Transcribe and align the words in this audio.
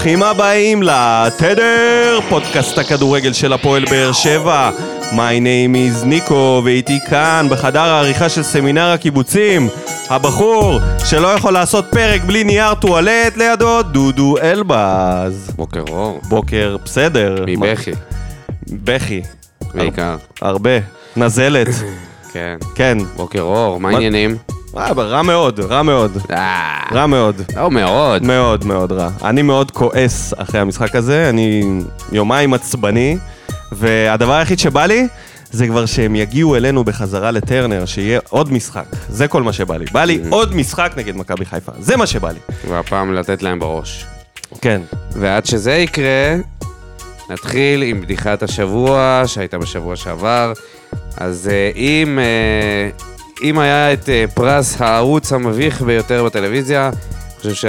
ברוכים 0.00 0.22
הבאים 0.22 0.82
לתדר, 0.82 2.18
פודקאסט 2.28 2.78
הכדורגל 2.78 3.32
של 3.32 3.52
הפועל 3.52 3.84
באר 3.84 4.12
שבע. 4.12 4.70
My 5.12 5.14
name 5.40 5.74
is 6.02 6.04
ניקו, 6.04 6.62
ואיתי 6.64 6.98
כאן, 7.10 7.46
בחדר 7.50 7.80
העריכה 7.80 8.28
של 8.28 8.42
סמינר 8.42 8.90
הקיבוצים, 8.90 9.68
הבחור 10.10 10.78
שלא 11.04 11.28
יכול 11.28 11.52
לעשות 11.52 11.84
פרק 11.90 12.22
בלי 12.24 12.44
נייר 12.44 12.74
טואלט, 12.74 13.36
לידו 13.36 13.82
דודו 13.82 14.34
אלבז. 14.42 15.50
בוקר 15.56 15.82
אור. 15.90 16.20
בוקר 16.28 16.76
בסדר. 16.84 17.44
מבכי, 17.48 17.90
בכי. 18.70 19.22
בעיקר. 19.74 20.16
הרבה. 20.42 20.70
נזלת. 21.16 21.68
כן. 22.32 22.56
כן. 22.74 22.98
בוקר 23.16 23.40
אור, 23.40 23.80
מה 23.80 23.88
מה- 23.90 23.94
העניינים? 23.96 24.36
רע 24.74 25.22
מאוד, 25.22 25.60
רע 25.60 25.82
מאוד. 25.82 26.18
אה, 26.30 26.82
רע 26.92 27.06
מאוד. 27.06 27.42
לא 27.56 27.70
מאוד. 27.70 28.22
מאוד 28.22 28.64
מאוד 28.64 28.92
רע. 28.92 29.10
אני 29.24 29.42
מאוד 29.42 29.70
כועס 29.70 30.34
אחרי 30.36 30.60
המשחק 30.60 30.96
הזה, 30.96 31.28
אני 31.28 31.80
יומיים 32.12 32.54
עצבני, 32.54 33.18
והדבר 33.72 34.32
היחיד 34.32 34.58
שבא 34.58 34.86
לי, 34.86 35.08
זה 35.50 35.66
כבר 35.66 35.86
שהם 35.86 36.16
יגיעו 36.16 36.56
אלינו 36.56 36.84
בחזרה 36.84 37.30
לטרנר, 37.30 37.86
שיהיה 37.86 38.20
עוד 38.28 38.52
משחק. 38.52 38.84
זה 39.08 39.28
כל 39.28 39.42
מה 39.42 39.52
שבא 39.52 39.76
לי. 39.76 39.84
בא 39.92 40.04
לי 40.04 40.20
עוד 40.30 40.54
משחק 40.54 40.92
נגד 40.96 41.16
מכבי 41.16 41.44
חיפה. 41.44 41.72
זה 41.78 41.96
מה 41.96 42.06
שבא 42.06 42.30
לי. 42.30 42.38
והפעם 42.68 43.14
לתת 43.14 43.42
להם 43.42 43.58
בראש. 43.58 44.06
כן. 44.60 44.80
ועד 45.12 45.46
שזה 45.46 45.72
יקרה, 45.72 46.36
נתחיל 47.30 47.82
עם 47.82 48.00
בדיחת 48.00 48.42
השבוע 48.42 49.22
שהייתה 49.26 49.58
בשבוע 49.58 49.96
שעבר. 49.96 50.52
אז 51.16 51.50
אה, 51.52 51.70
אם, 51.76 52.18
אה, 52.18 52.88
אם 53.42 53.58
היה 53.58 53.92
את 53.92 54.08
אה, 54.08 54.24
פרס 54.34 54.80
הערוץ 54.80 55.32
המביך 55.32 55.82
ביותר 55.82 56.24
בטלוויזיה, 56.24 56.88
אני 56.88 57.52
חושב 57.52 57.68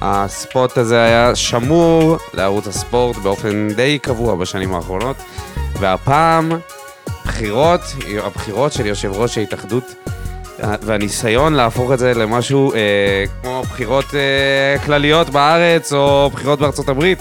שהספוט 0.00 0.78
הזה 0.78 1.02
היה 1.02 1.34
שמור 1.34 2.16
לערוץ 2.34 2.66
הספורט 2.66 3.16
באופן 3.16 3.68
די 3.76 3.98
קבוע 3.98 4.34
בשנים 4.34 4.74
האחרונות. 4.74 5.16
והפעם, 5.80 6.52
בחירות, 7.24 7.80
הבחירות 8.22 8.72
של 8.72 8.86
יושב 8.86 9.12
ראש 9.12 9.38
ההתאחדות 9.38 9.94
והניסיון 10.58 11.52
להפוך 11.52 11.92
את 11.92 11.98
זה 11.98 12.14
למשהו 12.14 12.72
אה, 12.74 13.24
כמו 13.42 13.62
בחירות 13.62 14.14
אה, 14.14 14.78
כלליות 14.84 15.30
בארץ 15.30 15.92
או 15.92 16.30
בחירות 16.32 16.58
בארצות 16.58 16.88
הברית. 16.88 17.18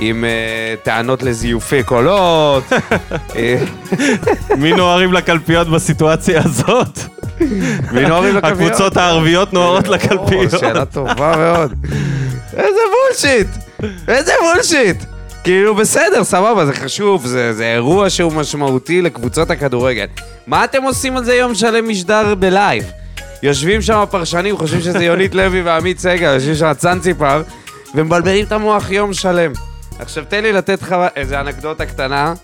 עם 0.00 0.24
אה, 0.24 0.74
טענות 0.82 1.22
לזיופי 1.22 1.82
קולות. 1.82 2.64
מי 4.58 4.72
נוהרים 4.72 5.12
לקלפיות 5.12 5.68
בסיטואציה 5.68 6.42
הזאת? 6.44 6.98
מי 7.92 8.06
נוהרים 8.08 8.36
לקלפיות? 8.36 8.70
הקבוצות 8.70 8.96
הערביות 8.96 9.52
נוהרות 9.52 9.88
לקלפיות. 9.88 10.50
שאלה 10.50 10.84
טובה 10.84 11.36
מאוד. 11.36 11.74
איזה 12.56 12.80
bullshit! 12.92 13.46
איזה 14.08 14.32
bullshit! 14.40 15.04
כאילו 15.44 15.74
בסדר, 15.74 16.24
סבבה, 16.24 16.66
זה 16.66 16.72
חשוב, 16.72 17.26
זה, 17.26 17.52
זה 17.52 17.72
אירוע 17.72 18.10
שהוא 18.10 18.32
משמעותי 18.32 19.02
לקבוצות 19.02 19.50
הכדורגל. 19.50 20.06
מה 20.46 20.64
אתם 20.64 20.82
עושים 20.82 21.16
על 21.16 21.24
זה 21.24 21.34
יום 21.34 21.54
שלם 21.54 21.88
משדר 21.88 22.34
ב 22.34 22.42
live? 22.42 22.84
יושבים 23.42 23.82
שם 23.82 23.96
הפרשנים, 23.98 24.56
חושבים 24.56 24.80
שזה 24.80 25.04
יונית 25.04 25.34
לוי 25.34 25.62
ועמית 25.62 25.98
סגל, 25.98 26.34
יושבים 26.34 26.54
שם 26.54 26.72
צאנציפר, 26.76 27.42
ומבלבלים 27.94 28.44
את 28.44 28.52
המוח 28.52 28.90
יום 28.90 29.12
שלם. 29.12 29.52
עכשיו 30.00 30.24
תן 30.28 30.42
לי 30.42 30.52
לתת 30.52 30.82
לך 30.82 30.96
איזה 31.16 31.40
אנקדוטה 31.40 31.86
קטנה 31.86 32.34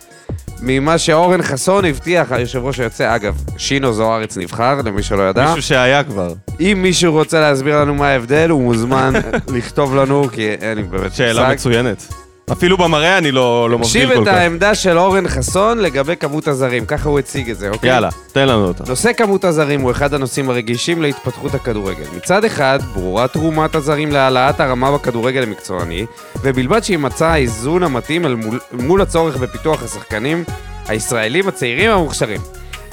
ממה 0.60 0.98
שאורן 0.98 1.42
חסון 1.42 1.84
הבטיח, 1.84 2.32
היושב 2.32 2.64
ראש 2.64 2.80
היוצא, 2.80 3.14
אגב, 3.14 3.42
שינו 3.56 3.92
זוארץ 3.92 4.36
נבחר, 4.36 4.80
למי 4.84 5.02
שלא 5.02 5.22
ידע. 5.22 5.46
מישהו 5.46 5.62
שהיה 5.62 6.04
כבר. 6.04 6.32
אם 6.60 6.78
מישהו 6.82 7.12
רוצה 7.12 7.40
להסביר 7.40 7.80
לנו 7.80 7.94
מה 7.94 8.08
ההבדל, 8.08 8.50
הוא 8.50 8.62
מוזמן 8.62 9.12
לכתוב 9.56 9.96
לנו, 9.96 10.28
כי 10.32 10.50
אין 10.50 10.78
לי 10.78 10.82
באמת 10.82 11.14
שאלה 11.14 11.52
מצוינת. 11.52 12.25
אפילו 12.52 12.76
במראה 12.76 13.18
אני 13.18 13.32
לא 13.32 13.70
לא 13.70 13.78
מבדיל 13.78 13.92
תקשיב 13.92 14.14
כל 14.14 14.22
את 14.22 14.28
כך. 14.28 14.34
העמדה 14.34 14.74
של 14.74 14.98
אורן 14.98 15.28
חסון 15.28 15.78
לגבי 15.78 16.16
כמות 16.16 16.48
הזרים, 16.48 16.86
ככה 16.86 17.08
הוא 17.08 17.18
הציג 17.18 17.50
את 17.50 17.58
זה, 17.58 17.68
אוקיי? 17.68 17.90
יאללה, 17.90 18.08
תן 18.32 18.48
לנו 18.48 18.66
אותה. 18.66 18.84
נושא 18.88 19.12
כמות 19.12 19.44
הזרים 19.44 19.80
הוא 19.80 19.90
אחד 19.90 20.14
הנושאים 20.14 20.50
הרגישים 20.50 21.02
להתפתחות 21.02 21.54
הכדורגל. 21.54 22.04
מצד 22.16 22.44
אחד, 22.44 22.78
ברורה 22.94 23.28
תרומת 23.28 23.74
הזרים 23.74 24.12
להעלאת 24.12 24.60
הרמה 24.60 24.92
בכדורגל 24.92 25.42
המקצועני, 25.42 26.06
ובלבד 26.42 26.84
שימצא 26.84 27.26
האיזון 27.26 27.82
המתאים 27.82 28.22
מול, 28.26 28.58
מול 28.72 29.00
הצורך 29.02 29.36
בפיתוח 29.36 29.82
השחקנים 29.82 30.44
הישראלים 30.88 31.48
הצעירים 31.48 31.90
המוכשרים. 31.90 32.40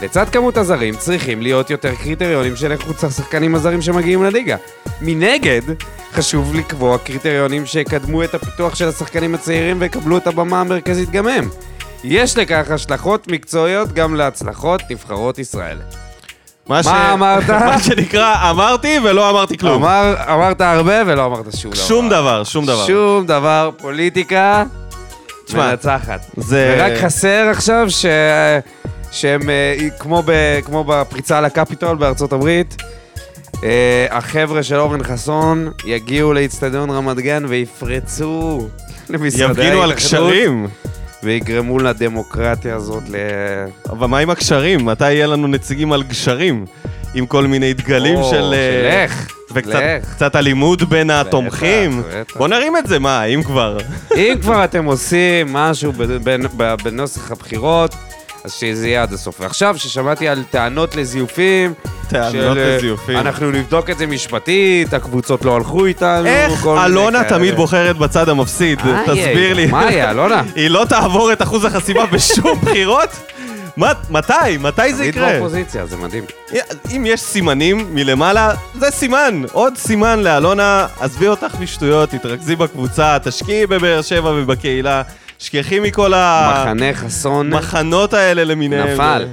לצד 0.04 0.30
כמות 0.30 0.58
הזרים 0.58 0.96
צריכים 0.96 1.42
להיות 1.42 1.70
יותר 1.70 1.96
קריטריונים 1.96 2.56
של 2.56 2.72
איכות 2.72 3.04
השחקנים 3.04 3.56
הזרים 3.56 3.82
שמגיעים 3.82 4.24
לליגה. 4.24 4.56
מנגד, 5.02 5.62
חשוב 6.14 6.56
לקבוע 6.56 6.98
קריטריונים 6.98 7.66
שיקדמו 7.66 8.24
את 8.24 8.36
הפיתוח 8.36 8.76
של 8.76 8.88
השחקנים 8.88 9.36
הצעירים 9.36 9.78
ויקבלו 9.80 10.18
את 10.18 10.28
הבמה 10.28 10.62
המרכזית 10.62 11.10
גם 11.10 11.28
הם. 11.28 11.50
יש 12.04 12.38
לכך 12.38 12.72
השלכות 12.72 13.28
מקצועיות 13.28 13.94
גם 13.94 14.16
להצלחות 14.16 14.82
נבחרות 14.90 15.40
ישראל. 15.40 15.78
מה 16.68 17.14
אמרת? 17.14 17.50
מה 17.70 17.80
שנקרא, 17.80 18.50
אמרתי 18.50 19.00
ולא 19.04 19.30
אמרתי 19.30 19.58
כלום. 19.58 19.84
אמר, 19.84 20.16
אמרת 20.34 20.62
הרבה 20.62 21.02
ולא 21.06 21.26
אמרת 21.26 21.58
שום 21.58 21.72
דבר. 21.72 21.84
שום 21.84 22.10
דבר, 22.10 22.44
שום 22.44 22.66
דבר. 22.66 22.88
שום 22.88 23.26
דבר, 23.26 23.70
פוליטיקה 23.78 24.64
תשמע, 25.46 25.70
מנצחת. 25.70 26.22
זה... 26.38 26.76
ורק 26.78 26.94
חסר 27.02 27.48
עכשיו 27.52 27.86
ש... 27.90 28.06
שהם 29.14 29.50
אה, 29.50 29.76
כמו, 30.00 30.24
ב... 30.26 30.60
כמו 30.66 30.84
בפריצה 30.84 31.42
לקפיטול 31.42 31.98
בארצות 31.98 32.34
הברית, 32.34 32.76
אה, 33.64 34.08
החבר'ה 34.12 34.64
של 34.64 34.76
אורן 34.76 35.04
חסון 35.04 35.72
יגיעו 35.86 36.34
לאיצטדיון 36.34 36.90
רמת 36.90 37.18
גן 37.18 37.46
ויפרצו 37.48 38.68
למשרדי 39.10 39.52
יפגינו 39.52 39.84
על 39.84 39.92
ההתאחדות 39.92 39.96
קשרים. 39.96 40.68
ויגרמו 41.24 41.80
לדמוקרטיה 41.80 42.76
הזאת 42.76 43.04
ל... 43.10 43.16
אבל 43.90 44.08
מה 44.08 44.18
עם 44.18 44.30
הקשרים? 44.30 44.86
מתי 44.86 45.12
יהיה 45.12 45.28
לנו 45.28 45.48
נציגים 45.48 45.92
על 45.92 46.04
גשרים? 46.04 46.66
עם 47.14 47.26
כל 47.26 47.48
מיני 47.48 47.74
דגלים 47.74 48.16
או, 48.16 48.30
של... 48.30 48.54
אה, 48.54 49.06
לך, 49.06 49.28
וקצת 49.54 49.70
לך. 49.74 50.16
קצת 50.16 50.36
אלימות 50.36 50.84
בין 50.84 51.10
התומכים. 51.10 52.04
בוא 52.36 52.48
נרים 52.48 52.78
את 52.78 52.88
זה, 52.88 53.00
מה, 53.00 53.24
אם 53.24 53.44
כבר. 53.44 53.78
אם 54.16 54.36
כבר 54.42 54.64
אתם 54.64 54.86
עושים 54.86 55.54
משהו 55.54 55.94
בנוסח 56.84 57.32
הבחירות, 57.32 57.96
אז 58.44 58.54
שזה 58.54 58.88
יהיה 58.88 59.04
עד 59.04 59.14
הסוף. 59.14 59.36
ועכשיו, 59.42 59.76
ששמעתי 59.78 60.28
על 60.28 60.44
טענות 60.50 60.96
לזיופים, 60.96 61.74
טענות 62.10 62.32
של, 62.32 62.58
אה, 62.60 62.76
לזיופים. 62.78 63.18
אנחנו 63.18 63.52
נבדוק 63.52 63.90
את 63.90 63.98
זה 63.98 64.06
משפטית, 64.08 64.94
הקבוצות 64.94 65.46
לא 65.46 65.56
הלכו 65.56 65.86
איתנו, 65.86 66.26
איך 66.26 66.68
אלונה. 66.86 67.24
תמיד 67.24 67.56
בוחרת 67.56 67.98
בצד 67.98 68.30
המפסיד? 68.30 68.80
מה 68.86 69.02
תסביר 69.06 69.18
יהיה? 69.38 69.54
לי. 69.54 69.66
מה 69.66 69.92
יהיה, 69.92 70.12
אלונה? 70.12 70.44
היא 70.56 70.68
לא 70.70 70.86
תעבור 70.90 71.34
את 71.34 71.42
אחוז 71.42 71.66
החסימה 71.66 72.06
בשום 72.06 72.60
בחירות? 72.64 73.10
מה- 73.78 73.92
מתי? 74.10 74.34
מתי 74.60 74.94
זה 74.94 74.98
תמיד 75.04 75.10
יקרה? 75.16 75.30
באופוזיציה, 75.34 75.86
זה 75.86 75.98
מדהים. 75.98 76.24
אם 76.96 77.04
יש 77.08 77.22
סימנים 77.22 77.88
מלמעלה, 77.96 78.52
זה 78.80 78.92
סימן. 78.92 79.42
עוד 79.52 79.78
סימן 79.78 80.20
לאלונה, 80.20 80.88
עזבי 81.00 81.28
אותך 81.28 81.56
משטויות, 81.60 82.10
תתרכזי 82.10 82.56
בקבוצה, 82.56 83.18
תשקיעי 83.24 83.68
בבאר 83.68 84.02
שבע 84.02 84.32
ובקהילה, 84.36 85.02
שכחי 85.44 85.80
מכל 85.80 86.10
מחנה 86.10 86.94
חסון 86.94 87.54
המחנות 87.54 88.14
האלה 88.14 88.44
למיניהם. 88.44 88.88
נפל. 88.94 89.26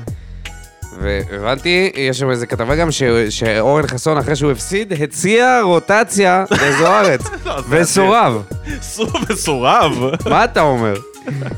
והבנתי, 1.01 1.93
יש 1.97 2.19
שם 2.19 2.31
איזה 2.31 2.47
כתבה 2.47 2.77
גם 2.77 2.91
ש- 2.91 3.03
שאורן 3.31 3.87
חסון, 3.87 4.19
אחרי 4.19 4.37
שהוא 4.37 4.51
הפסיד, 4.53 4.93
הציע 5.03 5.61
רוטציה 5.63 6.45
לזוארץ, 6.51 7.21
לא, 7.47 7.63
וסורב. 7.69 8.43
סור 8.83 9.11
מסורב. 9.31 9.93
מה 10.31 10.45
אתה 10.45 10.61
אומר? 10.61 10.95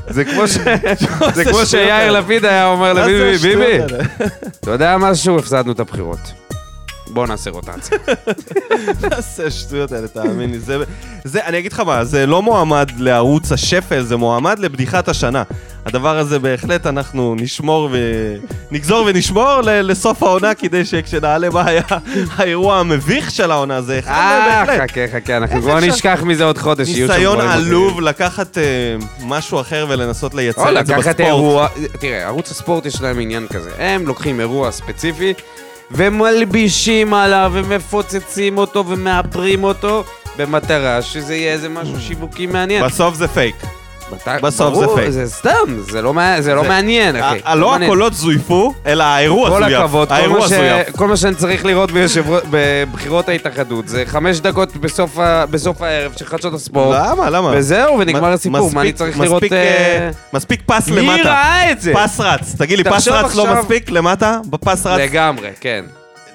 זה 0.07 0.25
כמו 0.25 0.47
ש... 0.47 0.57
זה 1.33 1.45
כמו 1.45 1.65
שיאיר? 1.65 2.11
לפיד 2.11 2.45
היה 2.45 2.65
אומר 2.67 2.93
לביבי, 2.93 3.37
ביבי? 3.37 3.79
אתה 4.61 4.71
יודע 4.71 4.97
משהו? 4.97 5.39
הפסדנו 5.39 5.71
את 5.71 5.79
הבחירות. 5.79 6.19
בוא 7.13 7.27
נעשה 7.27 7.49
רוטציה. 7.49 7.97
מה 9.01 9.21
זה 9.21 9.47
השטויות 9.47 9.91
האלה, 9.91 10.07
תאמין 10.07 10.51
לי. 10.51 10.59
זה, 10.59 10.77
זה, 11.23 11.45
אני 11.45 11.59
אגיד 11.59 11.73
לך 11.73 11.79
מה, 11.79 12.03
זה 12.05 12.25
לא 12.25 12.41
מועמד 12.41 12.91
לערוץ 12.97 13.51
השפל, 13.51 14.01
זה 14.03 14.17
מועמד 14.17 14.59
לבדיחת 14.59 15.07
השנה. 15.07 15.43
הדבר 15.85 16.17
הזה 16.17 16.39
בהחלט 16.39 16.87
אנחנו 16.87 17.35
נשמור 17.39 17.89
ו... 17.91 17.97
נגזור 18.71 19.05
ונשמור 19.07 19.61
ל- 19.61 19.81
לסוף 19.81 20.23
העונה, 20.23 20.53
כדי 20.53 20.85
שכשנעלה 20.85 21.49
מה 21.49 21.65
היה 21.65 21.81
האירוע 22.35 22.77
המביך 22.77 23.31
של 23.31 23.51
העונה, 23.51 23.81
זה 23.81 23.99
אחד 23.99 24.11
מהם 24.11 24.51
אה, 24.51 24.65
בהחלט. 24.65 24.91
חכה, 24.91 25.01
חכה, 25.13 25.37
אנחנו 25.37 25.61
כבר 25.61 25.79
נשכח 25.79 26.19
מזה 26.25 26.43
עוד 26.43 26.57
חודש, 26.57 26.89
יהיו 26.89 27.07
שם 27.07 27.13
ניסיון 27.13 27.35
דברים 27.37 27.49
עלוב 27.51 27.89
אחרים. 27.89 28.07
לקחת 28.07 28.57
אה, 28.57 28.63
משהו 29.25 29.61
אחר 29.61 29.85
ולנסות 29.89 30.33
לייצר 30.33 30.79
את 30.79 30.85
זה 30.85 30.93
לקחת 30.93 31.07
בספורט. 31.07 31.19
אירוע, 31.19 31.67
תראה, 31.99 32.25
ערוץ 32.25 32.51
הספורט 32.51 32.85
יש 32.85 33.01
להם 33.01 33.19
עניין 33.19 33.47
כזה, 33.47 33.69
הם 33.77 34.07
לוקחים 34.07 34.39
אירוע 34.39 34.71
ספציפי 34.71 35.33
ומלבישים 35.95 37.13
עליו 37.13 37.51
ומפוצצים 37.55 38.57
אותו 38.57 38.87
ומאפרים 38.87 39.63
אותו 39.63 40.03
במטרה 40.37 41.01
שזה 41.01 41.35
יהיה 41.35 41.53
איזה 41.53 41.69
משהו 41.69 42.01
שיווקי 42.01 42.45
מעניין. 42.45 42.85
בסוף 42.85 43.15
זה 43.15 43.27
פייק. 43.27 43.55
בסוף 44.41 44.75
זה 44.75 44.85
פייק. 44.95 45.09
זה 45.09 45.29
סתם, 45.29 45.49
זה 45.91 46.01
לא 46.01 46.13
זה 46.39 46.55
לא 46.55 46.61
זה- 46.63 46.67
מעניין, 46.67 47.15
אחי. 47.15 47.39
ה- 47.45 47.55
לא 47.55 47.69
מעניין. 47.71 47.89
הקולות 47.91 48.13
זויפו, 48.13 48.73
אלא 48.85 49.03
האירוע 49.03 49.49
כולו 49.49 49.63
זויף. 49.63 49.79
הכבוד, 49.79 50.07
כל 50.09 50.29
מה 50.29 50.47
ש-. 50.47 50.51
כל 50.97 51.07
מה 51.07 51.17
שאני 51.17 51.35
צריך 51.35 51.65
לראות 51.65 51.91
ביושב- 51.91 52.23
בבחירות 52.49 53.29
ההתאחדות 53.29 53.87
זה 53.87 54.03
חמש 54.05 54.39
דקות 54.39 54.75
בסוף 54.77 55.19
ה- 55.19 55.45
בסוף 55.45 55.81
הערב 55.81 56.11
של 56.17 56.25
חדשות 56.25 56.53
הספורט, 56.53 56.97
למה? 56.99 57.29
למה? 57.29 57.51
וזהו, 57.55 57.99
ונגמר 57.99 58.31
הסיפור, 58.33 58.71
מה 58.73 58.81
אני 58.81 58.93
צריך 58.93 59.19
לראות... 59.19 59.43
מספיק, 59.43 59.53
אה, 59.53 60.09
אה, 60.33 60.49
פס 60.65 60.89
מי 60.89 61.01
למטה. 61.01 61.23
ראה 61.29 61.71
את 61.71 61.81
זה? 61.81 61.93
פס 61.95 62.19
רץ. 62.19 62.55
תגיד 62.57 62.77
לי, 62.77 62.83
פס 62.83 63.07
רץ 63.07 63.35
לא 63.35 63.55
מספיק 63.55 63.89
למטה? 63.91 64.37
בפס 64.49 64.85
רץ? 64.87 64.99
לגמרי, 64.99 65.49
כן. 65.61 65.85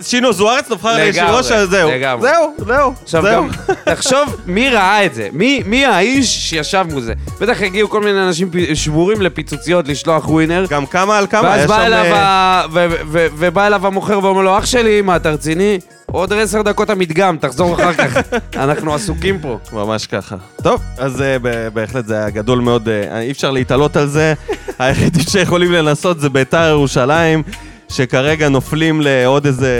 שינו 0.00 0.32
זוארץ 0.32 0.70
נבחר 0.70 0.94
לגמרי, 0.96 1.10
ליושב 1.10 1.54
ראש, 1.54 1.68
זהו. 1.68 1.90
לגמרי. 1.90 2.28
זהו, 2.28 2.54
זהו. 2.66 2.92
עכשיו 3.02 3.22
זהו. 3.22 3.44
גם, 3.44 3.48
תחשוב 3.84 4.36
מי 4.46 4.68
ראה 4.70 5.04
את 5.06 5.14
זה, 5.14 5.28
מי, 5.32 5.62
מי 5.66 5.84
האיש 5.86 6.50
שישב 6.50 6.84
מול 6.90 7.02
זה. 7.02 7.12
בטח 7.40 7.62
הגיעו 7.62 7.88
כל 7.88 8.00
מיני 8.00 8.22
אנשים 8.26 8.50
שבורים 8.74 9.22
לפיצוציות 9.22 9.88
לשלוח 9.88 10.28
ווינר, 10.28 10.64
גם 10.70 10.86
כמה 10.86 11.18
על 11.18 11.26
כמה, 11.26 11.42
ואז 11.48 11.66
בא. 11.68 11.86
אליו, 11.86 12.04
אה, 12.04 12.16
ה... 12.18 12.64
ו- 12.72 12.86
ו- 12.90 12.96
ו- 13.08 13.26
ובא 13.38 13.66
אליו 13.66 13.86
המוכר 13.86 14.18
ואומר 14.24 14.42
לו, 14.42 14.58
אח 14.58 14.66
שלי, 14.66 15.02
מה, 15.02 15.16
אתה 15.16 15.30
רציני? 15.30 15.78
עוד 16.06 16.32
עשר 16.32 16.62
דקות 16.62 16.90
המדגם, 16.90 17.36
תחזור 17.40 17.74
אחר 17.74 17.92
כך, 17.94 18.16
אנחנו 18.64 18.94
עסוקים 18.94 19.38
פה. 19.40 19.58
ממש 19.72 20.06
ככה. 20.06 20.36
טוב, 20.62 20.80
אז 20.98 21.22
אה, 21.22 21.36
ב- 21.42 21.68
בהחלט 21.68 22.06
זה 22.06 22.14
היה 22.16 22.30
גדול 22.30 22.58
מאוד, 22.60 22.88
אה, 22.88 23.20
אי 23.20 23.30
אפשר 23.30 23.50
להתעלות 23.50 23.96
על 23.96 24.06
זה. 24.06 24.34
היחידים 24.78 25.22
שיכולים 25.22 25.72
לנסות 25.72 26.20
זה 26.20 26.30
ביתר 26.30 26.68
ירושלים, 26.68 27.42
שכרגע 27.88 28.48
נופלים 28.48 29.00
לעוד 29.00 29.46
איזה... 29.46 29.70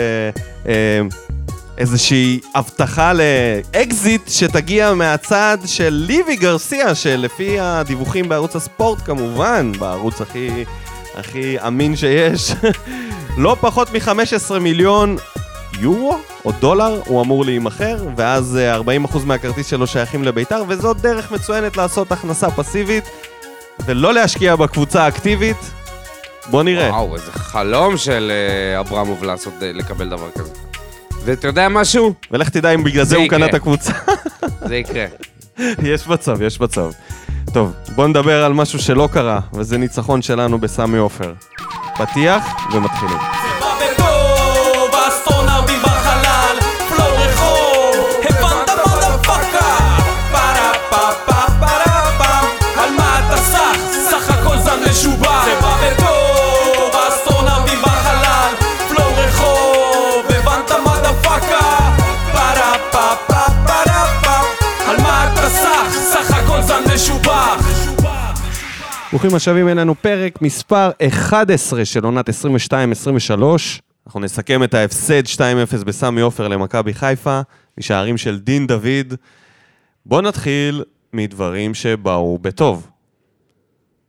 אה, 0.67 1.01
איזושהי 1.79 2.39
הבטחה 2.55 3.11
לאקזיט 3.13 4.21
שתגיע 4.27 4.93
מהצד 4.93 5.57
של 5.65 5.89
ליבי 6.07 6.35
גרסיה, 6.35 6.95
שלפי 6.95 7.59
הדיווחים 7.59 8.29
בערוץ 8.29 8.55
הספורט 8.55 8.99
כמובן, 9.05 9.71
בערוץ 9.79 10.21
הכי, 10.21 10.65
הכי 11.15 11.57
אמין 11.67 11.95
שיש, 11.95 12.51
לא 13.37 13.57
פחות 13.61 13.93
מ-15 13.93 14.59
מיליון 14.59 15.17
יורו 15.79 16.17
או 16.45 16.51
דולר 16.51 17.01
הוא 17.05 17.21
אמור 17.21 17.45
להימכר, 17.45 17.97
ואז 18.15 18.57
אה, 18.57 18.77
40% 18.77 19.19
מהכרטיס 19.25 19.67
שלו 19.67 19.87
שייכים 19.87 20.23
לביתר, 20.23 20.63
וזאת 20.67 20.97
דרך 20.97 21.31
מצוינת 21.31 21.77
לעשות 21.77 22.11
הכנסה 22.11 22.51
פסיבית 22.51 23.03
ולא 23.85 24.13
להשקיע 24.13 24.55
בקבוצה 24.55 25.03
האקטיבית. 25.03 25.78
בוא 26.51 26.63
נראה. 26.63 26.89
וואו, 26.89 27.15
איזה 27.15 27.31
חלום 27.31 27.97
של 27.97 28.31
אה, 28.31 28.79
אברמוב 28.79 29.23
לעשות, 29.23 29.53
אה, 29.61 29.71
לקבל 29.73 30.09
דבר 30.09 30.31
כזה. 30.31 30.51
ואתה 31.25 31.47
יודע 31.47 31.69
משהו? 31.69 32.13
ולך 32.31 32.49
תדע 32.49 32.71
אם 32.71 32.83
בגלל 32.83 33.03
זה 33.03 33.09
זה 33.09 33.15
הוא 33.15 33.25
יקרה. 33.25 33.39
קנה 33.39 33.47
את 33.49 33.53
הקבוצה. 33.53 33.93
זה 34.67 34.75
יקרה. 34.75 35.05
יש 35.83 36.07
מצב, 36.07 36.41
יש 36.41 36.59
מצב. 36.61 36.91
טוב, 37.53 37.73
בוא 37.95 38.07
נדבר 38.07 38.43
על 38.43 38.53
משהו 38.53 38.79
שלא 38.79 39.09
קרה, 39.13 39.39
וזה 39.53 39.77
ניצחון 39.77 40.21
שלנו 40.21 40.59
בסמי 40.59 40.97
עופר. 40.97 41.33
פתיח 41.97 42.43
ומתחילים. 42.73 43.38
ברוכים 69.11 69.35
השבים 69.35 69.67
אלינו 69.67 69.95
פרק 69.95 70.41
מספר 70.41 70.89
11 71.07 71.85
של 71.85 72.03
עונת 72.03 72.29
22-23. 72.29 72.31
אנחנו 74.07 74.19
נסכם 74.19 74.63
את 74.63 74.73
ההפסד 74.73 75.25
2-0 75.25 75.83
בסמי 75.85 76.21
עופר 76.21 76.47
למכבי 76.47 76.93
חיפה, 76.93 77.41
משערים 77.77 78.17
של 78.17 78.39
דין 78.39 78.67
דוד. 78.67 79.13
בואו 80.05 80.21
נתחיל 80.21 80.83
מדברים 81.13 81.73
שבאו 81.73 82.37
בטוב. 82.37 82.87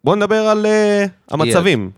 בואו 0.05 0.17
נדבר 0.17 0.47
על 0.47 0.67
uh, 0.67 1.35
המצבים. 1.35 1.91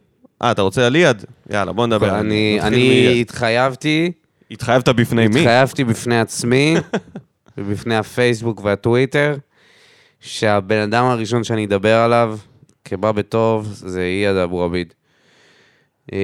אה, 0.43 0.51
אתה 0.51 0.63
רוצה 0.63 0.87
על 0.87 0.93
ליעד? 0.93 1.25
יאללה, 1.51 1.73
בוא 1.73 1.87
נדבר. 1.87 2.21
אני 2.21 2.59
אני. 2.61 3.21
התחייבתי, 3.21 4.13
התחייבת 4.51 4.89
בפני 4.89 5.29
מי? 5.29 5.41
התחייבתי 5.41 5.85
בפני 5.85 6.21
עצמי, 6.21 6.77
ובפני 7.59 7.97
הפייסבוק 7.97 8.65
והטוויטר, 8.65 9.37
שהבן 10.21 10.79
אדם 10.79 11.05
הראשון 11.05 11.45
שאני 11.45 11.65
אדבר 11.65 11.97
עליו, 11.97 12.39
כבא 12.93 13.13
בטוב, 13.13 13.69
זה 13.73 14.01
אייד 14.01 14.37
אבו 14.37 14.63
עביד. 14.65 14.95
אה, 16.13 16.19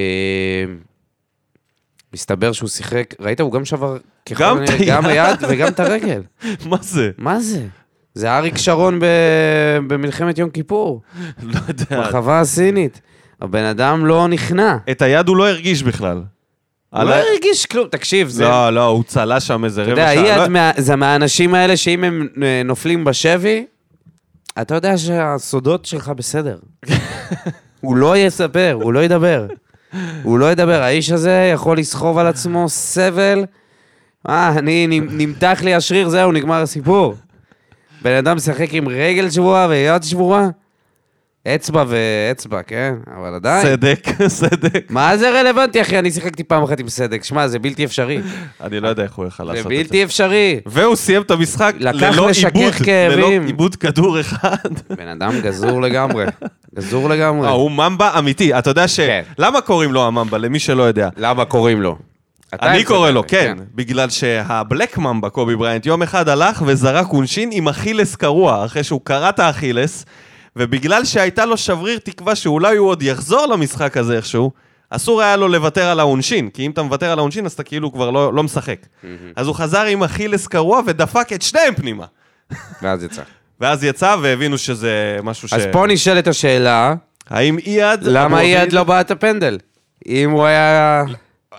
מסתבר 2.14 2.52
שהוא 2.52 2.68
שיחק, 2.68 3.14
ראית? 3.20 3.40
הוא 3.40 3.52
גם 3.52 3.64
שבר 3.64 3.96
גם 4.38 4.62
את 4.64 4.68
גם 4.86 5.06
היד. 5.06 5.18
היד 5.28 5.38
וגם 5.48 5.68
את 5.68 5.80
הרגל. 5.80 6.22
מה 6.70 6.76
זה? 6.80 7.10
מה 7.18 7.40
זה? 7.40 7.66
זה 8.14 8.36
אריק 8.36 8.56
שרון 8.58 9.00
ב... 9.00 9.04
במלחמת 9.86 10.38
יום 10.38 10.50
כיפור, 10.50 11.02
לא 11.42 11.58
יודע. 11.68 12.00
בחווה 12.08 12.40
הסינית. 12.40 13.00
הבן 13.40 13.64
אדם 13.64 14.06
לא 14.06 14.28
נכנע. 14.28 14.76
את 14.90 15.02
היד 15.02 15.28
הוא 15.28 15.36
לא 15.36 15.48
הרגיש 15.48 15.82
בכלל. 15.82 16.22
הוא 16.90 17.02
לא 17.04 17.14
הרגיש 17.14 17.66
כלום, 17.66 17.88
תקשיב, 17.90 18.28
זה... 18.28 18.44
לא, 18.44 18.70
לא, 18.70 18.84
הוא 18.86 19.04
צלה 19.04 19.40
שם 19.40 19.64
איזה 19.64 19.82
אתה 19.82 19.90
רבע 19.92 20.00
יודע, 20.00 20.14
שעה. 20.14 20.24
אייד 20.24 20.38
לא- 20.38 20.48
מה- 20.48 20.70
זה 20.76 20.96
מהאנשים 20.96 21.54
האלה 21.54 21.76
שאם 21.76 22.04
הם 22.04 22.28
אה, 22.42 22.62
נופלים 22.64 23.04
בשבי, 23.04 23.66
אתה 24.60 24.74
יודע 24.74 24.98
שהסודות 24.98 25.84
שלך 25.84 26.08
בסדר. 26.08 26.58
הוא 27.80 27.96
לא 27.96 28.16
יספר, 28.16 28.78
הוא 28.82 28.92
לא 28.92 29.04
ידבר. 29.04 29.46
הוא 30.22 30.38
לא 30.38 30.52
ידבר, 30.52 30.82
האיש 30.82 31.10
הזה 31.10 31.50
יכול 31.54 31.78
לסחוב 31.78 32.18
על 32.18 32.26
עצמו 32.26 32.68
סבל. 32.68 33.44
אה, 34.28 34.48
אני, 34.58 34.86
נמ- 34.86 35.08
נמתח 35.10 35.60
לי 35.64 35.74
השריר, 35.74 36.08
זהו, 36.08 36.32
נגמר 36.32 36.62
הסיפור. 36.62 37.14
בן 38.02 38.16
אדם 38.16 38.36
משחק 38.36 38.68
עם 38.72 38.88
רגל 38.88 39.30
שבורה 39.30 39.66
ויד 39.70 40.02
שבורה? 40.02 40.48
אצבע 41.54 41.84
ואצבע, 41.88 42.62
כן? 42.62 42.94
אבל 43.16 43.34
עדיין. 43.34 43.66
סדק, 43.66 44.06
סדק. 44.40 44.86
מה 44.90 45.16
זה 45.16 45.40
רלוונטי, 45.40 45.80
אחי? 45.80 45.98
אני 45.98 46.10
שיחקתי 46.10 46.44
פעם 46.44 46.62
אחת 46.62 46.80
עם 46.80 46.88
סדק. 46.88 47.24
שמע, 47.24 47.48
זה 47.48 47.58
בלתי 47.58 47.84
אפשרי. 47.84 48.18
אני 48.64 48.80
לא 48.80 48.88
יודע 48.88 49.02
איך 49.02 49.14
הוא 49.14 49.26
יכל 49.26 49.46
זה 49.46 49.52
לעשות 49.52 49.66
את 49.66 49.76
זה. 49.76 49.82
בלתי 49.82 50.04
אפשרי. 50.04 50.60
והוא 50.66 50.96
סיים 50.96 51.22
את 51.22 51.30
המשחק 51.30 51.74
ללא 51.78 52.06
עיבוד. 52.06 52.88
ללא 52.88 53.30
עיבוד 53.30 53.76
כדור 53.76 54.20
אחד. 54.20 54.56
בן 54.98 55.08
אדם 55.08 55.40
גזור 55.40 55.82
לגמרי. 55.82 56.26
גזור 56.74 57.08
לגמרי. 57.08 57.46
אה, 57.46 57.52
הוא 57.52 57.70
ממבה 57.70 58.18
אמיתי, 58.18 58.58
אתה 58.58 58.70
יודע 58.70 58.88
ש... 58.88 59.00
כן. 59.00 59.22
למה 59.38 59.60
קוראים 59.60 59.92
לו 59.92 60.06
הממבה, 60.06 60.38
למי 60.38 60.58
שלא 60.58 60.82
יודע? 60.82 61.08
למה 61.16 61.44
קוראים 61.44 61.82
לו? 61.82 61.96
אני 62.52 62.84
קורא 62.84 63.10
לו, 63.10 63.20
זה, 63.20 63.28
כן, 63.28 63.56
בגלל 63.74 64.10
שהבלק 64.10 64.98
ממבה, 64.98 65.30
קובי 65.30 65.56
בריינט, 65.56 65.86
יום 65.86 66.02
אחד 66.02 66.28
הלך 66.28 66.62
וזרק 66.66 67.06
עונשין 67.06 67.50
עם 67.52 67.68
אכילס 67.68 68.16
קרוע, 68.16 68.64
אחרי 68.64 68.84
שהוא 68.84 69.00
קרע 69.04 69.28
את 69.28 69.38
האכילס, 69.38 70.04
ובגלל 70.56 71.04
שהייתה 71.04 71.46
לו 71.46 71.56
שבריר 71.56 71.98
תקווה 71.98 72.34
שאולי 72.34 72.76
הוא 72.76 72.88
עוד 72.88 73.02
יחזור 73.02 73.46
למשחק 73.46 73.96
הזה 73.96 74.16
איכשהו, 74.16 74.50
אסור 74.90 75.22
היה 75.22 75.36
לו 75.36 75.48
לוותר 75.48 75.84
על 75.84 76.00
העונשין, 76.00 76.50
כי 76.50 76.66
אם 76.66 76.70
אתה 76.70 76.82
מוותר 76.82 77.10
על 77.10 77.18
העונשין 77.18 77.46
אז 77.46 77.52
אתה 77.52 77.62
כאילו 77.62 77.92
כבר 77.92 78.10
לא, 78.10 78.34
לא 78.34 78.42
משחק. 78.42 78.78
אז 79.36 79.46
הוא 79.46 79.54
חזר 79.54 79.82
עם 79.82 80.02
אכילס 80.02 80.46
קרוע 80.46 80.80
ודפק 80.86 81.32
את 81.34 81.42
שניהם 81.42 81.74
פנימה. 81.74 82.04
ואז 82.82 83.04
יצא. 83.04 83.22
ואז 83.60 83.84
יצא 83.84 84.16
והבינו 84.22 84.58
שזה 84.58 85.18
משהו 85.22 85.48
ש... 85.48 85.52
אז 85.52 85.62
פה 85.72 85.86
נשאלת 85.86 86.26
השאלה, 86.26 86.94
האם 87.30 87.58
אייד... 87.58 88.00
למה 88.02 88.40
אייד 88.40 88.72
לא 88.72 88.84
בעט 88.84 89.10
הפנדל? 89.10 89.58
אם 90.06 90.30
הוא 90.30 90.44
היה... 90.44 91.04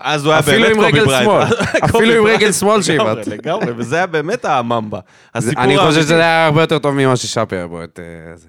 אז 0.00 0.24
הוא 0.24 0.32
היה 0.32 0.42
באמת 0.42 0.76
קובי. 0.76 1.00
קובי 1.00 1.84
אפילו 1.84 2.14
עם. 2.14 2.26
רגל 2.26 2.52
שמאל 2.52 2.82
שהבעט. 2.82 3.16
לגמרי, 3.26 3.36
לגמרי, 3.36 3.72
וזה 3.76 3.96
היה 3.96 4.06
באמת 4.06 4.44
הממבה. 4.48 5.00
הסיפור 5.34 5.64
אני 5.64 5.78
חושב. 5.78 6.02
שזה 6.02 6.14
היה 6.14 6.46
הרבה 6.46 6.60
יותר 6.60 6.78
טוב 6.78 6.94
ממה 6.94 7.16
ששאפי 7.16 7.56
היה 7.56 7.66
בועט. 7.66 7.98
אה, 7.98 8.36
זה. 8.36 8.46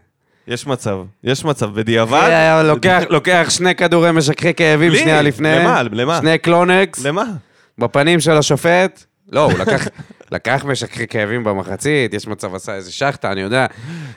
יש 0.47 0.67
מצב, 0.67 0.97
יש 1.23 1.45
מצב, 1.45 1.73
בדיעבד... 1.73 2.23
היה 2.23 2.63
לוקח- 2.63 3.03
לוקח 3.09 3.45
שני 3.49 3.75
כדורי 3.75 4.11
משככי 4.11 4.53
כאבים 4.53 4.91
לי? 4.91 4.99
שנייה 4.99 5.21
לפני. 5.21 5.55
למה? 5.59 5.83
למה? 5.91 6.17
שני 6.21 6.37
קלונקס. 6.37 7.05
למה? 7.05 7.23
בפנים 7.77 8.19
של 8.19 8.31
השופט. 8.37 9.03
לא, 9.31 9.43
הוא 9.43 9.53
לקח, 9.59 9.87
לקח 10.31 10.65
משככי 10.67 11.07
כאבים 11.07 11.43
במחצית, 11.43 12.13
יש 12.13 12.27
מצב 12.27 12.55
עשה 12.55 12.75
איזה 12.75 12.91
שחטה, 12.91 13.31
אני 13.31 13.41
יודע. 13.41 13.65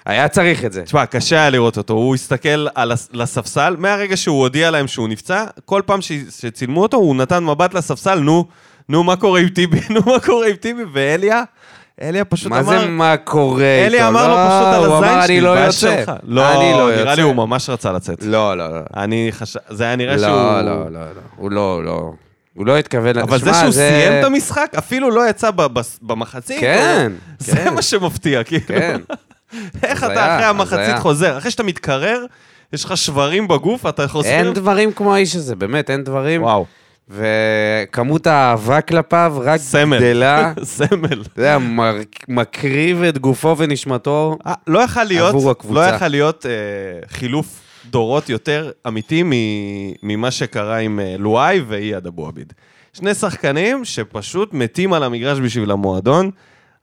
היה 0.07 0.28
צריך 0.28 0.64
את 0.64 0.73
זה. 0.73 0.83
תשמע, 0.83 1.07
קשה 1.07 1.37
היה 1.37 1.50
לראות 1.50 1.76
אותו, 1.78 1.95
הוא 1.95 2.14
הסתכל 2.14 2.66
על 2.75 2.93
הס- 2.93 3.09
לספסל, 3.12 3.76
מהרגע 3.78 4.16
שהוא 4.16 4.40
הודיע 4.40 4.71
להם 4.71 4.87
שהוא 4.88 5.09
נפצע, 5.09 5.45
כל 5.64 5.83
פעם 5.87 6.00
ש- 6.00 6.12
שצילמו 6.40 6.83
אותו, 6.83 6.97
הוא 6.97 7.16
נתן 7.16 7.45
מבט 7.45 7.75
לספסל, 7.75 8.19
נו, 8.19 8.45
נו, 8.88 9.04
מה 9.04 9.16
קורה 9.16 9.40
עם 9.40 9.49
טיבי? 9.49 9.81
נו, 9.95 10.00
מה 10.07 10.21
קורה 10.21 10.47
עם 10.49 10.57
טיבי? 10.57 10.83
ואליה, 10.93 11.43
אליה 12.02 12.24
פשוט 12.24 12.50
מה 12.50 12.60
אמר... 12.60 12.80
זה 12.80 12.86
מה 12.86 13.16
קורה 13.16 13.64
איתו? 13.64 13.86
אלי 13.86 14.08
אמר 14.08 14.28
לו 14.28 14.34
לא, 14.34 14.48
פשוט 14.48 14.66
על 14.66 14.84
הוא 14.84 14.96
הזין 14.96 15.08
אמר, 15.10 15.26
שלי, 15.26 15.34
אני 15.34 15.44
לא 15.44 15.54
בעיה 15.54 15.66
יוצא. 15.66 15.76
שלך. 15.78 16.12
לא, 16.22 16.52
אני 16.52 16.72
לא 16.72 16.90
נראה 16.90 17.00
יוצא. 17.00 17.14
לי 17.14 17.22
הוא 17.22 17.34
ממש 17.34 17.70
רצה 17.70 17.92
לצאת. 17.92 18.22
לא, 18.22 18.56
לא, 18.56 18.68
לא. 18.68 18.80
אני 18.96 19.28
חשב... 19.30 19.60
זה 19.70 19.84
היה 19.84 19.96
נראה 19.96 20.18
שהוא... 20.18 20.28
לא, 20.30 20.60
לא, 20.62 20.90
לא, 20.90 21.00
לא. 21.00 21.20
הוא 21.36 21.50
לא, 21.50 21.84
לא. 21.84 22.12
הוא 22.54 22.66
לא 22.66 22.78
התכוון... 22.78 23.18
אבל 23.18 23.38
זה 23.38 23.54
שהוא 23.54 23.72
סיים 23.72 24.12
את 24.20 24.24
המשחק, 24.24 24.70
אפילו 24.78 25.10
לא 25.10 25.28
יצא 25.28 25.50
במחצית. 26.02 26.60
כן, 26.60 27.12
זה 27.38 27.56
כן. 27.56 27.74
מה 27.74 27.82
שמפתיע, 27.82 28.44
כאילו. 28.44 28.64
כן. 28.66 29.00
איך 29.82 30.04
אתה 30.04 30.36
אחרי 30.36 30.46
המחצית. 30.46 30.98
חוזר? 30.98 31.38
אחרי 31.38 31.50
שאתה 31.50 31.62
מתקרר, 31.62 32.24
יש 32.72 32.84
לך 32.84 32.96
שברים 32.96 33.48
בגוף, 33.48 33.86
אתה 33.86 34.08
חוזר... 34.08 34.28
אין 34.28 34.52
דברים 34.52 34.92
כמו 34.92 35.14
האיש 35.14 35.36
הזה, 35.36 35.56
באמת, 35.56 35.90
אין 35.90 36.04
דברים. 36.04 36.42
וואו, 36.42 36.66
וכמות 37.08 38.26
האהבה 38.26 38.80
כלפיו 38.80 39.37
רק 39.44 39.61
סמל. 39.61 39.96
גדלה. 39.99 40.52
סמל. 40.64 41.23
אתה 41.23 41.40
יודע, 41.40 41.58
מקריב 42.28 43.02
את 43.02 43.18
גופו 43.18 43.54
ונשמתו. 43.58 44.38
אה, 44.46 44.54
לא 44.66 44.78
יכל 44.84 45.04
להיות, 45.04 45.34
עבור 45.34 45.50
הקבוצה. 45.50 45.75
לא 45.90 45.96
יכל 45.96 46.08
להיות 46.08 46.46
אה, 46.46 46.50
חילוף 47.08 47.46
דורות 47.90 48.28
יותר 48.28 48.70
אמיתי 48.88 49.23
ממה 50.02 50.30
שקרה 50.30 50.76
עם 50.78 51.00
אה, 51.00 51.14
לואי 51.18 51.61
ואייד 51.68 52.06
אבו 52.06 52.26
עביד. 52.28 52.52
שני 52.92 53.14
שחקנים 53.14 53.84
שפשוט 53.84 54.52
מתים 54.54 54.92
על 54.92 55.02
המגרש 55.02 55.38
בשביל 55.38 55.70
המועדון. 55.70 56.30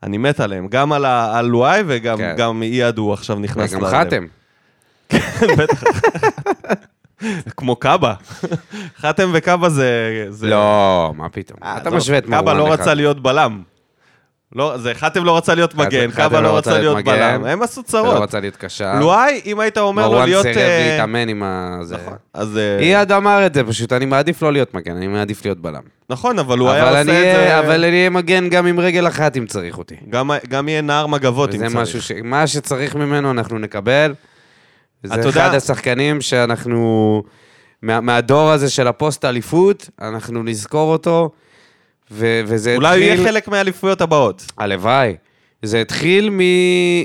אני 0.03 0.17
מת 0.17 0.39
עליהם, 0.39 0.67
גם 0.67 0.91
על, 0.93 1.05
ה- 1.05 1.37
על 1.39 1.45
לואי 1.45 1.81
וגם 1.87 2.17
כן. 2.17 2.35
גם 2.37 2.63
אייד 2.63 2.97
הוא 2.97 3.13
עכשיו 3.13 3.39
נכנס 3.39 3.73
וגם. 3.73 3.85
חתם. 3.85 4.25
בטח. 5.57 5.83
כמו 7.57 7.75
קאבה. 7.75 8.13
חתם 9.01 9.29
וקאבה 9.33 9.69
זה... 9.69 10.25
זה... 10.29 10.47
לא, 10.47 11.13
מה 11.17 11.29
פתאום. 11.29 11.59
אה, 11.63 11.77
אתה 11.77 11.89
לא, 11.89 11.97
משווה 11.97 12.17
את 12.17 12.27
מרואן 12.27 12.45
קאבה 12.45 12.53
לא. 12.53 12.73
רצה 12.73 12.93
להיות 12.93 13.23
בלם. 13.23 13.61
לא, 14.55 14.77
זה 14.77 14.93
חתם 14.93 15.25
לא 15.25 15.37
רצה 15.37 15.55
להיות 15.55 15.75
מגן, 15.75 16.11
קאבה 16.11 16.41
לא 16.41 16.49
לא 16.49 16.57
רצה 16.57 16.77
להיות. 16.79 17.05
בלם. 17.05 17.45
הם 17.45 17.61
עשו 17.61 17.79
ולא 17.81 17.87
צרות. 17.87 18.21
רצה 18.21 18.39
להיות 18.39 18.55
קשר. 18.55 18.99
לואי, 18.99 19.41
אם 19.45 19.59
היית 19.59 19.77
אומר 19.77 20.05
לו 20.05 20.11
מרואן 20.11 20.25
להיות... 20.25 20.43
סירב 20.43 20.57
אה, 20.57 20.89
להתאמן 20.91 21.29
עם 21.29 21.43
ה... 21.43 21.77
זה. 21.81 21.95
אז... 22.33 22.57
אה, 22.57 22.79
אייד 22.79 23.11
אמר 23.11 23.45
את 23.45 23.53
זה 23.53 23.63
פשוט, 23.63 23.93
אני 23.93 24.05
מעדיף 24.05 24.41
לא 24.41 24.53
להיות 24.53 24.73
מגן, 24.73 24.95
אני 24.95 25.07
מעדיף 25.07 25.45
להיות 25.45 25.57
בלם. 25.57 25.81
נכון, 26.09 26.39
אבל 26.39 26.59
הוא 26.59 26.69
היה 26.69 26.89
עושה 26.89 27.01
את 27.01 27.05
זה... 27.05 27.59
אבל 27.59 27.83
אני 27.83 27.97
אהיה 27.97 28.09
מגן 28.09 28.49
גם 28.49 28.65
עם 28.65 28.79
רגל 28.79 29.07
אחת 29.07 29.37
אם 29.37 29.45
צריך 29.45 29.77
אותי. 29.77 29.95
גם- 30.49 30.69
יהיה 30.69 30.81
נער 30.81 31.07
מגבות 31.07 31.49
אם 31.49 31.55
וזה 31.55 31.65
צריך. 31.65 31.77
משהו 31.81 32.01
ש... 32.01 32.11
מה 32.23 32.47
שצריך 32.47 32.95
ממנו 32.95 33.31
אנחנו 33.31 33.59
נקבל. 33.59 34.13
זה 35.03 35.15
יודע- 35.15 35.29
אחד 35.29 35.55
השחקנים 35.55 36.21
שאנחנו... 36.21 37.23
מה, 37.81 38.01
מהדור 38.01 38.49
הזה 38.51 38.69
של 38.69 38.87
הפוסט 38.87 39.25
אליפות, 39.25 39.89
אנחנו 40.01 40.43
נזכור 40.43 40.91
אותו, 40.91 41.29
ו... 42.11 42.41
וזה 42.45 42.75
אולי 42.75 42.87
הוא 42.87 42.95
התחיל... 42.95 43.17
יהיה 43.19 43.27
חלק 43.27 43.47
מהאליפויות 43.47 44.01
הבאות. 44.01 44.45
הלוואי. 44.57 45.15
זה 45.61 45.81
התחיל 45.81 46.29
מ... 46.29 46.39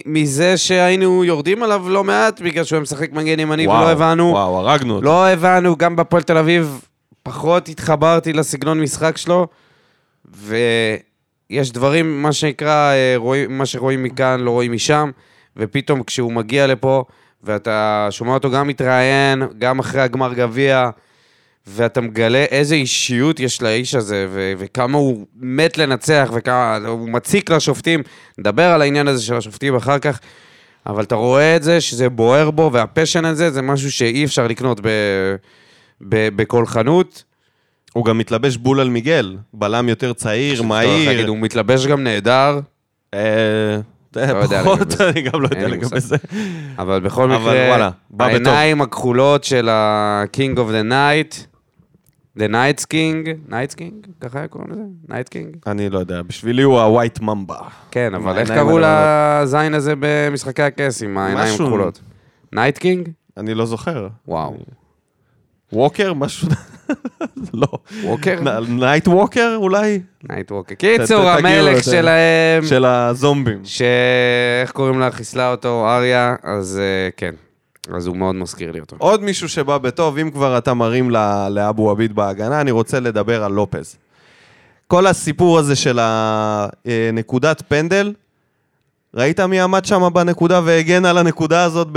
מזה 0.07 0.57
שהיינו 0.57 1.25
יורדים 1.25 1.63
עליו 1.63 1.89
לא 1.89 2.05
מעט, 2.05 2.41
בגלל 2.41 2.65
שהוא 2.65 2.77
היה 2.77 2.83
משחק 2.83 3.13
מגן 3.13 3.41
ימני 3.41 3.67
ולא 3.69 3.91
הבנו. 3.91 4.25
וואו, 4.25 4.59
הרגנו 4.59 4.95
אותו. 4.95 5.05
לא 5.05 5.29
הבנו, 5.29 5.77
גם 5.77 5.97
בפועל 5.97 6.23
תל 6.23 6.37
אביב 6.37 6.81
פחות 7.23 7.69
התחברתי 7.69 8.33
לסגנון 8.33 8.81
משחק 8.81 9.17
שלו, 9.17 9.47
ויש 10.35 11.73
דברים, 11.73 12.23
מה 12.23 12.33
שנקרא, 12.33 12.93
אה, 12.93 13.13
רואים, 13.17 13.59
מה 13.59 13.67
שרואים 13.67 14.03
מכאן 14.03 14.41
לא 14.41 14.51
רואים 14.51 14.73
משם, 14.73 15.11
ופתאום 15.57 16.03
כשהוא 16.03 16.33
מגיע 16.33 16.67
לפה, 16.67 17.05
ואתה 17.43 18.09
שומע 18.11 18.35
אותו 18.35 18.51
גם 18.51 18.69
מתראיין, 18.69 19.43
גם 19.59 19.79
אחרי 19.79 20.01
הגמר 20.01 20.35
גביע, 20.35 20.91
ואתה 21.67 22.01
מגלה 22.01 22.45
איזה 22.45 22.75
אישיות 22.75 23.41
יש 23.41 23.63
לאיש 23.63 23.95
הזה, 23.95 24.27
ו- 24.31 24.53
וכמה 24.59 24.99
הוא 24.99 25.27
מת 25.37 25.79
לנצח, 25.79 26.31
וכמה 26.35 26.79
הוא 26.87 27.09
מציק 27.09 27.51
לשופטים. 27.51 28.03
נדבר 28.39 28.63
על 28.73 28.83
העניין 28.83 29.09
הזה 29.09 29.23
של 29.23 29.35
השופטים 29.37 29.77
אחר 29.77 29.99
כך, 29.99 30.21
אבל 30.87 31.03
אתה 31.03 31.15
רואה 31.15 31.57
את 31.57 31.63
זה, 31.63 31.81
שזה 31.81 32.09
בוער 32.09 32.51
בו, 32.51 32.71
והפשן 32.73 33.25
הזה 33.25 33.51
זה 33.51 33.63
משהו 33.63 33.93
שאי 33.93 34.25
אפשר 34.25 34.47
לקנות 34.47 34.81
ב- 34.81 35.37
ב- 36.01 36.29
בכל 36.37 36.67
חנות. 36.67 37.25
הוא 37.93 38.05
גם 38.05 38.19
מתלבש 38.19 38.57
בול 38.57 38.81
על 38.81 38.89
מיגל. 38.91 39.37
בלם 39.55 39.89
יותר 39.89 40.13
צעיר, 40.13 40.63
מהיר. 40.63 41.29
הוא 41.29 41.39
מתלבש 41.39 41.87
גם 41.87 42.05
נהדר, 42.05 42.61
אה, 43.15 43.21
לא 44.17 44.47
פחות, 44.47 44.81
לגבי 44.81 44.97
זה. 44.97 45.09
אני 45.09 45.23
גם 45.23 45.43
לא 45.43 45.49
יודע 45.53 45.69
לגבי. 45.69 46.01
זה. 46.01 46.17
אבל 46.79 47.01
בכל 47.01 47.29
מקרה. 47.29 47.91
העיניים 48.21 48.83
הכחולות 48.83 49.45
של 49.45 49.69
ה-King 49.69 50.57
of 50.57 50.71
the 50.71 50.91
Night, 50.91 51.47
The 52.39 52.49
Night's 52.51 52.85
King, 52.85 53.51
Night's 53.51 53.75
King? 53.75 54.09
ככה 54.21 54.39
היה 54.39 54.49
קוראים 54.49 54.71
לזה? 54.71 54.83
Night 55.09 55.29
King? 55.29 55.71
אני 55.71 55.91
לא 55.91 55.99
יודע, 55.99 56.23
בשבילי 56.23 56.63
הוא 56.63 56.81
ה 56.81 56.87
White 56.87 57.21
Mamba. 57.21 57.59
כן, 57.91 58.15
אבל 58.15 58.39
איך 58.39 58.51
קראו 58.51 58.79
הלבנות. 58.79 59.43
לזין 59.43 59.75
הזה 59.75 59.95
במשחקי 59.99 60.63
הכס 60.63 61.03
עם 61.03 61.19
העיניים 61.19 61.55
הכחולות? 61.55 62.01
Night 62.53 62.79
King? 62.79 63.09
אני 63.37 63.55
לא 63.55 63.67
זוכר. 63.67 64.09
וואו. 64.29 64.57
Walker? 65.73 66.15
משהו... 66.15 66.49
לא. 67.55 67.67
Walker? 68.05 68.41
Night 68.69 69.09
Walker 69.09 69.55
אולי? 69.57 70.01
Night 70.29 70.53
Walker. 70.53 70.75
קיצור, 70.75 71.29
המלך. 71.29 71.85
שלהם, 71.85 72.65
של 72.65 72.85
הזומבים. 72.85 73.61
ש... 73.65 73.83
איך 74.63 74.71
קוראים 74.71 75.01
לה? 75.01 75.11
חיסלה 75.11 75.51
אותו, 75.51 75.87
אריה, 75.89 76.35
אז 76.43 76.81
אה, 76.83 77.11
כן. 77.17 77.35
אז 77.95 78.07
הוא 78.07 78.17
מאוד 78.17 78.35
מזכיר 78.35 78.73
לי 78.73 78.81
אותו. 78.81 78.97
עוד 78.99 79.23
מישהו 79.23 79.49
שבא 79.49 79.79
בטוב, 79.79 80.19
אם 80.19 80.31
כבר 80.31 80.59
אתה 80.59 80.75
מרים 80.75 81.11
לאבו 81.51 81.91
עביד 81.91 82.15
בהגנה, 82.15 82.61
אני 82.61 82.71
רוצה 82.71 83.01
לדבר 83.01 83.45
על 83.45 83.53
לופז. 83.53 83.97
כל 84.87 85.07
הסיפור 85.07 85.59
הזה 85.59 85.77
של 85.77 85.99
הנקודת 86.03 87.63
פנדל, 87.69 88.13
ראית 89.17 89.41
מי 89.41 89.61
עמד 89.61 89.85
שם 89.85 90.09
בנקודה 90.13 90.61
והגן 90.65 91.05
על 91.05 91.19
הנקודה 91.19 91.65
הזאת 91.65 91.89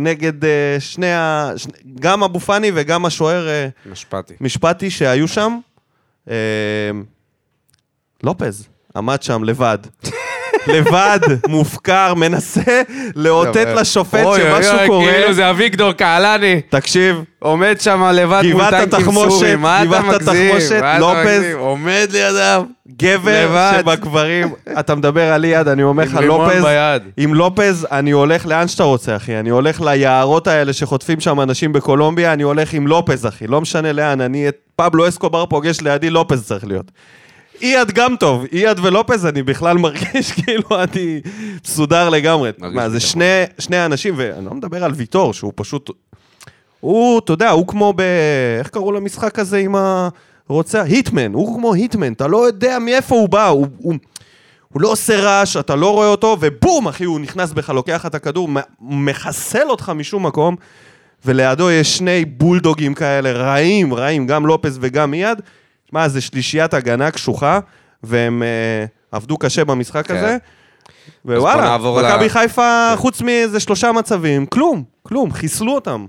נגד 0.00 0.44
אה, 0.44 0.76
שני 0.78 1.12
ה... 1.12 1.50
גם 2.00 2.22
אבו 2.22 2.40
פאני 2.40 2.70
וגם 2.74 3.06
השוער 3.06 3.48
אה, 3.48 3.68
משפטי. 3.92 4.34
משפטי 4.40 4.90
שהיו 4.90 5.28
שם? 5.28 5.58
אה, 6.30 6.34
לופז 8.22 8.68
עמד 8.96 9.22
שם 9.22 9.44
לבד. 9.44 9.78
לבד, 10.66 11.18
מופקר, 11.48 12.14
מנסה 12.14 12.82
לאותת 13.16 13.66
לשופט 13.76 14.24
אוי, 14.24 14.52
אוי, 14.52 14.62
שמשהו 14.62 14.78
אוי, 14.78 14.86
קורה. 14.86 15.12
כאילו 15.12 15.32
זה 15.32 15.50
אביגדור 15.50 15.92
קהלני. 15.92 16.60
תקשיב, 16.68 17.22
עומד 17.38 17.76
שם 17.80 18.04
לבד 18.04 18.42
מול 18.44 18.52
גבעת 18.52 18.74
טנקים 18.74 18.98
התחמושת, 18.98 19.30
סורים, 19.30 19.60
מה 19.60 19.78
אתה 19.78 19.86
גבעת 19.86 20.04
מגזים? 20.04 20.46
התחמושת, 20.46 20.80
מה 20.80 20.96
אתה 20.96 20.98
לופז. 20.98 21.42
עומד 21.58 22.08
לידיו. 22.12 22.62
גבר 22.96 23.44
לבד. 23.44 23.80
שבגברים, 23.80 24.54
אתה 24.80 24.94
מדבר 24.94 25.32
על 25.32 25.44
יד, 25.44 25.68
אני 25.68 25.82
אומר 25.82 26.04
לך, 26.04 26.18
לופז. 26.22 26.64
עם 27.16 27.34
לופז, 27.34 27.86
אני 27.92 28.10
הולך 28.10 28.46
לאן 28.46 28.68
שאתה 28.68 28.82
רוצה, 28.82 29.16
אחי. 29.16 29.40
אני 29.40 29.50
הולך 29.50 29.80
ליערות 29.80 30.46
האלה 30.46 30.72
שחוטפים 30.72 31.20
שם 31.20 31.40
אנשים 31.40 31.72
בקולומביה, 31.72 32.32
אני 32.32 32.42
הולך 32.42 32.72
עם 32.72 32.86
לופז, 32.86 33.26
אחי. 33.26 33.46
לא 33.46 33.60
משנה 33.60 33.92
לאן, 33.92 34.20
אני 34.20 34.48
את 34.48 34.56
פבלו 34.76 35.08
אסקובר 35.08 35.46
פוגש 35.46 35.80
לידי, 35.80 36.10
לופז 36.10 36.46
צריך 36.46 36.64
להיות. 36.66 36.90
אייד 37.62 37.90
גם 37.90 38.16
טוב, 38.16 38.44
אייד 38.52 38.78
ולופז, 38.78 39.26
אני 39.26 39.42
בכלל 39.42 39.78
מרגיש 39.78 40.32
כאילו 40.42 40.68
אני 40.72 41.20
מסודר 41.64 42.08
לגמרי. 42.08 42.50
מה, 42.58 42.88
זה. 42.88 43.00
שני, 43.00 43.42
שני 43.58 43.84
אנשים, 43.84 44.14
ואני 44.16 44.44
לא 44.44 44.54
מדבר 44.54 44.84
על 44.84 44.92
ויטור, 44.92 45.34
שהוא 45.34 45.52
פשוט... 45.56 45.90
הוא, 46.80 47.18
אתה 47.18 47.32
יודע, 47.32 47.50
הוא 47.50 47.66
כמו 47.66 47.92
ב... 47.96 48.00
איך 48.58 48.68
קראו 48.68 48.92
למשחק 48.92 49.38
הזה 49.38 49.58
עם 49.58 49.74
הרוצח? 50.48 50.84
היטמן, 50.86 51.34
הוא 51.34 51.56
כמו 51.56 51.74
היטמן, 51.74 52.12
אתה 52.12 52.26
לא 52.26 52.46
יודע 52.46 52.78
מאיפה 52.78 53.14
הוא 53.14 53.28
בא, 53.28 53.46
הוא, 53.46 53.66
הוא, 53.78 53.94
הוא 54.72 54.82
לא 54.82 54.88
עושה 54.88 55.20
רעש, 55.20 55.56
אתה 55.56 55.76
לא 55.76 55.92
רואה 55.92 56.08
אותו, 56.08 56.36
ובום, 56.40 56.88
אחי, 56.88 57.04
הוא 57.04 57.20
נכנס 57.20 57.52
בך, 57.52 57.70
לוקח 57.70 58.06
את 58.06 58.14
הכדור, 58.14 58.48
מחסל 58.80 59.68
אותך 59.70 59.92
משום 59.94 60.26
מקום, 60.26 60.56
ולידו 61.24 61.70
יש 61.70 61.96
שני 61.96 62.24
בולדוגים 62.24 62.94
כאלה, 62.94 63.32
רעים, 63.32 63.94
רעים, 63.94 64.26
גם 64.26 64.46
לופס 64.46 64.78
וגם 64.80 65.10
מיד. 65.10 65.42
שמע, 65.90 66.08
זה 66.08 66.20
שלישיית 66.20 66.74
הגנה 66.74 67.10
קשוחה, 67.10 67.60
והם 68.02 68.42
אה, 68.42 68.84
עבדו 69.12 69.36
קשה 69.36 69.64
במשחק 69.64 70.06
כן. 70.06 70.16
הזה. 70.16 70.36
ווואלה, 71.24 71.60
נעבור 71.62 72.00
ל- 72.00 72.06
מכבי 72.06 72.28
חיפה, 72.28 72.92
חוץ 72.96 73.22
מאיזה 73.22 73.60
שלושה 73.60 73.92
מצבים, 73.92 74.46
כלום, 74.46 74.84
כלום, 75.02 75.32
חיסלו 75.32 75.74
אותם. 75.74 76.06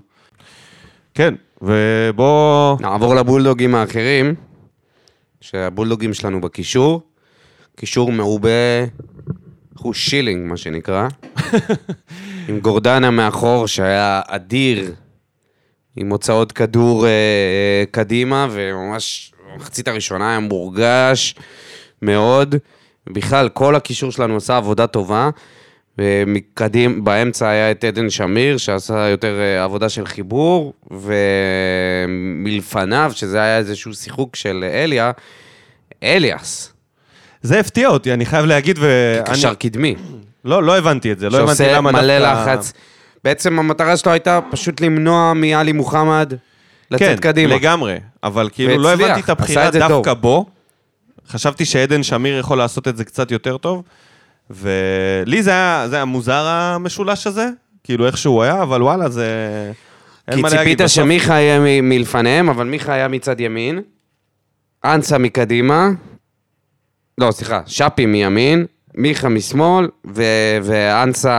כן, 1.13 1.33
ובוא... 1.61 2.77
נעבור 2.79 3.15
לבולדוגים 3.15 3.75
האחרים, 3.75 4.35
שהבולדוגים 5.41 6.13
שלנו 6.13 6.41
בקישור. 6.41 7.01
קישור 7.75 8.11
מעובה, 8.11 8.49
הוא 9.79 9.93
שילינג, 9.93 10.49
מה 10.49 10.57
שנקרא. 10.57 11.07
עם 12.47 12.59
גורדנה 12.59 13.11
מאחור, 13.11 13.67
שהיה 13.67 14.21
אדיר, 14.27 14.93
עם 15.95 16.09
הוצאות 16.09 16.51
כדור 16.51 17.05
אה, 17.05 17.09
אה, 17.09 17.83
קדימה, 17.91 18.47
וממש 18.51 19.33
במחצית 19.53 19.87
הראשונה 19.87 20.29
היה 20.29 20.39
מורגש 20.39 21.35
מאוד. 22.01 22.55
בכלל, 23.09 23.49
כל 23.49 23.75
הקישור 23.75 24.11
שלנו 24.11 24.37
עשה 24.37 24.57
עבודה 24.57 24.87
טובה. 24.87 25.29
ומקדים, 25.97 27.03
באמצע 27.03 27.49
היה 27.49 27.71
את 27.71 27.83
עדן 27.83 28.09
שמיר, 28.09 28.57
שעשה 28.57 29.09
יותר 29.09 29.39
אה, 29.39 29.63
עבודה 29.63 29.89
של 29.89 30.05
חיבור, 30.05 30.73
ומלפניו, 32.07 33.11
שזה 33.15 33.41
היה 33.41 33.57
איזשהו 33.57 33.93
שיחוק 33.93 34.35
של 34.35 34.65
אליה, 34.73 35.11
אליאס, 36.03 36.73
זה 37.41 37.59
הפתיע 37.59 37.87
אותי, 37.87 38.13
אני 38.13 38.25
חייב 38.25 38.45
להגיד, 38.45 38.79
ואני... 38.79 39.25
קשר 39.25 39.53
קדמי, 39.53 39.95
לא, 40.45 40.63
לא 40.63 40.77
הבנתי 40.77 41.11
את 41.11 41.19
זה, 41.19 41.29
לא 41.29 41.37
הבנתי 41.37 41.47
שעושה 41.57 41.73
למה 41.73 41.91
מלא 41.91 42.19
דווקא... 42.19 42.53
לחץ. 42.53 42.73
בעצם 43.23 43.59
המטרה 43.59 43.97
שלו 43.97 44.11
הייתה 44.11 44.39
פשוט 44.51 44.81
למנוע 44.81 45.33
מעלי 45.33 45.71
מוחמד 45.71 46.33
לצאת 46.91 47.01
כן, 47.07 47.15
קדימה. 47.17 47.55
לגמרי, 47.55 47.97
אבל 48.23 48.49
כאילו 48.53 48.77
לא 48.77 48.87
והצליח, 48.87 49.07
הבנתי 49.09 49.21
את 49.21 49.29
הבחירה 49.29 49.67
את 49.67 49.73
דווקא 49.75 50.13
טוב. 50.13 50.21
בו. 50.21 50.45
חשבתי 51.27 51.65
שעדן 51.65 52.03
שמיר 52.03 52.37
יכול 52.39 52.57
לעשות 52.57 52.87
את 52.87 52.97
זה 52.97 53.05
קצת 53.05 53.31
יותר 53.31 53.57
טוב, 53.57 53.83
ולי 54.49 55.43
זה 55.43 55.51
היה, 55.51 55.85
זה 55.89 55.95
היה 55.95 56.05
מוזר 56.05 56.43
המשולש 56.47 57.27
הזה, 57.27 57.49
כאילו 57.83 58.05
איך 58.05 58.17
שהוא 58.17 58.43
היה, 58.43 58.61
אבל 58.61 58.83
וואלה, 58.83 59.09
זה... 59.09 59.25
אין 60.27 60.35
כי 60.35 60.41
מה 60.41 60.49
להגיד. 60.49 60.61
ציפית 60.63 60.81
בסוף- 60.81 60.95
שמיכה 60.95 61.33
יהיה 61.33 61.59
מ- 61.59 61.89
מלפניהם, 61.89 62.49
אבל 62.49 62.67
מיכה 62.67 62.93
היה 62.93 63.07
מצד 63.07 63.39
ימין, 63.39 63.81
אנסה 64.85 65.17
מקדימה, 65.17 65.89
לא, 67.17 67.31
סליחה, 67.31 67.61
שפי 67.65 68.05
מימין, 68.05 68.65
מיכה 68.95 69.29
משמאל, 69.29 69.87
ו- 70.15 70.57
ואנסה 70.63 71.35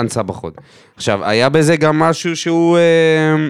אנסה 0.00 0.22
בחוד. 0.22 0.52
עכשיו, 0.96 1.24
היה 1.24 1.48
בזה 1.48 1.76
גם 1.76 1.98
משהו 1.98 2.36
שהוא... 2.36 2.78
אה, 2.78 3.48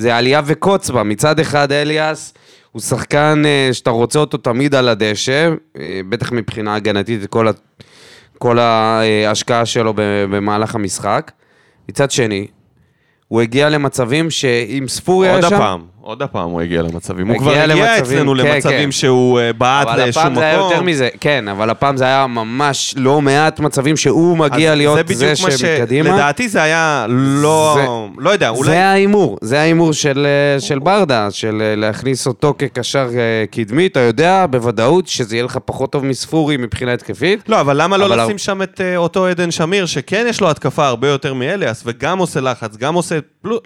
זה 0.00 0.16
עלייה 0.16 0.40
וקוץ 0.44 0.90
בה. 0.90 1.02
מצד 1.02 1.40
אחד, 1.40 1.72
אליאס 1.72 2.34
הוא 2.72 2.82
שחקן 2.82 3.42
אה, 3.46 3.68
שאתה 3.72 3.90
רוצה 3.90 4.18
אותו 4.18 4.36
תמיד 4.38 4.74
על 4.74 4.88
הדשא, 4.88 5.50
אה, 5.78 6.00
בטח 6.08 6.32
מבחינה 6.32 6.74
הגנתית, 6.74 7.26
כל, 7.26 7.48
ה- 7.48 7.50
כל 8.38 8.58
ההשקעה 8.58 9.66
שלו 9.66 9.92
במהלך 9.96 10.74
המשחק. 10.74 11.32
מצד 11.88 12.10
שני, 12.10 12.46
הוא 13.28 13.40
הגיע 13.40 13.68
למצבים 13.68 14.30
שאם 14.30 14.84
ספורי 14.88 15.28
היה 15.28 15.36
עוד 15.36 15.44
שם... 15.48 15.54
הפעם, 15.54 15.86
עוד 16.02 16.22
הפעם 16.22 16.50
הוא 16.50 16.60
הגיע 16.60 16.82
למצבים. 16.82 17.28
הוא 17.28 17.38
כבר 17.38 17.50
הגיע 17.50 17.98
אצלנו 17.98 18.32
כן, 18.32 18.38
למצבים 18.38 18.84
כן. 18.84 18.92
שהוא 18.92 19.40
אה, 19.40 19.52
בעט 19.52 19.86
אבל 19.86 20.08
לשום 20.08 20.22
הפעם 20.22 20.32
מקום. 20.32 20.42
זה 20.42 20.46
היה 20.48 20.58
יותר 20.58 20.82
מזה, 20.82 21.08
כן, 21.20 21.48
אבל 21.48 21.70
הפעם 21.70 21.96
זה 21.96 22.04
היה 22.04 22.26
ממש 22.26 22.94
לא 22.96 23.20
מעט 23.20 23.60
מצבים 23.60 23.96
שהוא 23.96 24.36
מגיע 24.36 24.74
להיות 24.74 25.08
זה 25.08 25.34
זה. 25.34 25.50
שמקדימה. 25.58 26.14
לדעתי 26.14 26.48
זה 26.48 26.62
היה 26.62 27.06
לא... 27.08 28.08
לא 28.18 28.30
יודע, 28.30 28.48
אולי... 28.48 28.70
זה 28.70 28.84
ההימור, 28.84 29.38
זה 29.40 29.60
ההימור 29.60 29.92
של, 29.92 30.26
אה, 30.26 30.60
של 30.60 30.78
ברדה, 30.78 31.30
של 31.30 31.62
אה, 31.62 31.76
להכניס 31.76 32.26
אותו 32.26 32.54
כקשר 32.58 33.08
קדמי, 33.50 33.86
אתה 33.86 34.00
יודע 34.00 34.46
בוודאות 34.50 35.08
שזה 35.08 35.36
יהיה 35.36 35.44
לך 35.44 35.58
פחות 35.64 35.92
טוב 35.92 36.04
מספורי 36.04 36.56
מבחינה 36.56 36.92
התקפית. 36.92 37.48
לא, 37.48 37.60
אבל 37.60 37.82
למה 37.82 37.96
לא 37.96 38.06
אבל 38.06 38.24
לשים 38.24 38.38
שם 38.38 38.62
את 38.62 38.80
אותו 38.96 39.26
עדן 39.26 39.50
שמיר, 39.50 39.86
שכן 39.86 40.26
יש 40.28 40.40
לו 40.40 40.50
התקפה 40.50 40.86
הרבה 40.86 41.08
יותר 41.08 41.34
מאליאס, 41.34 41.82
וגם 41.86 42.18
עושה 42.18 42.40
לחץ, 42.40 42.76
גם 42.76 42.94
עושה... 42.94 43.18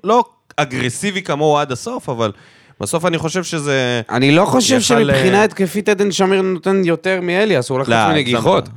לא 0.05 0.25
אגרסיבי 0.57 1.23
כמוהו 1.23 1.59
עד 1.59 1.73
הסוף, 1.73 2.09
אבל 2.09 2.33
בסוף 2.81 3.07
אני 3.07 3.19
חושב 3.19 3.45
שזה... 3.45 4.03
אני 4.11 4.31
לא 4.31 4.45
חושב 4.45 4.81
שמבחינה 4.81 5.39
אה, 5.39 5.45
התקפית 5.45 5.89
עדן 5.89 6.13
שמיר 6.13 6.43
נותן 6.43 6.83
יותר 6.85 7.21
מאליאס, 7.23 7.69
הוא 7.69 7.77
הולך 7.77 7.89
לא, 7.89 8.09
מנגיחות. 8.09 8.69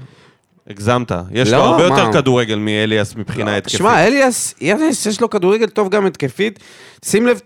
הגזמת. 0.69 1.11
יש 1.31 1.49
לא, 1.49 1.57
לו 1.57 1.63
הרבה 1.63 1.89
מה? 1.89 1.99
יותר 1.99 2.13
כדורגל 2.13 2.55
מאליאס 2.55 3.15
מבחינה 3.15 3.57
התקפית. 3.57 3.77
שמע, 3.77 4.07
אליאס, 4.07 4.55
אליאס 4.61 5.05
יש 5.05 5.21
לו 5.21 5.29
כדורגל 5.29 5.67
טוב 5.67 5.89
גם 5.89 6.05
התקפית. 6.05 6.59
שים 7.05 7.27
לב, 7.27 7.39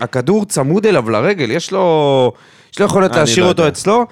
הכדור 0.00 0.44
צמוד 0.44 0.86
אליו 0.86 1.10
לרגל, 1.10 1.50
יש 1.50 1.72
לו 1.72 2.32
יש 2.72 2.78
לו 2.80 2.86
יכולת 2.86 3.10
אני 3.10 3.20
להשאיר 3.20 3.44
לא 3.44 3.48
אותו 3.48 3.62
יודע. 3.62 3.72
אצלו. 3.72 4.06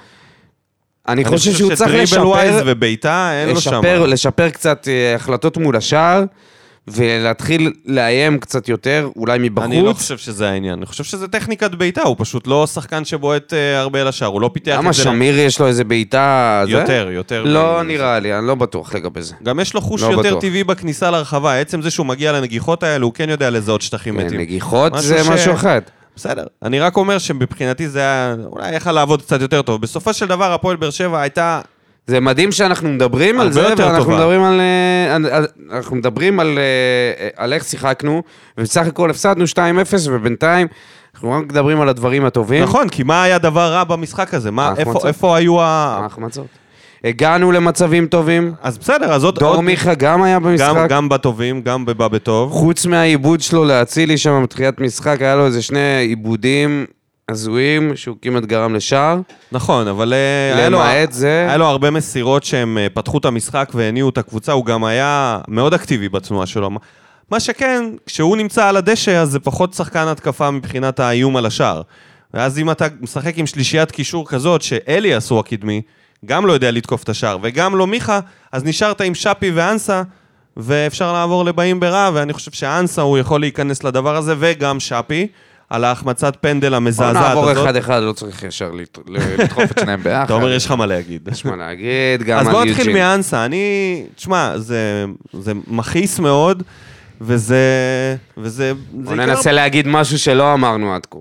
אני 1.08 1.24
אני 1.24 1.24
חושב 1.24 1.52
שהוא 1.52 1.74
צריך 1.74 2.06
שדריבל 2.06 2.26
ווייז 2.26 2.54
לשפר, 2.54 2.64
ובעיטה, 2.66 3.30
אין 3.32 3.48
לו 3.48 3.60
שם. 3.60 3.70
לשפר, 3.70 4.06
לשפר 4.06 4.50
קצת 4.50 4.88
אה, 4.88 5.14
החלטות 5.14 5.56
מול 5.56 5.76
השער, 5.76 6.24
ולהתחיל 6.88 7.72
לאיים 7.86 8.38
קצת 8.38 8.68
יותר, 8.68 9.08
אולי 9.16 9.38
מבחוץ. 9.38 9.64
אני 9.64 9.82
לא 9.82 9.92
חושב 9.92 10.18
שזה 10.18 10.48
העניין, 10.50 10.74
אני 10.78 10.86
חושב 10.86 11.04
שזה 11.04 11.28
טכניקת 11.28 11.70
בעיטה, 11.70 12.02
הוא 12.02 12.16
פשוט 12.18 12.46
לא 12.46 12.66
שחקן 12.66 13.04
שבועט 13.04 13.52
אה, 13.52 13.80
הרבה 13.80 14.02
אל 14.02 14.08
השער, 14.08 14.28
הוא 14.28 14.40
לא 14.40 14.50
פיתח 14.52 14.74
למה 14.78 14.90
את 14.90 14.94
זה. 14.94 15.02
שמיר 15.02 15.38
יש 15.38 15.60
לו 15.60 15.66
איזה 15.66 15.84
בעיטה... 15.84 16.64
יותר, 16.68 17.08
יותר. 17.12 17.42
לא 17.44 17.80
מ- 17.82 17.86
נראה 17.86 18.18
לי, 18.18 18.38
אני 18.38 18.46
לא 18.46 18.54
בטוח 18.54 18.94
לגבי 18.94 19.22
זה. 19.22 19.34
גם 19.42 19.60
יש 19.60 19.74
לו 19.74 19.80
חוש 19.80 20.02
לא 20.02 20.06
יותר 20.08 20.22
בטוח. 20.28 20.40
טבעי 20.40 20.64
בכניסה 20.64 21.10
לרחבה, 21.10 21.58
עצם 21.60 21.82
זה 21.82 21.90
שהוא 21.90 22.06
מגיע 22.06 22.32
לנגיחות 22.32 22.82
האלה, 22.82 23.04
הוא 23.04 23.12
כן 23.14 23.30
יודע 23.30 23.50
לזהות 23.50 23.82
שטחים 23.82 24.16
כן, 24.20 24.26
מתים. 24.26 24.40
נגיחות 24.40 24.92
זה 24.98 25.24
ש- 25.24 25.28
משהו 25.28 25.54
אחד. 25.54 25.80
בסדר, 26.16 26.44
אני 26.62 26.80
רק 26.80 26.96
אומר 26.96 27.18
שמבחינתי 27.18 27.88
זה 27.88 27.98
היה, 28.00 28.34
אולי 28.46 28.74
יכל 28.76 28.92
לעבוד 28.92 29.22
קצת 29.22 29.40
יותר 29.40 29.62
טוב. 29.62 29.80
בסופו 29.80 30.12
של 30.12 30.26
דבר, 30.26 30.52
הפועל 30.52 30.76
באר 30.76 30.90
שבע 30.90 31.20
הייתה... 31.20 31.60
זה 32.06 32.20
מדהים 32.20 32.52
שאנחנו 32.52 32.88
מדברים 32.88 33.40
על 33.40 33.52
זה, 33.52 33.66
ואנחנו 33.76 34.04
טובה. 34.04 34.16
מדברים 34.16 34.42
על, 34.42 34.60
אה, 34.60 35.14
על, 35.36 35.46
אנחנו 35.72 35.96
מדברים 35.96 36.40
על, 36.40 36.58
אה, 36.58 37.28
על 37.36 37.52
איך 37.52 37.64
שיחקנו, 37.64 38.22
ובסך 38.58 38.86
הכל 38.86 39.10
הפסדנו 39.10 39.44
2-0, 39.46 39.58
ובינתיים 40.10 40.66
אנחנו 41.14 41.32
רק 41.32 41.44
מדברים 41.44 41.80
על 41.80 41.88
הדברים 41.88 42.24
הטובים. 42.24 42.62
נכון, 42.62 42.88
כי 42.88 43.02
מה 43.02 43.22
היה 43.22 43.38
דבר 43.38 43.72
רע 43.72 43.84
במשחק 43.84 44.34
הזה? 44.34 44.50
מה, 44.50 44.72
איפה. 44.76 45.08
איפה 45.08 45.36
היו 45.36 45.60
ה... 45.62 45.64
ההחמצות. 46.02 46.46
הגענו 47.04 47.52
למצבים 47.52 48.06
טובים, 48.06 48.52
אז 48.62 48.78
בסדר, 48.78 49.12
אז 49.12 49.24
עוד... 49.24 49.38
דור 49.38 49.54
עוד- 49.54 49.64
מיכה 49.64 49.94
גם 49.94 50.22
היה 50.22 50.38
במשחק. 50.40 50.74
גם, 50.76 50.86
גם 50.88 51.08
בטובים, 51.08 51.62
גם 51.62 51.84
בבא 51.84 52.08
בטוב. 52.08 52.52
חוץ 52.52 52.86
מהעיבוד 52.86 53.40
שלו 53.40 53.64
לאצילי 53.64 54.18
שם 54.18 54.40
בתחילת 54.42 54.80
משחק, 54.80 55.16
היה 55.22 55.36
לו 55.36 55.46
איזה 55.46 55.62
שני 55.62 55.96
עיבודים 56.08 56.86
הזויים, 57.30 57.96
שהוא 57.96 58.16
כמעט 58.22 58.44
גרם 58.44 58.74
לשער. 58.74 59.18
נכון, 59.52 59.88
אבל 59.88 60.12
אה, 60.12 60.58
היה 60.58 60.68
לו, 60.68 60.80
זה... 61.10 61.46
היה 61.48 61.56
לו 61.56 61.64
הרבה 61.64 61.90
מסירות 61.90 62.44
שהם 62.44 62.78
אה, 62.78 62.86
פתחו 62.94 63.18
את 63.18 63.24
המשחק 63.24 63.70
והניעו 63.74 64.08
את 64.08 64.18
הקבוצה, 64.18 64.52
הוא 64.52 64.64
גם 64.64 64.84
היה 64.84 65.40
מאוד 65.48 65.74
אקטיבי 65.74 66.08
בתנועה 66.08 66.46
שלו. 66.46 66.70
מה 67.30 67.40
שכן, 67.40 67.84
כשהוא 68.06 68.36
נמצא 68.36 68.68
על 68.68 68.76
הדשא, 68.76 69.16
אז 69.16 69.30
זה 69.30 69.40
פחות 69.40 69.74
שחקן 69.74 70.08
התקפה 70.08 70.50
מבחינת 70.50 71.00
האיום 71.00 71.36
על 71.36 71.46
השער. 71.46 71.82
ואז 72.34 72.58
אם 72.58 72.70
אתה 72.70 72.86
משחק 73.00 73.38
עם 73.38 73.46
שלישיית 73.46 73.90
קישור 73.90 74.28
כזאת, 74.28 74.62
שאליאס 74.62 75.30
הוא 75.30 75.38
הקדמי, 75.38 75.82
גם 76.24 76.46
לא 76.46 76.52
יודע 76.52 76.70
לתקוף 76.70 77.02
את 77.02 77.08
השער, 77.08 77.38
וגם 77.42 77.76
לא 77.76 77.86
מיכה, 77.86 78.20
אז 78.52 78.64
נשארת 78.64 79.00
עם 79.00 79.14
שפי 79.14 79.50
ואנסה, 79.50 80.02
ואפשר 80.56 81.12
לעבור 81.12 81.44
לבאים 81.44 81.80
ברע, 81.80 82.10
ואני 82.14 82.32
חושב 82.32 82.50
שאנסה 82.50 83.02
הוא 83.02 83.18
יכול 83.18 83.40
להיכנס 83.40 83.84
לדבר 83.84 84.16
הזה, 84.16 84.34
וגם 84.38 84.80
שפי, 84.80 85.28
על 85.70 85.84
ההחמצת 85.84 86.36
פנדל 86.40 86.68
בוא 86.68 86.76
המזעזעת 86.76 87.14
נעבור 87.14 87.50
הזאת. 87.50 87.64
אחד-אחד, 87.66 88.02
לא 88.02 88.12
צריך 88.12 88.42
ישר 88.42 88.70
לדחוף 89.08 89.70
את 89.72 89.78
שניהם 89.80 90.02
ביחד. 90.02 90.24
אתה 90.24 90.32
אומר, 90.34 90.52
יש 90.52 90.64
לך 90.66 90.70
מה 90.70 90.86
להגיד. 90.86 91.28
יש 91.32 91.44
מה 91.44 91.56
להגיד, 91.56 92.22
גם 92.22 92.38
אז 92.38 92.46
על 92.46 92.52
בוא 92.52 92.60
יוג'ין. 92.60 92.74
נתחיל 92.76 92.92
מאנסה, 92.92 93.44
אני, 93.44 94.04
תשמע, 94.16 94.52
זה, 94.58 95.02
מכעיס 95.66 96.18
מאוד, 96.18 96.62
וזה, 97.20 97.56
וזה, 98.38 98.72
בוא 98.92 99.14
ננסה 99.14 99.52
להגיד 99.52 99.86
משהו 99.88 100.18
שלא 100.18 100.52
אמרנו 100.54 100.94
עד 100.94 101.06
כה. 101.10 101.18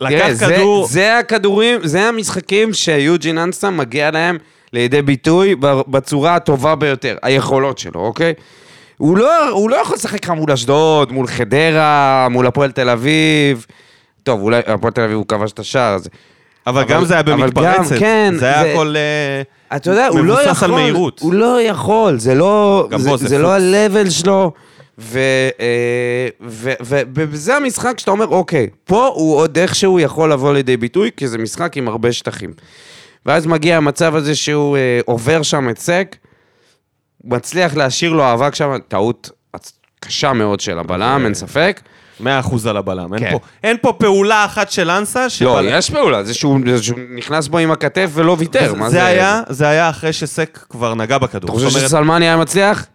לקח 0.00 0.26
כדור- 0.40 0.86
זה 0.86 1.18
הכדורים, 1.18 1.80
זה 1.84 2.02
המשחקים 2.08 2.72
שיוג'ין 2.72 3.38
אנסה 3.38 3.70
מגיע 3.70 4.10
להם 4.10 4.38
לידי 4.72 5.02
ביטוי 5.02 5.54
בצורה 5.88 6.34
הטובה 6.36 6.74
ביותר, 6.74 7.16
היכולות 7.22 7.78
שלו, 7.78 8.00
אוקיי? 8.00 8.32
הוא 8.98 9.16
לא, 9.18 9.48
הוא 9.48 9.70
לא 9.70 9.76
יכול 9.76 9.96
לשחק 9.96 10.24
לך 10.24 10.30
מול 10.30 10.50
אשדוד, 10.50 11.12
מול 11.12 11.26
חדרה, 11.26 12.28
מול 12.30 12.46
הפועל 12.46 12.72
תל 12.72 12.88
אביב. 12.88 13.66
טוב, 14.22 14.40
אולי 14.40 14.60
הפועל 14.66 14.92
תל 14.92 15.00
אביב 15.00 15.16
הוא 15.16 15.26
כבש 15.28 15.52
את 15.52 15.58
השער 15.58 15.94
הזה. 15.94 16.08
אבל 16.66 16.84
גם 16.84 17.04
זה 17.04 17.14
היה 17.14 17.20
אבל 17.20 17.32
גם, 17.32 17.40
במתפרצת, 17.40 17.98
כן, 17.98 18.34
זה 18.38 18.46
היה 18.46 18.72
הכל 18.72 18.94
אה, 18.96 19.76
אתה 19.76 19.90
יודע, 19.90 20.06
הוא 20.06 20.24
לא 20.24 20.42
יכול, 20.42 20.68
על 20.68 20.74
מהירות. 20.74 21.20
הוא 21.20 21.32
לא 21.32 21.62
יכול, 21.62 22.18
זה 22.18 22.34
לא, 22.34 22.88
זה, 22.96 23.16
זה, 23.16 23.28
זה 23.28 23.38
לא. 23.38 23.54
ה-level 23.54 24.10
שלו, 24.10 24.52
ו, 24.98 25.18
אה, 25.60 26.28
וזה 27.14 27.56
המשחק 27.56 27.98
שאתה 27.98 28.10
אומר, 28.10 28.26
אוקיי, 28.26 28.68
פה 28.84 29.06
הוא 29.14 29.36
עוד 29.36 29.58
איכשהו 29.58 30.00
יכול 30.00 30.32
לבוא 30.32 30.52
לידי 30.52 30.76
ביטוי, 30.76 31.10
כי 31.16 31.28
זה 31.28 31.38
משחק 31.38 31.76
עם 31.76 31.88
הרבה 31.88 32.12
שטחים. 32.12 32.52
ואז 33.26 33.46
מגיע 33.46 33.76
המצב 33.76 34.14
הזה 34.14 34.34
שהוא 34.34 34.76
אה, 34.76 35.00
עובר 35.04 35.42
שם 35.42 35.68
את 35.70 35.78
סק, 35.78 36.16
מצליח 37.24 37.74
להשאיר 37.76 38.12
לו 38.12 38.32
אבק 38.32 38.54
שם, 38.54 38.70
טעות 38.88 39.30
קשה 40.00 40.32
מאוד 40.32 40.60
של 40.60 40.78
הבלם, 40.78 41.22
אין 41.24 41.34
ספק. 41.34 41.80
מאה 42.20 42.40
אחוז 42.40 42.66
על 42.66 42.76
הבלם. 42.76 43.14
אין 43.14 43.22
כן. 43.24 43.30
פה- 43.32 43.38
אין 43.64 43.76
פה 43.82 43.92
פעולה 43.92 44.44
אחת 44.44 44.70
של 44.70 44.90
אנסה, 44.90 45.22
לא, 45.22 45.28
שבלם- 45.28 45.64
יש 45.68 45.90
פעולה, 45.90 46.24
זה 46.24 46.34
שהוא, 46.34 46.60
זה 46.76 46.82
שהוא 46.82 46.98
נכנס 47.16 47.48
בו 47.48 47.58
עם 47.58 47.70
הכתף 47.70 48.10
ולא 48.14 48.36
ויתר, 48.38 48.74
מה 48.74 48.90
זה 48.90 49.04
היה, 49.04 49.42
זה 49.48 49.68
היה 49.68 49.90
אחרי 49.90 50.12
שסק 50.12 50.58
כבר 50.70 50.94
נגע 50.94 51.18
בכדור. 51.18 51.50
אתה 51.50 51.58
חושב 51.58 51.76
אומרת, 51.76 51.88
שסלמני 51.88 52.24
היה 52.24 52.36
מצליח? 52.36 52.86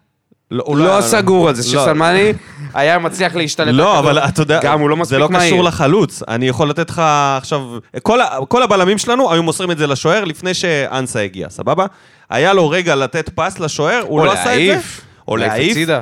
הוא 0.58 0.76
לא 0.76 0.98
סגור 1.00 1.48
על 1.48 1.54
זה, 1.54 1.76
לא. 1.76 1.82
שסלמני 1.82 2.32
היה 2.74 2.98
מצליח 2.98 3.34
להשתלט 3.34 3.74
לא. 3.74 3.98
אבל 3.98 4.18
אתה 4.18 4.42
יודע, 4.42 4.60
גם 4.62 4.80
הוא 4.80 4.90
לא 4.90 4.96
זה 4.96 5.00
מספיק 5.02 5.18
לא 5.18 5.28
מהיר. 5.28 5.52
קשור 5.52 5.64
לחלוץ. 5.64 6.22
אני 6.28 6.48
יכול 6.48 6.70
לתת 6.70 6.90
לך 6.90 7.02
עכשיו... 7.38 7.60
כל, 8.02 8.18
כל 8.48 8.62
הבלמים 8.62 8.98
שלנו 8.98 9.32
היו 9.32 9.42
מוסרים 9.42 9.70
את 9.70 9.78
זה 9.78 9.86
לשוער 9.86 10.24
לפני 10.24 10.54
שאנסה 10.54 11.20
הגיע, 11.20 11.50
סבבה? 11.50 11.86
היה 12.30 12.52
לו 12.52 12.70
רגע 12.70 12.94
לתת 12.94 13.28
פס 13.34 13.58
לשוער, 13.58 14.02
הוא 14.08 14.20
או 14.20 14.24
לא 14.24 14.32
עשה 14.32 14.40
את 14.40 14.44
זה. 14.44 14.66
להעיף. 14.66 15.00
או 15.28 15.36
להעיף 15.36 15.52
להעיף. 15.52 15.70
הצידה. 15.70 16.00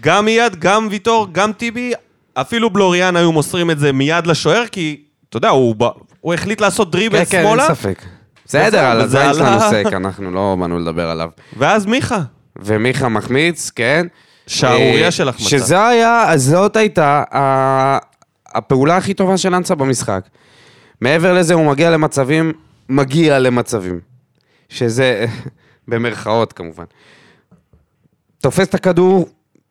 גם 0.00 0.24
מיד, 0.24 0.56
גם 0.58 0.88
ויטור, 0.90 1.28
גם 1.32 1.52
טיבי, 1.52 1.92
אפילו 2.34 2.70
בלוריאן 2.70 3.16
היו 3.16 3.32
מוסרים 3.32 3.70
את 3.70 3.78
זה 3.78 3.92
מיד 3.92 4.26
לשוער, 4.26 4.66
כי, 4.72 5.02
אתה 5.28 5.36
יודע, 5.36 5.48
הוא, 5.48 5.74
הוא 6.20 6.34
החליט 6.34 6.60
לעשות 6.60 6.90
דריבל 6.90 7.18
כן, 7.18 7.24
כן, 7.24 7.38
אין 7.38 7.46
שמאלה, 7.46 7.68
ספק. 7.68 8.02
בסדר, 8.46 8.84
על 8.84 9.02
וזה 9.02 9.20
הזין 9.30 9.34
שלנו 9.34 9.62
עלה. 9.62 9.70
סק, 9.70 9.92
אנחנו 9.92 10.30
לא 10.30 10.56
באנו 10.60 10.78
לדבר 10.78 11.10
עליו. 11.10 11.28
ואז 11.56 11.86
מיכה. 11.86 12.20
ומיכה 12.56 13.08
מחמיץ, 13.08 13.70
כן. 13.70 14.06
שערורייה 14.46 15.06
אה, 15.06 15.10
של 15.10 15.28
החמצה. 15.28 15.50
שזה 15.50 15.86
היה, 15.86 16.24
אז 16.28 16.44
זאת 16.44 16.76
הייתה 16.76 17.22
הפעולה 18.54 18.96
הכי 18.96 19.14
טובה 19.14 19.36
של 19.36 19.54
אנסה 19.54 19.74
במשחק. 19.74 20.20
מעבר 21.00 21.32
לזה, 21.32 21.54
הוא 21.54 21.66
מגיע 21.66 21.90
למצבים, 21.90 22.52
מגיע 22.88 23.38
למצבים. 23.38 24.00
שזה, 24.68 25.26
במרכאות 25.88 26.52
כמובן. 26.52 26.84
תופס 28.40 28.68
את 28.68 28.74
הכדור 28.74 29.28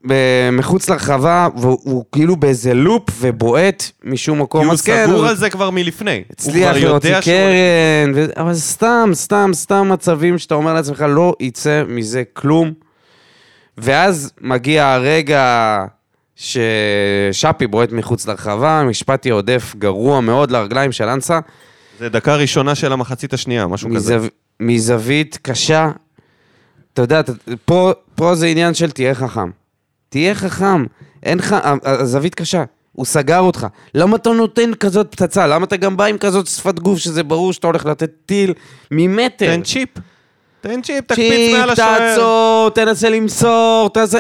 ב- 0.08 0.50
מחוץ 0.52 0.90
לרחבה, 0.90 1.48
והוא 1.58 1.80
הוא 1.84 2.06
כאילו 2.12 2.36
באיזה 2.36 2.74
לופ 2.74 3.04
ובועט 3.20 3.92
משום 4.04 4.38
כי 4.38 4.44
מקום. 4.44 4.66
הוא 4.66 4.74
אז 4.74 4.82
כן, 4.82 5.06
סגור 5.06 5.20
הוא 5.20 5.28
על 5.28 5.36
זה 5.36 5.50
כבר 5.50 5.70
מלפני. 5.70 6.16
הוא 6.16 6.24
הצליח 6.32 6.76
להוציא 6.76 7.22
קרן, 7.22 8.12
ו... 8.16 8.26
אבל 8.38 8.54
סתם, 8.54 9.10
סתם, 9.14 9.50
סתם 9.54 9.90
מצבים 9.90 10.38
שאתה 10.38 10.56
אומר 10.56 10.74
לעצמך, 10.74 11.06
לא 11.10 11.36
יצא 11.40 11.84
מזה 11.88 12.24
כלום. 12.34 12.74
ואז 13.78 14.32
מגיע 14.42 14.88
הרגע 14.88 15.78
ששאפי 16.36 17.68
בועט 17.68 17.92
מחוץ 17.92 18.28
לרחבה, 18.28 18.84
משפטי 18.84 19.30
עודף 19.30 19.76
גרוע 19.78 20.22
מאוד 20.22 20.52
לרגליים 20.52 20.92
של 20.92 21.08
אנסה, 21.08 21.40
זה 22.00 22.10
דקה 22.10 22.36
ראשונה 22.36 22.76
של 22.76 22.94
המחצית 22.94 23.34
השנייה, 23.34 23.68
משהו 23.68 23.90
כזה. 23.96 24.18
מזו... 24.18 24.28
מזווית 24.60 25.40
קשה. 25.42 25.92
אתה 26.94 27.02
יודע, 27.02 27.22
פה, 27.66 27.92
פה 28.16 28.36
זה 28.36 28.48
עניין 28.48 28.74
של 28.74 28.92
תהיה 28.92 29.16
חכם. 29.16 29.50
תהיה 30.10 30.36
חכם. 30.36 30.86
אין 31.24 31.38
לך, 31.38 31.56
הזווית 31.84 32.36
קשה. 32.36 32.64
הוא 32.92 33.06
סגר 33.06 33.40
אותך. 33.40 33.68
למה 33.96 34.16
אתה 34.16 34.30
נותן 34.30 34.74
כזאת 34.74 35.08
פצצה? 35.12 35.48
למה 35.48 35.66
אתה 35.66 35.78
גם 35.78 35.98
בא 35.98 36.06
עם 36.06 36.18
כזאת 36.18 36.48
שפת 36.48 36.80
גוף 36.80 37.00
שזה 37.00 37.24
ברור 37.24 37.54
שאתה 37.54 37.68
הולך 37.68 37.86
לתת 37.86 38.10
טיל 38.26 38.54
ממטר? 38.92 39.56
תן 39.56 39.62
צ'יפ. 39.62 39.90
תן 40.62 40.82
צ'יפ, 40.82 41.06
תקפיץ 41.06 41.30
צ'יפ, 41.30 41.58
מעל 41.58 41.70
השוער. 41.70 41.98
תעצור, 41.98 42.70
תנסה 42.70 43.10
למסור, 43.10 43.90
תעשה... 43.94 44.20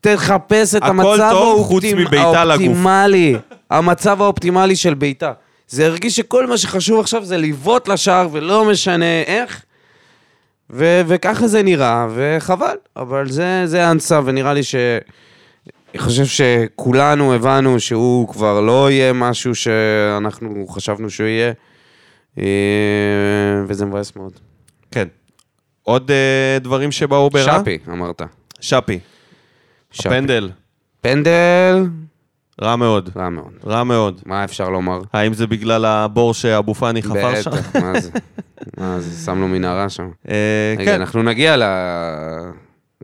תחפש 0.00 0.74
את 0.74 0.82
המצב 0.82 1.32
האופטימ-. 1.32 2.16
האופטימלי. 2.16 3.36
המצב 3.70 4.22
האופטימלי 4.22 4.76
של 4.76 4.94
בעיטה. 4.94 5.32
זה 5.68 5.86
הרגיש 5.86 6.16
שכל 6.16 6.46
מה 6.46 6.58
שחשוב 6.58 7.00
עכשיו 7.00 7.24
זה 7.24 7.36
לבעוט 7.36 7.88
לשער, 7.88 8.28
ולא 8.32 8.64
משנה 8.64 9.22
איך. 9.22 9.62
ו- 10.72 11.00
וככה 11.06 11.46
זה 11.46 11.62
נראה, 11.62 12.06
וחבל. 12.14 12.76
אבל 12.96 13.30
זה, 13.30 13.62
זה 13.66 13.86
האנסה, 13.86 14.20
ונראה 14.24 14.54
לי 14.54 14.62
ש... 14.62 14.74
אני 15.94 16.02
חושב 16.02 16.24
שכולנו 16.24 17.34
הבנו 17.34 17.80
שהוא 17.80 18.28
כבר 18.28 18.60
לא 18.60 18.90
יהיה 18.90 19.12
משהו 19.12 19.54
שאנחנו 19.54 20.66
חשבנו 20.68 21.10
שהוא 21.10 21.26
יהיה, 21.26 21.52
אה, 22.38 22.44
וזה 23.66 23.86
מבאס 23.86 24.16
מאוד. 24.16 24.32
כן. 24.90 25.08
עוד 25.82 26.10
אה, 26.10 26.58
דברים 26.60 26.92
שבאו 26.92 27.30
ברע? 27.30 27.60
שפי, 27.60 27.78
אמרת. 27.88 28.22
שפי. 28.60 28.98
שפי. 29.90 30.08
פנדל. 30.08 30.50
פנדל, 31.00 31.86
רע 32.62 32.76
מאוד. 32.76 33.10
רע 33.16 33.28
מאוד. 33.28 33.52
רע 33.66 33.84
מאוד. 33.84 34.20
מה 34.26 34.44
אפשר 34.44 34.70
לומר? 34.70 35.00
האם 35.12 35.34
זה 35.34 35.46
בגלל 35.46 35.84
הבור 35.84 36.34
שאבו 36.34 36.74
פאני 36.74 37.02
חפר 37.02 37.42
שם? 37.42 37.50
בטח, 37.50 37.76
מה 37.76 38.00
זה? 38.00 38.10
מה 38.78 39.00
זה, 39.00 39.24
שם 39.24 39.40
לו 39.40 39.48
מנהרה 39.48 39.88
שם. 39.88 40.08
אה, 40.28 40.34
רגע, 40.78 40.84
כן. 40.92 41.00
אנחנו 41.00 41.22
נגיע 41.22 41.56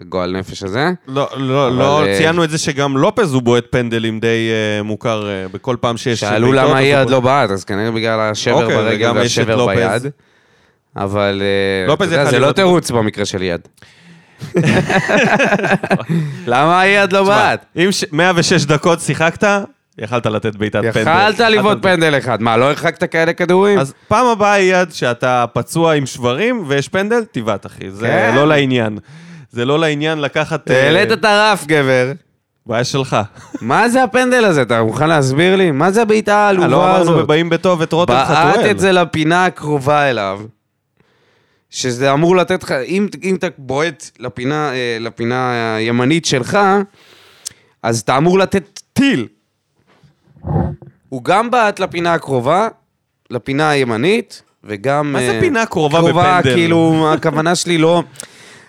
לגועל 0.00 0.36
נפש 0.38 0.62
הזה. 0.62 0.90
לא, 1.08 1.28
לא, 1.36 1.76
לא, 1.78 2.06
אה, 2.06 2.14
ציינו 2.18 2.44
את 2.44 2.50
זה 2.50 2.58
שגם 2.58 2.96
לופז 2.96 3.32
הוא 3.34 3.42
בועט 3.42 3.64
פנדלים 3.70 4.20
די 4.20 4.50
אה, 4.50 4.82
מוכר 4.82 5.28
אה, 5.28 5.48
בכל 5.52 5.76
פעם 5.80 5.96
שיש... 5.96 6.20
שאלו 6.20 6.52
למה 6.52 6.68
אז 6.70 6.74
אייד 6.76 7.02
הוא- 7.02 7.10
לא 7.10 7.20
בעט, 7.20 7.50
אז 7.50 7.64
כנראה 7.64 7.90
בגלל 7.90 8.20
השבר 8.20 8.68
ברגל 8.68 9.10
והשבר. 9.14 9.66
ביד. 9.66 10.02
אבל 10.96 11.42
אה, 12.00 12.24
זה 12.30 12.38
לא 12.38 12.52
תירוץ 12.52 12.90
במקרה 12.90 13.24
של 13.24 13.42
יד. 13.42 13.60
למה 16.46 16.82
אייד 16.82 17.12
לא 17.12 17.22
תשמע, 17.22 17.36
בעט? 17.36 17.64
אם 17.76 17.92
ש- 17.92 18.04
106 18.12 18.64
דקות 18.64 19.00
שיחקת, 19.00 19.44
יכלת 19.98 20.26
לתת 20.26 20.56
בעיטת 20.56 20.80
פנדל. 20.92 21.00
יכלת 21.00 21.40
לבעוט 21.40 21.78
פנדל 21.82 22.18
אחד. 22.18 22.42
מה, 22.42 22.56
לא 22.56 22.64
הרחקת 22.64 23.10
כאלה 23.10 23.32
כדורים? 23.32 23.78
אז 23.78 23.94
פעם 24.08 24.26
הבאה 24.26 24.58
יד 24.58 24.92
שאתה 24.92 25.44
פצוע 25.52 25.94
עם 25.94 26.06
שברים 26.06 26.64
ויש 26.66 26.88
פנדל, 26.88 27.24
תבעט 27.32 27.66
אחי. 27.66 27.90
זה 27.90 28.06
כן. 28.06 28.32
לא 28.36 28.48
לעניין. 28.48 28.98
זה 29.50 29.64
לא 29.64 29.78
לעניין 29.78 30.20
לקחת... 30.20 30.70
אה, 30.70 30.84
העלית 30.84 31.12
את 31.12 31.24
הרף, 31.24 31.66
גבר. 31.66 32.12
בעיה 32.66 32.84
שלך. 32.84 33.16
מה 33.60 33.88
זה 33.88 34.02
הפנדל 34.02 34.44
הזה? 34.44 34.62
אתה 34.62 34.82
מוכן 34.82 35.08
להסביר 35.08 35.56
לי? 35.56 35.70
מה 35.70 35.90
זה 35.90 36.02
הבעיטה 36.02 36.32
אה, 36.32 36.46
העלובה 36.46 36.68
לא 36.68 36.96
הזאת? 36.96 37.08
אמרנו 37.08 37.24
בבאים 37.24 37.50
בטוב 37.50 37.82
את 37.82 37.92
רותם 37.92 38.12
בעט 38.12 38.26
חתואל. 38.26 38.70
את 38.70 38.78
זה 38.78 38.92
לפינה 38.92 39.46
הקרובה 39.46 40.10
אליו, 40.10 40.40
שזה 41.70 42.12
אמור 42.12 42.36
לתת 42.36 42.62
לך, 42.62 42.72
אם, 42.72 43.06
אם 43.22 43.34
אתה 43.34 43.46
בועט 43.58 44.10
לפינה, 44.18 44.72
אה, 44.72 44.96
לפינה 45.00 45.74
הימנית 45.76 46.24
שלך, 46.24 46.58
אז 47.82 48.00
אתה 48.00 48.16
אמור 48.16 48.38
לתת 48.38 48.80
טיל. 48.92 49.26
הוא 51.08 51.24
גם 51.24 51.50
בעט 51.50 51.80
לפינה 51.80 52.14
הקרובה, 52.14 52.68
לפינה 53.30 53.70
הימנית, 53.70 54.42
וגם... 54.64 55.12
מה 55.12 55.18
זה 55.18 55.34
אה, 55.34 55.40
פינה 55.40 55.66
קרובה 55.66 55.98
קרובה, 55.98 56.38
בפנדל? 56.38 56.54
כאילו, 56.54 57.08
הכוונה 57.12 57.54
שלי 57.54 57.78
לא, 57.78 58.02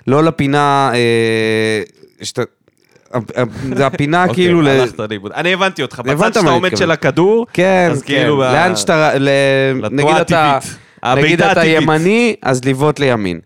לא 0.07 0.23
לפינה... 0.23 0.91
אה, 0.93 1.81
שאתה... 2.21 2.41
זה 3.75 3.85
הפינה 3.85 4.23
אוקיי, 4.23 4.35
כאילו... 4.35 4.61
ל- 4.61 4.67
הלכת 4.67 4.99
לאיבוד. 4.99 5.31
אני 5.31 5.53
הבנתי 5.53 5.81
אותך. 5.81 5.99
בצד 5.99 6.33
שאתה 6.33 6.49
עומד. 6.49 6.77
של 6.77 6.91
הכדור, 6.91 7.45
כן, 7.53 7.91
כן. 7.95 8.01
כאילו... 8.05 8.37
לאן 8.41 8.75
שאתה... 8.75 9.11
נגיד 9.91 10.15
אתה... 10.15 10.59
נגיד 11.15 11.41
אתה. 11.41 11.65
ימני, 11.65 12.35
אז 12.41 12.65
לבעוט 12.65 12.99
לימין. 12.99 13.39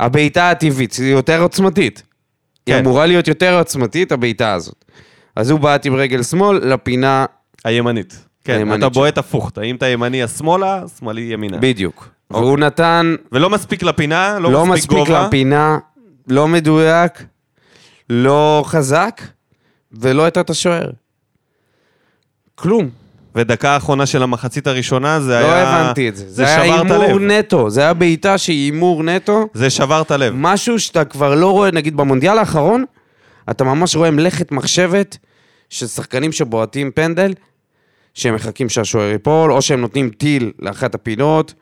הבעיטה 0.00 0.50
הטבעית, 0.50 0.92
היא 0.92 1.12
יותר 1.12 1.42
עוצמתית. 1.42 2.02
היא 2.66 2.74
כן. 2.74 2.80
אמורה 2.84 3.06
להיות 3.06 3.28
יותר 3.28 3.58
עוצמתית, 3.58 4.12
הבעיטה 4.12 4.52
הזאת. 4.52 4.84
אז 5.36 5.50
הוא 5.50 5.60
בעט 5.60 5.86
עם 5.86 5.94
רגל 5.94 6.22
שמאל 6.22 6.56
לפינה 6.56 7.26
הימנית. 7.64 8.24
כן, 8.44 8.52
הימנית 8.58 8.78
אתה. 8.78 8.88
בועט 8.88 9.18
הפוך. 9.18 9.50
אם 9.64 9.76
אתה 9.76 9.88
ימני 9.88 10.22
אז 10.22 10.38
שמאלה, 10.38 10.82
שמאלי 10.98 11.20
ימינה. 11.20 11.56
בדיוק. 11.60 12.08
והוא 12.30 12.58
נתן 12.58 13.14
ולא 13.32 13.50
מספיק 13.50 13.82
לפינה, 13.82 14.38
לא 14.38 14.52
לא 14.52 14.66
מספיק 14.66 14.78
מספיק 14.84 14.98
גובה. 14.98 15.26
לפינה, 15.26 15.78
לא 16.28 16.48
מדויק, 16.48 17.24
לא 18.10 18.62
חזק, 18.66 19.20
ולא 19.92 20.22
הייתה 20.24 20.40
את 20.40 20.50
השוער. 20.50 20.90
כלום. 22.54 22.88
ודקה 23.34 23.70
האחרונה 23.70 24.06
של 24.06 24.22
המחצית 24.22 24.66
הראשונה, 24.66 25.20
זה 25.20 25.40
לא 25.40 25.52
היה... 25.52 25.68
הבנתי 25.68 26.08
את 26.08 26.16
זה. 26.16 26.24
זה 26.28 26.34
זה 26.34 26.46
היה 26.46 26.62
הימור. 26.62 27.18
נטו. 27.18 27.70
זה 27.70 27.80
היה 27.80 27.94
בעיטה 27.94 28.38
שהיא 28.38 28.64
הימור 28.64 29.02
נטו. 29.02 29.48
זה 29.54 29.70
שבר 29.70 30.02
את 30.02 30.10
הלב. 30.10 30.32
משהו 30.36 30.78
שאתה 30.80 31.04
כבר 31.04 31.34
לא 31.34 31.50
רואה, 31.50 31.70
נגיד 31.70 31.96
במונדיאל 31.96 32.38
האחרון, 32.38 32.84
אתה 33.50 33.64
ממש 33.64 33.96
רואה 33.96 34.10
מלאכת 34.10 34.52
מחשבת 34.52 35.16
של 35.68 35.86
שחקנים 35.86 36.32
שבועטים 36.32 36.90
פנדל, 36.94 37.32
שהם 38.14 38.34
מחכים 38.34 38.68
שהשוער 38.68 39.10
ייפול, 39.10 39.52
או 39.52 39.62
שהם 39.62 39.80
נותנים 39.80 40.10
טיל 40.10 40.52
לאחת 40.58 40.94
הפינות. 40.94 41.54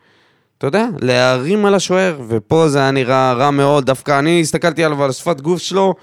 אתה 0.58 0.66
יודע, 0.66 0.86
להרים 1.00 1.66
על 1.66 1.74
השוער, 1.74 2.20
ופה 2.28 2.68
זה 2.68 2.78
היה 2.78 2.90
נראה 2.90 3.32
רע 3.32 3.50
מאוד, 3.50 3.86
דווקא 3.86 4.18
אני 4.18 4.40
הסתכלתי 4.40 4.84
עליו, 4.84 5.04
על 5.04 5.12
שפת 5.12 5.40
גוף 5.40 5.58
שלו, 5.58 5.94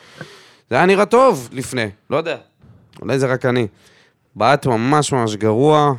זה 0.70 0.76
היה 0.76 0.86
נראה 0.86 1.06
טוב 1.06 1.50
לפני, 1.52 1.90
לא 2.10 2.18
יודע, 2.18 2.38
אולי 3.02 3.20
זה 3.20 3.28
רק 3.28 3.46
אני. 3.46 3.68
בעט 4.36 4.66
ממש 4.66 5.12
ממש 5.14 5.36
גרוע, 5.36 5.94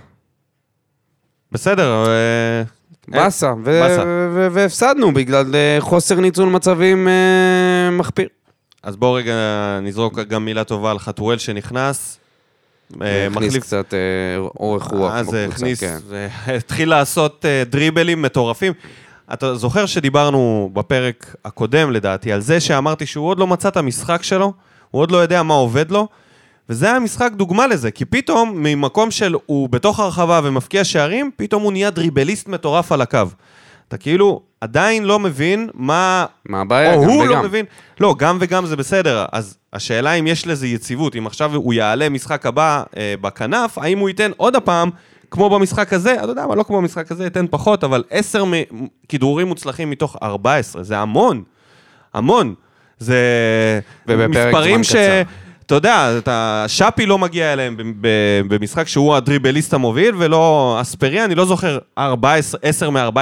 בסדר, 1.53 2.07
אה, 2.07 2.63
באסה, 3.09 3.53
ו- 3.53 3.65
באסה. 3.65 4.05
והפסדנו 4.53 5.15
בגלל 5.15 5.55
אה, 5.55 5.77
חוסר 5.81 6.21
ניצול 6.21 6.49
מצבים 6.49 7.09
אה, 7.09 7.91
מחפיר. 7.91 8.29
אז 8.83 8.97
בואו 8.97 9.13
רגע 9.13 9.35
נזרוק 9.83 10.19
גם 10.19 10.45
מילה 10.45 10.65
טובה 10.65 10.91
על 10.91 10.99
חתואל 10.99 11.39
שנכנס. 11.39 12.19
אה, 13.03 13.27
הכניס 13.27 13.47
מחליף... 13.49 13.63
קצת 13.63 13.95
אה, 13.95 13.99
אורך 14.61 14.85
רוח 14.85 15.13
אה, 15.13 15.25
זה 15.25 15.47
בקבוצה, 15.47 15.57
הכניס, 15.57 15.81
כן. 15.81 15.99
התחיל 16.47 16.91
לעשות 16.91 17.45
אה, 17.45 17.63
דריבלים 17.67 18.23
מטורפים. 18.23 18.73
אתה 19.33 19.55
זוכר 19.55 19.87
שדיברנו 19.87 20.71
בפרק 20.73 21.37
הקודם, 21.45 21.93
לדעתי, 21.93 22.33
על 22.33 22.41
זה 22.41 22.61
שאמרתי 22.61 23.07
שהוא 23.07 23.29
עוד 23.29 23.39
לא 23.39 23.47
מצא 23.47 23.69
את 23.69 23.77
המשחק 23.77 24.23
שלו, 24.23 24.53
הוא 24.91 25.03
עוד 25.03 25.11
לא 25.11 25.17
יודע 25.17 25.43
מה 25.43 25.55
עובד 25.55 25.91
לו, 25.91 26.09
וזה 26.69 26.87
היה 26.87 26.99
משחק 26.99 27.31
דוגמה 27.35 27.67
לזה, 27.67 27.91
כי 27.91 28.05
פתאום, 28.05 28.53
ממקום 28.57 29.11
של 29.11 29.35
הוא 29.47 29.69
בתוך 29.69 30.01
הרחבה 30.01 30.41
ומפקיע 30.45 30.85
שערים, 30.85 31.31
פתאום 31.37 31.63
הוא 31.63 31.73
נהיה 31.73 31.91
דריבליסט 31.91 32.49
מטורף 32.49 32.93
על 32.93 33.01
הקו. 33.01 33.23
אתה 33.89 33.97
כאילו 33.97 34.41
עדיין 34.61 35.05
לא 35.05 35.19
מבין 35.19 35.69
מה... 35.75 36.27
מה 36.49 36.61
הבעיה? 36.61 36.95
או 36.95 37.03
גם 37.03 37.09
הוא 37.09 37.25
לא 37.27 37.33
וגם. 37.33 37.45
מבין. 37.45 37.65
לא, 38.01 38.15
גם 38.19 38.37
וגם 38.41 38.67
זה 38.67 38.77
בסדר. 38.77 39.25
אז 39.33 39.57
השאלה 39.73 40.13
אם 40.13 40.27
יש 40.27 40.47
לזה 40.47 40.67
יציבות, 40.67 41.17
אם 41.17 41.27
עכשיו 41.27 41.55
הוא 41.55 41.75
יעלה 41.75 42.09
משחק 42.09 42.47
הבא 42.47 42.83
אה, 42.97 43.15
בכנף, 43.21 43.79
האם 43.79 43.99
הוא 43.99 44.09
ייתן 44.09 44.31
עוד 44.37 44.57
הפעם, 44.57 44.91
כמו 45.31 45.51
במשחק 45.51 45.93
הזה, 45.93 46.15
אתה 46.15 46.31
יודע 46.31 46.47
מה, 46.47 46.55
לא 46.55 46.63
כמו 46.63 46.77
במשחק 46.77 47.13
הזה, 47.13 47.25
ייתן 47.25 47.47
פחות, 47.51 47.85
אבל 47.85 48.05
עשר 48.11 48.45
מ- 48.45 48.53
כדרורים 49.09 49.47
מוצלחים 49.47 49.91
מתוך 49.91 50.17
14, 50.23 50.83
זה 50.83 50.99
המון. 50.99 51.43
המון. 52.15 52.55
זה 52.99 53.21
מספרים 54.29 54.85
ש... 54.85 54.89
קצר. 54.91 55.23
אתה 55.67 55.75
יודע, 55.75 56.19
אתה, 56.19 56.65
שפי 56.69 57.07
לא 57.07 57.19
מגיע 57.19 57.53
אליהם 57.53 57.77
ב- 57.77 57.83
ב- 58.01 58.55
במשחק 58.55 58.89
שהוא 58.89 59.15
הדריבליסט 59.15 59.75
המוביל, 59.75 60.15
ולא 60.19 60.79
אספריה, 60.81 61.25
אני 61.25 61.35
לא 61.35 61.45
זוכר 61.45 61.79
14, 61.99 62.61
10 62.65 62.91
מ-14. 62.91 63.19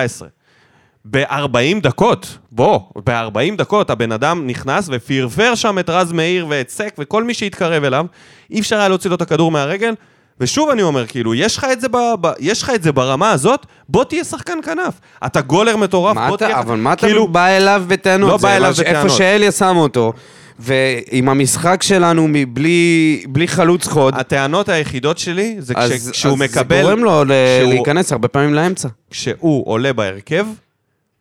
ב-40 1.11 1.81
דקות, 1.83 2.39
בוא, 2.53 2.81
ב-40 3.07 3.57
דקות 3.57 3.91
הבן 3.91 4.13
אדם 4.13 4.47
נכנס 4.47 4.89
ופרפר 4.93 5.55
שם 5.55 5.79
את 5.79 5.91
רז 5.91 6.13
מאיר 6.13 6.47
ואת 6.49 6.69
סק 6.71 6.95
וכל 6.99 7.25
מי 7.25 7.35
שהתקרב 7.35 7.85
אליו, 7.85 8.07
אי 8.51 8.61
אפשר 8.61 8.79
היה 8.79 8.89
להוציא 8.89 9.11
לו 9.11 9.17
את 9.17 9.23
הכדור 9.23 9.51
מהרגל, 9.51 9.95
ושוב 10.41 10.71
אני 10.71 10.83
אומר, 10.83 11.07
כאילו, 11.07 11.35
יש 11.35 11.57
לך 11.57 11.67
את 11.73 11.81
זה, 11.81 11.89
ב, 11.89 11.97
ב, 12.21 12.29
יש 12.39 12.63
לך 12.63 12.71
את 12.75 12.83
זה 12.83 12.93
ברמה 12.93 13.31
הזאת, 13.31 13.67
בוא 13.89 14.05
תהיה 14.05 14.25
שחקן 14.25 14.59
כנף. 14.65 14.95
אתה 15.27 15.41
גולר 15.41 15.77
מטורף, 15.77 16.17
בוא 16.17 16.35
אתה, 16.37 16.45
תהיה... 16.45 16.59
אבל 16.59 16.77
מה 16.77 16.93
אתה 16.93 17.07
כאילו, 17.07 17.29
בא 17.29 17.47
אליו 17.47 17.85
בטענות? 17.89 18.31
לא 18.31 18.39
זה 18.39 18.47
בא 18.47 18.57
אליו 18.57 18.73
בטענות. 18.79 19.05
איפה 19.05 19.17
שאליה 19.17 19.53
שם 19.53 19.77
אותו, 19.77 20.13
ועם 20.59 21.29
המשחק 21.29 21.83
שלנו 21.83 22.27
מבלי 22.29 23.25
בלי 23.29 23.49
חלוץ 23.49 23.87
חוד, 23.87 24.15
הטענות 24.17 24.69
היחידות 24.69 25.19
שלי 25.19 25.57
זה 25.59 25.75
אז, 25.77 25.91
כש- 25.93 26.11
כשהוא 26.11 26.33
אז 26.33 26.39
מקבל... 26.39 26.77
זה 26.77 26.83
גורם 26.83 27.05
לו 27.05 27.25
ל- 27.25 27.29
כשהוא- 27.59 27.73
להיכנס 27.73 28.13
הרבה 28.13 28.29
פעמים 28.29 28.55
לאמצע. 28.55 28.89
כשהוא 29.11 29.67
עולה 29.69 29.93
בהרכב, 29.93 30.47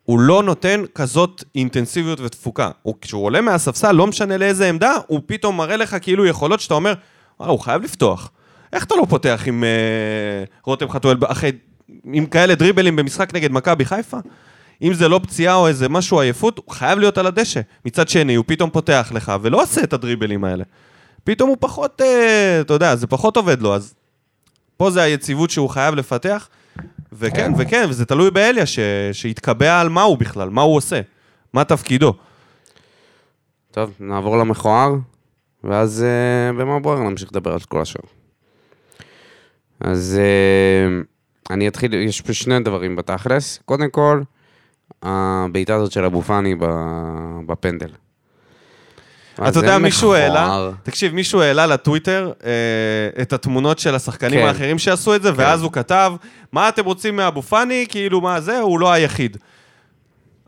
הוא 0.03 0.19
לא 0.19 0.43
נותן 0.43 0.83
כזאת 0.95 1.43
אינטנסיביות 1.55 2.19
ותפוקה. 2.19 2.71
הוא, 2.81 2.95
כשהוא 3.01 3.25
עולה 3.25 3.41
מהספסל, 3.41 3.91
לא 3.91 4.07
משנה 4.07 4.37
לאיזה 4.37 4.69
עמדה, 4.69 4.93
הוא 5.07 5.21
פתאום 5.25 5.57
מראה 5.57 5.77
לך 5.77 5.95
כאילו 6.01 6.25
יכולות 6.25 6.59
שאתה 6.59 6.73
אומר, 6.73 6.93
אה, 7.41 7.47
הוא 7.47 7.59
חייב 7.59 7.81
לפתוח. 7.81 8.31
איך 8.73 8.83
אתה 8.83 8.95
לא 8.95 9.05
פותח 9.09 9.43
עם 9.45 9.63
אה, 9.63 10.43
רותם 10.63 10.89
חתואל 10.89 11.17
אחרי, 11.27 11.51
עם 12.05 12.25
כאלה 12.25 12.55
דריבלים 12.55 12.95
במשחק 12.95 13.33
נגד 13.33 13.51
מכבי 13.51 13.85
חיפה? 13.85 14.17
אם 14.81 14.93
זה 14.93 15.07
לא 15.07 15.19
פציעה 15.23 15.55
או 15.55 15.67
איזה 15.67 15.89
משהו 15.89 16.19
עייפות, 16.19 16.57
הוא 16.57 16.75
חייב 16.75 16.99
להיות 16.99 17.17
על 17.17 17.27
הדשא. 17.27 17.61
מצד 17.85 18.09
שני, 18.09 18.35
הוא 18.35 18.45
פתאום 18.47 18.69
פותח 18.69 19.11
לך 19.15 19.31
ולא 19.41 19.61
עושה 19.61 19.83
את 19.83 19.93
הדריבלים 19.93 20.43
האלה. 20.43 20.63
פתאום 21.23 21.49
הוא 21.49 21.57
פחות, 21.59 22.01
אה, 22.01 22.61
אתה 22.61 22.73
יודע, 22.73 22.95
זה 22.95 23.07
פחות 23.07 23.37
עובד 23.37 23.61
לו, 23.61 23.75
אז 23.75 23.93
פה 24.77 24.91
זה 24.91 25.01
היציבות 25.01 25.49
שהוא 25.49 25.69
חייב 25.69 25.95
לפתח. 25.95 26.49
וכן, 27.13 27.51
וכן, 27.57 27.85
וזה 27.89 28.05
תלוי 28.05 28.31
באליה, 28.31 28.65
ש... 28.65 28.79
שיתקבע 29.11 29.79
על 29.79 29.89
מה 29.89 30.01
הוא 30.01 30.17
בכלל, 30.17 30.49
מה 30.49 30.61
הוא 30.61 30.75
עושה, 30.75 31.01
מה 31.53 31.63
תפקידו. 31.63 32.13
טוב, 33.71 33.91
נעבור 33.99 34.37
למכוער, 34.37 34.95
ואז 35.63 36.05
uh, 36.05 36.59
במה 36.59 36.79
בוער 36.79 36.99
נמשיך 36.99 37.29
לדבר 37.31 37.53
על 37.53 37.59
כל 37.59 37.81
השאר. 37.81 38.03
אז 39.79 40.19
uh, 40.19 41.51
אני 41.53 41.67
אתחיל, 41.67 41.93
יש 41.93 42.21
פה 42.21 42.33
שני 42.33 42.59
דברים 42.59 42.95
בתכלס. 42.95 43.59
קודם 43.65 43.89
כל, 43.89 44.21
הבעיטה 45.01 45.75
הזאת 45.75 45.91
של 45.91 46.05
אבו 46.05 46.21
פאני 46.21 46.55
בפנדל. 47.45 47.89
אתה 49.35 49.59
יודע, 49.59 49.77
מישהו. 49.77 50.13
העלה, 50.13 50.69
תקשיב, 50.83 51.13
מישהו 51.13 51.41
העלה 51.41 51.65
לטוויטר 51.65 52.31
אה, 52.45 52.49
את 53.21 53.33
התמונות 53.33 53.79
של 53.79 53.95
השחקנים 53.95 54.39
כן. 54.39 54.47
האחרים 54.47 54.79
שעשו 54.79 55.15
את 55.15 55.21
זה, 55.21 55.31
ואז 55.35 55.63
הוא 55.63 55.71
כתב, 55.71 56.13
מה 56.51 56.69
אתם 56.69 56.85
רוצים 56.85 57.15
מאבו 57.15 57.41
פאני? 57.41 57.85
כאילו, 57.89 58.21
מה 58.21 58.41
זה? 58.41 58.59
הוא 58.59 58.79
לא 58.79 58.91
היחיד. 58.91 59.37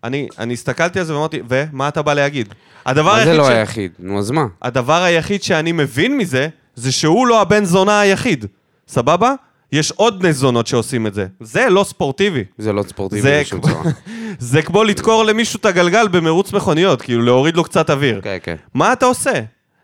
אני, 0.03 0.27
אני 0.39 0.53
הסתכלתי 0.53 0.99
על 0.99 1.05
זה 1.05 1.15
ואמרתי, 1.15 1.41
ומה 1.49 1.87
אתה 1.87 2.01
בא 2.01 2.13
להגיד? 2.13 2.53
הדבר 2.85 3.13
מה 3.13 3.23
זה 3.23 3.31
היחיד, 3.31 3.37
לא 3.37 3.45
ש... 3.45 3.49
היחיד? 3.49 3.91
נו, 3.99 4.19
אז 4.19 4.31
מה? 4.31 4.45
הדבר 4.61 5.03
היחיד 5.03 5.43
שאני 5.43 5.71
מבין 5.71 6.17
מזה, 6.17 6.47
זה 6.75 6.91
שהוא 6.91 7.27
לא 7.27 7.41
הבן 7.41 7.65
זונה 7.65 7.99
היחיד. 7.99 8.45
סבבה? 8.87 9.33
יש 9.71 9.91
עוד 9.91 10.19
בני 10.19 10.34
זונות 10.34 10.67
שעושים 10.67 11.08
את 11.08 11.13
זה. 11.13 11.25
זה 11.39 11.69
לא 11.69 11.84
ספורטיבי. 11.84 12.43
זה 12.58 12.73
לא 12.73 12.84
ספורטיבי 12.84 13.21
זה 13.21 13.41
בשום 13.41 13.62
צורה. 13.62 13.84
זה 14.39 14.62
כמו 14.62 14.84
לדקור 14.84 15.25
למישהו 15.25 15.60
את 15.60 15.65
הגלגל 15.65 16.08
במרוץ 16.08 16.54
מכוניות, 16.54 17.01
כאילו 17.01 17.21
להוריד 17.21 17.56
לו 17.56 17.63
קצת 17.63 17.89
אוויר. 17.89 18.21
כן, 18.23 18.38
כן. 18.43 18.56
מה 18.73 18.93
אתה 18.93 19.06
עושה? 19.06 19.32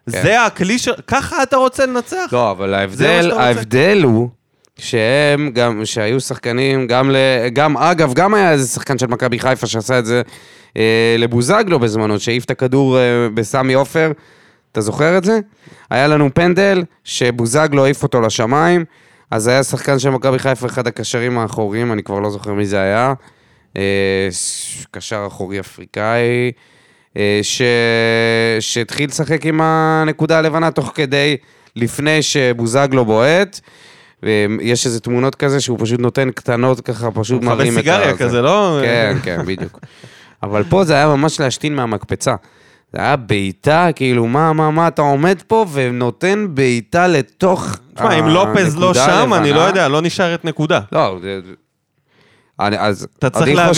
זה 0.06 0.46
הכלי 0.46 0.80
ש... 0.80 0.90
ככה 1.08 1.44
אתה 1.44 1.58
רוצה 1.58 1.86
לנצח? 1.86 2.26
לא, 2.32 2.52
אבל 2.52 2.74
ההבדל. 2.74 3.32
ההבדל 3.32 4.02
הוא 4.04 4.30
שהם 4.78 5.52
גם, 5.54 5.86
שהיו 5.86 6.20
שחקנים, 6.20 6.88
גם, 6.88 7.12
ל, 7.12 7.16
גם 7.54 7.78
אגב, 7.78 8.14
גם 8.14 8.34
היה 8.34 8.52
איזה 8.52 8.68
שחקן 8.68 8.98
של 8.98 9.08
מכבי 9.08 9.40
חיפה 9.40 9.68
שעשה 9.68 10.00
את 10.00 10.06
זה 10.06 10.22
אה, 10.78 11.16
לבוזגלו 11.18 11.80
בזמנו, 11.80 12.20
שהעיף 12.20 12.46
את 12.46 12.52
הכדור 12.52 12.98
אה, 12.98 13.28
בסמי 13.34 13.74
עופר, 13.74 14.12
אתה 14.72 14.82
זוכר 14.82 15.18
את 15.18 15.24
זה? 15.24 15.40
היה 15.90 16.08
לנו 16.08 16.30
פנדל 16.34 16.84
שבוזגלו 17.04 17.86
העיף 17.86 18.04
אותו 18.04 18.22
לשמיים, 18.22 18.86
אז 19.32 19.48
היה 19.48 19.64
שחקן 19.64 20.00
של 20.00 20.10
מכבי 20.10 20.40
חיפה, 20.40 20.68
אחד 20.68 20.88
הקשרים 20.88 21.38
האחוריים, 21.38 21.92
אני 21.92 22.04
כבר 22.04 22.20
לא 22.20 22.30
זוכר 22.30 22.54
מי 22.54 22.66
זה 22.66 22.82
היה, 22.82 23.14
אה, 23.78 24.30
קשר 24.92 25.24
אחורי 25.28 25.60
אפריקאי, 25.60 26.52
אה, 27.18 27.40
ש... 27.42 27.62
שהתחיל 28.60 29.10
לשחק 29.10 29.46
עם 29.46 29.62
הנקודה 29.62 30.38
הלבנה 30.38 30.72
תוך 30.72 30.92
כדי, 30.96 31.38
לפני 31.76 32.22
שבוזגלו 32.22 33.06
בועט. 33.06 33.60
ויש 34.24 34.86
איזה 34.86 35.00
תמונות 35.00 35.36
כזה 35.36 35.62
שהוא 35.62 35.78
פשוט 35.82 36.00
נותן 36.00 36.32
קטנות 36.32 36.82
ככה, 36.82 37.12
פשוט 37.12 37.44
הוא 37.44 37.44
מכבה 37.44 37.56
מראים 37.56 37.74
את 37.74 37.78
ה... 37.78 37.82
סיגריה 37.82 38.14
זה. 38.14 38.18
כזה, 38.18 38.42
לא? 38.42 38.80
כן, 38.84 39.18
כן, 39.24 39.46
בדיוק. 39.46 39.80
אבל 40.44 40.64
פה 40.70 40.84
זה 40.84 40.94
היה 40.94 41.08
ממש 41.08 41.40
להשתין 41.40 41.76
מהמקפצה. 41.76 42.36
זה 42.94 43.00
היה 43.00 43.16
בעיטה, 43.16 43.88
כאילו, 43.96 44.28
מה, 44.28 44.54
מה, 44.54 44.72
מה, 44.72 44.88
אתה 44.88 45.02
עומד 45.02 45.42
פה 45.48 45.66
ונותן 45.74 46.48
בעיטה 46.50 47.08
לתוך 47.08 47.76
תשמע, 47.94 48.20
אם 48.20 48.28
לופז 48.28 48.78
לא 48.78 48.94
שם, 48.94 49.34
אני 49.34 49.54
לא. 49.54 49.60
יודע, 49.60 49.88
לא 49.88 50.02
נשארת 50.02 50.46
נקודה. 50.46 50.80
לא, 50.92 51.18
זה... 51.22 51.40
אני, 52.60 52.80
אז... 52.80 53.08
אתה 53.20 53.30
צריך 53.30 53.56
להביא 53.56 53.70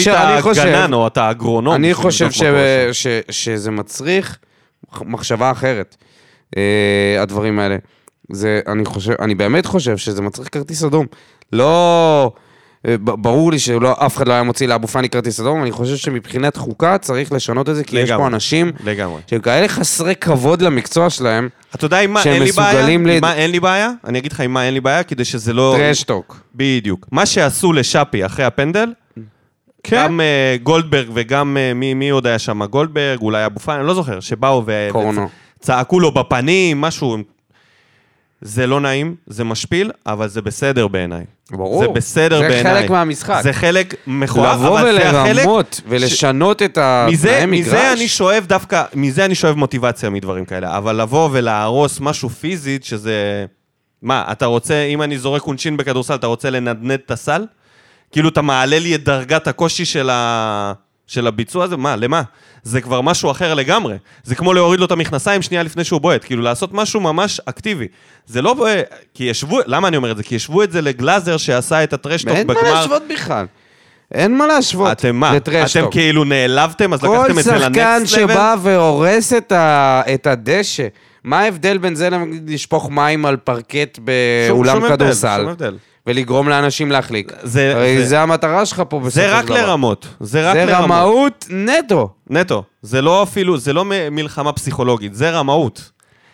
חושב- 0.41 0.61
את 0.61 0.67
הגנן 0.67 0.93
או 0.93 1.07
את 1.07 1.17
האגרונום. 1.17 1.75
אני 1.75 1.93
חושב 1.93 2.31
ש... 2.31 2.43
ש... 2.91 3.07
שזה 3.31 3.71
מצריך 3.71 4.37
מחשבה 5.01 5.51
אחרת, 5.51 5.95
אה, 6.57 7.17
הדברים 7.21 7.59
האלה. 7.59 7.77
זה, 8.31 8.61
אני 8.67 8.85
חושב, 8.85 9.13
אני 9.19 9.35
באמת 9.35 9.65
חושב 9.65 9.97
שזה 9.97 10.21
מצריך 10.21 10.49
כרטיס 10.51 10.83
אדום. 10.83 11.05
לא... 11.53 12.31
אה, 12.87 12.95
ברור 12.97 13.51
לי 13.51 13.59
שאף 13.59 14.17
אחד 14.17 14.27
לא 14.27 14.33
היה 14.33 14.43
מוציא 14.43 14.67
לאבו 14.67 14.87
פאני 14.87 15.09
כרטיס 15.09 15.39
אדום, 15.39 15.63
אני 15.63 15.71
חושב 15.71 15.95
שמבחינת 15.95 16.57
חוקה 16.57 16.97
צריך 16.97 17.31
לשנות 17.31 17.69
את 17.69 17.75
זה, 17.75 17.83
כי 17.83 17.99
יש 17.99 18.09
פה 18.09 18.15
לגמרי. 18.15 18.27
אנשים 18.27 18.71
לגמרי. 18.83 19.21
שהם 19.27 19.41
כאלה 19.41 19.67
חסרי 19.67 20.15
כבוד 20.15 20.61
למקצוע 20.61 21.09
שלהם, 21.09 21.49
אתה 21.75 21.85
יודע 21.85 21.99
עם 21.99 22.11
מה 22.13 22.23
אין 22.23 22.43
לי 22.43 22.51
בעיה? 22.51 22.87
עם 22.87 23.21
מה 23.21 23.33
אין 23.33 23.51
לי 23.51 23.59
בעיה? 23.59 23.91
אני 24.05 24.19
אגיד 24.19 24.31
לך 24.31 24.39
עם 24.39 24.53
מה 24.53 24.65
אין 24.65 24.73
לי 24.73 24.81
בעיה, 24.81 25.03
כדי 25.03 25.25
שזה 25.25 25.53
לא... 25.53 25.75
טרשטוק. 25.77 26.39
בדיוק. 26.55 27.07
מה 27.11 27.25
שעשו 27.25 27.73
לשאפי 27.73 28.25
אחרי 28.25 28.45
הפנדל, 28.45 28.93
כן. 29.83 30.03
גם 30.03 30.21
אה, 30.21 30.55
גולדברג 30.63 31.07
וגם 31.13 31.57
אה, 31.57 31.73
מי 31.73 31.93
מי 31.93 32.09
עוד 32.09 32.27
היה 32.27 32.39
שם? 32.39 32.65
גולדברג, 32.65 33.19
אולי 33.21 33.45
אבו 33.45 33.59
פאני, 33.59 33.79
אני 33.79 33.87
לא 33.87 33.93
זוכר, 33.93 34.19
שבאו 34.19 34.63
ו- 34.65 34.87
קורנו. 34.91 35.29
וצעקו 35.59 35.99
לו 35.99 36.11
בפנים, 36.11 36.81
משהו. 36.81 37.17
זה 38.45 38.67
לא 38.67 38.81
נעים, 38.81 39.15
זה 39.27 39.43
משפיל, 39.43 39.91
אבל 40.05 40.27
זה 40.27 40.41
בסדר 40.41 40.87
בעיניי. 40.87 41.25
ברור. 41.51 41.81
זה 41.81 41.87
בסדר 41.87 42.39
זה 42.39 42.47
בעיניי. 42.47 42.73
חלק 42.73 42.89
מהמשחק. 42.89 43.39
זה 43.43 43.53
חלק 43.53 43.95
מכוער, 44.07 44.53
לבוא 44.53 44.79
אבל 44.79 44.91
זה 44.91 45.09
החלק... 45.09 45.35
ולרמות 45.37 45.81
ולשנות 45.87 46.61
את 46.61 46.77
מזה, 47.11 47.37
התנאי 47.37 47.45
מגרש. 47.45 47.67
מזה 47.67 47.93
אני 47.93 48.07
שואב 48.07 48.45
דווקא, 48.47 48.83
מזה 48.93 49.25
אני 49.25 49.35
שואב 49.35 49.55
מוטיבציה 49.55 50.09
מדברים 50.09 50.45
כאלה, 50.45 50.77
אבל 50.77 51.01
לבוא 51.01 51.29
ולהרוס 51.31 51.99
משהו 51.99 52.29
פיזית, 52.29 52.83
שזה... 52.83 53.45
מה, 54.01 54.23
אתה 54.31 54.45
רוצה, 54.45 54.83
אם 54.83 55.01
אני 55.01 55.17
זורק 55.17 55.41
עונשין 55.41 55.77
בכדורסל, 55.77 56.15
אתה 56.15 56.27
רוצה 56.27 56.49
לנדנד 56.49 56.99
את 57.05 57.11
הסל? 57.11 57.45
כאילו 58.11 58.29
אתה 58.29 58.41
מעלה 58.41 58.79
לי 58.79 58.95
את 58.95 59.03
דרגת 59.03 59.47
הקושי 59.47 59.85
של, 59.85 60.09
ה... 60.09 60.73
של 61.07 61.27
הביצוע 61.27 61.63
הזה? 61.63 61.77
מה, 61.77 61.95
למה? 61.95 62.21
זה 62.63 62.81
כבר 62.81 63.01
משהו 63.01 63.31
אחר 63.31 63.53
לגמרי. 63.53 63.97
זה 64.23 64.35
כמו 64.35 64.53
להוריד 64.53 64.79
לו 64.79 64.85
את 64.85 64.91
המכנסיים 64.91 65.41
שנייה 65.41 65.63
לפני 65.63 65.83
שהוא 65.83 66.01
בועט, 66.01 66.23
כאילו 66.25 66.41
לעשות 66.41 66.73
משהו 66.73 67.01
ממש 67.01 67.41
אקטיבי. 67.45 67.87
זה 68.25 68.41
לא... 68.41 68.53
בועט, 68.53 68.85
כי 69.13 69.23
ישבו, 69.23 69.59
למה 69.65 69.87
אני 69.87 69.97
אומר 69.97 70.11
את 70.11 70.17
זה? 70.17 70.23
כי 70.23 70.35
ישבו 70.35 70.63
את 70.63 70.71
זה 70.71 70.81
לגלאזר 70.81 71.37
שעשה 71.37 71.83
את 71.83 71.93
הטרשטוק 71.93 72.33
אין 72.33 72.47
בגמר. 72.47 72.63
מה 72.63 72.71
להשוות 72.71 73.03
בכלל. 73.09 73.45
אין 74.13 74.37
מה 74.37 74.47
להשוות. 74.47 74.91
אתם 74.91 75.15
מה? 75.15 75.37
אתם 75.37 75.85
כאילו 75.91 76.23
נעלבתם, 76.23 76.93
אז 76.93 76.99
כל 76.99 77.17
לקחתם 77.17 77.39
את 77.39 77.43
זה 77.43 77.55
לנקסט 77.55 78.07
שחקן 78.07 78.23
לבל? 78.23 78.33
שבא 78.33 78.55
והורס 78.61 79.33
את, 79.33 79.51
ה... 79.51 80.01
את 80.13 80.27
הדשא, 80.27 80.87
מה 81.23 81.39
ההבדל 81.39 81.77
בין 81.77 81.95
זה 81.95 82.09
לשפוך 82.47 82.89
מים 82.89 83.25
על 83.25 83.37
פרקט 83.37 83.99
באולם 83.99 84.75
שום 84.75 84.83
הבדל, 84.83 84.95
כדורסל, 84.95 85.39
שום 85.41 85.49
הבדל. 85.49 85.77
ולגרום 86.07 86.49
לאנשים 86.49 86.91
להחליק? 86.91 87.31
זה- 87.43 87.75
הרי 87.75 87.97
זה- 87.97 88.05
זה 88.07 88.21
המטרה 88.21 88.65
שלך 88.65 88.83
פה 88.89 88.99
בסופו 88.99 89.09
של 89.09 89.15
זה 89.21 89.27
דבר. 89.27 89.37
רק 89.37 89.49
לרמות. 89.49 90.07
זה 90.19 90.49
רק 90.49 90.53
זה 90.55 90.65
לרמות. 90.65 90.83
רמאות 90.83 91.45
נטו. 91.49 92.09
נטו. 92.29 92.63
זה 92.81 93.01
לא 93.01 93.23
אפילו, 93.23 93.57
זה 93.57 93.73
לא 93.73 93.85
מלחמה 94.11 94.51
פסיכולוגית, 94.53 95.13
זה 95.15 95.29
רמאות. 95.31 95.91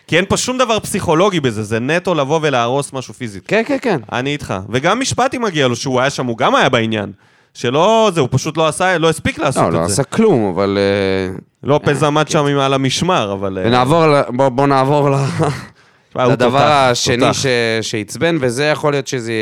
כי 0.07 0.17
אין 0.17 0.25
פה 0.29 0.37
שום 0.37 0.57
דבר 0.57 0.79
פסיכולוגי 0.79 1.39
בזה, 1.39 1.63
זה 1.63 1.79
נטו 1.79 2.15
לבוא 2.15 2.39
ולהרוס 2.43 2.93
משהו 2.93 3.13
פיזית. 3.13 3.43
כן, 3.47 3.61
כן, 3.65 3.77
כן. 3.81 3.99
אני 4.11 4.29
איתך. 4.33 4.53
וגם 4.69 4.99
משפטי 4.99 5.37
מגיע 5.37 5.67
לו, 5.67 5.75
שהוא 5.75 5.99
היה 6.01 6.09
שם, 6.09 6.25
הוא 6.25 6.37
גם 6.37 6.55
היה 6.55 6.69
בעניין. 6.69 7.11
שלא, 7.53 8.11
זה, 8.13 8.19
הוא 8.21 8.29
פשוט 8.31 8.57
לא 8.57 8.67
עשה, 8.67 8.97
לא 8.97 9.09
הספיק 9.09 9.39
לעשות 9.39 9.63
לא, 9.63 9.71
לא 9.71 9.83
את 9.83 9.87
זה. 9.87 9.93
עשה 9.93 10.03
כלום, 10.03 10.53
אבל... 10.53 10.77
אה, 10.77 11.37
לופז 11.63 12.03
עמד 12.03 12.27
שם 12.27 12.45
עם 12.45 12.59
על 12.59 12.73
המשמר, 12.73 13.33
אבל... 13.33 13.57
אה, 13.57 13.63
ונעבור, 13.67 14.03
בוא, 14.29 14.49
בוא 14.49 14.67
נעבור 14.67 15.09
ל... 15.09 15.15
הוא 16.13 16.23
לדבר 16.23 16.49
תותח, 16.49 16.61
השני 16.71 17.17
תותח. 17.17 17.31
ש... 17.33 17.45
שעצבן, 17.81 18.37
וזה 18.41 18.65
יכול 18.65 18.93
להיות 18.93 19.07
שזה... 19.07 19.33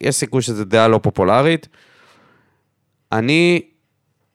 יש 0.00 0.14
סיכוי 0.14 0.42
שזו 0.42 0.64
דעה 0.64 0.88
לא 0.88 0.98
פופולרית. 1.02 1.68
אני 3.12 3.60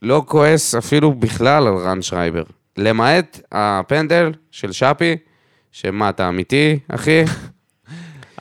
לא 0.01 0.23
כועס 0.27 0.75
אפילו 0.75 1.13
בכלל 1.13 1.67
על 1.67 1.73
רן 1.77 2.01
שרייבר. 2.01 2.43
למעט 2.77 3.39
הפנדל 3.51 4.31
של 4.51 4.71
שפי, 4.71 5.15
שמה, 5.71 6.09
אתה 6.09 6.29
אמיתי, 6.29 6.79
אחי? 6.87 7.23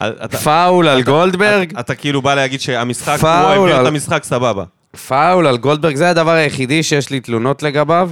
אתה- 0.02 0.38
פאול 0.38 0.88
על 0.88 1.02
גולדברג? 1.02 1.76
אתה 1.78 1.94
כאילו 1.94 2.22
בא 2.22 2.34
להגיד 2.34 2.60
שהמשחק, 2.60 3.18
הוא 3.20 3.28
העביר 3.28 3.74
על- 3.76 3.82
את 3.82 3.86
המשחק 3.86 4.24
סבבה. 4.24 4.64
פאול 5.08 5.46
על 5.46 5.56
גולדברג, 5.58 5.94
זה 5.96 6.10
הדבר 6.10 6.30
היחידי 6.30 6.82
שיש 6.82 7.10
לי 7.10 7.20
תלונות 7.20 7.62
לגביו. 7.62 8.10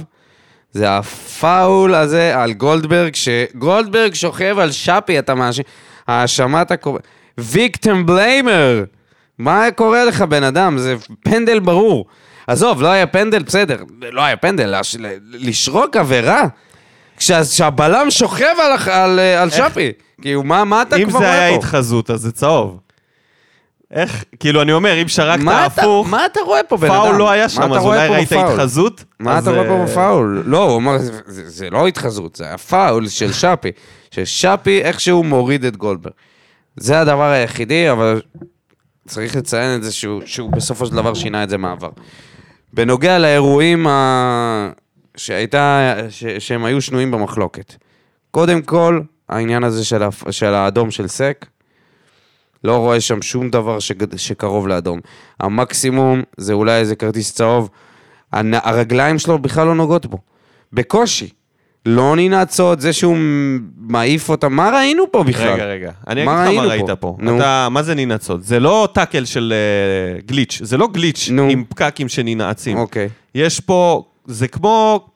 זה 0.71 0.97
הפאול 0.97 1.95
הזה 1.95 2.41
על 2.41 2.53
גולדברג, 2.53 3.15
שגולדברג 3.15 4.13
שוכב 4.13 4.59
על 4.59 4.71
שפי, 4.71 5.19
אתה 5.19 5.35
מאשים. 5.35 5.63
האשמת 6.07 6.71
הקורא... 6.71 6.99
ויקטם 7.37 8.05
בליימר! 8.05 8.83
מה 9.37 9.65
קורה 9.75 10.05
לך, 10.05 10.21
בן 10.21 10.43
אדם? 10.43 10.77
זה 10.77 10.95
פנדל 11.23 11.59
ברור. 11.59 12.05
עזוב, 12.47 12.81
לא 12.81 12.87
היה 12.87 13.07
פנדל, 13.07 13.43
בסדר. 13.43 13.77
לא 14.11 14.21
היה 14.21 14.35
פנדל, 14.37 14.79
לש... 14.79 14.95
לשרוק 15.31 15.95
עבירה. 15.97 16.43
כשה- 17.17 17.41
כשהבלם 17.43 18.11
שוכב 18.11 18.45
על, 18.63 18.91
על, 18.93 19.19
אה, 19.19 19.41
על 19.41 19.49
שפי. 19.49 19.91
כאילו, 20.21 20.43
מה, 20.43 20.63
מה 20.63 20.81
אתה 20.81 20.95
אם 20.95 21.09
כבר 21.09 21.19
זה 21.19 21.25
רואה 21.25 21.39
היה 21.41 21.49
פה? 21.51 21.55
התחזות, 21.57 22.09
אז 22.11 22.21
זה 22.21 22.31
צהוב. 22.31 22.77
איך, 23.93 24.23
כאילו, 24.39 24.61
אני 24.61 24.71
אומר, 24.71 25.01
אם 25.01 25.07
שרקת 25.07 25.43
מה 25.43 25.65
אתה- 25.65 25.81
הפוך, 25.81 26.07
מה 26.09 26.25
אתה 26.25 26.39
רואה 26.45 26.63
פה, 26.63 26.77
בן 26.77 26.91
אדם? 26.91 27.01
פאול 27.03 27.15
לא 27.15 27.29
היה 27.29 27.43
מה 27.43 27.49
שם, 27.49 27.61
אתה 27.65 27.75
אז 27.75 27.81
רואה 27.83 27.97
אולי 27.97 28.07
פה 28.07 28.13
ראית 28.15 28.27
בפאול? 28.27 28.45
התחזות? 28.53 29.03
מה 29.19 29.37
אז, 29.37 29.47
אתה 29.47 29.55
רואה 29.57 29.67
פה 29.67 29.79
אה, 29.79 29.85
בפאול? 29.85 30.43
לא, 30.45 30.63
הוא 30.69 30.77
אמר, 30.77 30.97
זה, 30.97 31.11
זה, 31.25 31.49
זה 31.49 31.69
לא 31.69 31.87
התחזות, 31.87 32.35
זה 32.35 32.53
הפאול 32.53 33.07
של 33.07 33.33
שפי. 33.33 33.71
ששפי 34.11 34.81
איכשהו 34.81 35.23
מוריד 35.23 35.65
את 35.65 35.77
גולדברג. 35.77 36.13
זה 36.75 36.99
הדבר 36.99 37.23
היחידי, 37.31 37.91
אבל 37.91 38.21
צריך 39.07 39.35
לציין 39.35 39.75
את 39.77 39.83
זה 39.83 39.91
שהוא, 39.91 40.21
שהוא 40.25 40.51
בסופו 40.51 40.85
של 40.85 40.95
דבר 40.95 41.13
שינה 41.13 41.43
את 41.43 41.49
זה 41.49 41.57
מעבר. 41.57 41.89
בנוגע 42.73 43.17
לאירועים 43.19 43.87
ה... 43.87 44.69
שהייתה, 45.17 45.95
ש... 46.09 46.25
שהם 46.25 46.65
היו 46.65 46.81
שנויים 46.81 47.11
במחלוקת. 47.11 47.73
קודם 48.31 48.61
כל, 48.61 49.01
העניין 49.29 49.63
הזה 49.63 49.85
של, 49.85 50.03
ה... 50.03 50.09
של 50.31 50.53
האדום 50.53 50.91
של 50.91 51.07
סק, 51.07 51.45
לא 52.63 52.77
רואה 52.77 53.01
שם 53.01 53.21
שום 53.21 53.49
דבר. 53.49 53.77
שקרוב 54.15 54.67
לאדום. 54.67 54.99
המקסימום 55.39 56.21
זה 56.37 56.53
אולי 56.53 56.79
איזה 56.79 56.95
כרטיס 56.95 57.33
צהוב. 57.33 57.69
הנ... 58.31 58.53
הרגליים 58.53 59.19
שלו 59.19 59.39
בכלל 59.39 59.67
לא 59.67 59.75
נוגעות 59.75 60.05
בו. 60.05 60.17
בקושי. 60.73 61.29
לא 61.85 62.15
ננעצות, 62.17 62.81
זה 62.81 62.93
שהוא 62.93 63.17
מעיף 63.77 64.29
אותם, 64.29 64.53
מה 64.53 64.69
ראינו 64.69 65.11
פה 65.11 65.23
בכלל? 65.23 65.53
רגע, 65.53 65.65
רגע. 65.65 65.91
אני 66.07 66.21
אגיד 66.21 66.33
לך 66.33 66.63
מה 66.63 66.69
ראית 66.69 66.89
פה? 66.89 66.95
פה. 66.95 67.15
נו. 67.19 67.37
אתה, 67.37 67.67
מה 67.71 67.83
זה 67.83 67.95
ננעצות? 67.95 68.43
זה 68.43 68.59
לא 68.59 68.87
טאקל 68.93 69.25
של 69.25 69.53
אה, 69.55 70.21
גליץ', 70.25 70.59
זה 70.63 70.77
לא 70.77 70.87
גליץ' 70.87 71.29
נו. 71.31 71.47
עם 71.49 71.63
פקקים 71.69 72.09
שננעצים. 72.09 72.77
אוקיי. 72.77 73.09
יש 73.35 73.59
פה, 73.59 74.03
זה 74.25 74.47
כמו 74.47 75.07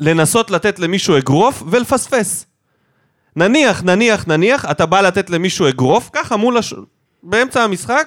לנסות 0.00 0.50
לתת 0.50 0.78
למישהו 0.78 1.18
אגרוף 1.18 1.62
ולפספס. 1.66 2.46
נניח, 3.42 3.82
נניח, 3.82 4.24
נניח, 4.28 4.64
אתה 4.70 4.86
בא 4.86 5.00
לתת 5.00 5.30
למישהו 5.30 5.68
אגרוף, 5.68 6.10
ככה 6.12 6.36
מול 6.36 6.56
הש... 6.58 6.74
באמצע 7.22 7.62
המשחק, 7.62 8.06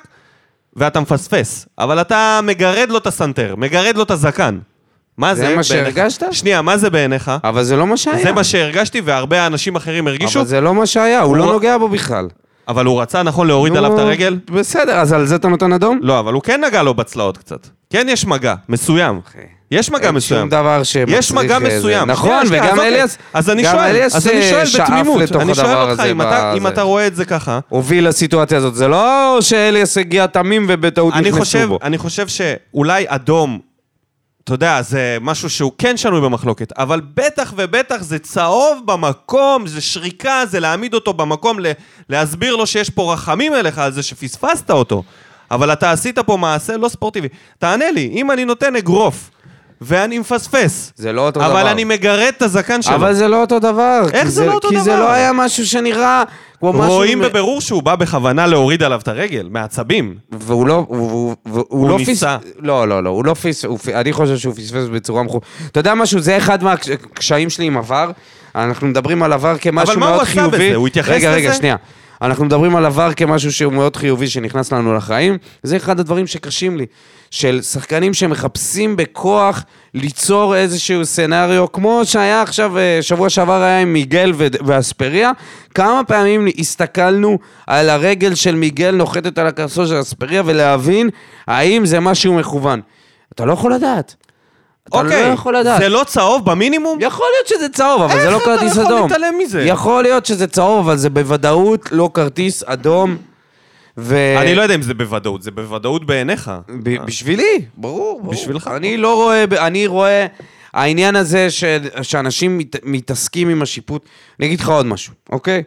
ואתה 0.75 0.99
מפספס. 0.99 1.65
אבל 1.79 2.01
אתה 2.01 2.39
מגרד 2.43 2.89
לו 2.89 2.97
את 2.97 3.07
הסנטר, 3.07 3.55
מגרד 3.57 3.95
לו 3.97 4.03
את 4.03 4.11
הזקן. 4.11 4.59
מה 5.17 5.35
זה 5.35 5.41
זה? 5.47 5.55
מה? 5.55 5.63
שהרגשת? 5.63 6.23
שנייה, 6.33 6.61
מה 6.61 6.77
זה 6.77 6.89
בעיניך? 6.89 7.31
אבל 7.43 7.63
זה 7.63 7.75
לא 7.75 7.87
מה 7.87 7.97
שהיה. 7.97 8.23
זה 8.23 8.31
מה 8.31 8.43
שהרגשתי, 8.43 9.01
והרבה 9.01 9.47
אנשים 9.47 9.75
אחרים 9.75 10.07
הרגישו, 10.07 10.39
אבל 10.39 10.47
זה 10.47 10.61
לא 10.61 10.73
מה 10.73 10.85
שהיה, 10.85 11.21
הוא 11.21 11.35
לא 11.37 11.43
הוא- 11.43 11.53
נוגע 11.53 11.77
בו 11.77 11.87
בכלל. 11.87 12.27
אבל 12.67 12.85
הוא 12.85 13.01
רצה, 13.01 13.23
נכון, 13.23 13.47
להוריד 13.47 13.75
עליו 13.77 13.93
את 13.93 13.99
הרגל? 13.99 14.39
בסדר, 14.51 14.93
אז 14.99 15.13
על 15.13 15.25
זה 15.25 15.35
אתה 15.35 15.47
נותן 15.47 15.73
אדום? 15.73 15.99
לא, 16.01 16.19
אבל 16.19 16.33
הוא 16.33 16.41
כן 16.41 16.63
נגע 16.67 16.83
לו 16.83 16.93
בצלעות 16.93 17.37
קצת. 17.37 17.67
כן 17.89 18.07
יש 18.09 18.25
מגע, 18.25 18.55
מסוים. 18.69 19.21
יש 19.71 19.91
מגע 19.91 20.07
אין 20.07 20.15
מסוים. 20.15 20.39
שום 20.41 20.49
דבר 20.49 20.84
שמצריך... 20.84 21.19
יש 21.19 21.31
מגע 21.31 21.57
איזה- 21.57 21.77
מסוים. 21.77 22.07
נכון, 22.12 22.43
וגם 22.49 22.69
אוקיי. 22.69 22.88
אליאס... 22.88 23.17
אז 23.34 23.49
אני 23.49 23.63
שואל, 23.63 24.01
אז 24.13 24.27
אני 24.27 24.38
אה, 24.41 24.65
שואל 24.65 24.84
בתמימות. 24.86 25.21
אני 25.36 25.55
שואל 25.55 25.91
אותך, 25.91 26.03
אם 26.57 26.67
אתה- 26.67 26.81
רואה 26.81 27.07
את 27.07 27.15
זה 27.15 27.25
ככה, 27.25 27.60
הוביל 27.69 28.07
לסיטואציה 28.07 28.57
הזאת. 28.57 28.75
זה 28.75 28.88
לא 28.88 29.38
שאליאס 29.41 29.97
הגיע 29.97 30.25
תמים 30.27 30.65
ובטעות 30.69 31.13
נכנסו 31.15 31.67
בו. 31.67 31.79
אני 31.84 31.97
חושב 31.97 32.27
שאולי 32.27 33.05
אדום, 33.07 33.60
אתה 34.43 34.53
יודע, 34.53 34.81
זה 34.81 35.17
משהו 35.21 35.49
שהוא 35.49 35.71
כן 35.77 35.97
שנוי 35.97 36.21
במחלוקת, 36.21 36.71
אבל 36.77 37.01
בטח 37.15 37.53
ובטח 37.57 37.97
זה 38.01 38.19
צהוב 38.19 38.79
במקום, 38.86 39.67
זה 39.67 39.81
שריקה, 39.81 40.41
זה 40.47 40.60
להעמיד 40.60 40.93
אותו 40.93 41.13
במקום, 41.13 41.60
ל- 41.60 41.71
להסביר 42.10 42.55
לו 42.55 42.67
שיש 42.67 42.89
פה 42.89 43.13
רחמים 43.13 43.53
אליך 43.55 43.77
על 43.77 43.91
זה 43.91 44.03
שפספסת 44.03 44.71
אותו. 44.71 45.03
אבל 45.51 45.73
אתה 45.73 45.91
עשית 45.91 46.19
פה 46.19 46.38
מעשה 46.38 46.77
לא 46.77 46.89
ספורטיבי. 46.89 47.27
תענה 47.60 47.91
לי, 47.91 48.10
אם 48.13 48.31
אני 48.31 48.45
נותן 48.45 48.75
אגרוף 48.75 49.29
ואני 49.81 50.19
מפספס, 50.19 50.93
זה 50.95 51.11
לא 51.13 51.25
אותו 51.25 51.39
אבל 51.45 51.49
דבר. 51.49 51.71
אני 51.71 51.83
מגרד 51.83 52.33
את 52.37 52.41
הזקן 52.41 52.81
שלו, 52.81 52.95
אבל 52.95 53.13
זה 53.13 53.27
לא 53.27 53.41
אותו 53.41 53.59
דבר. 53.59 54.01
איך 54.13 54.23
כי 54.23 54.29
זה 54.29 54.45
לא 54.45 54.53
אותו 54.53 54.69
כי 54.69 54.79
זה 54.81 54.91
דבר? 54.91 54.99
לא 54.99 55.11
היה 55.11 55.33
משהו 55.33 55.65
שנראה 55.65 56.23
כמו 56.59 56.73
משהו... 56.73 56.93
רואים 56.93 57.19
מ- 57.19 57.21
בבירור 57.21 57.61
שהוא 57.61 57.83
בא 57.83 57.95
בכוונה 57.95 58.47
להוריד 58.47 58.83
עליו 58.83 58.99
את 58.99 59.07
הרגל, 59.07 59.47
מעצבים. 59.51 60.15
והוא 60.31 60.67
לא, 60.67 60.85
הוא, 60.87 61.11
הוא, 61.11 61.35
הוא, 61.51 61.65
הוא 61.69 61.89
לא 61.89 61.97
ניסה. 61.97 62.37
פס... 62.37 62.47
לא, 62.59 62.87
לא, 62.87 63.03
לא, 63.03 63.09
הוא 63.09 63.25
לא 63.25 63.33
פס... 63.33 63.65
הוא, 63.65 63.79
אני 63.93 64.13
חושב 64.13 64.37
שהוא 64.37 64.53
פספס 64.53 64.87
בצורה 64.93 65.23
מכו... 65.23 65.41
אתה 65.71 65.79
יודע 65.79 65.93
משהו, 65.95 66.19
זה 66.19 66.37
אחד 66.37 66.63
מהקשיים 66.63 67.49
שלי 67.49 67.65
עם 67.65 67.77
עבר. 67.77 68.11
אנחנו 68.55 68.87
מדברים 68.87 69.23
על 69.23 69.33
עבר 69.33 69.55
כמשהו 69.57 69.91
אבל 69.93 69.99
מה 69.99 70.05
הוא 70.05 70.11
מאוד 70.11 70.21
עשה 70.27 70.31
חיובי. 70.31 70.57
בזה? 70.57 70.75
הוא 70.75 70.87
התייחס 70.87 71.09
רגע, 71.11 71.31
רגע, 71.33 71.49
לזה? 71.49 71.57
שנייה. 71.57 71.75
אנחנו 72.21 72.45
מדברים 72.45 72.75
על 72.75 72.85
עבר 72.85 73.13
כמשהו 73.13 73.51
שהוא 73.53 73.73
מאוד 73.73 73.95
חיובי 73.95 74.27
שנכנס 74.27 74.73
לנו 74.73 74.93
לחיים. 74.93 75.37
זה 75.63 75.75
אחד 75.77 75.99
הדברים 75.99 76.27
שקשים 76.27 76.77
לי. 76.77 76.85
של 77.31 77.61
שחקנים 77.61 78.13
שמחפשים 78.13 78.95
בכוח 78.95 79.63
ליצור 79.93 80.55
איזשהו 80.55 81.05
סצנריו, 81.05 81.71
כמו 81.71 82.01
שהיה 82.03 82.41
עכשיו, 82.41 82.77
אה, 82.77 82.97
שבוע 83.01 83.29
שעבר 83.29 83.61
היה 83.61 83.79
עם 83.79 83.93
מיגל 83.93 84.33
ואספריה. 84.65 85.31
כמה 85.75 86.01
פעמים 86.07 86.47
הסתכלנו 86.59 87.37
על 87.67 87.89
הרגל 87.89 88.35
של 88.35 88.55
מיגל 88.55 88.91
נוחתת 88.95 89.37
על 89.37 89.47
הקרסול 89.47 89.87
של 89.87 90.01
אספריה 90.01 90.41
ולהבין 90.45 91.09
האם 91.47 91.85
זה 91.85 91.99
משהו 91.99 92.33
מכוון. 92.33 92.81
אתה 93.33 93.45
לא 93.45 93.53
יכול 93.53 93.73
לדעת. 93.73 94.15
אתה 94.89 94.97
אוקיי, 94.97 95.27
לא 95.27 95.33
יכול 95.33 95.57
לדעת. 95.57 95.81
זה 95.81 95.89
לא 95.89 96.03
צהוב 96.07 96.45
במינימום? 96.45 96.97
יכול 97.01 97.25
להיות 97.35 97.47
שזה 97.47 97.69
צהוב, 97.69 98.01
אבל 98.01 98.19
זה 98.19 98.29
לא 98.29 98.35
איך 98.35 98.43
אתה 98.43 98.57
כרטיס 98.57 98.71
יכול 98.71 98.85
אדום. 98.85 99.01
להתעלם 99.01 99.33
מזה? 99.39 99.61
יכול 99.61 100.03
להיות 100.03 100.25
שזה 100.25 100.47
צהוב, 100.47 100.87
אבל 100.87 100.97
זה 100.97 101.09
בוודאות 101.09 101.91
לא 101.91 102.09
כרטיס 102.13 102.63
אדום. 102.63 103.17
ו... 104.01 104.35
אני 104.37 104.55
לא 104.55 104.61
יודע 104.61 104.75
אם 104.75 104.81
זה 104.81 104.93
בוודאות, 104.93 105.41
זה 105.41 105.51
בוודאות 105.51 106.05
בעיניך. 106.05 106.51
ב- 106.83 107.05
בשבילי, 107.05 107.65
ברור, 107.77 108.19
ברור. 108.21 108.33
בשבילך. 108.33 108.69
אני 108.75 108.97
לא 108.97 109.15
רואה, 109.15 109.43
אני 109.67 109.87
רואה, 109.87 110.27
העניין 110.73 111.15
הזה 111.15 111.49
ש... 111.51 111.63
שאנשים 112.01 112.57
מת... 112.57 112.75
מתעסקים 112.83 113.49
עם 113.49 113.61
השיפוט, 113.61 114.05
אני 114.39 114.47
אגיד 114.47 114.59
לך 114.59 114.69
עוד 114.69 114.85
משהו, 114.85 115.13
אוקיי? 115.29 115.63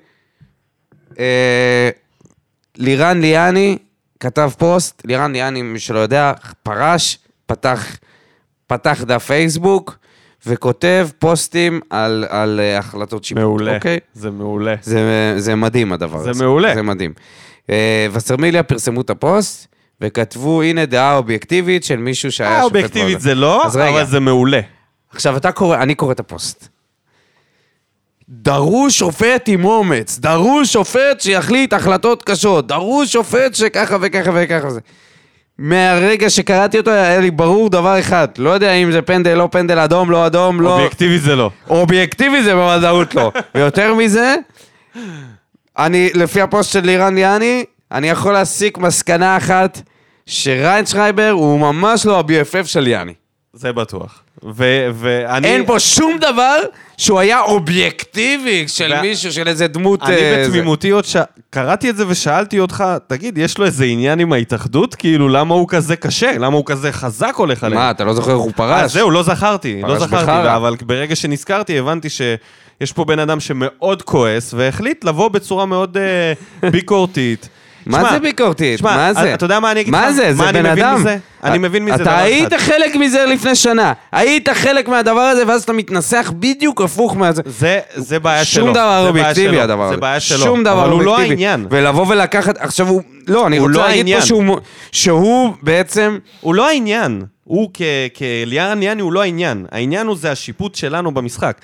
אה... 1.19 1.91
לירן 2.77 3.21
ליאני 3.21 3.79
כתב 4.21 4.51
פוסט, 4.59 5.03
לירן 5.05 5.33
ליאני, 5.33 5.63
מי 5.63 5.79
שלא 5.79 5.99
יודע, 5.99 6.33
פרש, 6.63 7.19
פתח, 7.47 7.97
פתח 8.67 9.03
דף 9.07 9.25
פייסבוק, 9.25 9.99
וכותב 10.47 11.09
פוסטים 11.19 11.81
על, 11.91 12.25
על 12.29 12.61
אה, 12.61 12.79
החלטות 12.79 13.25
שיפוט, 13.25 13.43
מעולה, 13.43 13.77
אוקיי? 13.77 13.99
זה 14.15 14.31
מעולה. 14.31 14.75
זה, 14.83 15.35
זה 15.37 15.55
מדהים 15.55 15.93
הדבר 15.93 16.19
זה 16.23 16.31
הזה. 16.31 16.45
מעולה. 16.45 16.75
זה 16.75 16.83
מדהים. 16.83 17.13
אה, 17.71 18.07
וסרמיליה 18.13 18.63
פרסמו 18.63 19.01
את 19.01 19.11
הפוסט, 19.11 19.67
וכתבו, 20.01 20.63
הנה 20.63 20.87
דעה 20.87 21.17
אובייקטיבית 21.17 21.85
של 21.85 21.97
מישהו 21.97 22.33
שהיה 22.33 22.51
אה, 22.51 22.57
שופט 22.57 22.65
אובייקטיבית 22.65 23.07
בעולם." 23.07 23.21
זה 23.21 23.35
לא. 23.35 23.67
אבל 23.67 24.05
זה 24.07 24.21
מעולה. 24.21 24.61
עכשיו, 25.11 25.37
אתה 25.37 25.53
קורא, 25.53 25.77
אני 25.77 25.95
קורא 25.95 26.13
את 26.13 26.21
הפוסט. 26.21 26.69
דרוש 28.29 28.99
שופט 28.99 29.45
עם 29.47 29.65
אומץ, 29.65 30.19
דרוש 30.19 30.73
שופט 30.73 31.21
שיחליט 31.21 31.73
החלטות 31.73 32.23
קשות, 32.23 32.67
דרוש 32.67 33.13
שופט 33.13 33.55
שככה 33.55 33.97
וככה 34.01 34.31
וככה 34.35 34.71
זה. 34.71 34.81
מהרגע 35.59 36.31
שקראתי 36.31 36.79
אותו 36.79 36.91
היה 36.91 37.21
לי 37.21 37.31
ברור 37.31 37.71
דבר 37.71 37.99
אחד, 37.99 38.29
לא 38.39 38.51
יודע 38.51 38.73
אם 38.73 38.93
זה 38.93 39.03
פנדל, 39.03 39.35
לא 39.35 39.49
פנדל, 39.51 39.79
אדום, 39.79 40.11
לא 40.11 40.27
אדום, 40.27 40.61
לא... 40.61 40.73
אובייקטיבית 40.73 41.23
זה 41.23 41.37
לא. 41.37 41.51
אובייקטיבי 41.71 42.43
זה 42.43 42.55
בוודאות 42.55 43.15
לא. 43.15 43.33
ויותר 43.55 43.95
מזה, 43.95 44.35
אני, 45.79 46.11
לפי 46.15 46.41
הפוסט 46.41 46.73
של 46.73 46.81
לירן 46.81 47.19
יאני, 47.19 47.65
אני 47.93 48.09
יכול 48.09 48.33
להסיק 48.33 48.79
מסקנה 48.79 49.37
אחת, 49.37 49.81
ש-ריינשרייבר 50.27 51.31
הוא 51.31 51.61
ממש 51.61 52.07
לא 52.07 52.19
ה-BFF 52.19 52.67
של 52.67 52.87
יאני. 52.87 53.13
זה 53.53 53.73
בטוח. 53.73 54.21
ו- 54.57 54.89
ואני... 54.95 55.49
אין 55.49 55.67
פה 55.67 55.81
שום 55.81 56.19
דבר 56.21 56.57
שהוא 56.97 57.19
היה 57.21 57.41
אובייקטיבי 57.41 58.65
של 58.69 58.93
וה- 58.93 59.03
מישהו, 59.03 59.33
של 59.33 59.49
איזה 59.49 59.67
דמות... 59.67 60.03
אני 60.03 60.15
אה, 60.15 60.19
זה. 60.45 60.49
בתמימותי 60.49 60.91
עוד 60.91 61.05
ש... 61.05 61.17
קראתי 61.51 61.91
את 61.91 61.97
זה 61.97 62.05
ושאלתי 62.09 62.59
אותך, 62.59 62.85
תגיד, 63.07 63.39
יש 63.39 63.59
לו 63.59 63.65
איזה 63.67 63.85
עניין 63.85 64.19
עם 64.21 64.33
ההתאחדות? 64.33 64.95
כאילו, 64.95 65.29
למה 65.29 65.55
הוא 65.55 65.69
כזה 65.69 65.97
קשה? 65.97 66.39
למה 66.39 66.57
הוא 66.57 66.67
כזה 66.67 66.93
חזק 66.93 67.35
הולך 67.37 67.65
עליהם? 67.65 67.83
מה, 67.83 67.91
אתה 67.91 68.05
לא 68.05 68.15
זוכר 68.15 68.31
איך 68.31 68.39
הוא 68.39 68.49
אה, 68.49 68.53
פרש? 68.53 68.93
זהו, 68.93 69.11
לא 69.11 69.23
זכרתי, 69.23 69.83
לא 69.83 69.99
זכרתי, 69.99 70.15
בחרא. 70.15 70.57
אבל 70.57 70.77
ברגע 70.83 71.17
שנזכרתי 71.17 71.79
הבנתי 71.79 72.09
שיש 72.81 72.93
פה 72.93 73.05
בן 73.05 73.19
אדם 73.19 73.41
שמאוד 73.41 74.03
כועס, 74.03 74.55
והחליט 74.57 75.05
לבוא 75.05 75.29
בצורה 75.29 75.67
מאוד 75.67 75.97
אה, 75.97 76.33
ביקורתית. 76.71 77.49
מה 77.87 78.13
זה 78.13 78.19
ביקורתית? 78.21 78.81
מה 78.83 79.13
זה? 79.15 79.35
אתה 79.35 79.45
יודע 79.45 79.61
מה 79.61 79.71
אני 79.73 79.81
אגיד 79.81 79.95
לך? 79.95 80.01
מה 80.01 80.13
זה? 80.13 80.33
זה 80.35 80.43
מה 80.43 80.49
אני 80.51 80.59
בן 80.63 80.67
אדם. 80.67 81.05
אני 81.45 81.59
מבין 81.59 81.85
מזה 81.85 81.95
דבר 81.97 82.03
אתה 82.05 82.15
אחד. 82.15 82.23
היית 82.25 82.53
חלק 82.55 82.97
מזה 82.97 83.25
לפני 83.27 83.55
שנה. 83.55 83.93
היית 84.13 84.49
חלק 84.49 84.89
מהדבר 84.89 85.21
הזה, 85.21 85.43
ואז 85.47 85.63
אתה 85.63 85.73
מתנסח 85.73 86.33
בדיוק 86.39 86.81
הפוך 86.81 87.17
מהזה. 87.17 87.43
זה, 87.47 87.81
זה 87.95 88.19
בעיה 88.19 88.45
שלו. 88.45 88.65
שום 88.65 88.75
דבר 88.75 89.09
אובייקטיבי 89.09 89.61
הדבר 89.61 89.83
הזה. 89.85 89.95
זה 89.95 90.01
בעיה 90.01 90.21
שלו. 90.21 90.39
שום 90.39 90.65
דבר 90.65 90.83
אבל 90.83 90.91
הוא 90.91 91.01
אובייקטיבי. 91.01 91.13
לא 91.13 91.31
העניין. 91.31 91.67
ולבוא 91.71 92.07
ולקחת, 92.09 92.57
עכשיו 92.59 92.89
הוא, 92.89 93.03
לא, 93.29 93.47
אני 93.47 93.57
הוא 93.57 93.67
רוצה 93.69 93.79
לא 93.79 93.87
להגיד. 93.89 94.17
פה 94.21 94.61
שהוא, 94.93 95.53
בעצם, 95.63 96.19
הוא 96.41 96.55
לא 96.55 96.69
העניין. 96.69 97.23
הוא 97.45 97.71
כ- 97.75 97.83
כליארן 98.19 98.83
יאני 98.83 99.03
הוא 99.03 99.13
לא 99.13 99.23
העניין. 99.23 99.67
העניין 99.73 100.07
הוא 100.07 100.17
זה 100.17 100.31
השיפוט 100.33 100.75
שלנו 100.75 101.15
במשחק. 101.15 101.57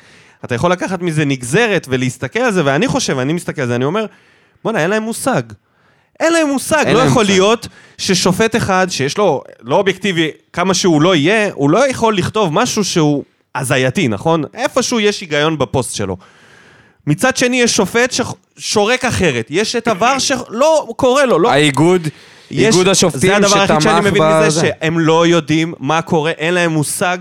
אתה 0.45 0.55
יכול 0.55 0.73
לקחת 0.73 1.03
מזה 1.03 1.25
נגזרת 1.25 1.87
ולהסתכל 1.91 2.39
על 2.41 2.53
זה, 2.53 2.63
ואני 2.65 2.89
חושב, 2.89 3.19
אני 3.19 3.33
מסתכל 3.33 3.63
על 3.63 3.69
זה, 3.69 3.75
אני 3.75 3.85
אומר, 3.85 4.07
בואנה, 4.65 4.83
אין 4.83 4.91
להם 4.91 5.03
מושג. 5.03 5.43
אין 6.21 6.33
להם 6.33 6.49
מושג, 6.49 6.83
אין 6.87 6.95
לא 6.95 7.01
להם 7.01 7.11
יכול 7.11 7.23
מושג. 7.23 7.33
להיות 7.35 7.69
ששופט 7.99 8.57
אחד, 8.57 8.87
שיש 8.91 9.19
לו, 9.19 9.43
לא 9.63 9.77
אובייקטיבי, 9.77 10.31
כמה 10.53 10.75
שהוא 10.75 11.03
לא 11.03 11.15
יהיה, 11.17 11.51
הוא 11.55 11.71
לא 11.71 11.91
יכול 11.91 12.17
לכתוב 12.17 12.53
משהו 12.53 12.85
שהוא 12.85 13.25
הזייתי, 13.55 14.09
נכון? 14.09 14.45
איפשהו 14.55 15.01
יש 15.01 15.21
היגיון 15.21 15.59
בפוסט 15.59 15.95
שלו. 15.95 16.17
מצד 17.07 17.37
שני, 17.37 17.61
יש 17.63 17.77
שופט 17.77 18.15
ששורק 18.59 19.05
אחרת. 19.05 19.47
יש 19.51 19.77
את 19.77 19.89
עבר 19.89 20.19
שלא 20.19 20.89
קורה 20.97 21.27
לו, 21.27 21.39
לא... 21.39 21.51
האיגוד, 21.51 22.09
יש- 22.51 22.75
איגוד 22.75 22.89
השופטים 22.89 23.21
זה 23.31 23.37
הדבר 23.37 23.61
היחיד 23.61 23.81
שאני 23.81 23.95
שתמך 23.95 24.07
מבין 24.07 24.23
מזה. 24.47 24.61
שהם 24.61 24.99
לא 24.99 25.27
יודעים 25.27 25.75
מה 25.79 26.03
קורה, 26.03 26.31
אין 26.31 26.55
להם 26.55 26.71
מושג, 26.73 27.19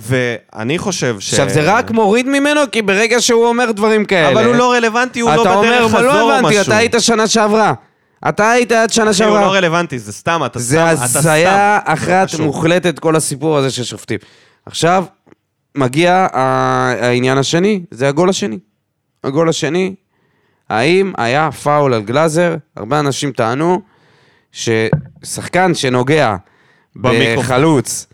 ואני 0.00 0.78
חושב 0.78 1.16
ש... 1.20 1.32
עכשיו, 1.34 1.48
זה 1.48 1.72
רק 1.72 1.90
מוריד 1.90 2.28
ממנו, 2.28 2.60
כי 2.72 2.82
ברגע 2.82 3.20
שהוא 3.20 3.46
אומר 3.46 3.72
דברים 3.72 4.04
כאלה... 4.04 4.32
אבל 4.32 4.44
הוא 4.44 4.54
לא 4.54 4.72
רלוונטי, 4.72 5.20
הוא 5.20 5.30
לא 5.30 5.42
אתה 5.42 5.54
אומר, 5.54 5.68
בדרך 5.68 5.92
"מה, 5.92 5.98
חזור 5.98 6.10
או 6.20 6.28
לא 6.28 6.38
הבנתי, 6.38 6.54
משהו. 6.60 6.62
אתה 6.72 6.76
היית 6.76 6.94
שנה 6.98 7.26
שעברה. 7.26 7.72
אתה 8.28 8.50
היית 8.50 8.72
עד 8.72 8.90
שנה 8.92 9.02
אחי, 9.10 9.24
הוא 9.24 9.32
שעברה. 9.32 9.40
לא 9.40 9.52
רלוונטי, 9.52 9.98
זה 9.98 10.12
סתם, 10.12 10.42
אתה 10.46 10.58
זה 10.58 10.76
סתם, 10.76 10.94
אתה 10.94 11.06
סתם. 11.06 11.18
הזיה 11.18 11.78
לא 11.86 11.92
אחת. 11.92 12.28
מוחלטת, 12.38 12.98
כל 12.98 13.16
הסיפור 13.16 13.56
הזה 13.56 13.70
של 13.70 13.84
שופטים. 13.84 14.18
עכשיו, 14.66 15.04
מגיע 15.74 16.26
העניין 16.32 17.38
השני, 17.38 17.82
זה 17.90 18.08
הגול 18.08 18.28
השני. 18.30 18.58
הגול 19.24 19.48
השני, 19.48 19.94
האם 20.70 21.12
היה 21.18 21.52
פאול 21.52 21.94
על 21.94 22.02
גלאזר? 22.02 22.56
הרבה 22.76 23.00
אנשים 23.00 23.32
טענו 23.32 23.80
ששחקן 24.52 25.74
שנוגע. 25.74 26.36
בחלוץ 26.96 28.06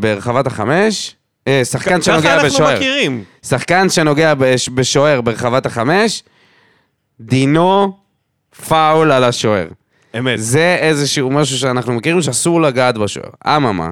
ברחבת 0.00 0.46
החמש, 0.46 1.14
אה, 1.48 1.62
שחקן 1.64 1.94
ככה 2.00 2.02
שנוגע 2.02 2.34
אנחנו 2.34 2.48
בשוער, 2.48 2.76
מכירים. 2.76 3.24
שחקן 3.46 3.88
שנוגע 3.88 4.34
בש- 4.38 4.68
בשוער 4.68 5.20
ברחבת 5.20 5.66
החמש, 5.66 6.22
דינו 7.20 7.96
פאול 8.68 9.12
על 9.12 9.24
השוער. 9.24 9.66
אמת. 10.18 10.38
זה 10.38 10.76
איזשהו 10.80 11.30
משהו 11.30 11.58
שאנחנו 11.58 11.92
מכירים 11.92 12.22
שאסור 12.22 12.62
לגעת 12.62 12.98
בשוער. 12.98 13.28
אממה, 13.46 13.90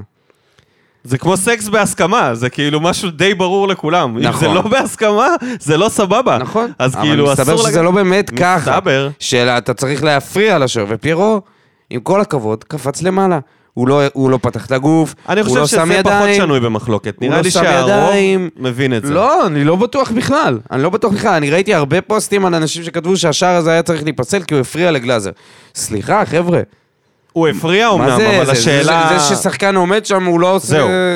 זה 1.04 1.18
כמו 1.18 1.36
סקס 1.36 1.68
בהסכמה, 1.68 2.34
זה 2.34 2.50
כאילו 2.50 2.80
משהו 2.80 3.10
די 3.10 3.34
ברור 3.34 3.68
לכולם. 3.68 4.16
אם 4.16 4.22
זה 4.22 4.28
נכון. 4.28 4.54
לא 4.54 4.62
בהסכמה, 4.62 5.28
זה 5.60 5.76
לא 5.76 5.88
סבבה. 5.88 6.38
נכון. 6.38 6.72
אז 6.78 6.94
כאילו 6.96 7.24
אבל 7.24 7.32
מסתבר 7.32 7.54
אסור... 7.54 7.68
שזה 7.68 7.78
לג- 7.78 7.84
לא 7.84 7.90
באמת 7.90 8.30
ככה. 8.30 8.70
מסתבר. 8.70 9.08
שאתה 9.18 9.74
צריך 9.74 10.04
להפריע 10.04 10.58
לשוער, 10.58 10.86
ופיירו, 10.88 11.40
עם 11.90 12.00
כל 12.00 12.20
הכבוד, 12.20 12.64
קפץ 12.64 13.02
למעלה. 13.02 13.38
הוא 13.74 13.88
לא, 13.88 14.02
הוא 14.12 14.30
לא 14.30 14.38
פתח 14.42 14.66
את 14.66 14.72
הגוף, 14.72 15.14
אני 15.28 15.40
הוא 15.40 15.48
חושב 15.48 15.60
לא 15.60 15.66
שזה 15.66 15.76
שם 15.76 16.02
פחות 16.02 16.12
ידיים. 16.12 16.40
שנוי 16.42 16.60
במחלוקת. 16.60 17.20
נראה 17.20 17.36
לא 17.36 17.42
לי 17.42 17.50
שהרוב 17.50 17.90
ידיים. 17.90 18.50
מבין 18.56 18.96
את 18.96 19.06
זה. 19.06 19.14
לא, 19.14 19.46
אני 19.46 19.64
לא 19.64 19.76
בטוח 19.76 20.10
בכלל. 20.10 20.58
אני 20.70 20.82
לא 20.82 20.90
בטוח 20.90 21.12
בכלל. 21.12 21.34
אני 21.34 21.50
ראיתי 21.50 21.74
הרבה 21.74 22.00
פוסטים 22.00 22.46
על 22.46 22.54
אנשים 22.54 22.82
שכתבו 22.82 23.16
שהשער 23.16 23.56
הזה 23.56 23.70
היה 23.70 23.82
צריך 23.82 24.02
להיפסל 24.02 24.42
כי 24.42 24.54
הוא 24.54 24.60
הפריע 24.60 24.90
לגלאזר. 24.90 25.30
סליחה, 25.74 26.24
חבר'ה. 26.26 26.60
הוא 27.32 27.48
הפריע 27.48 27.88
אומנם, 27.88 28.08
אבל 28.10 28.44
זה, 28.46 28.52
השאלה... 28.52 29.06
זה, 29.08 29.18
זה 29.18 29.34
ששחקן 29.34 29.76
עומד 29.76 30.06
שם, 30.06 30.24
הוא 30.24 30.40
לא 30.40 30.54
עושה... 30.54 30.66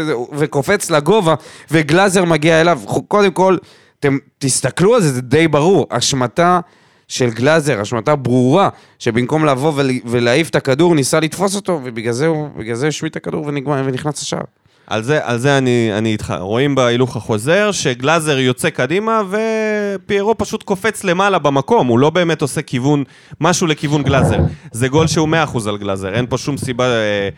זהו. 0.04 0.28
וקופץ 0.32 0.90
לגובה, 0.90 1.34
וגלאזר 1.70 2.24
מגיע 2.24 2.60
אליו. 2.60 2.80
קודם 3.08 3.30
כל, 3.30 3.56
אתם 4.00 4.18
תסתכלו 4.38 4.94
על 4.94 5.00
זה, 5.02 5.12
זה 5.12 5.22
די 5.22 5.48
ברור. 5.48 5.86
השמטה 5.90 6.60
של 7.08 7.30
גלאזר, 7.30 7.80
השמטה 7.80 8.16
ברורה, 8.16 8.68
שבמקום 8.98 9.44
לבוא 9.44 9.72
ול, 9.76 9.90
ולהעיף 10.04 10.50
את 10.50 10.54
הכדור, 10.54 10.94
ניסה 10.94 11.20
לתפוס 11.20 11.56
אותו, 11.56 11.80
ובגלל 11.84 12.12
זה 12.12 12.26
הוא 12.26 12.48
השמיט 12.88 13.10
את 13.10 13.16
הכדור 13.16 13.46
ונכנס 13.46 14.22
לשער. 14.22 14.44
על 14.86 15.02
זה, 15.02 15.20
על 15.22 15.38
זה 15.38 15.58
אני, 15.58 15.90
אני 15.98 16.12
איתך. 16.12 16.34
רואים 16.40 16.74
בהילוך 16.74 17.16
החוזר 17.16 17.72
שגלאזר 17.72 18.38
יוצא 18.38 18.70
קדימה 18.70 19.22
ופיירו 19.30 20.38
פשוט 20.38 20.62
קופץ 20.62 21.04
למעלה 21.04 21.38
במקום, 21.38 21.86
הוא 21.86 21.98
לא 21.98 22.10
באמת 22.10 22.42
עושה 22.42 22.62
כיוון, 22.62 23.04
משהו 23.40 23.66
לכיוון 23.66 24.02
גלאזר. 24.02 24.38
זה 24.72 24.88
גול 24.88 25.06
שהוא 25.06 25.28
100% 25.54 25.68
על 25.68 25.76
גלאזר, 25.78 26.14
אין 26.14 26.26
פה 26.26 26.38
שום 26.38 26.56
סיבה 26.56 26.84
אה, 26.84 27.28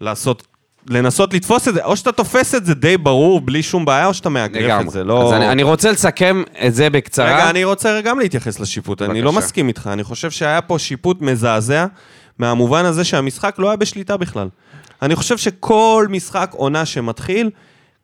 לעשות, 0.00 0.46
לנסות 0.88 1.34
לתפוס 1.34 1.68
את 1.68 1.74
זה. 1.74 1.84
או 1.84 1.96
שאתה 1.96 2.12
תופס 2.12 2.54
את 2.54 2.66
זה 2.66 2.74
די 2.74 2.96
ברור, 2.96 3.40
בלי 3.40 3.62
שום 3.62 3.84
בעיה, 3.84 4.06
או 4.06 4.14
שאתה 4.14 4.28
מאגרף 4.28 4.86
את 4.86 4.90
זה. 4.90 5.04
לא... 5.04 5.26
אז 5.26 5.32
אני, 5.32 5.48
אני 5.48 5.62
רוצה 5.62 5.90
לסכם 5.90 6.42
את 6.66 6.74
זה 6.74 6.90
בקצרה. 6.90 7.34
רגע, 7.34 7.50
אני 7.50 7.64
רוצה 7.64 8.00
גם 8.00 8.18
להתייחס 8.18 8.60
לשיפוט. 8.60 9.02
אני 9.02 9.22
לא 9.22 9.30
בבקשה. 9.30 9.46
מסכים 9.46 9.68
איתך, 9.68 9.90
אני 9.92 10.04
חושב 10.04 10.30
שהיה 10.30 10.60
פה 10.60 10.78
שיפוט 10.78 11.20
מזעזע, 11.20 11.86
מהמובן 12.38 12.84
הזה 12.84 13.04
שהמשחק 13.04 13.54
לא 13.58 13.68
היה 13.68 13.76
בשליטה 13.76 14.16
בכלל. 14.16 14.48
אני 15.02 15.16
חושב 15.16 15.36
שכל 15.36 16.06
משחק 16.10 16.50
עונה 16.52 16.84
שמתחיל, 16.86 17.50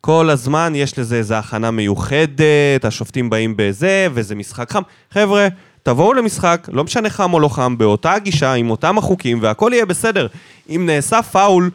כל 0.00 0.30
הזמן 0.30 0.72
יש 0.76 0.98
לזה 0.98 1.16
איזו 1.16 1.34
הכנה 1.34 1.70
מיוחדת, 1.70 2.84
השופטים 2.84 3.30
באים 3.30 3.54
בזה, 3.56 4.08
וזה 4.14 4.34
משחק 4.34 4.72
חם. 4.72 4.82
חבר'ה, 5.10 5.48
תבואו 5.82 6.12
למשחק, 6.12 6.68
לא 6.72 6.84
משנה 6.84 7.10
חם 7.10 7.34
או 7.34 7.40
לא 7.40 7.48
חם, 7.48 7.78
באותה 7.78 8.18
גישה, 8.18 8.52
עם 8.52 8.70
אותם 8.70 8.98
החוקים, 8.98 9.38
והכל 9.42 9.70
יהיה 9.74 9.86
בסדר. 9.86 10.26
אם 10.68 10.86
נעשה 10.86 11.22
פאול 11.22 11.70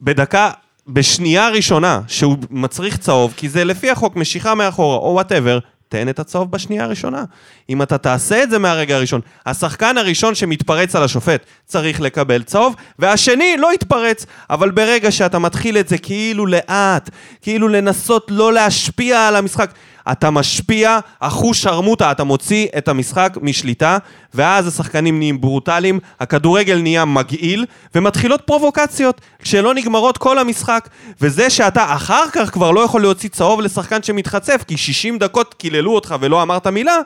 בדקה, 0.00 0.50
בשנייה 0.88 1.48
ראשונה, 1.48 2.00
שהוא 2.06 2.36
מצריך 2.50 2.96
צהוב, 2.96 3.34
כי 3.36 3.48
זה 3.48 3.64
לפי 3.64 3.90
החוק 3.90 4.16
משיכה 4.16 4.54
מאחורה, 4.54 4.96
או 4.96 5.12
whatever, 5.12 5.58
תן 5.88 6.08
את 6.08 6.18
הצהוב 6.18 6.50
בשנייה 6.50 6.84
הראשונה. 6.84 7.24
אם 7.70 7.82
אתה 7.82 7.98
תעשה 7.98 8.42
את 8.42 8.50
זה 8.50 8.58
מהרגע 8.58 8.96
הראשון, 8.96 9.20
השחקן 9.46 9.98
הראשון 9.98 10.34
שמתפרץ 10.34 10.96
על 10.96 11.02
השופט 11.02 11.46
צריך 11.64 12.00
לקבל 12.00 12.42
צהוב, 12.42 12.74
והשני 12.98 13.56
לא 13.58 13.74
יתפרץ. 13.74 14.26
אבל 14.50 14.70
ברגע 14.70 15.10
שאתה 15.10 15.38
מתחיל 15.38 15.78
את 15.78 15.88
זה 15.88 15.98
כאילו 15.98 16.46
לאט, 16.46 17.10
כאילו 17.42 17.68
לנסות 17.68 18.26
לא 18.30 18.52
להשפיע 18.52 19.28
על 19.28 19.36
המשחק, 19.36 19.70
אתה 20.12 20.30
משפיע, 20.30 20.98
אחוז 21.20 21.56
שרמוטה, 21.56 22.10
אתה 22.10 22.24
מוציא 22.24 22.66
את 22.78 22.88
המשחק 22.88 23.36
משליטה, 23.42 23.98
ואז 24.34 24.66
השחקנים 24.66 25.18
נהיים 25.18 25.40
ברוטליים, 25.40 26.00
הכדורגל 26.20 26.78
נהיה 26.82 27.04
מגעיל, 27.04 27.66
ומתחילות 27.94 28.40
פרובוקציות, 28.40 29.20
שלא 29.42 29.74
נגמרות 29.74 30.18
כל 30.18 30.38
המשחק, 30.38 30.88
וזה 31.20 31.50
שאתה 31.50 31.94
אחר 31.94 32.24
כך 32.32 32.50
כבר 32.50 32.70
לא 32.70 32.80
יכול 32.80 33.02
להוציא 33.02 33.28
צהוב 33.28 33.60
לשחקן 33.60 34.02
שמתחצף, 34.02 34.64
כי 34.68 34.76
60 34.76 35.18
דקות 35.18 35.54
קיללו 35.54 35.94
אותך 35.94 36.14
ולא 36.20 36.42
אמרת 36.42 36.66
מילה, 36.66 36.96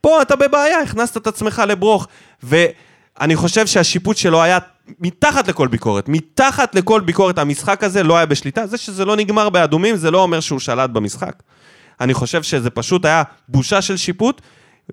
פה 0.00 0.22
אתה 0.22 0.36
בבעיה, 0.36 0.80
הכנסת 0.80 1.16
את 1.16 1.26
עצמך 1.26 1.62
לברוך. 1.66 2.06
ואני 2.42 3.36
חושב 3.36 3.66
שהשיפוט 3.66 4.16
שלו 4.16 4.42
היה 4.42 4.58
מתחת 5.00 5.48
לכל 5.48 5.68
ביקורת. 5.68 6.08
מתחת 6.08 6.74
לכל 6.74 7.00
ביקורת, 7.00 7.38
המשחק 7.38 7.84
הזה 7.84 8.02
לא 8.02 8.16
היה 8.16 8.26
בשליטה. 8.26 8.66
זה 8.66 8.78
שזה 8.78 9.04
לא 9.04 9.16
נגמר 9.16 9.48
באדומים, 9.48 9.96
זה 9.96 10.10
לא 10.10 10.22
אומר 10.22 10.40
שהוא 10.40 10.58
שלט 10.58 10.90
במשחק. 10.90 11.32
אני 12.00 12.14
חושב 12.14 12.42
שזה 12.42 12.70
פשוט 12.70 13.04
היה 13.04 13.22
בושה 13.48 13.82
של 13.82 13.96
שיפוט. 13.96 14.40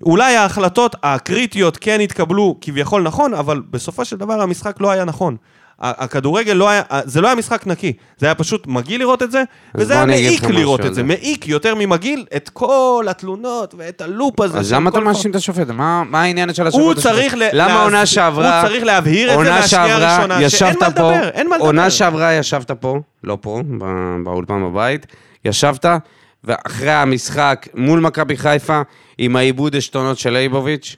אולי 0.03 0.35
ההחלטות 0.35 0.95
הקריטיות 1.03 1.77
כן 1.81 2.01
התקבלו 2.01 2.55
כביכול 2.61 3.01
נכון, 3.01 3.33
אבל 3.33 3.61
בסופו 3.71 4.05
של 4.05 4.17
דבר 4.17 4.41
המשחק 4.41 4.75
לא 4.81 4.91
היה 4.91 5.05
נכון. 5.05 5.35
הכדורגל 5.79 6.53
לא 6.53 6.69
היה, 6.69 6.81
זה 7.05 7.21
לא 7.21 7.27
היה 7.27 7.35
משחק 7.35 7.67
נקי, 7.67 7.93
זה 8.17 8.25
היה 8.25 8.35
פשוט 8.35 8.67
מגעיל 8.67 9.01
לראות 9.01 9.23
את 9.23 9.31
זה, 9.31 9.43
וזה 9.75 9.93
היה 9.93 10.05
מעיק 10.05 10.43
לראות 10.43 10.85
את 10.85 10.95
זה. 10.95 11.03
מעיק 11.03 11.47
יותר 11.47 11.75
ממגעיל 11.75 12.25
את 12.35 12.49
כל 12.49 13.05
התלונות 13.09 13.75
ואת 13.77 14.01
הלופ 14.01 14.39
הזה. 14.41 14.59
אז 14.59 14.73
למה 14.73 14.89
אתה 14.89 14.97
כל 14.97 15.03
מאשים 15.03 15.31
את 15.31 15.35
השופט? 15.35 15.69
מה 15.69 16.03
מה 16.03 16.21
העניין 16.21 16.53
של 16.53 16.67
השופט? 16.67 16.83
הוא? 16.83 16.93
צריך 16.93 17.35
ל- 17.35 17.49
למה 17.53 17.83
עונה 17.83 18.05
שעברה... 18.05 18.61
הוא 18.61 18.69
צריך 18.69 18.83
להבהיר 18.83 19.33
את 19.33 19.45
זה 19.45 19.51
מהשנייה 19.51 19.95
הראשונה, 19.95 20.49
שאין 20.49 20.75
מה 20.81 20.87
לדבר, 20.87 21.29
אין 21.29 21.49
מה 21.49 21.55
לדבר. 21.55 21.67
עונה 21.67 21.89
שעברה 21.89 22.33
ישבת 22.33 22.71
פה, 22.71 22.99
לא 23.23 23.37
פה, 23.41 23.61
באולפן 24.23 24.63
בבית, 24.63 25.05
ישבת, 25.45 25.85
ואחרי 26.47 26.91
המשחק 26.91 27.67
מול 27.73 27.99
מכבי 27.99 28.37
חיפה, 28.37 28.81
עם 29.17 29.35
העיבוד 29.35 29.75
עשתונות 29.75 30.17
של 30.17 30.29
ליבוביץ', 30.29 30.95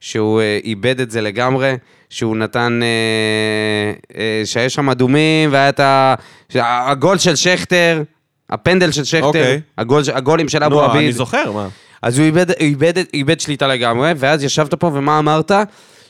שהוא 0.00 0.40
אה, 0.40 0.58
איבד 0.64 1.00
את 1.00 1.10
זה 1.10 1.20
לגמרי, 1.20 1.74
שהוא 2.10 2.36
נתן, 2.36 2.80
אה, 2.82 4.18
אה, 4.20 4.42
שהיו 4.44 4.70
שם 4.70 4.90
אדומים, 4.90 5.52
והיה 5.52 5.68
את 5.68 5.80
ה... 5.80 6.14
הגול 6.54 7.18
של 7.18 7.36
שכטר, 7.36 8.02
הפנדל 8.50 8.90
של 8.90 9.04
שכטר, 9.04 9.26
אוקיי. 9.26 9.60
הגול, 9.78 10.02
הגולים 10.14 10.48
של 10.48 10.64
אבו 10.64 10.74
נו, 10.74 10.80
עביד. 10.80 11.02
אני 11.02 11.12
זוכר, 11.12 11.52
מה? 11.52 11.68
אז 12.02 12.18
הוא 12.18 12.26
איבד, 12.26 12.50
איבד, 12.50 12.94
איבד 13.14 13.40
שליטה 13.40 13.66
לגמרי, 13.66 14.12
ואז 14.16 14.44
ישבת 14.44 14.74
פה 14.74 14.86
ומה 14.86 15.18
אמרת? 15.18 15.52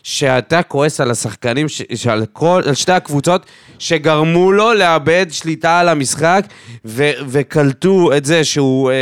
שאתה 0.03 0.63
כועס 0.63 1.01
על 1.01 1.11
השחקנים, 1.11 1.69
ש, 1.69 1.83
שעל 1.95 2.25
כל, 2.33 2.63
על 2.67 2.75
שתי 2.75 2.93
הקבוצות, 2.93 3.47
שגרמו 3.79 4.53
לו 4.53 4.75
לאבד 4.75 5.27
שליטה 5.31 5.79
על 5.81 5.89
המשחק, 5.89 6.45
ו, 6.85 7.11
וקלטו 7.29 8.17
את 8.17 8.25
זה 8.25 8.45
שהוא 8.45 8.91
אה, 8.91 8.97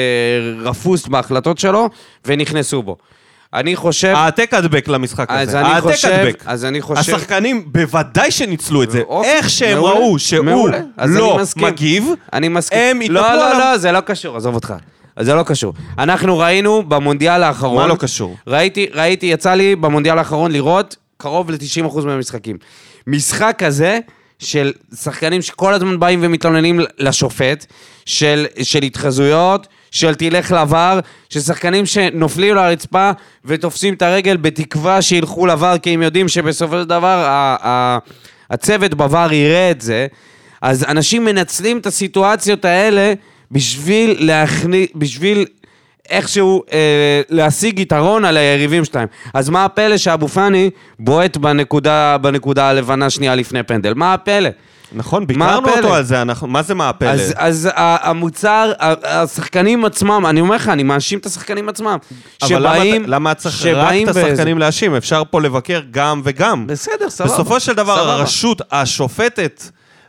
רפוס 0.62 1.06
בהחלטות 1.06 1.58
שלו, 1.58 1.88
ונכנסו 2.24 2.82
בו. 2.82 2.96
אני 3.54 3.76
חושב... 3.76 4.12
העתק 4.16 4.54
הדבק 4.54 4.88
למשחק 4.88 5.26
אז 5.30 5.48
הזה. 5.48 5.60
אני 5.60 5.68
העתק 5.68 5.82
חושב- 5.82 6.08
הדבק. 6.08 6.42
אז 6.46 6.64
אני 6.64 6.80
חושב- 6.82 7.14
השחקנים 7.14 7.64
בוודאי 7.72 8.30
שניצלו 8.30 8.82
את 8.82 8.90
זה. 8.90 9.00
אוקיי, 9.08 9.32
איך 9.32 9.50
שהם 9.50 9.78
מעולה, 9.78 9.94
ראו 9.94 10.18
שהוא 10.18 10.44
מעולה. 10.44 10.78
אני 10.98 11.14
לא 11.14 11.38
מסכים. 11.40 11.64
מגיב, 11.66 12.04
אני 12.32 12.48
מסכים. 12.48 12.78
הם 12.78 13.00
התנפלו 13.00 13.14
לא, 13.14 13.36
לא, 13.36 13.50
עליו. 13.50 13.58
לא, 13.72 13.78
זה 13.78 13.92
לא 13.92 14.00
קשור, 14.00 14.36
עזוב 14.36 14.54
אותך. 14.54 14.74
זה 15.20 15.34
לא 15.34 15.42
קשור. 15.42 15.72
אנחנו 15.98 16.38
ראינו 16.38 16.82
במונדיאל 16.82 17.42
האחרון... 17.42 17.82
מה 17.82 17.86
לא 17.86 17.96
קשור? 17.98 18.36
ראיתי, 18.46 18.86
ראיתי, 18.94 19.26
יצא 19.26 19.54
לי 19.54 19.76
במונדיאל 19.76 20.18
האחרון 20.18 20.52
לראות 20.52 20.96
קרוב 21.16 21.50
ל-90% 21.50 22.04
מהמשחקים. 22.04 22.56
משחק 23.06 23.54
כזה 23.58 23.98
של 24.38 24.72
שחקנים 24.94 25.42
שכל 25.42 25.74
הזמן 25.74 26.00
באים 26.00 26.18
ומתלוננים 26.22 26.80
לשופט, 26.98 27.66
של, 28.06 28.46
של 28.62 28.82
התחזויות, 28.82 29.66
של 29.90 30.14
תלך 30.14 30.52
לבר, 30.52 31.00
של 31.30 31.40
שחקנים 31.40 31.86
שנופלים 31.86 32.54
לרצפה 32.54 33.10
ותופסים 33.44 33.94
את 33.94 34.02
הרגל 34.02 34.36
בתקווה 34.36 35.02
שילכו 35.02 35.46
לבר, 35.46 35.78
כי 35.78 35.90
הם 35.90 36.02
יודעים 36.02 36.28
שבסופו 36.28 36.78
של 36.78 36.84
דבר 36.84 37.24
ה- 37.26 37.56
ה- 37.62 37.98
הצוות 38.50 38.94
בבר 38.94 39.32
יראה 39.32 39.70
את 39.70 39.80
זה. 39.80 40.06
אז 40.62 40.84
אנשים 40.88 41.24
מנצלים 41.24 41.78
את 41.78 41.86
הסיטואציות 41.86 42.64
האלה 42.64 43.12
בשביל 43.50 44.16
להכניס, 44.18 44.88
בשביל 44.94 45.44
איכשהו 46.10 46.62
אה, 46.72 46.78
להשיג 47.30 47.78
יתרון 47.78 48.24
על 48.24 48.36
היריבים 48.36 48.84
שלהם. 48.84 49.06
אז 49.34 49.48
מה 49.50 49.64
הפלא 49.64 49.96
שאבו 49.96 50.28
פאני 50.28 50.70
בועט 50.98 51.36
בנקודה, 51.36 52.18
בנקודה 52.18 52.68
הלבנה 52.68 53.10
שנייה 53.10 53.34
לפני 53.34 53.62
פנדל? 53.62 53.94
מה 53.94 54.14
הפלא? 54.14 54.48
נכון, 54.92 55.26
ביקרנו? 55.26 55.68
אותו 55.68 55.94
על 55.94 56.02
זה, 56.04 56.22
אנחנו, 56.22 56.46
מה 56.46 56.62
זה 56.62 56.74
מה 56.74 56.88
הפלא? 56.88 57.08
אז, 57.10 57.32
אז 57.36 57.68
המוצר, 57.76 58.72
השחקנים 59.04 59.84
עצמם, 59.84 60.26
אני 60.30 60.40
אומר 60.40 60.56
לך, 60.56 60.68
אני 60.68 60.82
מאשים 60.82 61.18
את 61.18 61.26
השחקנים 61.26 61.68
עצמם. 61.68 61.96
אבל 62.42 62.56
למה, 62.62 62.74
שבאים- 62.76 63.02
אתה- 63.02 63.10
למה 63.10 63.34
צריך 63.34 63.66
רק 63.66 63.94
את 63.94 64.04
באיזה- 64.04 64.26
השחקנים 64.32 64.58
להאשים? 64.58 64.94
אפשר 64.94 65.22
פה 65.30 65.40
לבקר 65.40 65.80
גם 65.90 66.20
וגם. 66.24 66.66
בסדר, 66.66 67.10
סבבה. 67.10 67.32
בסופו 67.34 67.60
של 67.60 67.72
דבר, 67.72 67.96
סבבה. 67.96 68.12
הרשות 68.12 68.62
השופטת 68.72 69.62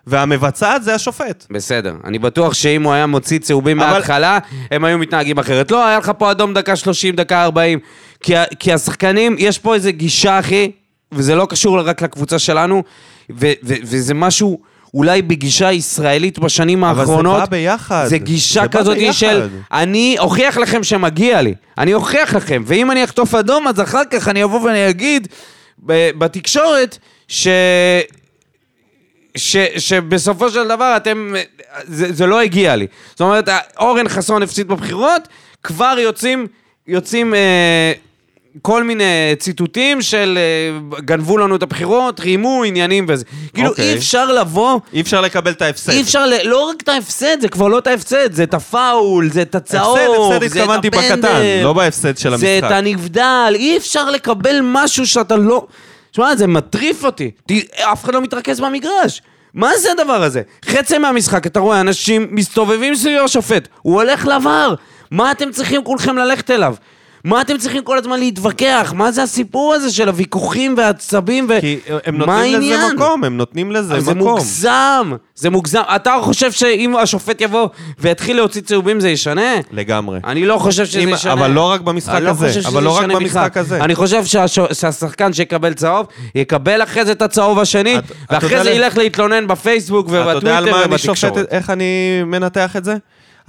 והמבצעת 0.08 0.84
זה 0.84 0.95
השופט. 0.95 1.45
בסדר, 1.51 1.93
אני 2.03 2.20
בטוח 2.20 2.53
שאם 2.53 2.84
הוא 2.84 2.93
היה 2.93 3.05
מוציא 3.05 3.39
צהובים 3.39 3.82
אבל- 3.82 3.91
מההתחלה, 3.91 4.39
הם 4.72 4.84
היו 4.86 4.97
מתנהגים 4.97 5.39
אחרת. 5.39 5.72
לא, 5.72 5.86
היה 5.88 5.97
לך 5.97 6.12
פה 6.18 6.32
אדום 6.32 6.53
דקה 6.53 6.76
30, 6.76 7.16
דקה 7.16 7.43
40. 7.43 7.80
כי, 8.24 8.34
כי 8.60 8.74
השחקנים, 8.74 9.36
יש 9.39 9.60
פה 9.60 9.76
איזה 9.76 9.91
גישה, 9.91 10.39
אחי, 10.39 10.72
וזה 11.12 11.36
לא 11.36 11.47
קשור 11.49 11.80
רק 11.80 12.01
לקבוצה 12.01 12.39
שלנו, 12.39 12.84
ו, 13.32 13.47
ו, 13.64 13.74
וזה 13.84 14.14
משהו 14.14 14.60
אולי 14.93 15.22
בגישה 15.22 15.72
ישראלית 15.72 16.39
בשנים 16.39 16.84
אבל 16.84 16.95
זה 17.05 17.12
האחרונות. 17.12 17.39
בא 17.39 17.45
ביחד. 17.45 18.05
זה 18.08 18.18
גישה 18.18 18.62
זה 18.62 18.68
כזאת 18.68 18.97
ביחד. 18.97 19.14
של, 19.14 19.47
אני 19.72 20.16
אוכיח 20.20 20.58
לכם 20.58 20.84
שמגיע 20.84 21.41
לי. 21.41 21.53
אני 21.78 21.93
אוכיח 21.93 22.34
לכם, 22.36 22.64
ואם 22.66 22.91
אני 22.91 23.03
אחטוף 23.03 23.36
אדום, 23.36 23.68
אז 23.68 23.82
אחר 23.82 24.01
כך 24.12 24.28
אני 24.28 24.43
אבוא 24.43 24.60
ואני 24.62 24.89
אגיד 24.89 25.28
בתקשורת 26.18 26.97
ש... 27.28 27.47
ש, 29.38 29.57
שבסופו 29.77 30.49
של 30.49 30.67
דבר 30.67 30.93
אתם, 30.97 31.33
זה, 31.83 32.13
זה 32.13 32.25
לא 32.25 32.41
הגיע 32.41 32.75
לי. 32.75 32.88
זאת 33.09 33.21
אומרת, 33.21 33.49
אורן 33.79 34.09
חסון 34.09 34.43
הפסיד 34.43 34.67
בבחירות, 34.67 35.27
כבר 35.63 35.95
יוצאים, 35.99 36.47
יוצאים 36.88 37.33
אה, 37.33 37.91
כל 38.61 38.83
מיני 38.83 39.03
ציטוטים 39.39 40.01
של 40.01 40.38
אה, 40.95 40.99
גנבו 41.01 41.38
לנו 41.38 41.55
את 41.55 41.63
הבחירות, 41.63 42.19
רימו 42.19 42.63
עניינים 42.63 43.05
וזה. 43.09 43.25
כאילו 43.53 43.69
אוקיי. 43.69 43.89
אי 43.91 43.97
אפשר 43.97 44.31
לבוא, 44.33 44.79
אי 44.93 45.01
אפשר 45.01 45.21
לקבל 45.21 45.51
את 45.51 45.61
ההפסד. 45.61 45.91
אי 45.91 46.01
אפשר, 46.01 46.25
ל- 46.25 46.47
לא 46.47 46.69
רק 46.69 46.81
את 46.81 46.89
ההפסד, 46.89 47.41
זה 47.41 47.49
כבר 47.49 47.67
לא 47.67 47.77
את 47.77 47.88
ההפסד, 47.88 48.33
זה 48.33 48.43
את 48.43 48.53
הפאול, 48.53 49.29
זה 49.31 49.41
את 49.41 49.55
הצהוב, 49.55 49.97
הפסד, 49.97 50.35
הפסד 50.35 50.39
זה 50.39 50.59
את 50.59 50.63
התכוונתי 50.63 50.88
הפנדל, 50.88 51.15
בקטן, 51.15 51.63
לא 51.63 51.73
בהפסד 51.73 52.17
של 52.17 52.38
זה 52.38 52.57
את 52.57 52.63
המשחק. 52.63 52.77
הנבדל, 52.77 53.53
אי 53.55 53.77
אפשר 53.77 54.09
לקבל 54.09 54.59
משהו 54.63 55.07
שאתה 55.07 55.35
לא... 55.35 55.67
שמע, 56.18 56.36
זה 56.36 56.47
מטריף 56.47 57.05
אותי. 57.05 57.32
אף 57.74 58.03
אחד 58.03 58.13
לא 58.13 58.22
מתרכז 58.22 58.59
במגרש. 58.59 59.22
מה 59.53 59.78
זה 59.78 59.91
הדבר 59.91 60.24
הזה? 60.24 60.41
חצי 60.65 60.97
מהמשחק, 60.97 61.47
אתה 61.47 61.59
רואה 61.59 61.82
אנשים 61.82 62.28
מסתובבים 62.32 62.95
סביב 62.95 63.22
השופט, 63.24 63.68
הוא 63.82 63.95
הולך 64.01 64.28
לבר. 64.28 64.76
מה 65.11 65.32
אתם 65.32 65.51
צריכים 65.51 65.84
כולכם 65.84 66.18
ללכת 66.18 66.51
אליו? 66.51 66.76
מה 67.24 67.41
אתם 67.41 67.57
צריכים 67.57 67.84
כל 67.84 67.97
הזמן 67.97 68.20
להתווכח? 68.20 68.93
מה 68.95 69.11
זה 69.11 69.24
הסיפור 69.24 69.74
הזה 69.74 69.91
של 69.91 70.07
הוויכוחים 70.07 70.74
והעצבים 70.78 71.47
ו... 71.49 71.61
כי 71.61 71.78
הם 72.05 72.18
נותנים 72.18 72.38
לזה 72.43 72.53
העניין? 72.55 72.95
מקום, 72.95 73.24
הם 73.24 73.38
נותנים 73.38 73.72
לזה 73.72 73.99
זה 73.99 74.13
מקום. 74.13 74.28
מוגזם, 74.30 75.11
זה 75.36 75.49
מוגזם. 75.49 75.82
אתה 75.95 76.15
חושב 76.22 76.51
שאם 76.51 76.95
השופט 76.97 77.41
יבוא 77.41 77.68
ויתחיל 77.99 78.36
להוציא 78.38 78.61
צהובים 78.61 78.99
זה 78.99 79.09
ישנה? 79.09 79.51
לגמרי. 79.72 80.20
אני 80.24 80.45
לא 80.45 80.57
חושב 80.57 80.86
שזה 80.86 80.99
אם- 80.99 81.09
ישנה. 81.09 81.34
אבל 81.34 81.51
לא 81.51 81.72
רק 81.72 81.82
במשחק 81.82 82.15
אני 82.15 82.26
לא 82.26 82.30
הזה, 82.30 82.59
אבל 82.68 82.84
לא 82.84 82.97
רק 82.97 83.05
במשחק 83.05 83.49
בכלל. 83.51 83.61
הזה. 83.63 83.84
אני 83.84 83.95
חושב 83.95 84.26
שהש- 84.26 84.59
שהשחקן 84.74 85.34
שיקבל 85.34 85.74
צהוב, 85.74 86.05
יקבל 86.36 86.84
אחרי 86.84 87.05
זה 87.05 87.11
את 87.11 87.22
הצהוב 87.22 87.59
השני, 87.59 87.97
את- 87.97 88.03
ואחרי 88.30 88.49
יודע 88.51 88.63
זה 88.63 88.70
ל- 88.70 88.74
ילך 88.74 88.97
להתלונן 88.97 89.47
בפייסבוק 89.47 90.07
אתה 90.09 90.15
יודע 90.15 90.57
על 90.57 90.63
ובטוויטר 90.63 90.78
מה 90.78 90.86
אני 90.86 90.97
שופט, 90.97 91.09
ובתקשורת. 91.24 91.38
את- 91.47 91.53
איך 91.53 91.70
אני 91.70 91.86
מנתח 92.26 92.76
את 92.76 92.84
זה? 92.86 92.95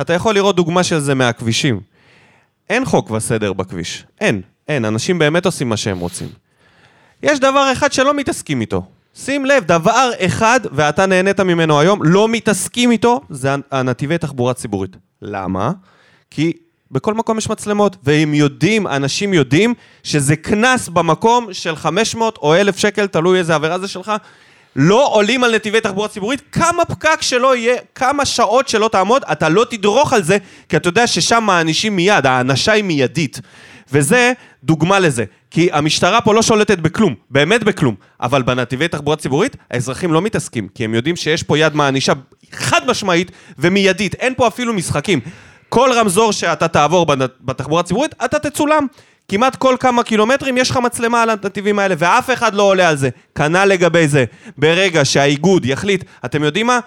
אתה 0.01 0.13
יכול 0.13 0.35
לראות 0.35 0.57
דוגמה 0.57 0.83
של 0.83 0.99
זה 0.99 1.15
מהכבישים. 1.15 1.81
אין 2.71 2.85
חוק 2.85 3.11
וסדר 3.11 3.53
בכביש. 3.53 4.05
אין, 4.21 4.43
אין. 4.69 4.85
אנשים 4.85 5.19
באמת 5.19 5.47
עושים 5.47 5.69
מה 5.69 5.77
שהם 5.77 5.99
רוצים. 5.99 6.29
יש 7.23 7.41
דבר 7.41 7.73
אחד 7.73 7.93
שלא 7.93 8.15
מתעסקים 8.15 8.61
איתו. 8.61 8.83
שים 9.15 9.47
לב, 9.47 9.65
דבר 9.65 10.11
אחד, 10.19 10.61
ואתה 10.73 11.07
נהנית 11.07 11.41
ממנו 11.41 11.81
היום, 11.81 12.03
לא 12.03 12.29
מתעסקים 12.29 12.91
איתו, 12.91 13.21
זה 13.31 13.55
הנתיבי 13.71 14.19
תחבורה 14.19 14.55
ציבורית. 14.55 14.97
למה? 15.23 15.73
כי 16.31 16.53
בכל 16.91 17.15
מקום 17.15 17.39
יש 17.39 17.51
מצלמות, 17.51 17.97
והם 18.03 18.35
יודעים, 18.35 18.87
אנשים 18.87 19.35
יודעים, 19.35 19.75
שזה 20.03 20.37
קנס 20.37 20.89
במקום 20.89 21.47
של 21.53 21.77
500 21.77 22.39
או 22.43 22.55
1,000 22.55 22.79
שקל, 22.79 23.07
תלוי 23.07 23.39
איזה 23.39 23.55
עבירה 23.55 23.79
זה 23.79 23.89
שלך. 23.89 24.13
לא 24.77 25.09
עולים 25.13 25.45
על 25.45 25.55
נתיבי 25.55 25.81
תחבורה 25.81 26.09
ציבורית, 26.09 26.43
כמה 26.53 26.85
פקק 26.85 27.23
שלא 27.23 27.57
יהיה, 27.57 27.77
כמה 27.95 28.25
שעות 28.25 28.69
שלא 28.69 28.89
תעמוד, 28.93 29.23
אתה 29.33 29.49
לא 29.49 29.67
תדרוך 29.71 30.13
על 30.13 30.23
זה, 30.23 30.39
כי 30.69 30.77
אתה 30.77 30.89
יודע 30.89 31.07
ששם 31.07 31.45
מענישים 31.45 31.97
מיד, 31.97 32.27
הענשה 32.27 32.73
היא 32.73 32.85
מיידית. 32.85 33.41
וזה 33.93 34.33
דוגמה 34.65 34.99
לזה. 34.99 35.25
כי 35.51 35.69
המשטרה 35.73 36.21
פה 36.21 36.35
לא 36.35 36.43
שולטת 36.43 36.79
בכלום, 36.79 37.15
באמת 37.31 37.65
בכלום. 37.65 37.95
אבל 38.21 38.43
בנתיבי 38.43 38.89
תחבורה 38.89 39.17
ציבורית, 39.17 39.57
האזרחים 39.71 40.13
לא 40.13 40.23
מתעסקים, 40.23 40.69
כי 40.75 40.85
הם 40.85 40.95
יודעים 40.95 41.17
שיש 41.17 41.43
פה 41.43 41.59
יד 41.59 41.75
מענישה 41.75 42.13
חד 42.53 42.81
משמעית 42.87 43.31
ומיידית, 43.59 44.15
אין 44.15 44.35
פה 44.37 44.47
אפילו 44.47 44.75
משחקים. 44.75 45.21
כל 45.69 45.91
רמזור 45.95 46.33
שאתה 46.33 46.69
תעבור 46.69 47.07
בתחבורה 47.41 47.81
הציבורית, 47.81 48.15
אתה 48.25 48.39
תצולם. 48.39 48.87
כמעט 49.31 49.57
כל 49.57 49.77
כמה 49.81 50.03
קילומטרים 50.03 50.59
יש 50.59 50.71
לך 50.71 50.77
מצלמה 50.77 51.23
על 51.23 51.31
הנתיבים 51.31 51.79
האלה, 51.79 51.95
ואף 51.99 52.31
אחד 52.31 52.55
לא 52.55 52.63
עולה 52.63 52.89
על 52.89 52.97
זה. 52.97 53.09
כנ"ל 53.35 53.65
לגבי 53.65 54.09
זה. 54.09 54.25
ברגע 54.59 55.05
שהאיגוד 55.05 55.65
יחליט, 55.67 56.05
אתם 56.25 56.45
יודעים 56.45 56.67
מה? 56.67 56.79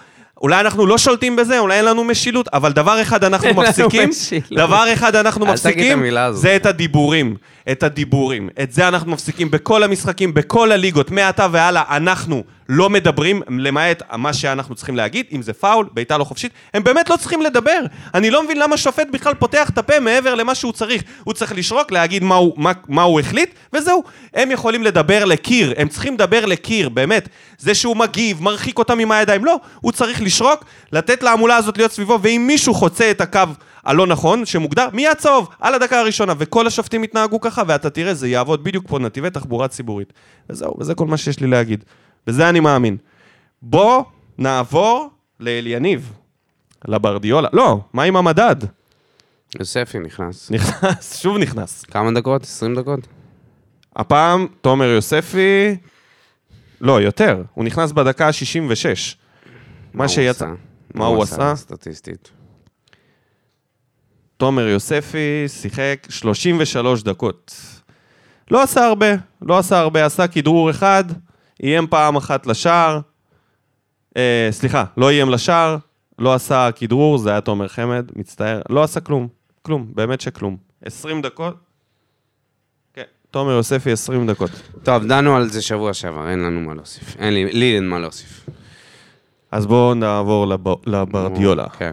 אולי 0.42 0.60
אנחנו 0.60 0.86
לא 0.86 0.98
שולטים 0.98 1.36
בזה, 1.36 1.60
אולי 1.60 1.78
אין 1.78 1.86
לנו 1.86 2.04
משילות, 2.04 2.48
אבל 2.54 2.72
דבר 2.72 3.02
אחד 3.02 3.24
אנחנו 3.24 3.54
מפסיקים. 3.62 4.10
דבר 4.54 4.94
אחד 4.94 5.16
אנחנו 5.16 5.46
את 5.46 5.52
מפסיקים, 5.52 6.04
הזאת. 6.18 6.42
זה 6.42 6.56
את 6.56 6.66
הדיבורים. 6.66 7.36
את 7.72 7.84
הדיבורים. 7.84 8.50
את 8.64 8.72
זה 8.72 8.88
אנחנו 8.88 9.12
מפסיקים 9.12 9.52
בכל 9.52 9.84
המשחקים, 9.84 10.34
בכל 10.34 10.72
הליגות, 10.72 11.12
מעתה 11.12 11.48
והלאה, 11.52 11.84
אנחנו 11.90 12.44
לא 12.70 12.90
מדברים, 12.90 13.42
למעט 13.50 14.04
מה 14.18 14.34
שאנחנו 14.34 14.76
צריכים 14.76 14.96
להגיד, 14.96 15.26
אם 15.32 15.42
זה 15.42 15.54
פאול, 15.54 15.88
בעיטה 15.92 16.18
לא 16.18 16.24
חופשית, 16.24 16.52
הם 16.74 16.84
באמת 16.84 17.10
לא 17.10 17.18
צריכים 17.18 17.42
לדבר. 17.42 17.80
אני 18.14 18.32
לא 18.32 18.44
מבין 18.44 18.60
למה 18.60 18.78
שופט 18.78 19.08
בכלל 19.12 19.34
פותח 19.34 19.70
את 19.70 19.78
הפה 19.78 20.00
מעבר 20.00 20.36
למה 20.36 20.56
שהוא 20.56 20.74
צריך. 20.74 21.04
הוא 21.24 21.34
צריך 21.34 21.54
לשרוק, 21.56 21.92
להגיד 21.92 22.24
מה 22.24 22.36
הוא, 22.36 22.54
מה, 22.58 22.72
מה 22.88 23.02
הוא 23.02 23.20
החליט, 23.20 23.50
וזהו. 23.74 24.04
הם 24.34 24.52
יכולים 24.52 24.84
לדבר 24.84 25.26
לקיר, 25.26 25.74
הם 25.78 25.88
צריכים 25.88 26.14
לדבר 26.14 26.46
לקיר, 26.46 26.90
באמת. 26.90 27.30
זה 27.58 27.76
שהוא 27.76 27.98
מגיב, 27.98 28.42
מרחיק 28.42 28.78
אותם 28.78 29.00
עם 29.00 29.12
הידיים, 29.12 29.46
לא. 29.46 29.60
הוא 29.82 29.92
צריך 29.92 30.22
לשרוק, 30.22 30.66
לתת 30.92 31.24
להמולה 31.24 31.56
הזאת 31.56 31.78
להיות 31.78 31.92
סביבו, 31.92 32.20
ואם 32.22 32.44
מישהו 32.48 32.74
חוצה 32.74 33.12
את 33.12 33.22
הקו 33.22 33.40
הלא 33.84 34.08
נכון, 34.08 34.46
שמוגדר, 34.46 34.88
מיד 34.94 35.14
צהוב, 35.18 35.50
על 35.60 35.74
הדקה 35.74 36.00
הראשונה, 36.00 36.34
וכל 36.38 36.68
השופטים 36.68 37.04
יתנהגו 37.04 37.42
ככה, 37.42 37.64
ואתה 37.68 37.90
תראה, 37.90 38.14
זה 38.14 38.28
יעבוד 38.28 38.64
בדיוק 38.64 38.86
פה 38.88 39.00
נתיבי 39.00 39.30
תחבורה 39.30 39.68
ציבורית. 39.68 40.14
וזהו, 40.50 40.76
וזה 40.80 40.96
כל 40.96 41.06
מה 41.06 41.18
שיש 41.18 41.40
לי 41.40 41.48
להגיד. 41.48 41.84
בזה 42.28 42.50
אני 42.50 42.60
מאמין. 42.60 42.98
בוא 43.62 44.04
נעבור 44.38 45.10
לאליניב, 45.40 46.14
לברדיולה. 46.88 47.50
לא, 47.54 47.80
מה 47.94 48.04
עם 48.04 48.16
המדד? 48.16 48.56
יוספי 49.60 50.00
נכנס. 50.00 50.52
נכנס, 50.52 51.18
שוב 51.22 51.38
נכנס. 51.38 51.84
כמה 51.84 52.12
דקות? 52.12 52.44
20 52.44 52.76
דקות? 52.76 53.00
הפעם 53.96 54.48
תומר 54.62 54.86
יוספי, 54.86 55.78
לא, 56.82 57.02
יותר, 57.02 57.44
הוא 57.54 57.66
נכנס 57.66 57.92
בדקה 57.92 58.28
ה-66. 58.28 59.16
מה 59.94 60.08
שיצא. 60.08 60.48
מה 60.94 61.06
הוא 61.06 61.24
עשה? 61.24 61.56
סטטיסטית. 61.56 62.32
תומר 64.38 64.68
יוספי 64.68 65.46
שיחק 65.48 66.08
33 66.10 67.04
דקות. 67.04 67.56
לא 68.52 68.64
עשה 68.64 68.86
הרבה, 68.86 69.08
לא 69.42 69.58
עשה 69.58 69.80
הרבה, 69.80 70.06
עשה 70.06 70.28
כדרור 70.28 70.70
אחד, 70.70 71.04
איים 71.64 71.88
פעם 71.88 72.16
אחת 72.16 72.48
לשער, 72.48 73.00
אה, 74.18 74.48
סליחה, 74.52 74.84
לא 74.98 75.10
איים 75.10 75.30
לשער, 75.30 75.78
לא 76.20 76.34
עשה 76.34 76.70
כדרור, 76.76 77.18
זה 77.18 77.30
היה 77.32 77.42
תומר 77.42 77.68
חמד, 77.68 78.12
מצטער, 78.16 78.62
לא 78.70 78.84
עשה 78.84 79.00
כלום, 79.00 79.28
כלום, 79.62 79.92
באמת 79.96 80.22
שכלום. 80.22 80.58
20 80.86 81.22
דקות, 81.22 81.56
כן, 82.94 83.04
תומר 83.32 83.52
יוספי 83.52 83.92
20 83.92 84.28
דקות. 84.28 84.52
טוב, 84.84 85.06
דנו 85.06 85.36
על 85.36 85.50
זה 85.50 85.62
שבוע 85.62 85.94
שעבר, 85.94 86.30
אין 86.30 86.40
לנו 86.40 86.62
מה 86.62 86.74
להוסיף. 86.74 87.16
אין 87.20 87.34
לי, 87.34 87.54
לי 87.54 87.76
אין 87.76 87.90
מה 87.90 88.00
להוסיף. 88.00 88.46
אז 89.52 89.66
בואו 89.66 89.94
נעבור 89.94 90.48
לב... 90.48 90.60
לברדיולה. 90.86 91.70
כן. 91.70 91.92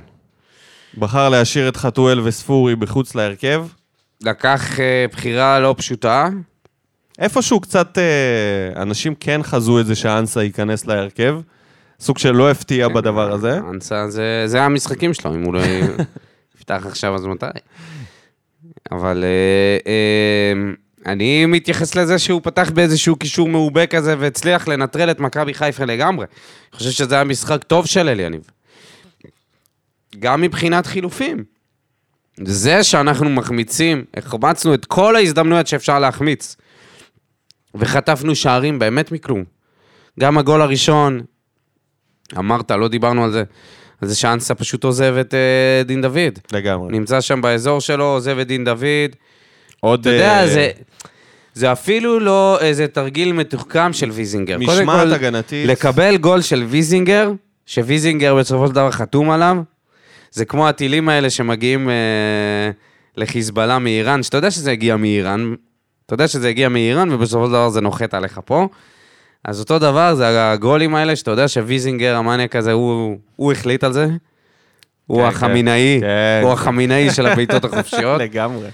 בחר 0.99 1.29
להשאיר 1.29 1.69
את 1.69 1.77
חתואל 1.77 2.21
וספורי 2.21 2.77
בחוץ 2.77 3.15
להרכב. 3.15 3.67
לקח 4.23 4.81
אה, 4.81 5.07
בחירה 5.13 5.61
לא 5.61 5.75
פשוטה. 5.79 6.29
איפשהו 7.19 7.61
קצת 7.61 7.99
אה, 7.99 8.83
אנשים 8.83 9.15
כן 9.15 9.43
חזו 9.43 9.81
את 9.81 9.87
זה 9.87 9.95
שאנסה 9.95 10.43
ייכנס 10.43 10.87
להרכב. 10.87 11.41
סוג 12.01 12.19
של 12.19 12.33
לא 12.33 12.51
הפתיע 12.51 12.89
בדבר 12.89 13.33
הזה. 13.33 13.59
אנסה, 13.59 14.11
זה, 14.11 14.43
זה 14.47 14.63
המשחקים 14.63 15.15
שלו, 15.15 15.35
אם 15.35 15.43
הוא 15.43 15.55
לא 15.55 15.61
יפתח 16.57 16.83
עכשיו 16.87 17.15
אז 17.15 17.27
מתי. 17.27 17.47
אבל 18.93 19.25
אה, 19.25 19.93
אה, 19.93 20.73
אני 21.13 21.47
מתייחס 21.47 21.95
לזה 21.95 22.19
שהוא 22.19 22.41
פתח 22.45 22.71
באיזשהו 22.75 23.17
קישור 23.17 23.49
מעובה 23.49 23.87
כזה 23.87 24.15
והצליח 24.19 24.69
לנטרל 24.69 25.11
את 25.11 25.21
מכבי 25.21 25.55
חיפה 25.55 25.85
לגמרי. 25.85 26.27
אני 26.73 26.79
חושב 26.79 26.91
שזה 26.91 27.15
היה 27.15 27.25
משחק 27.25 27.65
טוב 27.65 27.87
של 27.87 28.09
אליניב. 28.09 28.51
גם 30.19 30.41
מבחינת 30.41 30.87
חילופים. 30.87 31.45
זה 32.45 32.85
שאנחנו 32.85 33.31
מחמיצים, 33.31 34.05
החמצנו 34.17 34.75
את 34.75 34.85
כל 34.85 35.17
ההזדמנויות 35.17 35.67
שאפשר 35.67 35.99
להחמיץ. 35.99 36.57
וחטפנו 37.75 38.35
שערים 38.35 38.79
באמת 38.79 39.13
מכלום. 39.13 39.45
גם 40.21 40.39
הגול 40.39 40.63
הראשון, 40.63 41.21
אמרת, 42.39 42.71
לא 42.71 42.89
דיברנו 42.89 43.25
על 43.25 43.31
זה, 43.31 43.43
זה 44.01 44.17
שאנסה 44.17 44.55
פשוט 44.55 44.85
עוזב 44.85 45.17
את 45.21 45.35
אה, 45.35 45.83
דין 45.85 46.03
דוד. 46.03 46.39
לגמרי. 46.53 46.93
נמצא 46.93 47.21
שם 47.21 47.41
באזור 47.41 47.81
שלו, 47.81 48.05
עוזב 48.05 48.39
את 48.39 48.47
דין 48.47 48.65
דוד. 48.65 49.17
עוד... 49.81 50.01
אתה 50.01 50.11
יודע, 50.11 50.41
אה, 50.41 50.49
זה, 50.49 50.71
זה 51.55 51.73
אפילו 51.73 52.21
לא 52.21 52.59
איזה 52.61 52.87
תרגיל 52.89 53.33
מתוחכם 53.33 53.93
של 53.93 54.11
ויזינגר. 54.11 54.59
משמעת 54.59 55.13
הגנתית. 55.13 55.69
לקבל 55.69 56.17
גול 56.17 56.41
של 56.41 56.65
ויזינגר, 56.69 57.33
שוויזינגר 57.67 58.35
בסופו 58.35 58.67
של 58.67 58.73
דבר 58.73 58.91
חתום 58.91 59.31
עליו, 59.31 59.57
זה 60.31 60.45
כמו 60.45 60.69
הטילים 60.69 61.09
האלה 61.09 61.31
שמגיעים 61.31 61.91
אה, 61.91 61.95
לחיזבאללה 63.17 63.79
מאיראן, 63.79 64.23
שאתה 64.23 64.37
יודע 64.37 64.51
שזה 64.51 64.71
הגיע 64.71 64.97
מאיראן, 64.97 65.55
אתה 66.09 66.15
יודע 66.15 66.29
שזה 66.29 66.49
הגיע 66.49 66.69
מאיראן, 66.69 67.13
ובסופו 67.13 67.47
של 67.47 67.51
דבר 67.51 67.69
זה 67.69 67.81
נוחת 67.81 68.15
עליך 68.15 68.41
פה. 68.45 68.69
אז 69.45 69.61
אותו 69.61 69.79
דבר, 69.79 70.15
זה 70.15 70.51
הגולים 70.51 70.95
האלה, 70.95 71.17
שאתה 71.17 71.31
יודע 71.31 71.49
שוויזינגר, 71.49 72.17
המאניאק 72.17 72.57
הזה, 72.57 72.73
הוא, 72.73 73.17
הוא 73.37 73.53
החליט 73.53 73.85
על 73.85 73.93
זה. 73.93 74.09
הוא 75.07 75.23
כן, 75.23 75.29
החמינאי, 75.29 75.99
כן. 76.01 76.41
הוא 76.43 76.53
החמינאי 76.53 77.11
של 77.11 77.27
הבעיטות 77.27 77.65
החופשיות. 77.65 78.21
לגמרי. 78.25 78.69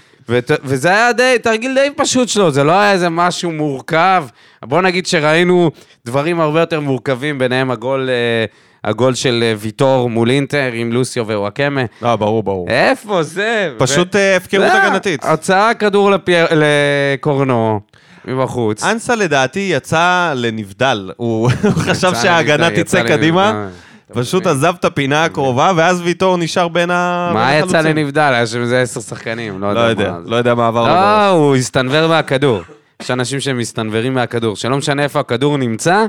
וזה 0.63 0.89
היה 0.89 1.13
די, 1.13 1.35
תרגיל 1.43 1.73
די 1.75 1.89
פשוט 1.95 2.29
שלו, 2.29 2.51
זה 2.51 2.63
לא 2.63 2.71
היה 2.71 2.91
איזה 2.91 3.09
משהו 3.09 3.51
מורכב. 3.51 4.25
בוא 4.63 4.81
נגיד 4.81 5.05
שראינו 5.05 5.71
דברים 6.05 6.39
הרבה 6.39 6.59
יותר 6.59 6.79
מורכבים, 6.79 7.39
ביניהם 7.39 7.71
הגול, 7.71 8.09
אה, 8.09 8.45
הגול 8.85 9.13
של 9.13 9.39
אה, 9.43 9.53
ויטור 9.57 10.09
מול 10.09 10.29
אינטר 10.29 10.69
עם 10.73 10.91
לוסיו 10.93 11.27
ווואקמה. 11.27 11.81
לא, 12.01 12.15
ברור, 12.15 12.43
ברור. 12.43 12.67
איפה 12.69 13.23
זה? 13.23 13.71
פשוט 13.77 14.15
אה, 14.15 14.35
הפקרות 14.37 14.67
זה 14.71 14.83
הגנתית. 14.83 15.25
הוצאה 15.25 15.73
כדור 15.73 16.11
לפי- 16.11 16.31
לקורנו 16.51 17.79
מבחוץ. 18.25 18.83
אנסה 18.83 19.15
לדעתי 19.15 19.69
יצא 19.73 20.33
לנבדל. 20.35 21.11
הוא 21.17 21.49
חשב 21.87 22.11
שההגנה 22.21 22.69
תצא 22.75 23.03
קדימה, 23.03 23.67
פשוט 24.13 24.41
מבין? 24.47 24.57
עזב 24.57 24.73
את 24.79 24.85
הפינה 24.85 25.25
הקרובה, 25.25 25.71
ואז 25.75 26.01
ויטור 26.01 26.37
נשאר 26.37 26.67
בין 26.67 26.91
ה... 26.91 27.31
מה 27.33 27.53
יצא 27.55 27.65
החלוצים. 27.77 27.97
לנבדל? 27.97 28.31
היה 28.33 28.47
שם 28.47 28.61
איזה 28.61 28.81
עשר 28.81 29.01
שחקנים, 29.01 29.61
לא 29.61 29.73
לא 29.73 29.79
יודע. 29.79 30.15
לא 30.25 30.35
יודע 30.35 30.55
מה 30.55 30.67
עבר 30.67 30.81
לו. 30.81 30.87
לא. 30.87 31.29
הוא 31.29 31.55
הסתנוור 31.55 32.07
מהכדור. 32.07 32.61
יש 33.01 33.11
אנשים 33.11 33.39
שמסתנוורים 33.39 34.13
מהכדור, 34.13 34.55
שלא 34.55 34.77
משנה 34.77 35.03
איפה 35.03 35.19
הכדור 35.19 35.57
נמצא, 35.57 36.05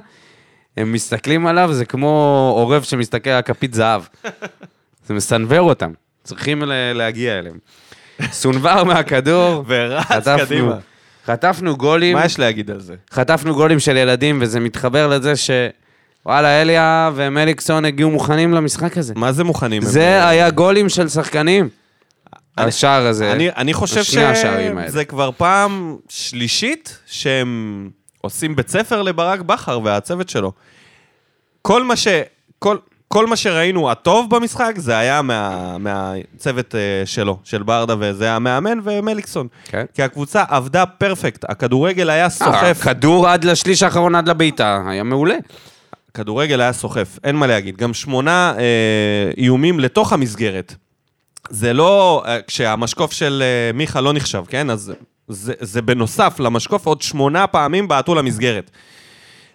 הם 0.76 0.92
מסתכלים 0.92 1.46
עליו, 1.46 1.72
זה 1.72 1.84
כמו 1.84 2.08
עורב 2.56 2.82
שמסתכל 2.82 3.30
על 3.30 3.42
כפית 3.42 3.74
זהב. 3.74 4.02
זה 5.06 5.14
מסנוור 5.14 5.60
אותם, 5.60 5.90
צריכים 6.24 6.62
להגיע 6.94 7.38
אליהם. 7.38 7.58
סונבר 8.30 8.84
מהכדור, 8.84 9.64
ורץ 9.68 10.28
קדימה. 10.46 10.76
חטפנו 11.26 11.76
גולים, 11.76 12.16
מה 12.16 12.24
יש 12.24 12.38
להגיד 12.38 12.70
על 12.70 12.80
זה? 12.80 12.94
חטפנו 13.10 13.54
גולים 13.54 13.80
של 13.80 13.96
ילדים, 13.96 14.38
וזה 14.42 14.60
מתחבר 14.60 15.08
לזה 15.08 15.36
ש... 15.36 15.50
וואלה, 16.26 16.62
אליה 16.62 17.10
ומליקסון 17.14 17.84
הגיעו 17.84 18.10
מוכנים 18.10 18.52
למשחק 18.54 18.98
הזה. 18.98 19.14
מה 19.16 19.32
זה 19.32 19.44
מוכנים? 19.44 19.82
הם? 19.82 19.88
זה 19.88 20.28
היה 20.28 20.50
גולים 20.50 20.88
של 20.88 21.08
שחקנים. 21.08 21.68
אני- 22.58 22.66
השער 22.68 23.06
הזה. 23.06 23.32
אני, 23.32 23.48
אני 23.56 23.72
חושב. 23.74 24.02
שזה 24.02 25.04
כבר 25.08 25.30
פעם 25.36 25.96
שלישית 26.08 26.98
שהם 27.06 27.90
עושים 28.26 28.56
בית 28.56 28.68
ספר 28.68 29.02
לברק 29.02 29.40
בכר 29.40 29.80
והצוות 29.84 30.28
שלו. 30.28 30.52
כל 31.62 31.84
מה, 31.84 31.96
ש, 31.96 32.08
כל, 32.58 32.76
כל 33.08 33.26
מה 33.26 33.36
שראינו 33.36 33.90
הטוב 33.90 34.30
במשחק 34.30 34.72
זה 34.76 34.98
היה 34.98 35.22
מה, 35.22 35.78
מהצוות 35.78 36.74
אה, 36.74 37.02
שלו, 37.04 37.38
של 37.44 37.62
ברדה, 37.62 37.94
וזה 37.98 38.32
המאמן 38.32 38.78
ומליקסון. 38.84 39.48
כן. 39.64 39.84
כי 39.94 40.02
הקבוצה 40.02 40.44
עבדה 40.48 40.86
פרפקט, 40.86 41.44
הכדורגל 41.48 42.10
היה 42.10 42.28
סוחף. 42.28 42.80
כדור 42.82 43.28
עד 43.28 43.44
לשליש 43.44 43.82
האחרון, 43.82 44.14
עד 44.14 44.28
לבעיטה, 44.28 44.82
היה 44.86 45.02
מעולה. 45.02 45.36
כדורגל 46.14 46.60
היה 46.60 46.72
סוחף, 46.72 47.18
אין 47.24 47.36
מה 47.36 47.46
להגיד. 47.46 47.76
גם 47.76 47.94
שמונה 47.94 48.54
אה, 48.58 49.30
איומים 49.36 49.80
לתוך 49.80 50.12
המסגרת. 50.12 50.74
זה 51.50 51.72
לא, 51.72 52.22
אה, 52.26 52.38
כשהמשקוף 52.46 53.12
של 53.12 53.42
אה, 53.42 53.72
מיכה 53.72 54.00
לא 54.00 54.12
נחשב, 54.12 54.44
כן? 54.48 54.70
אז 54.70 54.92
זה, 55.28 55.52
זה 55.60 55.82
בנוסף 55.82 56.40
למשקוף, 56.40 56.86
עוד 56.86 57.02
שמונה 57.02 57.46
פעמים 57.46 57.88
בעטו 57.88 58.14
למסגרת. 58.14 58.70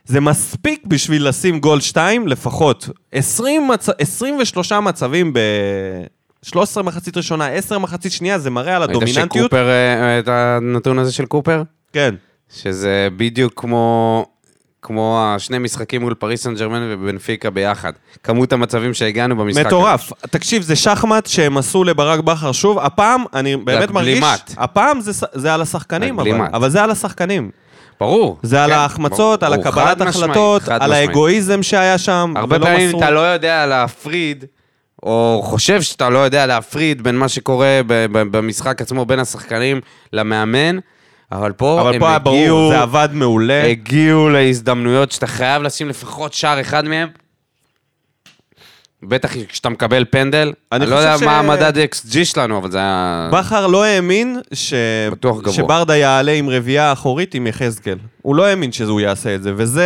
זה 0.06 0.20
מספיק 0.20 0.84
בשביל 0.88 1.28
לשים 1.28 1.60
גול 1.60 1.82
שתיים 1.82 2.28
לפחות. 2.28 2.90
20 3.12 3.68
מצ... 3.68 3.90
23 3.90 4.72
מצבים 4.72 5.34
ב-13 5.34 6.82
מחצית 6.82 7.18
ראשונה, 7.18 7.48
10 7.48 7.80
מחצית 7.80 8.12
שנייה, 8.12 8.40
זה 8.40 8.50
מראה 8.50 8.76
על 8.76 8.82
ראית 8.82 8.90
הדומיננטיות. 8.90 9.46
שקופר, 9.46 9.70
אה, 9.70 10.20
את 10.20 10.28
הנתון 10.28 11.00
הזה 11.00 11.12
של 11.12 11.26
קופר? 11.26 11.64
כן. 11.94 12.16
שזה 12.50 13.08
בדיוק 13.18 13.54
כמו, 13.56 14.26
כמו 14.82 15.24
השני 15.26 15.58
משחקים 15.60 16.02
מול 16.02 16.14
פריס 16.14 16.44
סן 16.44 16.56
ג'רמן 16.56 16.82
ובנפיקה 16.90 17.50
ביחד. 17.50 17.92
כמות 18.24 18.54
המצבים 18.54 18.94
שהגענו 18.94 19.36
במשחק. 19.38 19.66
מטורף. 19.66 20.12
תקשיב, 20.22 20.62
זה 20.62 20.76
שחמט 20.76 21.26
שהם 21.26 21.58
עשו 21.58 21.84
לברק 21.84 22.20
בכר 22.20 22.52
שוב. 22.52 22.80
הפעם, 22.80 23.24
אני 23.34 23.58
באמת 23.58 23.92
מרגיש... 23.92 24.18
הגלימת. 24.18 24.54
הפעם 24.58 25.02
זה, 25.02 25.26
זה 25.34 25.54
על 25.54 25.62
השחקנים, 25.62 26.20
אבל. 26.20 26.32
אבל 26.54 26.70
זה 26.70 26.84
על 26.84 26.92
השחקנים. 26.92 27.52
ברור. 28.00 28.38
זה 28.44 28.64
על 28.64 28.70
כן, 28.70 28.76
ההחמצות, 28.76 29.44
ברור, 29.44 29.54
על. 29.54 29.60
הקבלת 29.60 30.02
משמעית, 30.02 30.16
החלטות, 30.30 30.62
חד 30.62 30.72
על 30.72 30.90
משמעית. 30.92 31.10
האגואיזם 31.10 31.64
שהיה 31.64 31.98
שם. 31.98 32.34
הרבה 32.36 32.60
פעמים 32.60 32.90
מסרו- 32.90 32.98
אתה 33.00 33.10
לא 33.12 33.20
יודע 33.20 33.66
להפריד, 33.66 34.46
או 35.04 35.42
חושב 35.46 35.82
שאתה 35.82 36.10
לא 36.10 36.20
יודע 36.20 36.46
להפריד 36.46 37.02
בין 37.04 37.18
מה 37.18 37.28
שקורה 37.30 37.82
במשחק 38.12 38.82
עצמו, 38.82 39.06
בין 39.06 39.20
השחקנים 39.20 39.80
למאמן, 40.14 40.78
אבל 41.32 41.52
פה 41.52 41.82
אבל 41.82 41.94
הם 41.94 42.00
פה 42.00 42.10
היה 42.10 42.20
ברור, 42.20 42.36
הגיעו, 42.38 42.70
זה 42.70 42.82
עבד 42.82 43.10
מעולה. 43.14 43.64
הגיעו 43.66 44.30
להזדמנויות 44.30 45.12
שאתה 45.12 45.28
חייב 45.28 45.64
לשים 45.64 45.90
לפחות 45.90 46.34
שער 46.34 46.62
אחד 46.62 46.86
מהם. 46.86 47.08
בטח 49.04 49.30
כשאתה 49.50 49.70
מקבל 49.70 50.06
פנדל. 50.10 50.54
אני 50.72 50.84
אני 50.84 50.92
לא 50.92 50.96
יודע 50.96 51.14
חושב 51.14 51.26
מה 51.26 51.32
ש- 51.32 51.46
המדד 51.46 51.74
XG 51.78 52.26
שלנו, 52.26 52.58
אבל 52.58 52.72
זה 52.72 52.78
היה... 52.78 53.30
בכר 53.32 53.68
לא 53.68 53.84
האמין 53.84 54.40
ש... 54.54 54.74
שברדה 55.52 55.96
יעלה 55.96 56.32
עם 56.32 56.50
רביעייה 56.50 56.92
אחורית 56.92 57.34
עם 57.36 57.48
יחזקאל. 57.48 57.98
הוא 58.22 58.36
לא 58.36 58.46
האמין 58.46 58.72
שהוא 58.72 59.02
יעשה 59.02 59.36
את 59.36 59.44
זה, 59.44 59.52
וזה... 59.56 59.86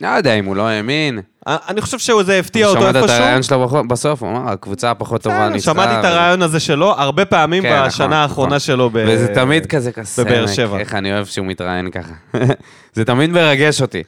לא 0.00 0.08
יודע 0.08 0.34
אם 0.34 0.44
הוא 0.44 0.56
לא 0.56 0.68
האמין. 0.68 1.20
אני 1.46 1.80
חושב 1.80 1.98
שזה 1.98 2.38
הפתיע 2.38 2.66
אותו 2.66 2.80
שמעת 2.80 2.90
את 2.90 3.02
איפשהו. 3.02 3.16
הרעיון 3.16 3.42
שלו 3.42 3.68
בסוף, 3.88 4.22
הוא 4.22 4.30
אמר, 4.30 4.52
הקבוצה 4.52 4.90
הפחות 4.90 5.22
טובה 5.22 5.48
ניצחה. 5.48 5.72
שמעתי 5.72 6.00
את 6.00 6.04
הרעיון 6.04 6.42
הזה 6.42 6.60
שלו 6.60 6.90
הרבה 6.96 7.24
פעמים 7.24 7.62
כן, 7.62 7.74
נכון, 7.76 7.88
בשנה 7.88 8.22
האחרונה 8.22 8.48
נכון. 8.48 8.58
שלו 8.58 8.90
ב... 8.90 9.04
וזה 9.08 9.34
תמיד 9.34 9.66
כזה. 9.66 9.90
בבאר 10.18 10.46
שבע. 10.46 10.78
איך 10.78 10.94
אני 10.94 11.12
אוהב 11.12 11.26
שהוא 11.26 11.46
מתראיין 11.46 11.90
ככה. 11.90 12.12
זה 12.94 13.04
תמיד 13.04 13.30
מרגש 13.30 13.82
אותי. 13.82 14.02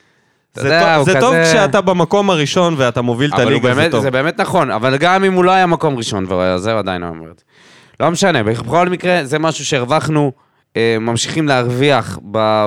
יודע, 0.61 1.03
זה 1.05 1.21
טוב 1.21 1.35
כזה- 1.35 1.45
כשאתה 1.53 1.81
במקום 1.81 2.31
הראשון 2.31 2.75
ואתה 2.79 3.03
מוביל 3.03 3.31
את 3.35 3.39
הליגה, 3.39 3.75
זה 3.75 3.89
טוב. 3.91 4.03
זה 4.03 4.11
באמת 4.11 4.41
נכון, 4.41 4.71
אבל 4.71 4.97
גם 4.97 5.25
אם 5.25 5.33
הוא 5.33 5.45
לא 5.45 5.51
היה 5.51 5.67
מקום 5.67 5.97
ראשון, 5.97 6.27
וזה 6.33 6.79
עדיין 6.79 7.03
לא 7.03 7.07
אומר 7.07 7.31
את 7.31 7.39
זה. 7.39 7.45
לא 8.01 8.11
משנה, 8.11 8.43
בכל 8.43 8.89
מקרה, 8.89 9.21
זה 9.25 9.39
משהו 9.39 9.65
שהרווחנו, 9.65 10.33
אה, 10.77 10.97
ממשיכים 11.01 11.49
להרוויח 11.49 12.19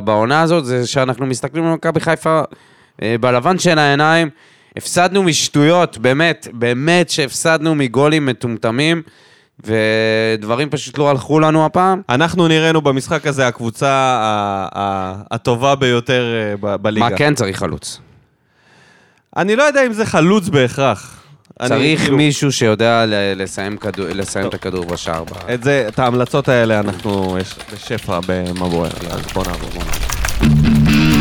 בעונה 0.04 0.42
הזאת, 0.42 0.66
זה 0.66 0.88
שאנחנו 0.88 1.26
מסתכלים 1.26 1.64
על 1.66 1.74
מכבי 1.74 2.00
חיפה 2.00 2.42
אה, 3.02 3.16
בלבן 3.22 3.60
של 3.60 3.80
העיניים. 3.80 4.30
הפסדנו 4.78 5.24
משטויות, 5.24 5.98
באמת, 5.98 6.48
באמת 6.54 7.10
שהפסדנו 7.10 7.76
מגולים 7.76 8.26
מטומטמים, 8.26 9.02
ודברים 9.64 10.70
פשוט 10.70 10.98
לא 10.98 11.10
הלכו 11.10 11.40
לנו 11.40 11.66
הפעם. 11.66 12.02
אנחנו 12.10 12.48
נראינו 12.48 12.82
במשחק 12.82 13.28
הזה 13.28 13.48
הקבוצה 13.48 13.90
ה- 13.90 14.68
ה- 14.76 15.16
הטובה 15.32 15.76
ביותר 15.76 16.24
אה, 16.36 16.56
ב- 16.62 16.76
בליגה. 16.76 17.10
מה 17.10 17.18
כן 17.18 17.36
צריך 17.36 17.60
חלוץ? 17.60 18.00
אני 19.38 19.56
לא 19.56 19.64
יודע 19.64 19.86
אם 19.86 19.94
זה 19.94 20.06
חלוץ 20.06 20.50
בהכרח. 20.50 21.14
אני, 21.60 21.70
צריך 21.70 22.02
כאילו, 22.02 22.18
מישהו 22.18 22.52
שיודע 22.52 23.06
ל- 23.06 23.42
לסיים, 23.44 23.78
כדור, 23.78 24.06
לסיים 24.10 24.48
את 24.48 24.54
הכדור 24.54 24.86
בשער. 24.86 25.24
ב- 25.24 25.50
את 25.54 25.64
זה, 25.64 25.86
את 25.88 26.00
ההמלצות 26.00 26.50
האלה 26.50 26.80
אנחנו, 26.80 27.38
יש 27.42 27.56
בשפע 27.74 28.20
במבואר, 28.28 28.90
אז 29.10 29.22
בוא 29.34 29.44
נעבור, 29.48 29.70
בוא 29.70 29.84
נעבור. 29.84 31.18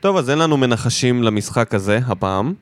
טוב, 0.00 0.16
אז 0.16 0.30
אין 0.30 0.38
לנו 0.38 0.56
מנחשים 0.56 1.22
למשחק 1.22 1.74
הזה 1.74 1.98
הפעם, 2.06 2.54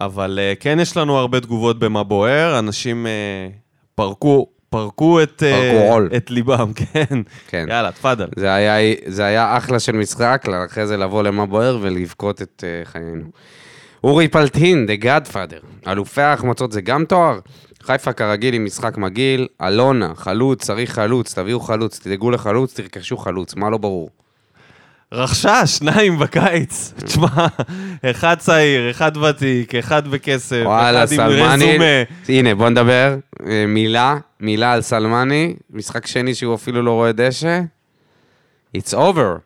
אבל 0.00 0.38
uh, 0.38 0.62
כן 0.62 0.80
יש 0.80 0.96
לנו 0.96 1.16
הרבה 1.18 1.40
תגובות 1.40 1.78
במה 1.78 2.02
בוער, 2.02 2.58
אנשים 2.58 3.06
uh, 3.06 3.52
פרקו, 3.94 4.46
פרקו 4.70 5.22
את, 5.22 5.42
פרקו 5.42 5.92
עול. 5.92 6.08
את 6.16 6.30
ליבם, 6.30 6.72
כן. 6.92 7.22
כן. 7.48 7.66
יאללה, 7.68 7.92
תפאדל. 7.92 8.28
זה 8.36 8.54
היה, 8.54 8.94
זה 9.06 9.24
היה 9.24 9.56
אחלה 9.56 9.80
של 9.80 9.92
משחק, 9.92 10.46
אחרי 10.66 10.86
זה 10.86 10.96
לבוא 10.96 11.22
למה 11.22 11.46
בוער 11.46 11.78
ולבכות 11.82 12.42
את 12.42 12.64
uh, 12.64 12.88
חיינו. 12.88 13.24
אורי 14.04 14.28
פלטין, 14.28 14.86
The 14.88 15.04
Godfather. 15.04 15.90
אלופי 15.90 16.20
ההחמצות 16.20 16.72
זה 16.72 16.80
גם 16.80 17.04
תואר? 17.04 17.38
חיפה 17.82 18.12
כרגיל 18.12 18.54
עם 18.54 18.64
משחק 18.64 18.98
מגעיל, 18.98 19.48
אלונה, 19.62 20.12
חלוץ, 20.14 20.64
צריך 20.64 20.94
חלוץ, 20.94 21.34
תביאו 21.34 21.60
חלוץ, 21.60 21.98
תדאגו 21.98 22.30
לחלוץ, 22.30 22.74
תרכשו 22.80 23.16
חלוץ, 23.16 23.54
מה 23.54 23.70
לא 23.70 23.78
ברור? 23.78 24.10
רכשה 25.12 25.66
שניים 25.66 26.18
בקיץ. 26.18 26.92
תשמע, 27.04 27.46
אחד 28.10 28.34
צעיר, 28.38 28.90
אחד 28.90 29.16
ותיק, 29.16 29.74
אחד 29.74 30.08
בכסף, 30.08 30.62
וואלה, 30.64 31.04
אחד 31.04 31.12
עם 31.12 31.18
סלמני, 31.18 31.70
רזומה. 31.70 32.02
הנה 32.28 32.54
בוא 32.54 32.68
נדבר, 32.68 33.16
אה, 33.46 33.64
מילה, 33.68 34.16
מילה 34.40 34.72
על 34.72 34.82
סלמני, 34.82 35.54
משחק 35.70 36.06
שני 36.06 36.34
שהוא 36.34 36.54
אפילו 36.54 36.82
לא 36.82 36.90
רואה 36.90 37.12
דשא, 37.12 37.60
It's 38.76 38.94
over. 38.94 39.38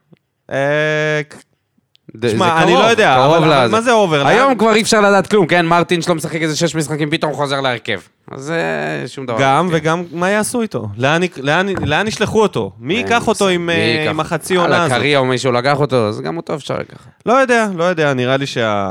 אה, 2.24 2.28
זה 2.28 2.44
אני 2.62 2.72
לא 2.72 2.78
יודע, 2.78 3.14
קרוב 3.22 3.34
אבל- 3.34 3.52
אבל. 3.52 3.70
מה 3.70 3.80
זה 3.80 3.90
over? 3.92 4.26
היום 4.26 4.48
לאן- 4.48 4.58
כבר 4.58 4.74
אי 4.74 4.82
אפשר 4.82 5.00
לדעת 5.00 5.26
כלום, 5.26 5.46
כן? 5.46 5.66
מרטין 5.66 6.02
שלא 6.02 6.14
משחק 6.14 6.42
איזה 6.42 6.56
שש 6.56 6.74
משחקים, 6.74 7.10
פתאום 7.10 7.32
חוזר 7.32 7.60
להרכב. 7.60 8.00
אז 8.30 8.42
זה 8.42 8.60
שום 9.06 9.26
דבר. 9.26 9.36
גם, 9.40 9.68
כן. 9.70 9.74
וגם 9.76 10.04
מה 10.12 10.30
יעשו 10.30 10.62
איתו? 10.62 10.88
לאן 10.96 11.20
לאן- 11.36 11.68
לאן 11.84 12.06
ישלחו 12.08 12.42
אותו? 12.42 12.72
מי 12.78 12.94
ייקח 12.94 13.28
אותו 13.28 13.48
עם 13.48 13.70
אה, 13.70 14.10
עם? 14.10 14.20
החצי 14.20 14.56
עונה 14.56 14.84
הזאת? 14.84 14.96
קריה 14.98 15.18
או 15.18 15.24
מישהו 15.24 15.52
לקח 15.52 15.80
אותו, 15.80 16.08
אז 16.08 16.20
גם 16.20 16.36
אותו 16.36 16.54
אפשר 16.54 16.74
לקחת. 16.78 17.10
לא 17.26 17.32
יודע, 17.32 17.68
לא 17.76 17.84
יודע, 17.84 18.14
נראה 18.14 18.36
לי 18.36 18.46
שה... 18.46 18.88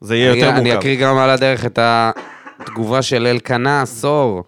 זה 0.00 0.16
יהיה 0.16 0.28
יותר 0.34 0.48
אני- 0.48 0.58
אני 0.58 0.60
מורכב. 0.64 0.78
אקריא 0.78 0.96
גם 1.00 1.18
על 1.18 1.30
הדרך 1.30 1.64
את 1.66 1.78
התגובה 1.82 3.02
של 3.02 3.26
אלקנה 3.26 3.82
עשור. 3.82 4.44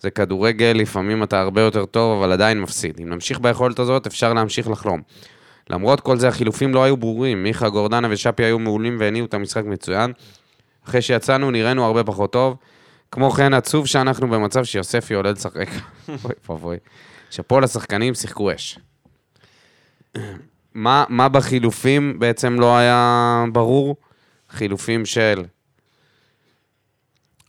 זה 0.00 0.10
כדורגל, 0.10 0.72
לפעמים 0.74 1.22
אתה 1.22 1.40
הרבה 1.40 1.60
יותר 1.60 1.84
טוב, 1.84 2.22
אבל 2.22 2.32
עדיין 2.32 2.60
מפסיד. 2.60 2.98
אם 3.02 3.08
נמשיך 3.08 3.40
ביכולת 3.40 3.78
הזאת, 3.78 4.06
אפשר 4.06 4.32
להמשיך 4.34 4.68
לחלום. 4.70 5.00
למרות 5.70 6.00
כל 6.00 6.18
זה, 6.18 6.28
החילופים 6.28 6.74
לא 6.74 6.84
היו 6.84 6.96
ברורים. 6.96 7.42
מיכה, 7.42 7.68
גורדנה 7.68 8.08
ושפי 8.10 8.44
היו 8.44 8.58
מעולים 8.58 8.96
והניעו 9.00 9.26
את 9.26 9.34
המשחק 9.34 9.64
מצוין. 9.64 10.12
אחרי 10.88 11.02
שיצאנו, 11.02 11.50
נראינו 11.50 11.84
הרבה 11.84 12.04
פחות 12.04 12.32
טוב. 12.32 12.56
כמו 13.10 13.30
כן, 13.30 13.54
עצוב 13.54 13.86
שאנחנו 13.86 14.28
במצב 14.28 14.64
שיוספי 14.64 15.14
עולה 15.14 15.32
לשחק. 15.32 15.68
אוי 16.24 16.34
ואבוי. 16.48 16.76
שאפו 17.30 17.60
לשחקנים, 17.60 18.14
שיחקו 18.14 18.54
אש. 18.54 18.78
מה, 20.74 21.04
מה 21.08 21.28
בחילופים 21.28 22.18
בעצם 22.18 22.60
לא 22.60 22.76
היה 22.76 23.44
ברור? 23.52 23.96
חילופים 24.50 25.06
של... 25.06 25.44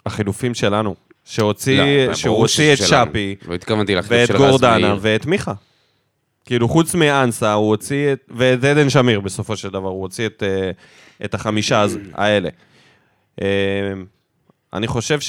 החילופים 0.05 0.53
שלנו. 0.53 0.95
שהוציא, 1.25 2.07
לא, 2.07 2.13
שהוא 2.13 2.31
ברור 2.31 2.41
הוציא 2.41 2.73
את 2.73 2.77
ששלנו. 2.77 3.11
שפי, 3.11 3.35
לא 3.47 3.53
התכוונתי 3.53 3.95
ואת 3.95 4.27
של 4.27 4.37
גורדנה. 4.37 4.95
ואת 5.01 5.25
מיכה. 5.25 5.53
כאילו, 6.45 6.69
חוץ 6.69 6.95
מאנסה, 6.95 7.53
הוא 7.53 7.69
הוציא 7.69 8.13
את... 8.13 8.19
ואת 8.35 8.63
עדן 8.63 8.89
שמיר, 8.89 9.19
בסופו 9.19 9.57
של 9.57 9.69
דבר, 9.69 9.89
הוא 9.89 10.01
הוציא 10.01 10.25
את, 10.25 10.43
אה, 10.43 10.71
את 11.25 11.33
החמישה 11.33 11.85
האלה. 12.13 12.49
אה, 13.41 13.47
אני 14.73 14.87
חושב 14.87 15.19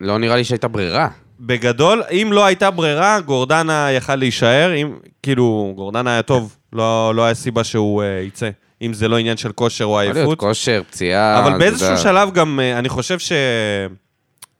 לא 0.00 0.18
נראה 0.18 0.36
לי 0.36 0.44
שהייתה 0.44 0.68
ברירה. 0.68 1.08
שבגדול, 1.40 2.02
אם 2.10 2.28
לא 2.32 2.44
הייתה 2.44 2.70
ברירה, 2.70 3.20
גורדנה 3.20 3.92
יכל 3.92 4.14
להישאר. 4.14 4.74
אם, 4.76 4.98
כאילו, 5.22 5.72
גורדנה 5.76 6.12
היה 6.12 6.22
טוב, 6.22 6.56
לא, 6.72 7.12
לא 7.14 7.24
היה 7.24 7.34
סיבה 7.34 7.64
שהוא 7.64 8.02
אה, 8.02 8.22
יצא. 8.26 8.50
אם 8.82 8.92
זה 8.92 9.08
לא 9.08 9.18
עניין 9.18 9.36
של 9.36 9.52
כושר 9.52 9.84
או 9.84 9.90
יכול 9.90 10.02
להיות 10.02 10.16
עייפות. 10.16 10.38
כושר, 10.38 10.82
פציעה, 10.90 11.38
אבל 11.38 11.58
באיזשהו. 11.58 11.96
שלב 11.96 12.32
גם, 12.32 12.60
אה, 12.60 12.78
אני 12.78 12.88
חושב 12.88 13.18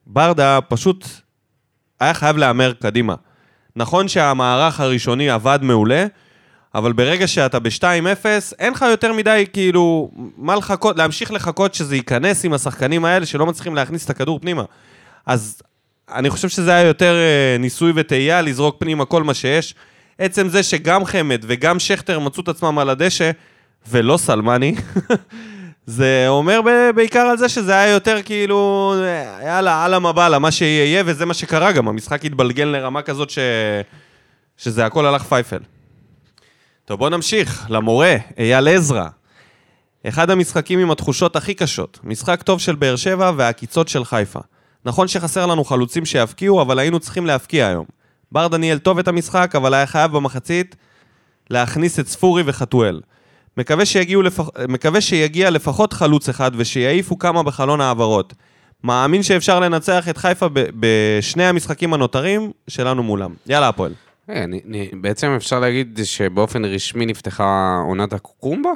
שברדה 0.09 0.59
פשוט 0.69 1.07
היה 2.01 2.15
חייב 2.15 2.37
להמר 2.37 2.73
קדימה. 2.73 3.15
נכון 3.77 4.09
שהמערך 4.09 4.81
הראשוני 4.81 5.31
עבד 5.31 5.59
מעולה, 5.63 6.07
אבל 6.75 6.93
ברגע 6.93 7.27
שאתה 7.27 7.59
ב-2-0, 7.59 8.27
אין 8.59 8.73
לך 8.73 8.85
יותר 8.91 9.13
מדי, 9.13 9.45
כאילו, 9.53 10.11
מה 10.37 10.57
לחכות, 10.57 10.99
להמשיך 10.99 11.33
לחכות 11.33 11.75
שזה 11.75 11.97
ייכנס 11.97 12.45
עם 12.45 12.53
השחקנים 12.53 13.05
האלה 13.05 13.27
שלא 13.27 13.47
מצליחים 13.47 13.75
להכניס 13.75 14.05
את 14.05 14.11
הכדור 14.11 14.39
פנימה. 14.41 14.65
אז 15.27 15.63
אני 16.15 16.31
חושב 16.31 16.49
שזה 16.49 16.71
היה 16.71 16.87
יותר 16.87 17.15
אה, 17.15 17.59
ניסוי 17.59 17.93
וטעייה, 17.95 18.43
לזרוק 18.43 18.77
פנימה 18.79 19.05
כל 19.05 19.23
מה 19.23 19.35
שיש. 19.35 19.75
עצם 20.19 20.49
זה 20.49 20.63
שגם 20.63 21.05
חמד 21.05 21.45
וגם 21.47 21.79
שכטר 21.79 22.19
מצאו 22.19 22.43
את 22.43 22.49
עצמם 22.49 22.79
על 22.79 22.91
הדשא, 22.91 23.31
ולא 23.89 24.17
סלמני, 24.17 24.75
זה 25.91 26.25
אומר 26.29 26.61
בעיקר 26.95 27.21
על 27.21 27.39
זה 27.39 27.49
שזה 27.49 27.75
היה 27.75 27.93
יותר 27.93 28.23
כאילו, 28.23 28.95
יאללה, 29.45 29.87
אללה 29.87 29.99
מבאללה, 29.99 30.39
מה 30.39 30.51
שיהיה 30.51 30.85
יהיה, 30.85 31.03
וזה 31.07 31.27
מה 31.27 31.35
שקרה 31.35 31.73
גם, 31.73 31.89
המשחק 31.89 32.25
התבלגן 32.25 32.69
לרמה 32.69 33.03
כזאת 33.03 33.31
ש... 33.31 33.39
שזה 34.57 34.87
הכל 34.87 35.07
הלך 35.07 35.23
פייפל. 35.23 35.59
טוב, 36.85 36.99
בוא 36.99 37.09
נמשיך, 37.09 37.67
למורה, 37.69 38.17
אייל 38.39 38.69
עזרא. 38.69 39.07
אחד 40.09 40.31
המשחקים 40.31 40.79
עם 40.79 40.91
התחושות 40.91 41.37
הכי 41.37 41.55
קשות. 41.55 41.99
משחק 42.05 42.43
טוב 42.43 42.61
של 42.61 42.75
באר 42.75 42.97
שבע 42.97 43.33
והעקיצות 43.37 43.89
של 43.89 44.05
חיפה. 44.05 44.41
נכון 44.85 45.09
שחסר 45.09 45.47
לנו 45.47 45.65
חלוצים 45.65 46.07
שיבקיעו, 46.07 46.63
אבל 46.63 46.79
היינו 46.79 47.01
צריכים 47.01 47.27
להבקיע 47.27 47.67
היום. 47.67 47.87
בר 48.33 48.49
דניאל 48.49 48.79
טוב 48.79 48.99
את 48.99 49.09
המשחק, 49.09 49.53
אבל 49.57 49.75
היה 49.75 49.87
חייב 49.87 50.13
במחצית 50.13 50.77
להכניס 51.51 52.01
את 52.01 52.09
ספורי 52.09 52.43
וחתואל. 52.47 53.01
מקווה, 53.57 53.85
לפח... 54.25 54.49
מקווה 54.69 55.01
שיגיע 55.01 55.51
לפחות 55.51 55.93
חלוץ 55.93 56.29
אחד 56.29 56.51
ושיעיפו 56.57 57.19
כמה 57.19 57.43
בחלון 57.43 57.81
העברות. 57.81 58.35
מאמין 58.85 59.23
שאפשר 59.23 59.61
לנצח 59.61 60.09
את 60.09 60.17
חיפה 60.17 60.49
ב... 60.53 60.65
בשני 60.81 61.45
המשחקים 61.45 61.95
הנותרים 61.95 62.51
שלנו 62.69 63.03
מולם. 63.03 63.31
יאללה, 63.47 63.69
הפועל. 63.69 63.93
אה, 64.31 64.45
אני- 64.45 64.61
אני- 64.69 64.91
בעצם 65.01 65.29
אפשר 65.37 65.61
להגיד 65.61 66.01
שבאופן 66.05 66.65
רשמי 66.65 67.07
נפתחה 67.07 67.81
עונת 67.87 68.13
הקוקומבה? 68.13 68.71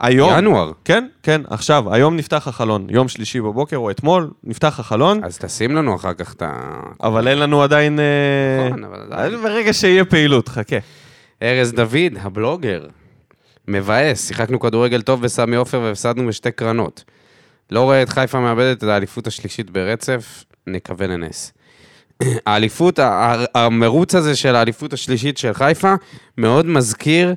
היום. 0.00 0.30
ינואר. 0.38 0.72
כן, 0.84 1.06
כן, 1.22 1.40
עכשיו, 1.50 1.94
היום 1.94 2.16
נפתח 2.16 2.48
החלון. 2.48 2.86
יום 2.90 3.08
שלישי 3.08 3.40
בבוקר 3.40 3.76
או 3.76 3.90
אתמול, 3.90 4.30
נפתח 4.44 4.80
החלון, 4.80 5.24
אז 5.24 5.38
תשים 5.38 5.76
לנו 5.76 5.94
אחר 5.96 6.14
כך 6.14 6.32
את 6.34 6.42
ה... 6.42 6.52
אבל 7.02 7.28
אין 7.28 7.38
לנו 7.38 7.62
עדיין... 7.62 7.98
אה, 8.00 8.68
נכון, 8.68 8.84
אבל 8.84 9.00
עדיין. 9.10 9.42
ברגע 9.42 9.72
שיהיה 9.72 10.04
פעילות, 10.04 10.48
חכה. 10.48 10.76
ארז 11.42 11.72
דוד, 11.72 12.12
הבלוגר. 12.20 12.86
מבאס, 13.68 14.28
שיחקנו 14.28 14.60
כדורגל 14.60 15.02
טוב 15.02 15.22
בסמי 15.22 15.56
עופר 15.56 15.80
והפסדנו 15.80 16.28
בשתי 16.28 16.50
קרנות. 16.50 17.04
לא 17.70 17.80
רואה 17.80 18.02
את 18.02 18.08
חיפה 18.08 18.40
מאבדת 18.40 18.78
את 18.78 18.82
האליפות 18.82 19.26
השלישית 19.26 19.70
ברצף, 19.70 20.44
נקווה 20.66 21.06
לנס. 21.06 21.52
האליפות, 22.46 22.98
המרוץ 23.54 24.14
הזה 24.14 24.36
של 24.36 24.56
האליפות 24.56 24.92
השלישית 24.92 25.38
של 25.38 25.52
חיפה, 25.52 25.94
מאוד 26.38 26.66
מזכיר 26.66 27.34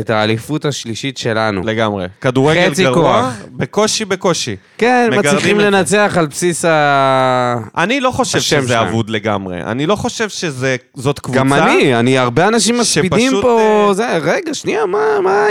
את 0.00 0.10
האליפות 0.10 0.64
השלישית 0.64 1.18
שלנו. 1.18 1.62
לגמרי. 1.64 2.06
כדורגל 2.20 2.70
חצי 2.70 2.84
גרוע, 2.84 3.22
כוח. 3.22 3.34
בקושי 3.50 4.04
בקושי. 4.04 4.56
כן, 4.78 5.10
מצליחים. 5.18 5.60
לנצח 5.60 6.14
על 6.18 6.26
בסיס 6.26 6.64
ה... 6.64 7.56
אני 7.76 8.00
לא 8.00 8.10
חושב 8.10 8.40
שזה 8.40 8.68
שלהם. 8.68 8.86
אבוד 8.86 9.10
לגמרי. 9.10 9.62
אני 9.62 9.86
לא 9.86 9.96
חושב 9.96 10.28
שזאת 10.28 11.18
קבוצה... 11.18 11.38
גם 11.38 11.52
אני, 11.52 11.94
אני, 11.94 12.18
הרבה 12.18 12.48
אנשים 12.48 12.78
מספידים 12.78 13.30
שפשוט, 13.30 13.42
פה, 13.42 13.86
אה, 13.88 13.94
זה, 13.94 14.16
רגע, 14.16 14.54
שנייה, 14.54 14.86
מה, 14.86 15.20
מה, 15.22 15.46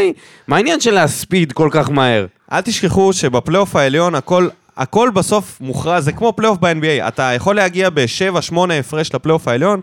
מה 0.47 0.55
העניין 0.55 0.79
של 0.79 0.93
להספיד 0.93 1.51
כל 1.51 1.69
כך 1.71 1.89
מהר? 1.89 2.25
אל 2.51 2.61
תשכחו 2.61 3.13
שבפלייאוף 3.13 3.75
העליון 3.75 4.15
הכל, 4.15 4.47
הכל 4.77 5.09
בסוף 5.13 5.57
מוכרז, 5.61 6.05
זה 6.05 6.11
כמו 6.11 6.33
פלייאוף 6.35 6.57
ב-NBA. 6.57 7.07
אתה 7.07 7.31
יכול 7.35 7.55
להגיע 7.55 7.89
ב-7-8 7.89 8.55
הפרש 8.79 9.15
לפלייאוף 9.15 9.47
העליון, 9.47 9.81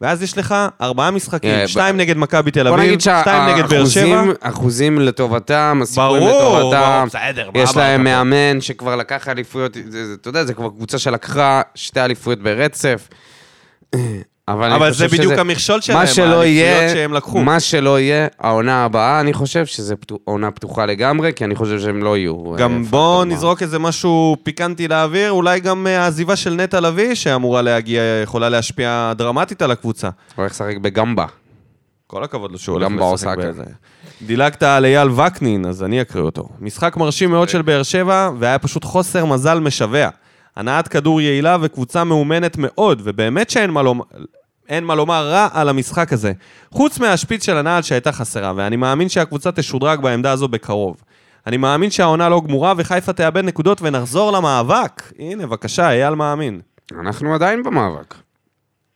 ואז 0.00 0.22
יש 0.22 0.38
לך 0.38 0.54
ארבעה 0.80 1.10
משחקים, 1.10 1.50
אה, 1.50 1.68
שתיים 1.68 1.96
נגד 1.96 2.16
מכבי 2.16 2.50
תל 2.50 2.68
אביב, 2.68 3.00
שתיים 3.00 3.56
נגד 3.56 3.68
באר 3.70 3.86
שבע. 3.86 4.22
אחוזים 4.40 4.98
לטובתם, 4.98 5.80
הסיכויים 5.82 6.28
לטובתם. 6.28 7.04
בסדר, 7.06 7.50
יש 7.54 7.76
להם? 7.76 8.04
מאמן 8.04 8.60
שכבר 8.60 8.96
לקח 8.96 9.28
אליפויות, 9.28 9.76
אתה 10.20 10.28
יודע, 10.28 10.44
זה 10.44 10.54
כבר 10.54 10.68
קבוצה 10.68 10.98
שלקחה 10.98 11.62
שתי 11.74 12.00
אליפויות 12.00 12.38
ברצף. 12.38 13.08
אבל, 14.48 14.72
אבל 14.72 14.92
זה 14.92 15.08
בדיוק 15.08 15.32
שזה- 15.32 15.40
המכשול 15.40 15.80
שלהם, 15.80 15.98
האליפויות 15.98 16.44
יהיה, 16.44 16.88
שהם 16.94 17.12
לקחו. 17.12 17.40
מה 17.40 17.60
שלא 17.60 18.00
יהיה, 18.00 18.26
העונה 18.40 18.84
הבאה, 18.84 19.20
אני 19.20 19.32
חושב 19.32 19.66
שזו 19.66 19.94
פתו- 20.00 20.18
עונה 20.24 20.50
פתוחה 20.50 20.86
לגמרי, 20.86 21.32
כי 21.36 21.44
אני 21.44 21.54
חושב 21.54 21.80
שהם 21.80 22.02
לא 22.02 22.16
יהיו. 22.16 22.52
אה, 22.52 22.58
גם 22.58 22.82
פקטור 22.84 22.90
בוא 23.00 23.24
מה. 23.24 23.34
נזרוק 23.34 23.62
איזה 23.62 23.78
משהו 23.78 24.36
פיקנטי 24.42 24.88
לאוויר, 24.88 25.30
אולי 25.32 25.60
גם 25.60 25.86
אה, 25.86 26.02
העזיבה 26.02 26.36
של 26.36 26.54
נטע 26.54 26.80
לביא, 26.80 27.14
שאמורה 27.14 27.62
להגיע, 27.62 28.02
יכולה 28.22 28.48
להשפיע 28.48 29.12
דרמטית 29.16 29.62
על 29.62 29.70
הקבוצה. 29.70 30.08
הולך 30.36 30.50
לשחק 30.52 30.76
בגמבה. 30.76 31.26
כל 32.06 32.24
הכבוד 32.24 32.52
לו 32.52 32.58
שהוא 32.58 32.72
הולך 32.80 32.92
לשחק. 33.14 33.36
בזה. 33.38 33.62
דילגת 34.22 34.62
על 34.62 34.84
אייל 34.84 35.08
וקנין, 35.10 35.66
אז 35.66 35.82
אני 35.82 36.00
אקריא 36.00 36.24
אותו. 36.24 36.48
משחק 36.60 36.96
מרשים 36.96 37.30
מאוד 37.30 37.48
של 37.48 37.62
באר 37.62 37.82
שבע, 37.82 38.30
והיה 38.38 38.58
פשוט 38.58 38.84
חוסר 38.84 39.24
מזל 39.24 39.58
משווע. 39.60 40.08
הנעת 40.56 40.88
כדור 40.88 41.20
יעילה 41.20 41.56
וקבוצה 41.60 42.04
מאומנת 42.04 42.56
מאוד, 42.58 43.02
ובאמת 43.04 43.50
שאין 43.50 43.70
מה 43.70 43.82
לומר... 43.82 44.04
אין 44.68 44.84
מה 44.84 44.94
לומר 44.94 45.28
רע 45.28 45.48
על 45.52 45.68
המשחק 45.68 46.12
הזה. 46.12 46.32
חוץ 46.70 46.98
מהשפיץ 46.98 47.46
של 47.46 47.56
הנעל 47.56 47.82
שהייתה 47.82 48.12
חסרה, 48.12 48.52
ואני 48.56 48.76
מאמין 48.76 49.08
שהקבוצה 49.08 49.52
תשודרג 49.52 50.00
בעמדה 50.00 50.32
הזו 50.32 50.48
בקרוב. 50.48 50.96
אני 51.46 51.56
מאמין 51.56 51.90
שהעונה 51.90 52.28
לא 52.28 52.42
גמורה 52.46 52.74
וחיפה 52.76 53.12
תאבד 53.12 53.44
נקודות 53.44 53.82
ונחזור 53.82 54.32
למאבק. 54.32 55.02
הנה, 55.18 55.46
בבקשה, 55.46 55.90
אייל 55.90 56.14
מאמין. 56.14 56.60
אנחנו 57.00 57.34
עדיין 57.34 57.62
במאבק. 57.62 58.14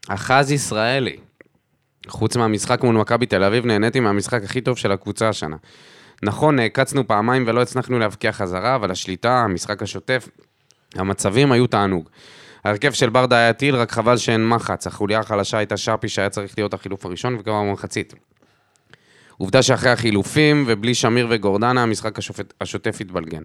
אחז 0.09 0.53
ישראלי. 0.53 1.17
חוץ 2.09 2.37
מהמשחק 2.37 2.83
מול 2.83 2.97
מכבי 2.97 3.27
תל 3.27 3.45
אביב, 3.45 3.67
נהניתי 3.67 4.01
מהמשחק 4.01 4.45
הכי 4.45 4.61
טוב 4.61 4.77
של 4.77 4.93
הקבוצה 4.93 5.29
השנה. 5.29 5.57
נכון, 6.23 6.69
קצנו 6.69 7.07
פעמיים 7.07 7.45
ולא 7.47 7.63
הצלחנו 7.63 7.99
להבקיע 7.99 8.33
חזרה, 8.33 8.75
אבל 8.75 8.91
השליטה, 8.91 9.39
המשחק 9.39 9.83
השוטף, 9.83 10.29
המצבים 10.95 11.53
היו 11.53 11.66
תענוג. 11.66 12.09
ההרכב 12.64 12.93
של 12.93 13.11
ברדה 13.11 13.36
היה 13.36 13.53
טיל, 13.53 13.76
רק 13.76 13.93
חבל 13.93 14.16
שאין 14.16 14.49
מחץ. 14.49 14.86
החוליה 14.86 15.20
החלשה 15.20 15.59
הייתה 15.59 15.76
שרפי 15.76 16.09
שהיה 16.09 16.30
צריך 16.30 16.55
להיות 16.59 16.74
החילוף 16.74 17.07
הראשון 17.07 17.36
וכבר 17.39 17.62
במחצית. 17.62 18.14
עובדה 19.39 19.62
שאחרי 19.62 19.91
החילופים 19.91 20.64
ובלי 20.66 20.95
שמיר 20.95 21.26
וגורדנה, 21.30 21.82
המשחק 21.82 22.18
השופט, 22.18 22.55
השוטף 22.61 23.01
התבלגן. 23.01 23.43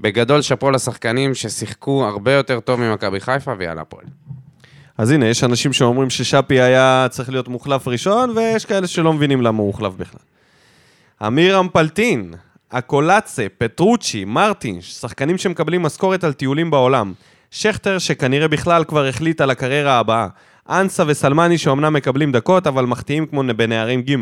בגדול, 0.00 0.42
שאפו 0.42 0.70
לשחקנים 0.70 1.34
ששיחקו 1.34 2.04
הרבה 2.04 2.32
יותר 2.32 2.60
טוב 2.60 2.80
ממכבי 2.80 3.20
חיפה 3.20 3.54
ויאללה 3.58 3.80
הפועל. 3.80 4.04
אז 4.98 5.10
הנה, 5.10 5.26
יש 5.26 5.44
אנשים 5.44 5.72
שאומרים 5.72 6.10
ששאפי 6.10 6.60
היה 6.60 7.06
צריך 7.10 7.30
להיות 7.30 7.48
מוחלף 7.48 7.88
ראשון, 7.88 8.30
ויש 8.30 8.64
כאלה 8.64 8.86
שלא 8.86 9.12
מבינים 9.12 9.42
למה 9.42 9.58
הוא 9.58 9.66
הוחלף 9.66 9.92
בכלל. 9.92 10.20
אמיר 11.26 11.60
אמפלטין, 11.60 12.34
אקולצה, 12.68 13.46
פטרוצ'י, 13.58 14.24
מרטין, 14.24 14.80
שחקנים 14.80 15.38
שמקבלים 15.38 15.82
משכורת 15.82 16.24
על 16.24 16.32
טיולים 16.32 16.70
בעולם. 16.70 17.12
שכטר, 17.50 17.98
שכנראה 17.98 18.48
בכלל 18.48 18.84
כבר 18.84 19.06
החליט 19.06 19.40
על 19.40 19.50
הקריירה 19.50 19.98
הבאה. 19.98 20.28
אנסה 20.68 21.04
וסלמני 21.06 21.58
שאומנם 21.58 21.92
מקבלים 21.92 22.32
דקות, 22.32 22.66
אבל 22.66 22.86
מחטיאים 22.86 23.26
כמו 23.26 23.42
בנערים 23.56 24.02
ג'. 24.02 24.14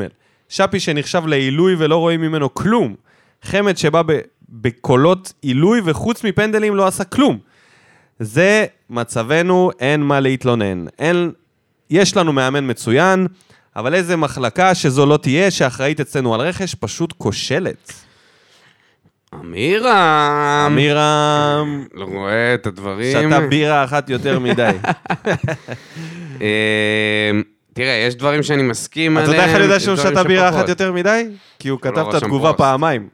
שפי 0.49 0.81
שנחשב 0.81 1.27
לעילוי 1.27 1.75
ולא 1.79 1.97
רואים 1.97 2.21
ממנו 2.21 2.55
כלום. 2.55 2.95
חמד 3.43 3.77
שבא 3.77 4.03
ב- 4.07 4.21
בקולות 4.49 5.33
עילוי 5.43 5.81
וחוץ 5.85 6.25
מפנדלים 6.25 6.75
לא 6.75 6.87
עשה 6.87 7.05
כלום. 7.05 7.39
זה 8.19 8.67
מצבנו, 8.91 9.71
אין 9.81 10.03
מה 10.03 10.21
להתלונן. 10.21 10.85
אין... 10.99 11.33
יש 11.91 12.17
לנו 12.17 12.33
מאמן 12.33 12.71
מצוין, 12.71 13.27
אבל 13.77 13.95
איזה 13.95 14.17
מחלקה 14.17 14.75
שזו 14.75 15.07
לא 15.07 15.17
תהיה, 15.17 15.51
שאחראית 15.51 16.01
אצלנו 16.01 16.35
על 16.35 16.41
רכש, 16.41 16.75
פשוט 16.75 17.13
כושלת. 17.13 17.93
אמירם! 19.41 20.67
אמירם, 20.73 21.85
לא 21.95 22.05
רואה 22.05 22.55
את 22.55 22.67
הדברים. 22.67 23.29
שתה 23.29 23.41
בירה 23.41 23.85
אחת 23.85 24.11
יותר 24.11 24.39
מדי. 24.39 24.71
אה, 26.43 27.31
תראה, 27.73 28.05
יש 28.09 28.15
דברים 28.15 28.43
שאני 28.43 28.63
מסכים 28.63 29.19
אתה 29.19 29.25
עליהם. 29.25 29.35
יודע 29.41 29.49
איך 29.49 29.57
אני 29.57 29.65
יודע 29.65 29.81
שהוא 29.81 29.97
שתה 29.97 30.25
בירה. 30.25 30.49
אחת 30.49 30.69
יותר 30.69 30.93
מדי? 30.93 31.25
כי 31.59 31.69
הוא 31.69 31.79
לא 31.85 31.91
כתב 31.91 32.05
את 32.09 32.15
התגובה. 32.23 32.53
פעמיים, 32.53 33.09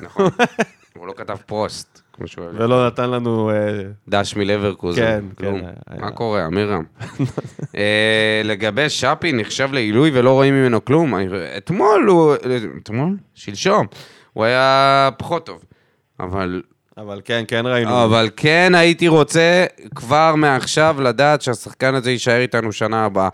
נכון. 0.00 0.30
הוא 0.98 1.06
לא 1.06 1.12
כתב 1.16 1.36
פוסט, 1.46 2.00
כמו 2.12 2.28
שהוא 2.28 2.44
אוהב. 2.44 2.56
ולא 2.60 2.86
נתן 2.86 3.10
לנו... 3.10 3.50
אה, 3.50 3.54
דש 4.08 4.36
מלברקוזן. 4.36 5.02
כן. 5.02 5.24
כן, 5.36 5.54
היה- 5.86 6.00
מה 6.00 6.10
קורה, 6.10 6.46
אמירם? 6.46 6.82
אה, 7.76 8.40
לגבי 8.44 8.88
שפי, 8.88 9.32
נחשב 9.32 9.68
לעילוי 9.72 10.10
ולא 10.14 10.30
רואים 10.30 10.54
ממנו 10.54 10.84
כלום. 10.84 11.14
אתמול 11.56 12.06
הוא... 12.08 12.34
אתמול? 12.82 13.16
שלשום. 13.34 13.86
הוא 14.34 14.44
היה 14.44 15.08
פחות 15.18 15.46
טוב. 15.46 15.64
אבל 16.20 16.62
אבל 16.96 17.20
כן, 17.24 17.44
כן 17.48 17.66
ראינו. 17.66 18.04
אבל 18.04 18.30
כן 18.36 18.72
הייתי 18.74 19.08
רוצה 19.08 19.64
כבר 19.94 20.34
מעכשיו 20.34 20.96
לדעת 21.00 21.42
שהשחקן 21.42 21.94
הזה 21.94 22.10
יישאר 22.10 22.40
איתנו 22.40 22.72
שנה 22.72 23.04
הבאה. 23.04 23.28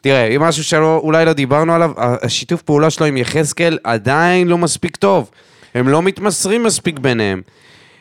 תראה, 0.00 0.26
אם 0.26 0.42
משהו 0.42 0.64
שאולי 0.64 1.24
לא 1.24 1.32
דיברנו 1.32 1.74
עליו, 1.74 1.92
השיתוף 1.96 2.62
פעולה 2.62 2.90
שלו 2.90 3.06
עם 3.06 3.16
יחזקאל 3.16 3.78
עדיין 3.84 4.48
לא 4.48 4.58
מספיק 4.58 4.96
טוב. 4.96 5.30
הם 5.74 5.88
לא 5.88 6.02
מתמסרים 6.02 6.62
מספיק 6.62 6.98
ביניהם. 6.98 7.42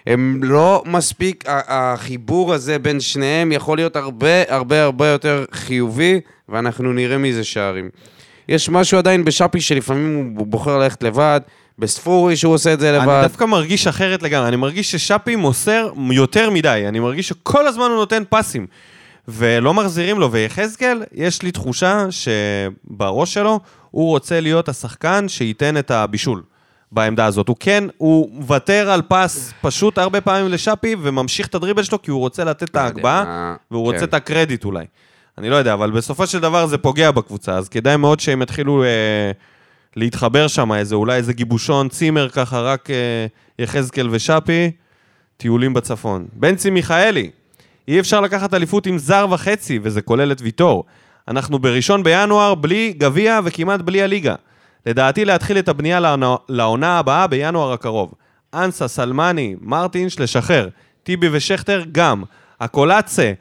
הם 0.08 0.40
לא 0.44 0.84
מספיק, 0.86 1.44
החיבור 1.48 2.54
הזה 2.54 2.80
בין 2.80 3.00
שניהם 3.00 3.52
יכול 3.52 3.78
להיות 3.78 3.96
הרבה 3.96 4.54
הרבה 4.54 4.84
הרבה 4.84 5.08
יותר 5.08 5.46
חיובי, 5.52 6.20
ואנחנו 6.50 6.94
נראה 6.94 7.18
מזה 7.18 7.44
שערים. 7.44 7.90
יש 8.50 8.70
משהו 8.70 8.98
עדיין 8.98 9.26
בשאפי 9.26 9.62
שלפעמים 9.62 10.34
הוא 10.38 10.48
בוחר 10.48 10.78
ללכת 10.78 11.04
לבד, 11.04 11.42
בספורי 11.80 12.36
שהוא 12.36 12.54
עושה 12.54 12.74
את 12.74 12.80
זה 12.80 12.92
לבד. 12.92 13.10
אני 13.10 13.22
דווקא 13.22 13.46
מרגיש 13.46 13.88
אחרת 13.88 14.24
לגמרי, 14.24 14.48
אני 14.48 14.56
מרגיש 14.56 14.92
ששאפי 14.92 15.36
מוסר 15.36 15.90
יותר 16.12 16.50
מדי, 16.50 16.86
אני 16.88 17.00
מרגיש 17.00 17.28
שכל 17.28 17.68
הזמן 17.68 17.86
הוא 17.86 17.96
נותן 17.96 18.24
פסים, 18.30 18.68
ולא 19.28 19.74
מחזירים 19.74 20.20
לו, 20.20 20.32
ויחזקאל, 20.32 21.04
יש 21.14 21.42
לי 21.42 21.52
תחושה 21.52 22.06
שבראש 22.10 23.34
שלו, 23.34 23.60
הוא 23.92 24.10
רוצה 24.10 24.40
להיות 24.40 24.70
השחקן 24.70 25.28
שייתן 25.28 25.78
את 25.78 25.92
הבישול 25.92 26.44
בעמדה 26.92 27.26
הזאת. 27.26 27.48
הוא 27.48 27.56
כן, 27.60 27.84
הוא 27.98 28.30
מוותר 28.32 28.90
על 28.90 29.02
פס 29.08 29.54
פשוט 29.62 29.98
הרבה 29.98 30.22
פעמים 30.22 30.52
לשאפי, 30.52 30.96
וממשיך 31.02 31.48
את 31.48 31.56
הדריבל 31.56 31.84
שלו, 31.84 32.02
כי 32.02 32.12
הוא 32.12 32.20
רוצה 32.20 32.44
לתת 32.44 32.64
את 32.64 32.76
לא 32.76 32.82
ההגבהה, 32.82 33.56
והוא 33.72 33.84
רוצה 33.84 34.00
כן. 34.00 34.04
את 34.04 34.14
הקרדיט 34.14 34.66
אולי. 34.66 34.86
אני 35.38 35.50
לא 35.50 35.56
יודע, 35.56 35.74
אבל 35.74 35.92
בסופו 35.92 36.28
של 36.28 36.40
דבר 36.40 36.66
זה 36.66 36.78
פוגע 36.78 37.12
בקבוצה, 37.12 37.58
אז 37.58 37.70
כדאי 37.70 37.98
מאוד 37.98 38.20
שהם 38.20 38.42
יתחילו 38.42 38.84
אה, 38.84 39.32
להתחבר 39.96 40.48
שם, 40.48 40.74
איזה, 40.74 40.96
אולי 40.96 41.16
איזה 41.16 41.34
גיבושון, 41.34 41.90
צימר 41.90 42.30
ככה, 42.30 42.60
רק 42.60 42.90
אה, 42.90 43.26
יחזקאל 43.60 44.08
ושאפי, 44.12 44.72
טיולים 45.38 45.74
בצפון. 45.74 46.28
בנצי 46.34 46.70
מיכאלי, 46.70 47.30
אי 47.88 48.00
אפשר 48.00 48.22
לקחת 48.22 48.54
אליפות 48.54 48.86
עם 48.86 48.98
זר 48.98 49.28
וחצי, 49.32 49.80
וזה 49.84 50.02
כולל 50.02 50.32
את 50.32 50.42
ויטור. 50.42 50.84
אנחנו 51.28 51.60
בראשון 51.60 52.04
בינואר 52.04 52.56
בלי 52.56 52.94
גביע 52.98 53.40
וכמעט 53.44 53.82
בלי 53.82 54.02
הליגה. 54.02 54.36
לדעתי 54.86 55.26
להתחיל 55.26 55.60
את 55.60 55.70
הבנייה 55.70 56.16
לעונה, 56.50 57.00
הבאה 57.00 57.28
בינואר 57.28 57.74
הקרוב. 57.74 58.14
אנסה, 58.54 58.88
סלמני, 58.88 59.56
מרטינש, 59.62 60.20
לשחרר. 60.20 60.70
טיבי 61.04 61.28
ושכטר 61.32 61.84
גם. 61.92 62.24
הקולאצה, 62.60 63.34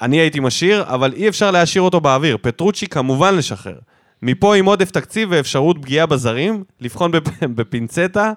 אני 0.00 0.16
הייתי 0.16 0.40
משאיר, 0.40 0.84
אבל 0.86 1.12
אי 1.12 1.28
אפשר 1.28 1.50
להשאיר 1.50 1.82
אותו 1.82 2.00
באוויר. 2.00 2.36
פטרוצ'י 2.42 2.86
כמובן 2.86 3.34
לשחרר. 3.34 3.78
מפה 4.22 4.56
עם 4.56 4.64
עודף 4.64 4.90
תקציב 4.90 5.28
ואפשרות 5.32 5.76
פגיעה 5.82 6.06
בזרים, 6.06 6.64
לבחון 6.80 7.12
בפ- 7.14 7.46
בפינצטה 7.56 8.32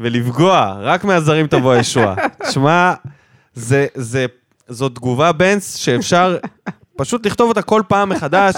ולפגוע, 0.00 0.76
רק 0.80 1.04
מהזרים 1.04 1.46
תבוא 1.46 1.72
הישועה. 1.72 2.14
שמע, 2.52 2.92
זה, 3.54 3.86
זה, 3.94 4.26
זו 4.68 4.88
תגובה 4.88 5.32
בנס 5.32 5.74
שאפשר 5.74 6.36
פשוט 6.96 7.26
לכתוב 7.26 7.48
אותה 7.48 7.62
כל 7.62 7.82
פעם 7.88 8.08
מחדש. 8.08 8.54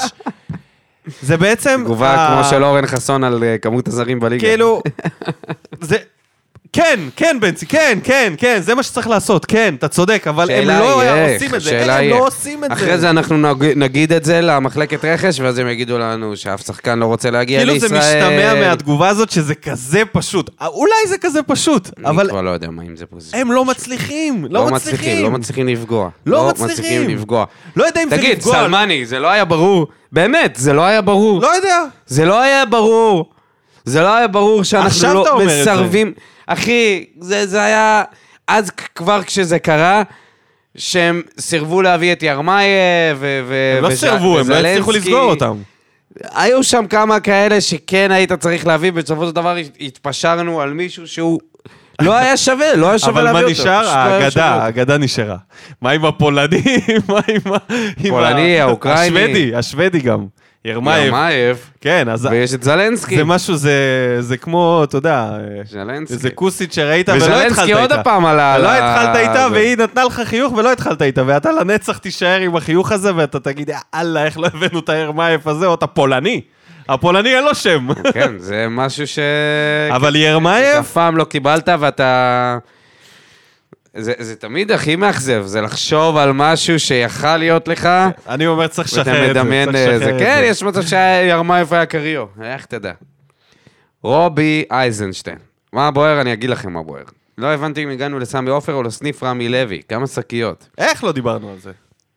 זה 1.23 1.37
בעצם... 1.37 1.81
תגובה 1.85 2.15
ה- 2.15 2.35
כמו 2.43 2.51
של 2.51 2.65
אורן 2.65 2.87
חסון 2.87 3.25
על 3.25 3.45
אה, 3.45 3.59
כמות 3.59 3.89
הזרים 3.89 4.21
בליגה. 4.21 4.47
כאילו, 4.47 4.83
זה... 5.81 5.97
כן, 6.73 7.01
כן, 7.17 7.37
בנצי, 7.41 7.67
כן, 7.67 7.99
כן, 8.05 8.33
כן, 8.39 8.59
זה 8.61 8.75
מה 8.75 8.83
שצריך 8.83 9.09
לעשות, 9.09 9.45
כן, 9.45 9.75
אתה 9.79 9.89
צודק, 9.89 10.25
אבל 10.29 10.51
הם 10.51 10.69
לא 10.69 11.01
היא 11.01 11.35
עושים 11.37 11.55
את 11.55 11.61
זה, 11.61 11.83
הם 11.83 11.91
היא 12.01 12.11
לא. 12.11 12.27
עושים 12.27 12.65
את 12.65 12.69
זה. 12.69 12.75
אחרי 12.75 12.99
זה 12.99 13.11
אנחנו 13.11 13.37
נג- 13.39 13.73
נגיד 13.77 14.13
את 14.13 14.25
זה 14.25 14.41
למחלקת 14.41 15.05
רכש, 15.05 15.41
ואז 15.41 15.59
הם 15.59 15.69
יגידו 15.69 15.99
לנו 15.99 16.37
שאף 16.37 16.67
שחקן 16.67 16.99
לא 16.99 17.07
רוצה 17.07 17.31
להגיע 17.31 17.59
כאילו 17.61 17.73
לישראל. 17.73 17.91
זה 17.91 17.99
משתמע 17.99 18.55
מהתגובה 18.55 19.09
הזאת 19.09 19.31
שזה 19.31 19.55
כזה 19.55 20.03
פשוט. 20.13 20.51
אולי 20.67 20.93
זה 21.09 21.19
כזה 21.19 21.43
פשוט, 21.43 21.91
אבל 22.05 22.21
אני 22.21 22.29
כבר 22.31 22.43
לא 22.43 22.51
יודע 22.51 22.71
מה 22.71 22.83
אם 22.83 22.97
זה 22.97 23.07
פוזיציה. 23.07 23.41
הם 23.41 23.53
לא 23.53 23.65
מצליחים, 23.65 24.47
לא 24.51 24.67
מצליחים. 24.67 25.23
לא 25.25 25.31
מצליחים 25.31 25.69
לפגוע. 25.69 26.09
לא 26.27 26.49
מצליחים. 26.49 27.09
לפגוע. 27.11 27.45
לא 27.77 27.85
יודע 27.85 28.03
אם 28.03 28.11
זה 28.11 28.17
תגיד, 28.17 28.39
לפגוע. 28.39 28.55
סלמני, 28.55 29.07
זה 29.07 29.19
לא 29.19 29.29
היה 29.29 29.45
ברור. 29.45 29.87
באמת, 30.13 30.57
זה 30.57 30.73
לא 30.73 30.83
היה 30.83 31.01
ברור. 31.03 31.41
לא 31.43 31.55
יודע. 31.57 31.83
זה 32.07 32.25
לא 32.25 32.41
היה 32.41 32.65
ברור. 32.65 33.31
זה 33.85 34.01
לא 34.03 34.15
היה 34.17 34.29
ברור 34.29 34.65
שאנחנו 34.65 34.87
עכשיו 34.89 35.15
לא 35.15 35.23
אתה 35.23 35.31
אומר 35.31 35.45
את 35.45 35.65
זה. 35.65 35.73
מסרבים. 35.73 36.13
אחי, 36.47 37.05
זה, 37.21 37.47
זה 37.47 37.63
היה... 37.63 38.03
אז 38.49 38.71
כבר 38.71 39.23
כשזה 39.23 39.59
קרה, 39.59 40.03
שהם 40.77 41.23
סירבו 41.41 41.83
להביא 41.83 42.13
את 42.13 42.23
ירמייב 42.23 43.17
ו... 43.19 43.77
הם 43.79 43.85
לא 43.85 43.97
סירבו, 43.97 44.39
הם 44.39 44.51
לא 44.51 44.55
הצליחו. 44.55 44.93
לסגור 44.93 45.31
אותם. 45.31 45.57
היו 46.35 46.63
שם 46.63 46.85
כמה 46.91 47.21
כאלה 47.21 47.61
שכן 47.61 48.11
היית 48.11 48.33
צריך 48.33 48.67
להביא, 48.67 48.93
בסופו 48.93 49.27
של 49.27 49.33
דבר 49.33 49.57
התפשרנו 49.81 50.61
על 50.61 50.73
מישהו 50.73 51.09
שהוא 51.09 51.41
לא 52.01 52.15
היה 52.15 52.37
שווה, 52.37 52.75
לא 52.75 52.89
היה 52.89 52.99
שווה 52.99 53.13
אבל 53.13 53.23
להביא 53.23 53.41
מה 53.41 53.49
אותו. 53.49 53.53
נשאר? 53.53 53.83
לא 53.83 53.89
היה 53.89 54.31
שווה 54.31 54.45
האגדה. 54.45 54.65
האגדה 54.65 54.99
נשארה. 54.99 55.37
מה 55.83 55.91
עם 55.91 56.05
הפולני? 56.05 56.63
מה 57.09 57.21
עם 57.29 57.53
ה... 57.53 57.59
פולני, 58.09 58.59
האוקראיני. 58.61 59.21
השוודי, 59.21 59.55
השוודי 59.55 59.99
גם. 59.99 60.27
ירמייב. 60.67 61.07
ירמייב, 61.07 61.71
כן, 61.81 62.09
אז 62.09 62.29
ויש 62.31 62.55
את 62.55 62.63
זלנסקי. 62.63 63.17
זה 63.17 63.25
משהו, 63.25 63.57
זה 63.57 63.73
זה 64.21 64.37
כמו, 64.37 64.81
אתה 64.85 64.97
יודע, 64.97 65.31
זלנסקי. 65.71 66.15
איזה 66.15 66.31
כוסית 66.31 66.73
שראית 66.73 67.09
ולא 67.09 67.17
התחלת 67.17 67.31
וזלנסקי 67.33 67.63
איתה. 67.63 67.81
עוד 67.81 67.93
הפעם 67.93 68.27
עלה... 68.27 68.57
ולא 68.59 68.71
על 68.73 68.83
התחלת 68.83 69.17
ה- 69.17 69.21
איתה, 69.21 69.49
זה. 69.49 69.53
והיא 69.55 69.77
נתנה 69.77 70.05
לך 70.05 70.21
חיוך 70.25 70.53
ולא 70.53 70.73
התחלת 70.73 71.03
איתה, 71.03 71.23
ואתה 71.27 71.53
לנצח 71.53 71.99
תישאר 71.99 72.41
עם 72.41 72.57
החיוך 72.57 72.93
הזה, 72.93 73.11
ואתה 73.17 73.41
תגיד, 73.41 73.71
יאללה, 73.95 74.25
איך 74.25 74.39
לא 74.39 74.47
הבאנו 74.55 74.79
את 74.79 74.89
הירמייב 74.89 75.49
הזה, 75.49 75.67
או 75.67 75.75
את 75.75 75.83
הפולני. 75.83 76.41
הפולני 76.89 77.35
אין 77.37 77.45
לו 77.45 77.55
שם. 77.55 77.89
כן, 78.15 78.33
זה 78.39 78.67
משהו 78.71 79.07
ש... 79.07 79.19
אבל 79.91 80.17
ירמייב, 80.17 80.77
אף 80.79 80.93
פעם 80.93 81.17
לא 81.17 81.25
קיבלת 81.25 81.69
ואתה... 81.81 82.59
זה, 83.99 84.13
זה 84.19 84.37
תמיד 84.37 84.73
הכי 84.73 84.97
מאכזב, 84.97 85.43
זה 85.47 85.61
לחשוב 85.61 86.17
על 86.17 86.33
משהו 86.33 86.81
שיכל 86.81 87.37
להיות 87.37 87.69
לך, 87.69 87.89
אני 88.29 88.47
אומר, 88.47 88.69
צריך 88.69 88.89
ואתה 88.93 89.01
לשחרר 89.01 89.31
את 89.31 89.35
זה. 89.35 89.43
מדמיין... 89.43 89.73
צריך 89.73 89.89
אה, 89.89 89.99
זה 89.99 90.17
כן. 90.19 90.43
יש 90.45 90.63
מצב 90.63 90.83
שירמייב 90.83 91.75
היה 91.75 91.87
קריוק, 91.87 92.27
איך 92.43 92.67
תדע. 92.67 92.93
רובי 94.03 94.65
אייזנשטיין. 94.71 95.39
מה 95.73 95.91
בוער? 95.91 96.21
אני 96.21 96.33
אגיד 96.33 96.51
לכם 96.51 96.73
מה 96.73 96.83
בוער. 96.83 97.05
לא 97.39 97.47
הבנתי 97.47 97.85
אם 97.85 97.89
הגענו 97.89 98.19
לסמי 98.19 98.51
עופר 98.51 98.75
או 98.75 98.83
לסניף 98.83 99.23
רמי 99.23 99.49
לוי, 99.49 99.83
כמה 99.89 100.07
שקיות. 100.07 100.69
איך 100.79 101.05
לא 101.05 101.13
דיברנו 101.13 101.51
על 101.51 101.59
זה? 101.59 101.71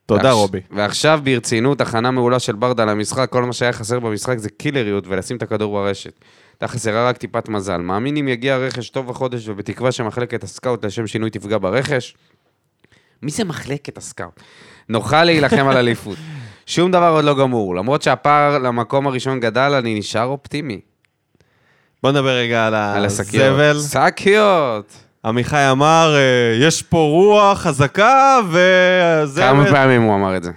תודה, 0.05 0.31
רובי. 0.31 0.59
ועכשיו 0.71 1.19
ברצינות, 1.23 1.81
הכנה 1.81 2.11
מעולה 2.11 2.39
של 2.39 2.55
ברדה 2.55 2.85
למשחק, 2.85 3.29
כל 3.29 3.43
מה 3.43 3.53
שהיה 3.53 3.73
חסר 3.73 3.99
במשחק 3.99 4.37
זה 4.37 4.49
קילריות 4.49 5.03
ולשים 5.07 5.37
את 5.37 5.43
הכדור 5.43 5.73
ברשת. 5.73 6.13
הייתה 6.61 6.73
חסרה 6.73 7.09
רק 7.09 7.17
טיפת 7.17 7.49
מזל. 7.49 7.77
מאמין 7.77 8.17
אם 8.17 8.27
יגיע 8.27 8.57
רכש 8.57 8.89
טוב 8.89 9.09
החודש 9.09 9.47
ובתקווה 9.47 9.91
שמחלקת 9.91 10.43
הסקאוט 10.43 10.85
לשם 10.85 11.07
שינוי 11.07 11.29
תפגע 11.29 11.57
ברכש? 11.57 12.15
מי 13.21 13.31
זה 13.31 13.43
מחלקת 13.43 13.97
הסקאוט? 13.97 14.39
נוכל 14.89 15.23
להילחם 15.23 15.67
על 15.67 15.77
אליפות. 15.77 16.17
שום 16.65 16.91
דבר 16.91 17.11
עוד 17.11 17.25
לא 17.25 17.35
גמור. 17.39 17.75
למרות 17.75 18.01
שהפער 18.01 18.57
למקום 18.57 19.07
הראשון 19.07 19.39
גדל, 19.39 19.73
אני 19.73 19.99
נשאר 19.99 20.25
אופטימי. 20.25 20.79
בוא 22.03 22.11
נדבר 22.11 22.35
רגע 22.35 22.67
על 22.67 22.75
על. 22.75 23.05
הזבל. 23.05 23.79
שקיות! 23.79 24.93
עמיחי 25.25 25.71
אמר, 25.71 26.15
אה, 26.15 26.67
יש 26.67 26.81
פה 26.81 26.97
רוח 26.97 27.59
חזקה 27.59 28.39
וזה... 28.49 29.41
כמה 29.41 29.65
פעמים 29.65 30.01
הוא 30.01 30.15
אמר 30.15 30.37
את 30.37 30.43
זה? 30.43 30.51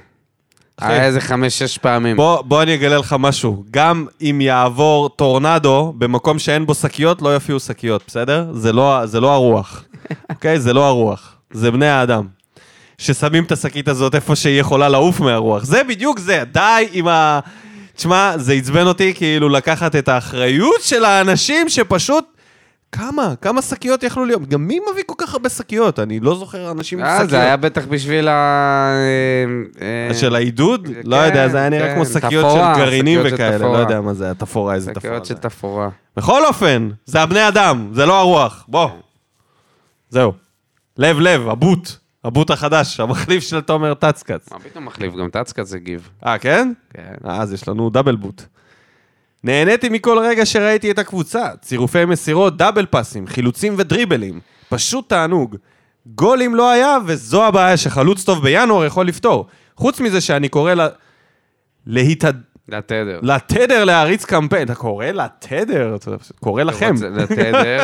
אחי. 0.82 0.92
היה 0.92 1.04
איזה 1.04 1.20
חמש-שש 1.20 1.78
פעמים. 1.78 2.16
בוא, 2.16 2.42
בוא 2.42 2.62
אני 2.62 2.74
אגלה 2.74 2.98
לך 2.98 3.16
משהו. 3.18 3.64
גם 3.70 4.06
אם 4.22 4.40
יעבור 4.40 5.08
טורנדו 5.08 5.94
במקום 5.98 6.38
שאין 6.38 6.66
בו 6.66 6.74
שקיות, 6.74 7.22
לא 7.22 7.28
יופיעו 7.28 7.60
שקיות, 7.60 8.02
בסדר? 8.06 8.46
זה 8.52 8.72
לא, 8.72 9.06
זה 9.06 9.20
לא 9.20 9.32
הרוח. 9.32 9.84
אוקיי? 10.30 10.60
זה 10.60 10.72
לא 10.72 10.86
הרוח. 10.86 11.36
זה 11.52 11.70
בני 11.70 11.88
האדם. 11.88 12.26
ששמים 12.98 13.44
את 13.44 13.52
השקית 13.52 13.88
הזאת 13.88 14.14
איפה 14.14 14.36
שהיא 14.36 14.60
יכולה 14.60 14.88
לעוף 14.88 15.20
מהרוח. 15.20 15.64
זה 15.64 15.84
בדיוק 15.84 16.18
זה. 16.18 16.42
די 16.52 16.88
עם 16.92 17.08
ה... 17.08 17.40
תשמע, 17.96 18.38
זה 18.38 18.52
עצבן 18.52 18.86
אותי 18.86 19.14
כאילו 19.14 19.48
לקחת 19.48 19.96
את 19.96 20.08
האחריות 20.08 20.82
של 20.82 21.04
האנשים 21.04 21.68
שפשוט... 21.68 22.24
כמה? 22.92 23.34
כמה 23.40 23.62
שקיות 23.62 24.02
יכלו 24.02 24.24
להיות? 24.24 24.48
גם 24.48 24.66
מי 24.66 24.80
מביא 24.92 25.02
כל 25.06 25.14
כך 25.18 25.32
הרבה 25.32 25.48
שקיות? 25.48 25.98
אני 25.98 26.20
לא 26.20 26.34
זוכר 26.34 26.70
אנשים 26.70 26.98
עם 26.98 27.04
אה, 27.04 27.16
שקיות. 27.16 27.30
זה 27.30 27.40
היה 27.40 27.56
בטח 27.56 27.86
בשביל 27.86 28.28
ה... 28.28 28.32
אה, 29.80 30.08
אה, 30.08 30.14
של 30.14 30.34
העידוד? 30.34 30.86
כן, 30.86 31.00
לא 31.04 31.16
יודע, 31.16 31.48
זה 31.48 31.58
היה 31.58 31.68
נראה 31.68 31.88
כן, 31.88 31.94
כמו 31.94 32.06
שקיות 32.06 32.52
של 32.52 32.80
גרעינים 32.80 33.20
וכאלה, 33.24 33.58
לא. 33.58 33.76
יודע 33.76 34.00
מה 34.00 34.14
זה, 34.14 34.30
התפאורה, 34.30 34.74
איזה 34.74 34.94
תפאורה 34.94 35.16
שקיות. 35.16 35.26
של 35.26 35.34
תפאורה. 35.34 35.88
בכל 36.16 36.44
אופן, 36.46 36.88
זה 37.04 37.20
הבני 37.20 37.48
אדם, 37.48 37.90
זה 37.92 38.06
לא 38.06 38.20
הרוח. 38.20 38.64
בוא. 38.68 38.88
זהו. 40.10 40.32
לב 40.96 41.18
לב, 41.20 41.48
הבוט. 41.48 41.88
הבוט 42.24 42.50
החדש, 42.50 43.00
המחליף 43.00 43.44
של 43.44 43.60
תומר 43.60 43.94
טצקץ. 43.94 44.52
מה 44.52 44.58
פתאום 44.58 44.84
מחליף? 44.84 45.14
גם 45.14 45.28
טצקת 45.30 45.66
זה 45.66 45.78
גיב. 45.78 46.10
אה, 46.26 46.38
כן? 46.38 46.72
כן. 46.94 47.14
אז 47.24 47.52
יש 47.52 47.68
לנו 47.68 47.90
דאבל 47.90 48.16
בוט. 48.16 48.42
נהניתי 49.44 49.88
מכל 49.88 50.18
רגע 50.18 50.46
שראיתי 50.46 50.90
את 50.90 50.98
הקבוצה. 50.98 51.46
צירופי 51.60 52.04
מסירות, 52.04 52.56
דאבל 52.56 52.86
פאסים, 52.86 53.26
חילוצים 53.26 53.74
ודריבלים. 53.78 54.40
פשוט 54.68 55.08
תענוג. 55.08 55.56
גולים 56.06 56.54
לא 56.54 56.70
היה, 56.70 56.96
וזו 57.06 57.44
הבעיה 57.46 57.76
שחלוץ 57.76 58.24
טוב 58.24 58.42
בינואר 58.42 58.84
יכול 58.84 59.06
לפתור. 59.06 59.46
חוץ 59.76 60.00
מזה 60.00 60.20
שאני 60.20 60.48
קורא 60.48 60.74
ל... 60.74 60.88
להתהד... 61.86 62.40
לתדר. 62.68 63.18
לתדר 63.22 63.84
להריץ 63.84 64.24
קמפיין. 64.24 64.62
אתה 64.66 64.74
קורא 64.74 65.06
לתדר? 65.06 65.94
אתה 65.94 66.10
קורא 66.40 66.62
לכם. 66.62 66.94
לתדר. 67.10 67.76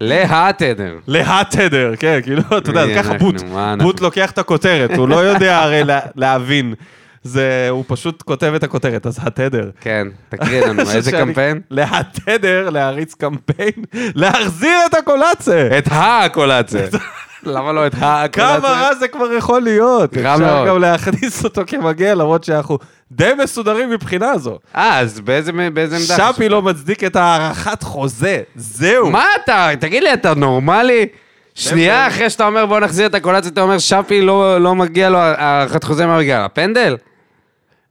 להתדר. 0.00 0.98
להתדר, 1.08 1.96
כן, 1.96 2.20
כאילו, 2.22 2.42
אתה 2.58 2.70
יודע, 2.70 3.02
ככה? 3.02 3.18
בוט. 3.18 3.34
בוט 3.82 4.00
לוקח 4.00 4.30
את 4.30 4.38
הכותרת, 4.38 4.90
הוא 4.96 5.08
לא 5.08 5.16
יודע 5.16 5.58
הרי 5.58 5.84
לה- 5.84 6.00
להבין. 6.16 6.74
זה, 7.22 7.66
הוא 7.70 7.84
פשוט 7.88 8.22
כותב 8.22 8.52
את 8.56 8.62
הכותרת, 8.62 9.06
אז 9.06 9.18
התדר. 9.22 9.70
כן, 9.80 10.08
תקריא 10.28 10.66
לנו, 10.66 10.82
איזה 10.94 11.12
קמפיין? 11.12 11.60
להתדר, 11.70 12.70
להריץ 12.70 13.14
קמפיין, 13.14 13.72
להחזיר 13.94 14.78
את 14.86 14.94
הקולאצה. 14.94 15.68
את 15.78 15.88
הקולאצה. 15.90 16.86
למה 17.42 17.72
לא 17.72 17.86
את 17.86 17.94
הקולאצה? 18.00 18.28
כמה 18.28 18.68
רע 18.68 18.94
זה 18.94 19.08
כבר 19.08 19.32
יכול 19.32 19.62
להיות. 19.62 20.16
רע 20.16 20.34
אפשר 20.34 20.54
מאוד. 20.54 20.68
גם 20.68 20.80
להכניס 20.80 21.44
אותו 21.44 21.62
כמגן, 21.66 22.18
למרות 22.18 22.44
שאנחנו 22.44 22.78
די 23.12 23.32
מסודרים 23.42 23.90
מבחינה 23.90 24.38
זו. 24.38 24.58
אה, 24.76 24.98
אז 24.98 25.20
באיזה 25.20 25.52
עמדה? 25.96 26.32
שפי 26.32 26.48
לא 26.48 26.62
מצדיק 26.62 27.04
את 27.04 27.16
הארכת 27.16 27.82
חוזה, 27.82 28.40
זהו. 28.56 29.10
מה 29.10 29.26
אתה, 29.44 29.68
תגיד 29.80 30.02
לי, 30.02 30.12
אתה 30.12 30.34
נורמלי? 30.34 31.06
שנייה 31.54 32.06
אחרי 32.06 32.30
שאתה 32.30 32.46
אומר 32.46 32.66
בוא 32.66 32.80
נחזיר 32.80 33.06
את 33.06 33.14
הקולציה, 33.14 33.50
אתה 33.50 33.60
אומר 33.60 33.78
שפי 33.78 34.22
לא 34.22 34.60
לא 34.60 34.74
מגיע 34.74 35.10
לו 35.10 35.18
הארכת 35.18 35.84
חוזה 35.84 36.06
מה 36.06 36.18
מגיע? 36.18 36.44
הפנדל? 36.44 36.96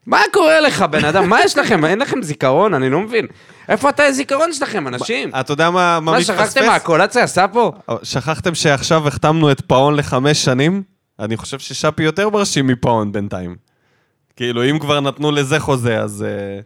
מה 0.06 0.22
קורה 0.34 0.60
לך, 0.60 0.82
בן 0.82 1.06
אדם? 1.06 1.30
מה 1.30 1.44
יש 1.44 1.58
לכם? 1.58 1.86
אין 1.86 2.00
לכם 2.00 2.22
זיכרון? 2.22 2.74
אני 2.74 2.90
לא 2.90 3.00
מבין. 3.00 3.26
איפה 3.70 3.90
אתה 3.90 4.04
הזיכרון 4.04 4.54
שלכם, 4.54 4.88
אנשים? 4.88 5.32
אתה 5.40 5.54
יודע 5.54 5.70
מה 5.70 6.00
מה 6.00 6.12
מה, 6.12 6.18
מתפספס? 6.18 6.36
שכחתם 6.36 6.66
מה 6.66 6.76
הקולציה 6.76 7.24
עשה 7.24 7.48
פה? 7.48 7.72
שכחתם 8.04 8.56
שעכשיו 8.56 9.08
החתמנו 9.08 9.52
את 9.52 9.62
פאון 9.62 9.96
לחמש 9.96 10.46
שנים? 10.46 10.84
אני 11.20 11.38
חושב 11.38 11.60
ששפי 11.60 12.04
יותר 12.04 12.30
מרשים 12.30 12.68
מפאון 12.68 13.12
בינתיים. 13.12 13.56
כאילו, 14.36 14.70
אם 14.70 14.80
כבר 14.80 15.00
נתנו 15.00 15.32
לזה 15.32 15.60
חוזה, 15.60 16.00
אז... 16.00 16.26
אה, 16.28 16.60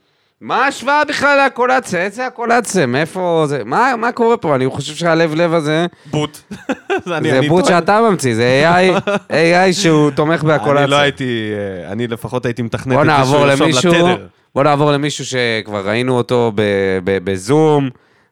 מה 0.43 0.65
ההשוואה 0.65 1.05
בכלל 1.05 1.45
לקולציה? 1.45 2.01
איזה 2.01 2.27
הקולציה? 2.27 2.85
מאיפה 2.85 3.43
זה? 3.47 3.61
מה 3.65 3.93
מה 3.97 4.11
קורה 4.11 4.37
פה? 4.37 4.55
אני 4.55 4.69
חושב 4.69 4.95
שהלב 4.95 5.35
לב 5.35 5.53
הזה, 5.53 5.85
בוט. 6.05 6.37
זה 7.05 7.17
אני 7.17 7.49
בוט 7.49 7.65
שאתה 7.65 8.01
ממציא, 8.09 8.35
זה 8.35 8.63
AI 8.65 8.99
AI 9.29 9.73
שהוא 9.81 10.11
תומך 10.11 10.43
בהקולציה. 10.43 10.83
אני 10.83 10.91
לא 10.91 10.95
הייתי... 10.95 11.51
אה, 11.85 11.91
אני 11.91 12.07
לפחות 12.07 12.45
הייתי 12.45 12.61
מתכנת 12.61 12.97
את 12.99 13.25
זה 13.25 13.25
שהוא 13.25 13.47
ירשום 13.67 13.91
לתדר. 13.91 14.27
בוא 14.55 14.63
נעבור 14.63 14.91
למישהו 14.91 15.25
שכבר 15.25 15.87
ראינו 15.89 16.17
אותו 16.17 16.51
ב- 16.55 16.61
ב- 17.03 17.17
בזום 17.31 17.89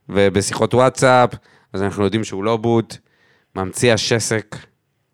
ובשיחות 0.09 0.73
וואטסאפ, 0.73 1.29
אז 1.73 1.83
אנחנו 1.83 2.03
יודעים 2.03 2.23
שהוא 2.23 2.43
לא 2.43 2.57
בוט. 2.57 2.95
ממציא 3.55 3.93
השסק, 3.93 4.55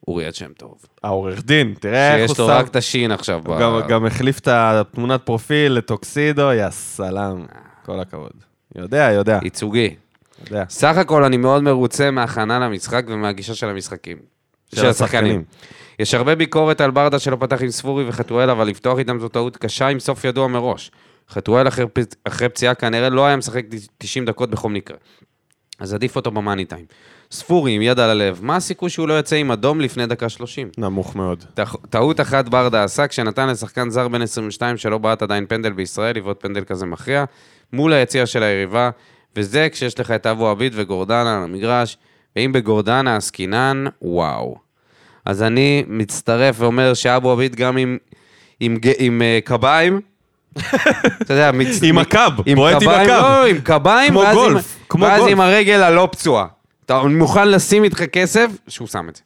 אוריאל 0.08 0.32
שם 0.32 0.54
טוב. 0.58 0.86
העורך 1.04 1.44
דין, 1.44 1.74
תראה 1.80 2.16
איך 2.16 2.22
הוא 2.30 2.36
שיש 2.36 2.40
לו 2.40 2.48
שם... 2.48 2.52
רק 2.54 2.68
את 2.68 2.76
השין 2.76 3.12
עכשיו. 3.12 3.42
ב- 3.44 3.60
גם, 3.60 3.80
גם 3.88 4.06
החליף 4.06 4.40
את 4.40 4.48
התמונת 4.48 5.22
פרופיל 5.26 5.72
לטוקסידו, 5.74 6.52
יא 6.52 6.70
סלאם. 6.70 7.46
כל 7.86 8.00
הכבוד. 8.00 8.32
יודע, 8.76 9.10
יודע, 9.14 9.40
ייצוגי. 9.44 9.96
יודע. 10.46 10.64
סך 10.70 10.98
הכל 10.98 11.24
אני 11.24 11.38
מאוד 11.38 11.64
מרוצה 11.64 12.12
מההכנה 12.12 12.60
למשחק 12.60 13.06
ומהגישה 13.08 13.56
של 13.56 13.70
המשחקים. 13.70 14.18
של 14.76 14.86
השחקנים. 14.86 15.44
יש 16.00 16.14
הרבה 16.14 16.36
ביקורת 16.36 16.82
על 16.82 16.92
ברדה 16.92 17.20
שלא 17.20 17.38
פתח 17.40 17.62
עם 17.62 17.70
ספורי 17.70 18.08
וחתואל, 18.10 18.50
אבל 18.50 18.68
לפתוח 18.68 19.00
איתם 19.00 19.20
זו 19.20 19.28
טעות 19.30 19.58
קשה 19.58 19.88
עם 19.88 20.00
סוף 20.00 20.26
ידוע 20.26 20.48
מראש. 20.48 20.92
חתואל 21.30 21.68
אחרי, 21.68 21.86
פ- 21.94 22.00
אחרי 22.28 22.50
פציעה 22.50 22.74
כנראה 22.76 23.10
לא 23.10 23.26
היה 23.26 23.36
משחק 23.36 23.66
90 23.98 24.26
דקות 24.26 24.50
בכל 24.50 24.70
מקרה. 24.70 24.98
אז 25.80 25.94
עדיף 25.94 26.16
אותו 26.16 26.32
במאני 26.32 26.66
טיים. 26.66 26.86
ספורי 27.32 27.72
עם 27.72 27.82
יד 27.82 28.00
על 28.00 28.10
הלב, 28.10 28.40
מה 28.42 28.56
הסיכוי 28.56 28.90
שהוא 28.90 29.08
לא 29.08 29.20
יצא 29.20 29.36
עם 29.36 29.52
אדום 29.52 29.82
לפני 29.82 30.06
דקה 30.06 30.30
30? 30.30 30.70
נמוך 30.78 31.16
מאוד. 31.16 31.44
טע- 31.54 31.64
טעות 31.90 32.22
אחת 32.22 32.50
ברדה 32.50 32.84
עשה 32.84 33.08
כשנתן 33.08 33.48
לשחקן 33.50 33.90
זר 33.90 34.08
בן 34.08 34.22
22 34.22 34.78
שלא 34.78 34.98
בעט 34.98 35.22
עדיין 35.22 35.46
פנדל 35.46 35.72
בישראל, 35.72 36.16
לבעוט 36.18 36.42
פנדל 36.42 36.64
כזה 36.64 36.86
מכריע, 36.86 37.24
מול 37.74 37.94
היציע 37.94 38.26
של 38.26 38.44
היריבה, 38.44 38.90
וזה 39.36 39.68
כשיש 39.72 40.00
לך 40.00 40.12
את 40.12 40.26
אבו 40.26 40.48
עביד 40.50 40.74
וגורדנה 40.76 41.38
על 41.38 41.44
המגרש, 41.44 41.98
ואם 42.36 42.52
בגורדנה 42.54 43.16
עסקינן, 43.16 43.86
וואו. 44.02 44.56
אז 45.26 45.44
אני 45.44 45.84
מצטרף 45.88 46.56
ואומר 46.60 46.94
שאבו 46.94 47.32
עביד 47.32 47.56
גם 47.56 47.78
עם, 47.78 47.98
עם, 48.60 48.78
ג- 48.78 48.92
עם 48.98 49.22
uh, 49.22 49.46
קביים, 49.48 50.02
אתה 51.22 51.34
יודע, 51.34 51.52
מצ... 51.52 51.84
עם 51.84 51.98
הקאב, 51.98 52.32
בועט 52.56 52.82
עם 52.82 52.90
הקאב. 52.90 53.08
לא, 53.24 53.46
עם 53.48 53.60
קביים, 53.62 54.10
כמו 54.12 54.20
ואז, 54.20 54.36
גולף, 54.36 54.76
עם, 54.80 54.86
כמו 54.90 55.06
ואז 55.06 55.20
גולף. 55.20 55.32
עם 55.32 55.40
הרגל 55.42 55.84
הלא 55.84 56.10
פצועה. 56.12 56.46
אתה 56.88 57.04
מוכן 57.04 57.48
לשים 57.50 57.84
איתך 57.84 58.04
כסף, 58.04 58.48
שהוא 58.68 58.88
שם 58.88 59.10
את 59.10 59.16
זה. 59.16 59.22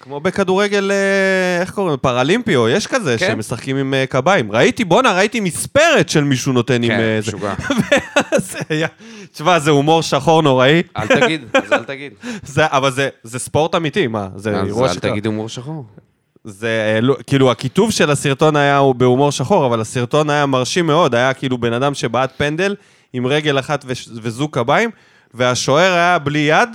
כמו 0.00 0.20
בכדורגל, 0.20 0.90
אה, 0.90 1.60
איך 1.60 1.70
קוראים? 1.70 1.90
לו? 1.90 2.02
פראלימפיו, 2.02 2.68
יש 2.68 2.86
כזה, 2.86 3.16
כן. 3.18 3.26
שמשחקים 3.32 3.76
עם 3.76 3.94
אה, 3.94 4.04
קביים. 4.08 4.52
ראיתי, 4.52 4.84
בואנה, 4.84 5.12
ראיתי 5.12 5.40
מספרת 5.40 6.08
של 6.08 6.24
מישהו 6.24 6.52
נותן 6.52 6.82
עם... 6.82 6.88
כן, 6.90 7.00
אה, 7.00 7.18
זה. 7.20 7.28
משוגע. 7.28 7.54
זה 8.50 8.58
היה- 8.68 8.86
תשמע, 9.32 9.58
זה 9.58 9.70
הומור 9.70 10.02
שחור 10.02 10.42
נוראי, 10.42 10.82
אל 10.96 11.06
תגיד, 11.06 11.44
אז 11.54 11.72
אל 11.72 11.84
תגיד. 11.84 12.12
זה- 12.42 12.66
אבל 12.66 12.90
זה- 12.90 13.08
זה 13.22 13.38
ספורט 13.38 13.74
אמיתי, 13.74 14.06
מה? 14.06 14.28
זה 14.36 14.50
אז 14.60 14.66
אירוע 14.66 14.88
אל 14.88 14.94
שקרה. 14.94 15.10
תגיד 15.10 15.26
הומור 15.26 15.48
שחור. 15.48 15.84
זה, 16.44 16.92
אה, 16.94 17.00
לא- 17.00 17.16
כאילו, 17.26 17.50
הכיתוב 17.50 17.90
של 17.90 18.10
הסרטון 18.10 18.56
היה 18.56 18.76
הוא 18.76 18.94
בהומור 18.94 19.32
שחור, 19.32 19.66
אבל 19.66 19.80
הסרטון 19.80 20.30
היה 20.30 20.46
מרשים 20.46 20.86
מאוד, 20.86 21.14
היה 21.14 21.34
כאילו 21.34 21.58
בן 21.58 21.72
אדם 21.72 21.94
שבעט 21.94 22.32
פנדל 22.36 22.74
עם 23.12 23.26
רגל 23.26 23.58
אחת 23.58 23.84
וזוג 24.22 24.50
קביים, 24.52 24.90
והשוער 25.34 25.92
היה 25.92 26.18
בלי 26.18 26.38
יד, 26.38 26.68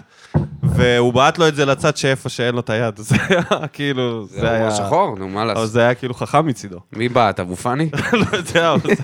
והוא 0.64 1.14
בעט 1.14 1.38
לו 1.38 1.48
את 1.48 1.56
זה 1.56 1.66
לצד 1.66 1.98
שאיפה 1.98 2.30
שאין 2.30 2.56
לו 2.56 2.60
את 2.60 2.70
היד. 2.70 2.98
זה 3.08 3.16
היה 3.30 3.68
כאילו, 3.74 4.26
זה, 4.26 4.40
זה 4.40 4.52
היה... 4.52 4.72
שחור, 4.72 5.16
נו, 5.20 5.28
מה 5.28 5.42
אבל 5.42 5.54
לעשות? 5.54 5.70
זה 5.70 5.82
היה 5.82 5.94
כאילו 5.96 6.14
חכם 6.14 6.48
מצידו. 6.48 6.80
מי 6.94 7.10
בעט, 7.10 7.40
אבו 7.40 7.56
פאני? 7.56 7.90
לא 8.14 8.38
יודע, 8.38 8.74
אבל 8.74 8.96
זה... 8.96 9.04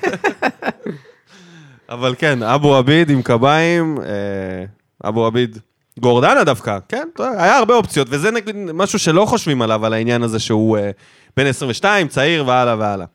אבל 1.90 2.16
כן, 2.18 2.44
אבו 2.44 2.76
עביד 2.76 3.10
עם 3.10 3.22
קביים, 3.22 3.98
אה, 4.02 5.10
אבו 5.10 5.26
עביד, 5.26 5.58
גורדנה 6.00 6.44
דווקא, 6.44 6.78
כן, 6.90 7.08
היה 7.20 7.58
הרבה 7.58 7.76
אופציות, 7.76 8.08
וזה 8.12 8.32
נגיד 8.32 8.56
משהו 8.74 9.00
שלא 9.00 9.26
חושבים 9.26 9.62
עליו, 9.62 9.86
על 9.86 9.94
העניין 9.94 10.24
הזה 10.24 10.40
שהוא 10.40 10.78
אה, 10.78 10.92
בן 11.38 11.46
22, 11.46 12.08
צעיר 12.08 12.48
והלאה 12.48 12.76
והלאה. 12.80 13.06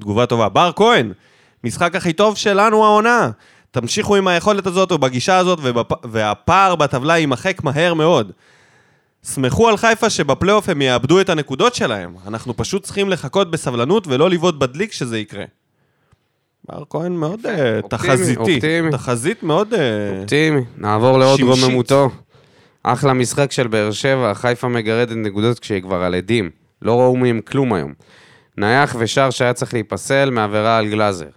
תגובה 0.00 0.26
טובה. 0.26 0.48
בר 0.48 0.70
כהן, 0.76 1.12
משחק 1.64 1.96
הכי 1.96 2.12
טוב 2.12 2.36
שלנו 2.36 2.84
העונה. 2.84 3.30
תמשיכו 3.72 4.16
עם 4.16 4.28
היכולת 4.28 4.66
הזאת 4.66 4.92
ובגישה 4.92 5.38
הזאת, 5.38 5.58
ובפ... 5.62 5.92
והפער 6.04 6.76
בטבלה 6.76 7.18
יימחק 7.18 7.64
מהר 7.64 7.94
מאוד. 7.94 8.32
סמכו 9.24 9.68
על 9.68 9.76
חיפה 9.76 10.10
שבפלייאוף 10.10 10.68
הם 10.68 10.82
יאבדו 10.82 11.20
את 11.20 11.28
הנקודות 11.28 11.74
שלהם. 11.74 12.14
אנחנו 12.26 12.56
פשוט 12.56 12.82
צריכים 12.82 13.08
לחכות 13.08 13.50
בסבלנות 13.50 14.06
ולא 14.06 14.30
לבעוט 14.30 14.54
בדליק 14.54 14.92
שזה 14.92 15.18
יקרה. 15.18 15.44
בר 16.68 16.82
כהן 16.90 17.12
מאוד 17.12 17.46
אה, 17.46 17.80
אופטימי, 17.82 17.88
תחזיתי. 17.88 18.40
אופטימי. 18.40 18.90
תחזית 18.90 19.42
מאוד... 19.42 19.74
אה, 19.74 20.20
אופטימי. 20.20 20.60
נעבור 20.78 21.18
לעוד. 21.18 21.40
רוממותו. 21.40 22.10
אחלה 22.82 23.12
משחק 23.12 23.52
של 23.52 23.66
באר 23.66 23.90
שבע, 23.90 24.34
חיפה 24.34 24.68
מגרדת 24.68 25.16
נקודות 25.16 25.58
כשהיא 25.58 25.82
כבר 25.82 26.02
על 26.02 26.14
עדים. 26.14 26.50
לא 26.82 27.00
ראו 27.00 27.16
מהם 27.16 27.40
כלום 27.40 27.72
היום. 27.72 27.92
נייח 28.58 28.96
ושער 28.98 29.30
שהיה 29.30 29.52
צריך 29.52 29.74
להיפסל 29.74 30.30
מעבירה 30.30 30.78
על 30.78 30.88
גלאזר. 30.88 31.28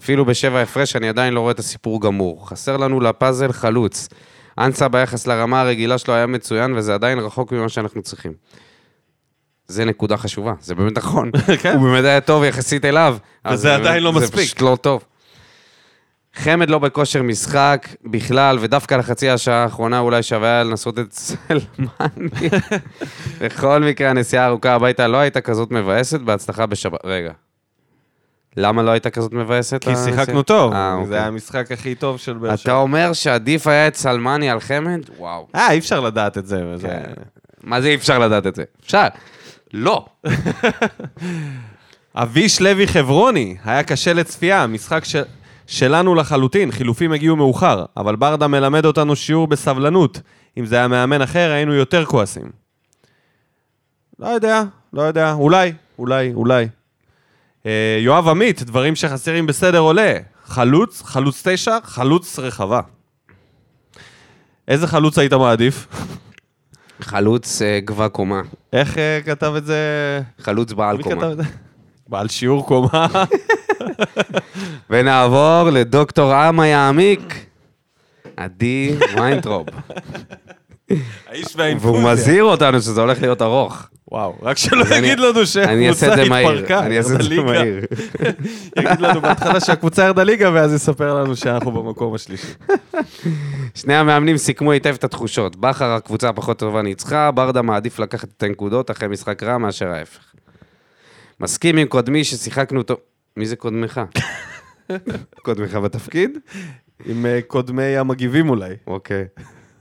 אפילו 0.00 0.24
בשבע 0.24 0.60
הפרש 0.60 0.96
אני 0.96 1.08
עדיין 1.08 1.34
לא 1.34 1.40
רואה 1.40 1.52
את 1.52 1.58
הסיפור 1.58 2.00
גמור. 2.00 2.48
חסר 2.48 2.76
לנו 2.76 3.00
לפאזל 3.00 3.52
חלוץ. 3.52 4.08
אנסה 4.58 4.88
ביחס 4.88 5.26
לרמה 5.26 5.60
הרגילה 5.60 5.98
שלו 5.98 6.14
היה 6.14 6.26
מצוין, 6.26 6.76
וזה 6.76 6.94
עדיין 6.94 7.18
רחוק 7.18 7.52
ממה 7.52 7.68
שאנחנו 7.68 8.02
צריכים. 8.02 8.32
זה 9.66 9.84
נקודה 9.84 10.16
חשובה, 10.16 10.52
זה 10.60 10.74
באמת 10.74 10.98
נכון. 10.98 11.30
כן. 11.62 11.76
הוא 11.76 11.82
באמת 11.82 12.04
היה 12.04 12.20
טוב 12.20 12.44
יחסית 12.44 12.84
אליו. 12.84 13.16
וזה 13.46 13.56
זה 13.56 13.74
עדיין 13.74 14.02
לא 14.02 14.12
זה 14.12 14.20
מספיק. 14.20 14.40
פשוט 14.40 14.60
לא 14.60 14.78
טוב. 14.80 15.04
חמד 16.34 16.70
לא 16.70 16.78
בכושר 16.78 17.22
משחק 17.22 17.88
בכלל, 18.04 18.58
ודווקא 18.60 18.94
לחצי 18.94 19.30
השעה 19.30 19.62
האחרונה 19.62 19.98
אולי 19.98 20.22
שווה 20.22 20.48
היה 20.48 20.62
לנסות 20.62 20.98
את 20.98 21.12
סלמני. 21.12 22.48
בכל 23.40 23.82
מקרה, 23.82 24.10
הנסיעה 24.10 24.44
הארוכה 24.44 24.74
הביתה 24.74 25.08
לא 25.08 25.16
הייתה 25.16 25.40
כזאת 25.40 25.70
מבאסת, 25.70 26.20
בהצלחה 26.20 26.66
בשבת. 26.66 27.00
רגע. 27.04 27.32
למה 28.56 28.82
לא 28.82 28.90
הייתה 28.90 29.10
כזאת 29.10 29.32
מבאסת? 29.32 29.84
כי 29.84 29.90
הנסיעה? 29.90 30.16
שיחקנו 30.16 30.42
טוב. 30.42 30.72
אה, 30.72 30.94
זה 30.96 31.02
אוקיי. 31.02 31.18
היה 31.18 31.26
המשחק 31.26 31.72
הכי 31.72 31.94
טוב 31.94 32.18
של 32.18 32.32
באר 32.32 32.48
אתה 32.48 32.56
שבע. 32.56 32.72
אומר 32.74 33.12
שעדיף 33.12 33.66
היה 33.66 33.88
את 33.88 33.94
סלמני 33.94 34.50
על 34.50 34.60
חמד? 34.60 35.00
וואו. 35.18 35.46
אה, 35.54 35.70
אי 35.70 35.78
אפשר 35.78 36.00
לדעת 36.00 36.38
את 36.38 36.46
זה. 36.46 36.62
כן. 36.82 37.02
מה 37.64 37.80
זה 37.80 37.88
אי 37.88 37.94
אפשר 37.94 38.18
לדעת 38.18 38.46
את 38.46 38.54
זה? 38.54 38.62
אפשר. 38.84 39.06
לא. 39.72 40.06
אביש 42.14 42.60
לוי 42.60 42.86
חברוני, 42.86 43.56
היה 43.64 43.82
קשה 43.82 44.12
לצפייה, 44.12 44.66
משחק 44.66 45.04
ש... 45.04 45.16
שלנו 45.66 46.14
לחלוטין, 46.14 46.70
חילופים 46.70 47.12
הגיעו 47.12 47.36
מאוחר, 47.36 47.84
אבל 47.96 48.16
ברדה 48.16 48.46
מלמד 48.46 48.84
אותנו 48.84 49.16
שיעור 49.16 49.46
בסבלנות. 49.46 50.20
אם 50.58 50.66
זה 50.66 50.76
היה 50.76 50.88
מאמן 50.88 51.22
אחר, 51.22 51.50
היינו 51.50 51.74
יותר 51.74 52.04
כועסים. 52.04 52.50
לא 54.18 54.28
יודע, 54.28 54.62
לא 54.92 55.02
יודע, 55.02 55.32
אולי, 55.32 55.72
אולי, 55.98 56.32
אולי. 56.34 56.68
אה, 57.66 57.98
יואב 58.00 58.28
עמית, 58.28 58.62
דברים 58.62 58.96
שחסרים 58.96 59.46
בסדר 59.46 59.78
עולה. 59.78 60.14
חלוץ, 60.44 61.02
חלוץ 61.02 61.42
תשע, 61.48 61.78
חלוץ 61.84 62.38
רחבה. 62.38 62.80
איזה 64.68 64.86
חלוץ 64.86 65.18
היית 65.18 65.32
מעדיף? 65.32 65.86
חלוץ 67.00 67.62
אה, 67.62 67.80
גבה 67.84 68.08
קומה. 68.08 68.42
איך 68.72 68.98
אה, 68.98 69.18
כתב 69.24 69.52
את 69.56 69.66
זה? 69.66 69.78
חלוץ 70.40 70.72
בעל 70.72 71.02
קומה. 71.02 71.26
בעל 72.08 72.28
שיעור 72.28 72.66
קומה. 72.66 73.06
ונעבור 74.90 75.70
לדוקטור 75.72 76.32
עמה 76.32 76.66
יעמיק, 76.66 77.46
עדי 78.36 78.96
ויינטרופ. 79.16 79.68
האיש 81.26 81.56
והאינפוזיה. 81.56 82.00
והוא 82.00 82.12
מזהיר 82.12 82.44
אותנו 82.44 82.80
שזה 82.80 83.00
הולך 83.00 83.22
להיות 83.22 83.42
ארוך. 83.42 83.86
וואו, 84.10 84.34
רק 84.42 84.56
שלא 84.56 84.84
יגיד 84.96 85.18
לנו 85.18 85.46
שהקבוצה. 85.46 86.12
התפרקה, 86.12 86.78
אני 86.86 86.98
אעשה 86.98 87.14
את 87.14 87.22
זה. 87.22 87.42
מהיר. 87.42 87.84
יגיד 88.78 89.00
לנו 89.00 89.20
בהתחלה 89.20 89.60
שהקבוצה 89.60 90.04
ירדה 90.04 90.22
ליגה, 90.22 90.50
ואז 90.54 90.74
יספר 90.74 91.14
לנו 91.14 91.36
שאנחנו 91.36 91.72
במקום 91.72 92.14
השלישי. 92.14 92.46
שני 93.80 93.94
המאמנים 93.94 94.36
סיכמו 94.36 94.72
היטב 94.72 94.94
את 94.94 95.04
התחושות. 95.04 95.56
בכר, 95.56 95.90
הקבוצה 95.90 96.28
הפחות 96.28 96.58
טובה, 96.58 96.82
ניצחה, 96.82 97.30
ברדה 97.30 97.62
מעדיף 97.62 97.98
לקחת 97.98 98.28
את 98.36 98.42
הנקודות 98.42 98.90
אחרי 98.90 99.08
משחק 99.08 99.42
רע 99.42 99.58
מאשר 99.58 99.88
ההפך. 99.88 100.34
מסכים 101.40 101.76
עם 101.76 101.86
קודמי 101.86 102.24
ששיחקנו 102.24 102.82
טוב... 102.82 102.96
מי 103.36 103.46
זה 103.46 103.56
קודמך? 103.56 104.00
קודמך 105.44 105.74
בתפקיד? 105.74 106.38
עם 107.06 107.26
אה, 107.26 107.40
קודמי 107.46 107.96
המגיבים 107.96 108.48
אולי. 108.48 108.74
אוקיי. 108.86 109.24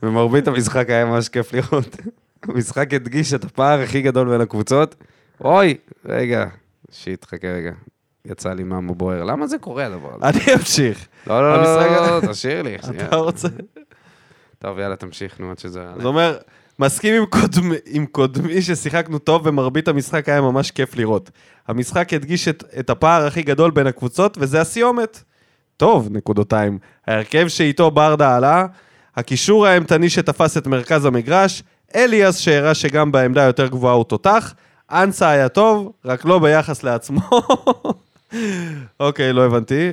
ומרבית 0.03 0.47
המשחק 0.47 0.89
היה 0.89 1.05
ממש 1.05 1.29
כיף 1.29 1.53
לראות. 1.53 1.97
המשחק 2.43 2.93
הדגיש 2.93 3.33
את 3.33 3.43
הפער 3.43 3.81
הכי 3.81 4.01
גדול 4.01 4.29
בין 4.29 4.41
הקבוצות. 4.41 4.95
אוי, 5.43 5.77
רגע, 6.05 6.45
שיט, 6.91 7.25
חכה 7.25 7.47
רגע. 7.47 7.71
יצא 8.25 8.53
לי 8.53 8.63
מהמו 8.63 8.95
בוער. 8.95 9.23
למה 9.23 9.47
זה 9.47 9.57
קורה 9.57 9.85
הדבר 9.85 10.09
הזה? 10.15 10.29
אני 10.29 10.53
אמשיך. 10.55 11.07
לא, 11.27 11.41
לא, 11.41 11.63
לא, 11.63 12.19
לא, 12.21 12.27
תשאיר 12.31 12.61
לי. 12.61 12.75
אתה 12.75 13.15
רוצה? 13.15 13.47
טוב, 14.59 14.79
יאללה, 14.79 14.95
תמשיך, 14.95 15.39
נו, 15.39 15.51
עד 15.51 15.59
שזה... 15.59 15.85
זה 16.01 16.07
אומר, 16.07 16.37
מסכים 16.79 17.13
עם 17.21 17.25
קודמי- 17.25 17.75
עם 17.85 18.05
קודמי 18.05 18.61
ששיחקנו 18.61 19.19
טוב 19.19 19.41
ומרבית 19.47 19.87
המשחק 19.87 20.29
היה 20.29 20.41
ממש 20.41 20.71
כיף 20.71 20.95
לראות. 20.95 21.31
המשחק 21.67 22.13
הדגיש 22.13 22.47
את, 22.47 22.63
את 22.79 22.89
הפער 22.89 23.25
הכי 23.25 23.41
גדול 23.43 23.71
בין 23.71 23.87
הקבוצות, 23.87 24.37
וזה 24.41 24.61
הסיומת. 24.61 25.23
טוב, 25.77 26.07
נקודותיים. 26.11 26.79
ההרכב 27.07 27.47
שאיתו 27.47 27.91
ברדה 27.91 28.35
עלה, 28.35 28.65
הקישור 29.15 29.67
האימתני 29.67 30.09
שתפס 30.09 30.57
את 30.57 30.67
מרכז 30.67 31.05
המגרש, 31.05 31.63
אליאס 31.95 32.37
שהראה 32.37 32.73
שגם 32.73 33.11
בעמדה 33.11 33.43
יותר 33.43 33.67
גבוהה 33.67 33.93
הוא 33.93 34.03
תותח, 34.03 34.53
אנסה 34.91 35.29
היה 35.29 35.49
טוב, 35.49 35.91
רק 36.05 36.25
לא 36.25 36.39
ביחס 36.39 36.83
לעצמו. 36.83 37.21
אוקיי, 38.99 39.33
לא 39.33 39.45
הבנתי. 39.45 39.91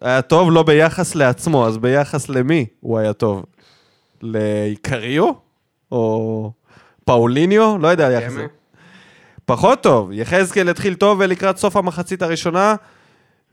היה 0.00 0.22
טוב 0.22 0.50
לא 0.50 0.62
ביחס 0.62 1.14
לעצמו, 1.14 1.66
אז 1.66 1.78
ביחס 1.78 2.28
למי 2.28 2.66
הוא 2.80 2.98
היה 2.98 3.12
טוב? 3.12 3.44
לאיקריו? 4.22 5.30
או 5.92 6.52
פאוליניו? 7.04 7.76
לא 7.80 7.88
יודע 7.88 8.10
יחס. 8.10 8.32
קמה? 8.32 8.42
פחות 9.44 9.82
טוב. 9.82 10.12
יחזקאל 10.12 10.68
התחיל 10.68 10.94
טוב 10.94 11.18
ולקראת 11.20 11.56
סוף 11.56 11.76
המחצית 11.76 12.22
הראשונה, 12.22 12.74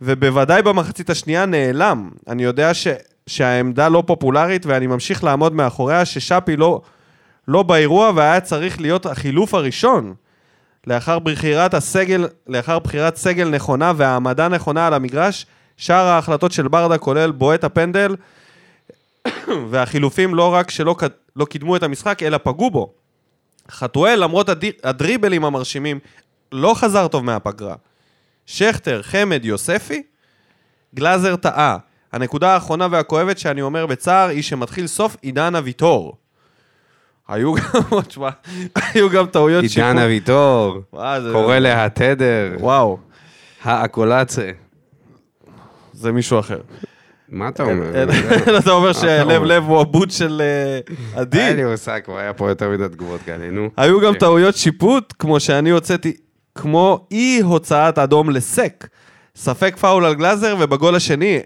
ובוודאי 0.02 0.62
במחצית 0.62 1.10
השנייה 1.10 1.46
נעלם. 1.46 2.10
אני 2.28 2.44
יודע 2.44 2.74
ש... 2.74 2.88
שהעמדה 3.32 3.90
לא 3.90 4.04
פופולרית 4.08 4.66
ואני 4.66 4.88
ממשיך 4.88 5.24
לעמוד 5.24 5.54
מאחוריה, 5.54 6.06
ששאפי 6.06 6.58
לא, 6.58 6.82
לא 7.48 7.64
באירוע 7.64 8.12
והיה 8.16 8.40
צריך 8.42 8.82
להיות 8.82 9.06
החילוף 9.06 9.54
הראשון. 9.54 10.14
לאחר 10.88 11.20
בחירת 11.20 11.74
הסגל, 11.74 12.28
לאחר 12.48 12.80
בחירת 12.80 13.16
סגל 13.16 13.50
נכונה 13.50 13.94
והעמדה 13.98 14.48
נכונה 14.48 14.88
על 14.88 14.94
המגרש, 14.94 15.46
שאר 15.78 16.06
ההחלטות 16.06 16.52
של 16.52 16.68
ברדה 16.68 16.98
כולל 16.98 17.32
בועט 17.32 17.64
הפנדל, 17.64 18.16
והחילופים 19.70 20.36
לא 20.36 20.54
רק 20.54 20.70
שלא 20.70 20.96
לא 21.36 21.46
קידמו 21.46 21.76
את 21.76 21.84
המשחק, 21.84 22.24
אלא 22.24 22.38
פגעו 22.44 22.72
בו. 22.72 22.94
חתואל, 23.72 24.24
למרות 24.24 24.50
הדי- 24.50 24.72
הדריבלים 24.84 25.46
המרשימים, 25.46 26.00
לא 26.52 26.74
חזר 26.74 27.08
טוב 27.08 27.24
מהפגרה. 27.24 27.76
שכטר, 28.46 29.02
חמד, 29.02 29.46
יוספי, 29.46 30.04
גלאזר 30.96 31.36
טעה. 31.36 31.78
הנקודה 32.14 32.54
האחרונה 32.54 32.88
והכואבת 32.92 33.38
שאני 33.38 33.62
אומר 33.62 33.86
בצער 33.86 34.30
היא 34.30 34.42
שמתחיל 34.44 34.88
סוף 34.88 35.18
עידן 35.22 35.56
אביטור. 35.56 36.18
היו 37.28 37.54
גם, 37.58 38.02
תשמע, 38.08 38.30
היו 38.76 39.10
גם 39.10 39.26
טעויות 39.26 39.64
עידן 39.64 39.98
אביטור, 39.98 40.82
קורא 41.32 41.58
לה 41.58 41.86
התדר, 41.86 42.56
וואו, 42.60 42.98
האקולציה. 43.64 44.54
זה 45.94 46.12
מישהו 46.12 46.40
אחר. 46.40 46.60
מה 47.30 47.50
אתה 47.50 47.64
אומר? 47.64 48.04
אתה 48.60 48.72
אומר 48.72 48.92
אומר? 49.22 49.40
לב 49.40 49.64
הוא 49.64 49.82
הבוט 49.82 50.12
של 50.12 50.42
אה, 50.42 51.22
עדי? 51.22 51.40
אין 51.40 51.56
לי 51.56 51.64
מושג, 51.64 52.00
כבר 52.04 52.18
היה 52.18 52.34
פה 52.34 52.50
יותר 52.50 52.70
מדי 52.70 52.90
תגובות 52.90 53.22
כאלה, 53.26 53.52
נו. 53.52 53.70
היו 53.78 54.00
גם 54.00 54.08
תמשיך. 54.08 54.20
טעויות 54.20 54.56
שיפוט, 54.56 55.14
כמו 55.20 55.40
שאני 55.40 55.70
הוצאתי, 55.70 56.14
כמו 56.56 57.08
אי 57.12 57.40
הוצאת 57.44 57.98
אדום 57.98 58.30
לסק. 58.30 58.88
ספק 59.36 59.78
פאול 59.78 60.06
על 60.06 60.14
גלאזר, 60.14 60.56
ובגול 60.60 60.96
השני, 60.96 61.40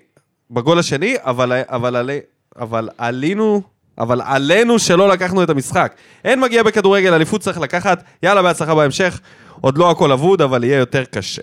בגול 0.52 0.80
השני, 0.80 1.16
אבל, 1.20 1.52
אבל, 1.66 1.96
אבל, 1.96 2.20
אבל 2.60 2.90
עלינו, 2.98 3.62
אבל 3.98 4.22
עלינו 4.26 4.80
שלא 4.80 5.10
לקחנו 5.10 5.44
את 5.44 5.50
המשחק. 5.50 5.94
אין 6.26 6.40
מגיע 6.42 6.64
בכדורגל, 6.64 7.14
אליפות 7.14 7.42
צריך 7.42 7.60
לקחת, 7.60 8.04
יאללה, 8.24 8.42
בהצלחה 8.42 8.76
בהמשך. 8.76 9.20
עוד 9.62 9.78
לא 9.78 9.92
הכל 9.92 10.12
אבוד, 10.12 10.42
אבל 10.42 10.64
יהיה 10.64 10.78
יותר 10.78 11.06
קשה. 11.06 11.42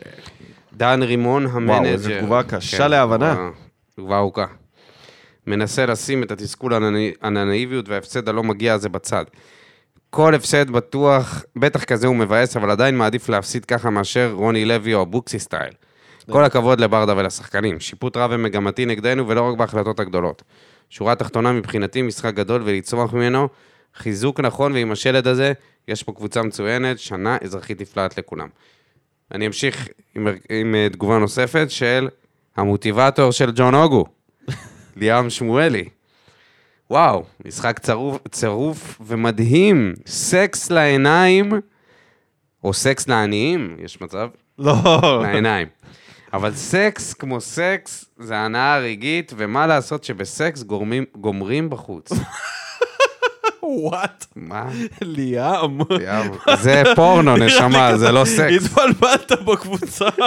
דן 0.72 1.02
רימון 1.02 1.46
המנג'ר. 1.46 1.84
איזו 1.88 2.10
תגובה 2.18 2.42
קשה 2.42 2.78
כן, 2.78 2.90
להבנה. 2.90 3.34
תגובה- 3.34 3.50
תגובה 3.96 4.16
ארוכה. 4.18 4.44
מנסה 5.46 5.86
לשים 5.86 6.22
את 6.22 6.30
התסכול 6.30 6.74
הנ- 6.74 7.14
הנאיביות 7.22 7.88
וההפסד 7.88 8.28
הלא 8.28 8.42
מגיע 8.42 8.74
הזה 8.74 8.88
בצד. 8.88 9.24
כל 10.10 10.34
הפסד 10.34 10.70
בטוח, 10.70 11.44
בטח 11.56 11.84
כזה 11.84 12.06
הוא 12.06 12.16
מבאס, 12.16 12.56
אבל 12.56 12.70
עדיין 12.70 12.98
מעדיף 12.98 13.28
להפסיד 13.28 13.64
ככה 13.64 13.90
מאשר 13.90 14.30
רוני 14.34 14.64
לוי 14.64 14.94
או 14.94 15.02
אבוקסי 15.02 15.38
style. 15.38 15.72
כל 16.30 16.44
הכבוד 16.44 16.80
לברדה 16.80 17.16
ולשחקנים. 17.16 17.80
שיפוט 17.80 18.16
רע 18.16 18.30
ומגמתי 18.34 18.86
נגדנו 18.86 19.28
ולא 19.28 19.42
רק 19.42 19.56
בהחלטות 19.58 20.00
הגדולות. 20.00 20.42
שורה 20.90 21.14
תחתונה 21.14 21.52
מבחינתי, 21.52 22.02
משחק 22.02 22.34
גדול 22.34 22.62
ולצמוח 22.64 23.12
ממנו, 23.12 23.48
חיזוק 23.94 24.40
נכון 24.40 24.72
ועם 24.72 24.92
השלד 24.92 25.26
הזה, 25.26 25.52
יש 25.88 26.02
פה 26.02 26.12
קבוצה 26.12 26.42
מצוינת, 26.42 26.98
שנה 26.98 27.36
אזרחית 27.42 27.80
נפלאת 27.80 28.18
לכולם. 28.18 28.48
אני 29.32 29.46
אמשיך 29.46 29.88
עם, 30.14 30.28
עם 30.48 30.74
אה, 30.74 30.88
תגובה 30.92 31.18
נוספת 31.18 31.70
של 31.70 32.08
המוטיבטור 32.56 33.30
של 33.30 33.50
ג'ון 33.54 33.74
אוגו, 33.74 34.04
ליאם 34.96 35.30
שמואלי. 35.30 35.88
וואו, 36.90 37.24
משחק 37.44 37.78
צרוף, 37.78 38.18
צרוף 38.30 39.00
ומדהים, 39.00 39.94
סקס 40.06 40.70
לעיניים, 40.70 41.52
או 42.64 42.72
סקס 42.72 43.08
לעניים, 43.08 43.76
יש 43.84 44.00
מצב? 44.00 44.28
לא, 44.58 44.74
לעיניים. 45.22 45.68
אבל 46.32 46.54
סקס 46.54 47.14
כמו 47.14 47.40
סקס 47.40 48.04
זה 48.18 48.36
הנאה 48.36 48.78
רגעית, 48.78 49.32
ומה 49.36 49.66
לעשות 49.66 50.04
שבסקס 50.04 50.62
גורמים, 50.62 51.04
גומרים 51.16 51.70
בחוץ. 51.70 52.12
What? 53.62 54.26
מה? 54.36 54.70
ליאם. 55.00 55.78
ים. 55.80 56.32
זה 56.62 56.82
פורנו, 56.96 57.36
נשמה, 57.46 57.98
זה 57.98 58.12
לא 58.12 58.24
סקס. 58.24 58.64
התבלבלת 58.64 59.32
בקבוצה. 59.32 60.08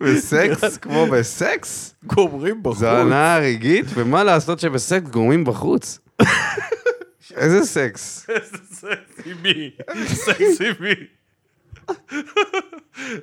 בסקס 0.00 0.76
כמו 0.76 1.06
בסקס? 1.06 1.94
גומרים 2.04 2.62
בחוץ. 2.62 2.78
זה 2.78 2.90
הנאה 2.90 3.38
רגעית, 3.38 3.86
ומה 3.94 4.24
לעשות 4.24 4.60
שבסקס 4.60 5.08
גורמים 5.08 5.44
בחוץ? 5.44 5.98
איזה 7.36 7.64
סקס? 7.64 8.26
איזה 8.30 8.56
סקס 8.72 9.26
עם 9.26 9.36
מי? 9.42 9.70
סקס 10.06 10.60
עם 10.60 10.74
מי? 10.80 11.19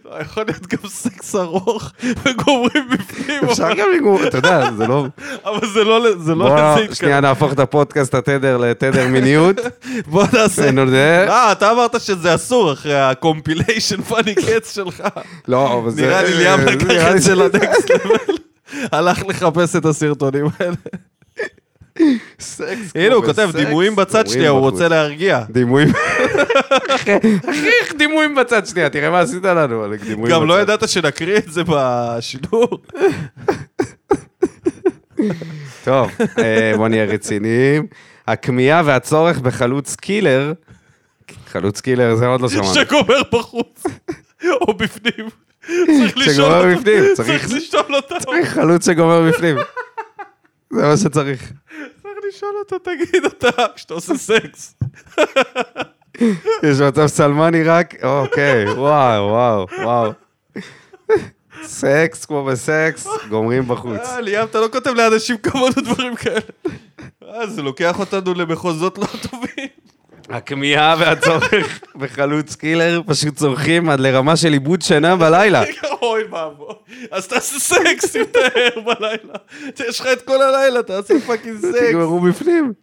לא, 0.06 0.22
יכול 0.22 0.44
להיות 0.48 0.68
גם 0.68 0.89
סקס 0.89 1.35
ארוך 1.35 1.91
וגומרים 2.02 2.89
בפנים, 2.91 3.44
אפשר 3.44 3.73
גם 3.73 3.88
לגמור, 3.95 4.27
אתה 4.27 4.38
יודע, 4.38 4.72
זה 4.77 4.88
לא... 4.88 5.06
אבל 5.45 5.68
זה 5.68 5.84
לא 5.84 6.06
זה 6.18 6.35
לא 6.35 6.48
בוא 6.48 6.80
לזה 6.80 6.95
שנייה 6.95 7.19
נהפוך 7.19 7.53
את 7.53 7.60
הפודקאסט 7.60 8.15
התדר 8.15 8.57
לתדר 8.57 9.07
מיניות. 9.07 9.56
בוא 10.11 10.23
נעשה. 10.34 10.72
לא, 11.27 11.52
אתה 11.52 11.72
אמרת 11.72 12.02
שזה 12.02 12.35
אסור 12.35 12.73
אחרי 12.73 12.99
ה 13.02 13.10
compilation 13.10 14.02
פאני 14.02 14.35
קץ 14.35 14.76
שלך. 14.76 15.03
לא, 15.48 15.80
אבל 15.80 15.89
זה... 15.89 16.02
נראה 16.02 16.23
לי 16.23 16.34
ליאם 16.34 16.60
זה 16.60 16.76
לקח 16.76 17.15
את 17.15 17.22
זה 17.22 17.35
ל 17.35 17.46
next 17.46 17.89
level. 17.89 18.38
הלך 18.91 19.23
לחפש 19.27 19.76
את 19.76 19.85
הסרטונים 19.85 20.45
האלה. 20.60 20.76
סקס 22.40 22.91
הנה, 22.95 23.15
הוא 23.15 23.26
כותב, 23.26 23.49
דימויים 23.56 23.95
בצד 23.95 24.28
שנייה, 24.28 24.49
הוא. 24.49 24.60
רוצה 24.60 24.88
להרגיע. 24.88 25.44
דימויים. 25.49 25.88
אחי, 26.90 27.11
איך 27.82 27.94
דימויים 27.98 28.36
בצד 28.36 28.65
שנייה? 28.68 28.90
תראה 28.90 29.10
מה 29.10 29.19
עשית 29.19 29.44
לנו, 29.44 29.86
דימויים 30.07 30.36
גם 30.36 30.48
לא. 30.48 30.61
ידעת 30.61 30.90
שנקריא 30.90 31.38
את 31.38 31.52
זה 31.52 31.61
בשידור. 31.68 32.68
טוב, 35.84 36.11
אה, 36.40 36.72
בוא 36.78 36.88
נהיה 36.88 37.06
רציניים. 37.06 37.88
הכמיהה 38.28 38.82
והצורך 38.86 39.40
בחלוץ 39.40 39.95
killer, 39.95 40.53
חלוץ 41.52 41.82
killer 41.81 42.15
זה 42.15 42.28
עוד 42.28 42.41
לא 42.41 42.49
שמענו. 42.49 42.74
שגומר 42.74 43.22
בחוץ. 43.34 43.84
או 44.61 44.74
בפנים. 44.74 45.30
צריך 45.86 46.18
לשאול 46.18 46.34
שגומר 46.34 46.69
אותו. 46.69 46.80
בפנים, 46.82 47.03
צריך 47.15 47.45
צריך- 47.45 47.53
לשאול 47.53 47.95
אותו. 47.95 48.15
צריך 48.19 48.49
חלוץ 48.49 48.86
שגומר 48.86 49.22
בפנים. 49.30 49.56
זה 50.73 50.81
מה 50.88 50.98
שצריך. 50.98 51.52
צריך 52.02 52.18
לשאול 52.27 52.52
אותו, 52.60 52.80
תגיד 52.80 53.26
אתה, 53.26 53.49
כשאתה 53.76 53.94
עושה 53.94 54.18
סקס. 54.18 54.76
יש 56.64 56.80
מצב 56.88 57.07
סלמני 57.07 57.64
רק, 57.64 58.03
אוקיי, 58.03 58.69
וואו, 58.72 59.30
וואו, 59.30 59.68
וואו. 59.84 60.11
סקס 61.64 62.26
כמו 62.26 62.45
בסקס, 62.45 63.07
גומרים 63.30 63.68
בחוץ. 63.68 63.99
אה, 63.99 64.22
ליאם, 64.22 64.44
אתה 64.44 64.60
לא 64.60 64.68
כותב 64.72 64.89
לאנשים 64.89 65.38
כמונו 65.38 65.76
דברים 65.84 66.15
כאלה. 66.15 66.39
אה, 67.23 67.48
זה 67.48 67.61
לוקח 67.61 67.99
אותנו 67.99 68.34
למחוזות 68.34 68.98
לא 68.98 69.06
טובים. 69.30 69.68
הכמיהה 70.30 70.95
והצורך 70.99 71.80
בחלוץ 71.99 72.56
killer 72.56 73.02
פשוט 73.06 73.36
צורכים 73.36 73.90
עד 73.90 73.99
לרמה 73.99 74.36
של 74.36 74.54
איבוד 74.54 74.82
שינה 74.82 75.16
בלילה. 75.16 75.64
אוי 76.02 76.24
ואבוי. 76.24 76.74
אז 77.12 77.28
תעשה 77.28 77.60
סקס, 77.60 78.16
תהר 78.32 78.82
בלילה. 78.86 79.34
יש 79.90 79.99
לך 79.99 80.08
את 80.14 80.22
כל 80.22 80.41
הלילה, 80.41 80.84
תעשה 80.84 81.14
fucking 81.27 81.57
סקס. 81.62 81.90
תגמרו 81.90 82.20
בפנים. 82.20 82.74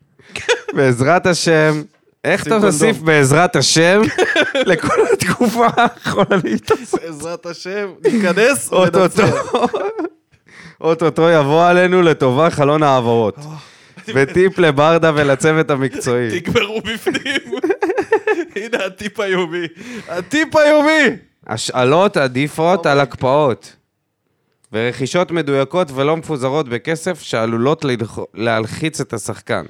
בעזרת 0.73 1.27
השם, 1.27 1.83
איך 2.25 2.47
אתה. 2.47 2.61
תוסיף 2.61 2.99
בעזרת 2.99 3.57
השם 3.57 4.03
לכל 4.71 4.95
התקופה 5.13 5.67
הזאת? 6.07 6.71
בעזרת 6.93 7.47
השם, 7.47 7.89
ניכנס 8.05 8.73
ונצא. 8.73 8.77
אוטוטו, 8.77 9.23
אוטוטו 10.81 11.31
יבוא 11.31 11.67
עלינו 11.67 12.03
לטובה 12.03 12.51
חלון 12.51 12.83
העברות. 12.83 13.37
וטיפ 14.15 14.59
לברדה 14.59 15.13
ולצוות 15.15 15.71
המקצועי. 15.71 16.41
תגמרו 16.41 16.81
בפנים. 16.81 17.59
הנה 18.57 18.85
הטיפ 18.87 19.21
היומי. 19.21 19.67
הטיפ 20.09 20.57
היומי! 20.57 21.17
השאלות 21.47 22.17
עדיפות 22.17 22.87
על 22.87 23.01
הקפאות. 23.01 23.77
ורכישות 24.73 25.31
מדויקות 25.31 25.91
ולא 25.95 26.17
מפוזרות 26.17 26.69
בכסף 26.69 27.23
שעלולות 27.23 27.85
להלחיץ 28.35 29.01
את 29.01 29.13
השחקן. 29.13 29.65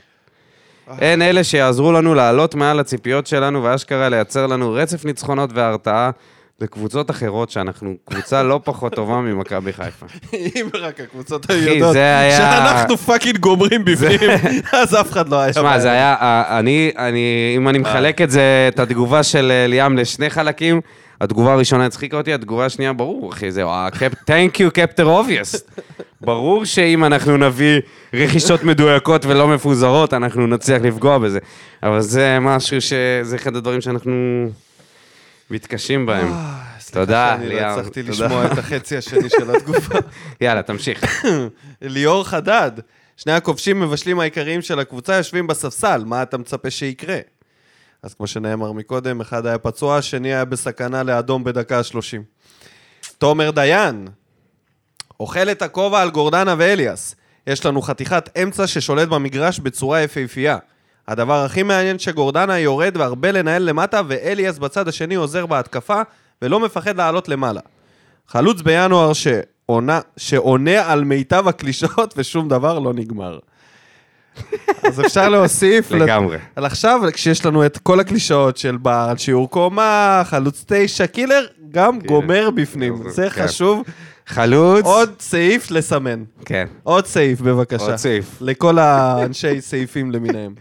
הן 0.86 1.22
אלה 1.22 1.44
שיעזרו 1.44 1.92
לנו 1.92 2.14
לעלות 2.14 2.54
מעל 2.54 2.80
הציפיות 2.80 3.26
שלנו 3.26 3.62
ואשכרה 3.62 4.08
לייצר 4.08 4.46
לנו 4.46 4.72
רצף 4.72 5.04
ניצחונות 5.04 5.50
והרתעה 5.54 6.10
לקבוצות 6.60 7.10
אחרות 7.10 7.50
שאנחנו 7.50 7.94
קבוצה 8.04 8.42
לא 8.42 8.60
פחות 8.64 8.94
טובה 8.94 9.20
ממכבי 9.20 9.72
חיפה. 9.72 10.06
אם 10.32 10.66
רק 10.74 11.00
הקבוצות 11.00 11.50
היו 11.50 11.74
יודעות 11.74 11.96
שאנחנו 12.36 12.96
fucking 12.96 13.38
גומרים 13.38 13.84
בפנים, 13.84 14.30
אז 14.72 14.94
אף 14.94 15.12
אחד 15.12 15.28
לא 15.28 15.40
היה... 15.40 15.52
שמע, 15.52 15.78
זה. 15.78 15.90
היה, 15.90 16.14
אה, 16.20 16.58
אני, 16.58 16.92
אני, 16.98 17.54
אם 17.56 17.68
אני 17.68 17.78
מחלק 17.78 18.20
את 18.20 18.30
זה, 18.30 18.68
את 18.74 18.78
התגובה 18.78 19.22
של 19.22 19.50
אה, 19.50 19.66
ליאם 19.66 19.98
לשני 19.98 20.30
חלקים, 20.30 20.80
התגובה 21.20 21.52
הראשונה 21.52 21.86
הצחיקה 21.86 22.16
אותי, 22.16 22.32
התגובה 22.34 22.66
השנייה, 22.66 22.92
ברור, 22.92 23.32
אחי, 23.32 23.50
זהו, 23.50 23.70
ה-cap- 23.70 24.30
thank 24.30 24.56
you, 24.56 24.78
Captain 24.78 25.04
Obvious. 25.06 25.72
ברור 26.20 26.64
שאם 26.64 27.04
אנחנו 27.04 27.36
נביא 27.36 27.80
רכישות 28.14 28.64
מדויקות 28.64 29.26
ולא 29.26 29.48
מפוזרות, 29.48 30.14
אנחנו 30.14 30.46
נצליח 30.46 30.82
לפגוע 30.82 31.18
בזה. 31.18 31.38
אבל 31.82 32.00
זה 32.00 32.38
משהו 32.40 32.80
ש... 32.80 32.92
זה 33.22 33.36
אחד 33.36 33.56
הדברים 33.56 33.80
שאנחנו 33.80 34.46
מתקשים 35.54 36.06
בהם. 36.06 36.32
אה, 36.32 36.62
סליחה 36.78 37.00
תודה, 37.00 37.36
שאני 37.36 37.48
לא 37.48 37.54
ליאם, 37.54 37.68
הצלחתי. 37.78 38.02
לשמוע 38.02 38.46
את 38.46 38.58
החצי 38.58 38.96
השני 38.96 39.28
של 39.28 39.56
התגובה. 39.56 39.98
יאללה, 40.40 40.62
תמשיך. 40.62 41.24
ליאור 41.82 42.24
חדד, 42.24 42.72
שני 43.16 43.32
הכובשים 43.32 43.80
מבשלים 43.80 44.20
העיקריים 44.20 44.62
של 44.62 44.78
הקבוצה 44.78 45.14
יושבים 45.14 45.46
בספסל, 45.46 46.02
מה 46.06 46.22
אתה 46.22 46.38
מצפה 46.38 46.70
שיקרה? 46.70 47.18
אז 48.02 48.14
כמו 48.14 48.26
שנאמר 48.26 48.72
מקודם, 48.72 49.20
אחד 49.20 49.46
היה 49.46 49.58
פצוע, 49.58 49.96
השני 49.96 50.28
היה 50.28 50.44
בסכנה 50.44 51.02
לאדום 51.02 51.44
בדקה 51.44 51.78
ה-30. 51.78 52.22
תומר 53.18 53.50
דיין, 53.50 54.08
אוכל 55.20 55.50
את 55.50 55.62
הכובע 55.62 56.02
על 56.02 56.10
גורדנה 56.10 56.54
ואליאס. 56.58 57.14
יש 57.46 57.66
לנו 57.66 57.82
חתיכת 57.82 58.38
אמצע 58.42 58.66
ששולט 58.66 59.08
במגרש 59.08 59.58
בצורה 59.58 60.00
יפהפייה. 60.00 60.58
הדבר 61.08 61.44
הכי 61.44 61.62
מעניין 61.62 61.98
שגורדנה 61.98 62.58
יורד 62.58 62.96
והרבה 62.96 63.32
לנהל 63.32 63.62
למטה, 63.62 64.00
ואליאס 64.08 64.58
בצד 64.58 64.88
השני 64.88 65.14
עוזר 65.14 65.46
בהתקפה, 65.46 66.02
ולא 66.42 66.60
מפחד 66.60 66.96
לעלות 66.96 67.28
למעלה. 67.28 67.60
חלוץ 68.28 68.62
בינואר 68.62 69.12
שעונה, 69.12 70.00
שעונה 70.16 70.92
על 70.92 71.04
מיטב 71.04 71.48
הקלישאות 71.48 72.14
ושום 72.16 72.48
דבר 72.48 72.78
לא 72.78 72.92
נגמר. 72.92 73.38
אז 74.82 75.00
אפשר 75.00 75.28
להוסיף... 75.28 75.92
לגמרי. 75.92 76.38
על 76.56 76.64
עכשיו, 76.66 77.00
כשיש 77.12 77.46
לנו 77.46 77.66
את 77.66 77.78
כל 77.78 78.00
הקלישאות 78.00 78.56
של 78.56 78.76
בעל 78.76 79.16
שיעור 79.16 79.50
קומה, 79.50 80.22
חלוץ 80.24 80.64
תשע, 80.68 81.06
קילר, 81.06 81.46
גם 81.70 81.98
גומר 82.00 82.50
בפנים. 82.50 83.10
זה 83.10 83.30
כן. 83.30 83.44
חשוב. 83.44 83.82
חלוץ. 84.26 84.84
עוד 84.84 85.10
סעיף 85.20 85.70
לסמן. 85.70 86.24
כן. 86.44 86.66
עוד 86.82 87.06
סעיף, 87.06 87.40
בבקשה. 87.40 87.84
עוד 87.84 87.96
סעיף. 87.96 88.38
לכל 88.40 88.78
האנשי 88.78 89.60
סעיפים 89.60 90.10
למיניהם. 90.10 90.54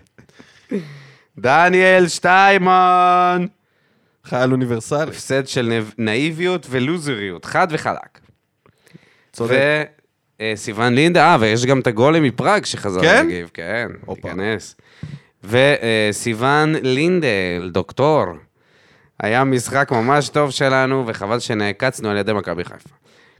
דניאל 1.39 2.07
שטיימן. 2.07 3.45
חייל 4.25 4.51
אוניברסלי. 4.51 5.09
הפסד 5.09 5.47
של 5.47 5.83
נאיביות 5.97 6.67
ולוזריות, 6.69 7.45
חד 7.45 7.67
וחלק. 7.71 8.19
צודק. 9.31 9.87
וסיוון 10.41 10.93
לינדה, 10.93 11.25
אה, 11.25 11.37
ויש 11.39 11.65
גם 11.65 11.79
את 11.79 11.87
הגולם 11.87 12.23
מפראג 12.23 12.65
שחזר 12.65 13.01
כן? 13.01 13.25
להגיב, 13.27 13.51
כן, 13.53 13.87
הופה. 14.05 14.21
תיכנס. 14.21 14.75
וסיוון 15.43 16.75
לינדל, 16.81 17.69
דוקטור, 17.71 18.25
היה 19.19 19.43
משחק 19.43 19.91
ממש 19.91 20.29
טוב 20.29 20.51
שלנו, 20.51 21.03
וחבל 21.07 21.39
שנעקצנו 21.39 22.09
על 22.09 22.17
ידי 22.17 22.33
מכבי 22.33 22.63
חיפה. 22.63 22.89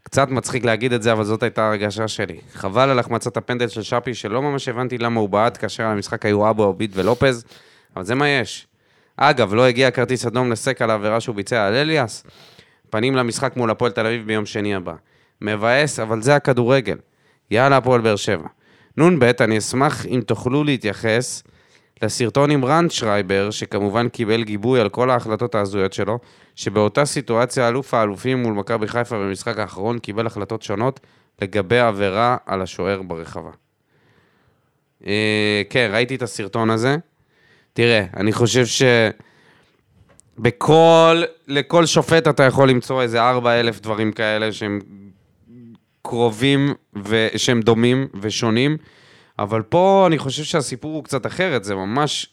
קצת 0.04 0.30
מצחיק 0.30 0.66
להגיד 0.66 0.94
את 0.94 1.04
זה, 1.04 1.12
אבל 1.12 1.24
זאת 1.24 1.44
הייתה 1.44 1.68
הרגשה 1.68 2.08
שלי. 2.08 2.40
חבל 2.54 2.90
על 2.90 3.00
החמצת 3.00 3.38
הפנדל 3.38 3.68
של 3.68 3.82
שפי, 3.82 4.14
שלא 4.14 4.42
ממש 4.42 4.68
הבנתי 4.68 4.98
למה 4.98 5.20
הוא 5.20 5.30
בעט 5.30 5.58
כאשר 5.58 5.84
על 5.84 5.92
המשחק 5.92 6.26
היו 6.26 6.50
אבו, 6.50 6.64
אוביט 6.64 6.92
ולופז, 6.94 7.46
אבל 7.96 8.04
זה 8.04 8.16
מה 8.16 8.30
יש. 8.30 8.68
אגב, 9.18 9.54
לא 9.54 9.66
הגיע 9.66 9.92
כרטיס 9.92 10.26
אדום 10.26 10.52
לסק 10.52 10.82
על 10.82 10.90
העבירה 10.90 11.20
שהוא 11.20 11.36
ביצע 11.36 11.68
על 11.68 11.74
אליאס. 11.74 12.24
פנים 12.90 13.16
למשחק 13.16 13.58
מול 13.58 13.72
הפועל 13.72 13.92
תל 13.92 14.06
אביב 14.06 14.28
ביום 14.28 14.46
שני 14.46 14.76
הבא. 14.76 14.94
מבאס, 15.42 16.00
אבל 16.00 16.22
זה 16.22 16.36
הכדורגל. 16.36 16.98
יאללה, 17.52 17.78
הפועל 17.78 18.02
באר 18.02 18.16
שבע. 18.16 18.48
נ"ב, 18.98 19.24
אני 19.40 19.58
אשמח 19.58 20.06
אם 20.06 20.22
תוכלו 20.26 20.64
להתייחס 20.64 21.44
לסרטון 22.04 22.52
עם 22.52 22.66
רן 22.66 22.90
שרייבר, 22.90 23.52
שכמובן 23.52 24.10
קיבל 24.10 24.44
גיבוי 24.44 24.80
על 24.80 24.90
כל 24.90 25.10
ההחלטות 25.10 25.56
ההזויות 25.56 25.94
שלו, 25.94 26.20
שבאותה 26.56 27.06
סיטואציה 27.06 27.68
אלוף 27.68 27.94
האלופים 27.94 28.44
מול 28.44 28.54
מכבי 28.54 28.88
חיפה 28.88 29.18
במשחק 29.18 29.58
האחרון 29.60 30.00
קיבל 30.00 30.28
החלטות 30.28 30.62
שונות 30.62 31.00
לגבי 31.42 31.80
עבירה 31.80 32.38
על 32.46 32.62
השוער 32.62 33.02
ברחבה. 33.02 33.52
אה, 35.08 35.62
כן, 35.70 35.90
ראיתי 35.94 36.16
את 36.16 36.22
הסרטון 36.22 36.70
הזה. 36.70 36.98
תראה, 37.74 38.06
אני 38.18 38.32
חושב 38.34 38.66
ש... 38.66 38.84
בכל, 40.38 41.22
לכל 41.48 41.86
שופט 41.86 42.28
אתה 42.28 42.44
יכול 42.44 42.70
למצוא 42.70 43.02
איזה 43.02 43.22
ארבע 43.22 43.60
אלף 43.60 43.80
דברים 43.80 44.12
כאלה 44.12 44.52
שהם 44.52 44.80
קרובים 46.02 46.74
ושהם 47.04 47.62
דומים 47.62 48.08
ושונים, 48.22 48.78
אבל 49.40 49.62
פה 49.62 50.04
אני 50.08 50.18
חושב 50.18 50.44
שהסיפור 50.44 50.94
הוא 50.96 51.04
קצת 51.04 51.26
אחרת, 51.26 51.64
זה 51.64 51.76
ממש, 51.76 52.28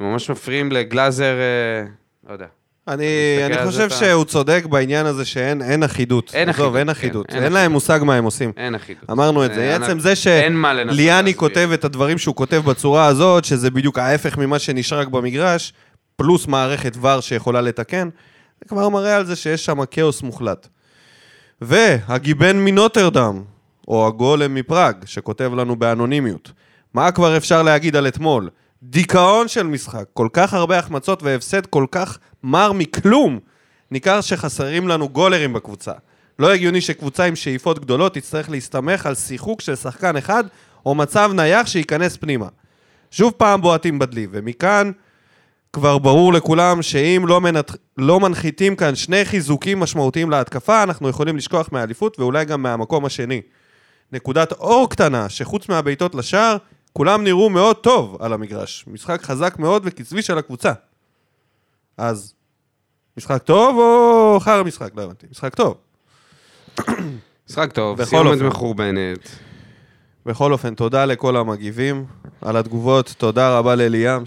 ממש 0.00 0.30
מפריעים 0.30 0.72
לגלאזר, 0.72 1.34
אה, 1.34 1.88
לא 2.28 2.32
יודע. 2.32 2.46
אני, 2.88 3.04
אני 3.46 3.66
חושב 3.66 3.78
זה, 3.78 3.86
אתה- 3.86 3.94
שהוא 3.94 4.24
צודק 4.24 4.64
בעניין 4.70 5.06
הזה 5.06 5.24
שאין 5.24 5.62
אין 5.62 5.82
אחידות. 5.82 6.30
אין 6.34 6.48
עזוב, 6.48 6.60
אחידות, 6.60 6.76
אין 6.76 6.86
כן, 6.86 6.90
אחידות. 6.92 7.26
אין 7.30 7.42
אין 7.44 7.52
להם 7.52 7.72
מושג 7.72 8.00
מה 8.02 8.14
הם 8.14 8.24
עושים. 8.24 8.52
אין 8.56 8.74
אחידות. 8.74 9.10
אמרנו 9.10 9.44
את 9.44 9.54
זה. 9.54 9.60
אה, 9.60 9.76
עצם 9.76 9.98
זה 10.00 10.14
אין 10.26 10.52
לנסות 10.72 10.94
שליאני. 10.94 11.34
כותב 11.34 11.68
את 11.74 11.84
הדברים 11.84 12.18
שהוא 12.18 12.34
כותב 12.34 12.62
בצורה 12.66 13.06
הזאת, 13.06 13.44
שזה 13.44 13.70
בדיוק 13.70 13.98
ההפך 13.98 14.38
ממה 14.38 14.58
שנשרק 14.58 15.08
במגרש, 15.08 15.72
פלוס 16.16 16.46
מערכת 16.46 16.96
ור 17.00 17.20
שיכולה 17.20 17.60
לתקן, 17.60 18.08
זה 18.62 18.68
כבר 18.68 18.88
מראה 18.88 19.16
על 19.16 19.26
זה 19.26 19.36
שיש 19.36 19.64
שם 19.64 19.84
כאוס 19.90 20.22
מוחלט. 20.22 20.68
והגיבן 21.60 22.56
מנוטרדם, 22.56 23.42
או 23.88 24.06
הגולם 24.06 24.54
מפראג, 24.54 24.96
שכותב 25.04 25.50
לנו 25.54 25.76
באנונימיות. 25.76 26.52
מה 26.94 27.12
כבר 27.12 27.36
אפשר 27.36 27.62
להגיד 27.62 27.96
על 27.96 28.08
אתמול? 28.08 28.50
דיכאון 28.82 29.48
של 29.48 29.62
משחק, 29.62 30.04
כל 30.12 30.28
כך 30.32 30.54
הרבה 30.54 30.78
החמצות 30.78 31.22
והפסד 31.22 31.66
כל 31.66 31.86
כך 31.90 32.18
מר 32.42 32.72
מכלום. 32.72 33.38
ניכר 33.90 34.20
שחסרים 34.20 34.88
לנו 34.88 35.08
גולרים 35.08 35.52
בקבוצה. 35.52 35.92
לא 36.38 36.52
הגיוני 36.52 36.80
שקבוצה 36.80 37.24
עם 37.24 37.36
שאיפות 37.36 37.78
גדולות 37.78 38.14
תצטרך 38.14 38.50
להסתמך 38.50 39.06
על 39.06 39.14
שיחוק 39.14 39.60
של 39.60 39.76
שחקן 39.76 40.16
אחד, 40.16 40.44
או 40.86 40.94
מצב 40.94 41.30
נייח 41.34 41.66
שייכנס 41.66 42.16
פנימה. 42.16 42.46
שוב 43.10 43.32
פעם 43.36 43.60
בועטים 43.60 43.98
בדלי, 43.98 44.26
ומכאן 44.30 44.90
כבר 45.72 45.98
ברור 45.98 46.32
לכולם 46.32 46.82
שאם 46.82 47.22
לא, 47.26 47.40
מנת... 47.40 47.70
לא 47.98 48.20
מנחיתים 48.20 48.76
כאן 48.76 48.94
שני 48.94 49.24
חיזוקים 49.24 49.80
משמעותיים 49.80 50.30
להתקפה, 50.30 50.82
אנחנו 50.82 51.08
יכולים 51.08 51.36
לשכוח 51.36 51.68
מהאליפות 51.72 52.18
ואולי 52.18 52.44
גם 52.44 52.62
מהמקום 52.62 53.04
השני. 53.04 53.40
נקודת 54.12 54.52
אור 54.52 54.90
קטנה, 54.90 55.28
שחוץ 55.28 55.68
מהבעיטות 55.68 56.14
לשער, 56.14 56.56
כולם 56.92 57.24
נראו 57.24 57.50
מאוד 57.50 57.76
טוב 57.76 58.16
על 58.20 58.32
המגרש. 58.32 58.84
משחק 58.86 59.22
חזק 59.22 59.58
מאוד 59.58 59.82
וקצבי 59.84 60.22
של 60.22 60.38
הקבוצה. 60.38 60.72
אז, 61.96 62.34
משחק 63.16 63.42
טוב 63.42 63.76
או 63.76 64.40
חרא 64.40 64.62
משחק? 64.62 64.90
לא 64.96 65.02
הבנתי. 65.02 65.26
משחק 65.30 65.54
טוב. 65.54 65.76
משחק 67.48 67.72
טוב, 67.72 68.04
סיומת. 68.04 68.40
מחורבנת. 68.40 69.28
בכל 70.26 70.52
אופן, 70.52 70.74
תודה 70.74 71.04
לכל 71.04 71.36
המגיבים 71.36 72.04
על 72.42 72.56
התגובות. 72.56 73.14
תודה 73.18 73.58
רבה 73.58 73.74
לליאם 73.74 74.22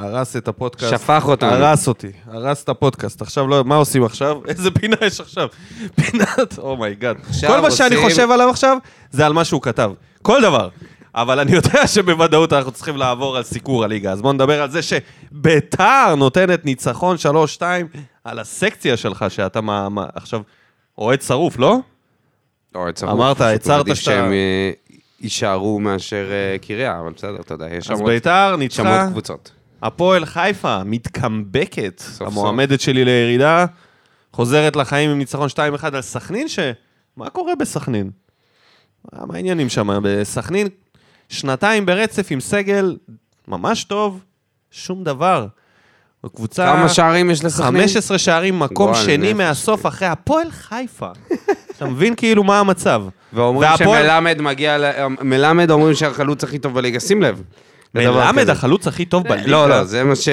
שהרס 0.00 0.36
את 0.36 0.48
הפודקאסט. 0.48 0.90
שפך 0.90 1.24
אותנו. 1.28 1.50
הרס 1.50 1.88
אותי, 1.88 2.12
הרס 2.30 2.64
את 2.64 2.68
הפודקאסט. 2.68 3.22
עכשיו 3.22 3.46
לא, 3.48 3.64
מה 3.64 3.74
עושים 3.76 4.04
עכשיו? 4.04 4.36
איזה 4.48 4.70
פינה 4.70 4.96
יש 5.02 5.20
עכשיו? 5.20 5.48
פינת, 6.00 6.58
oh 6.58 6.73
my 6.73 6.87
god. 6.87 7.16
עכשיו 7.28 7.50
כל 7.50 7.60
מה 7.60 7.70
שאני 7.70 7.96
חושב 7.96 8.30
עליו 8.30 8.48
עכשיו, 8.50 8.76
זה 9.10 9.26
על 9.26 9.32
מה 9.32 9.44
שהוא 9.44 9.62
כתב. 9.62 9.92
כל 10.22 10.42
דבר. 10.42 10.68
אבל 11.14 11.40
אני 11.40 11.52
יודע 11.58 11.86
שבוודאות 11.86 12.52
אנחנו 12.52 12.72
צריכים 12.72 12.96
לעבור 12.96 13.36
על 13.36 13.42
סיקור 13.42 13.84
הליגה. 13.84 14.12
אז 14.12 14.22
בואו 14.22 14.32
נדבר 14.32 14.62
על 14.62 14.70
זה 14.70 14.80
שביתר 14.82 16.14
נותנת 16.16 16.64
ניצחון 16.64 17.16
3-2 17.58 17.62
על 18.24 18.38
הסקציה 18.38 18.96
שלך, 18.96 19.24
שאתה 19.28 19.60
מה, 19.60 19.88
מה, 19.88 20.06
עכשיו 20.14 20.40
אוהד 20.98 21.22
שרוף, 21.22 21.58
לא? 21.58 21.78
אוהד 22.74 22.96
שרוף. 22.96 23.12
אמרת, 23.12 23.40
הצהרת 23.40 23.84
שאתה- 23.86 23.94
שהם 23.94 24.32
אה, 24.32 24.70
יישארו 25.20 25.80
מאשר 25.80 26.26
אה, 26.30 26.58
קריה, 26.58 27.00
אבל 27.00 27.10
בסדר, 27.12 27.36
אתה 27.40 27.54
יודע, 27.54 27.66
יש 27.70 27.86
שם 27.86 28.86
עוד 28.86 29.10
קבוצות. 29.10 29.50
הפועל 29.84 30.24
חיפה 30.24 30.84
מתקמבקת, 30.84 31.98
סוף. 32.06 32.26
המועמדת 32.28 32.80
שלי 32.80 33.04
לירידה, 33.04 33.66
חוזרת 34.32 34.76
לחיים 34.76 35.10
עם 35.10 35.18
ניצחון 35.18 35.48
2-1 35.48 35.56
על 35.92 36.02
סכנין, 36.02 36.48
ש... 36.48 36.58
מה 37.16 37.30
קורה 37.30 37.52
בסכנין? 37.56 38.10
מה 39.12 39.34
העניינים 39.36 39.68
שם? 39.68 40.00
בסכנין, 40.02 40.68
שנתיים 41.28 41.86
ברצף 41.86 42.26
עם 42.30 42.40
סגל 42.40 42.96
ממש 43.48 43.84
טוב, 43.84 44.20
שום 44.70 45.04
דבר. 45.04 45.46
קבוצה... 46.36 46.72
כמה 46.76 46.88
שערים 46.88 47.30
יש 47.30 47.44
לסכנין? 47.44 47.82
15 47.82 48.18
שערים, 48.18 48.58
מקום 48.58 48.86
גועל 48.92 49.04
שני 49.04 49.16
נפש. 49.16 49.32
מהסוף 49.32 49.86
אחרי 49.86 50.08
הפועל 50.08 50.50
חיפה. 50.50 51.08
אתה 51.76 51.86
מבין 51.86 52.14
כאילו 52.14 52.44
מה 52.44 52.60
המצב. 52.60 53.02
ואומרים 53.32 53.70
והפועל- 53.70 53.78
שמלמד 53.78 54.40
מגיע, 54.40 54.78
ל- 54.78 54.90
מלמד 55.20 55.70
אומרים 55.70 55.94
שהחלוץ 55.94 56.44
הכי 56.44 56.58
טוב 56.58 56.74
בליגה, 56.74 57.00
שים 57.00 57.22
לב. 57.22 57.42
מלמד. 57.94 58.50
החלוץ 58.50 58.86
הכי 58.86 59.04
טוב 59.04 59.28
בליגה. 59.28 59.50
לא, 59.50 59.68
לא, 59.68 59.84
זה 59.84 60.04
מה 60.04 60.16
ש... 60.16 60.28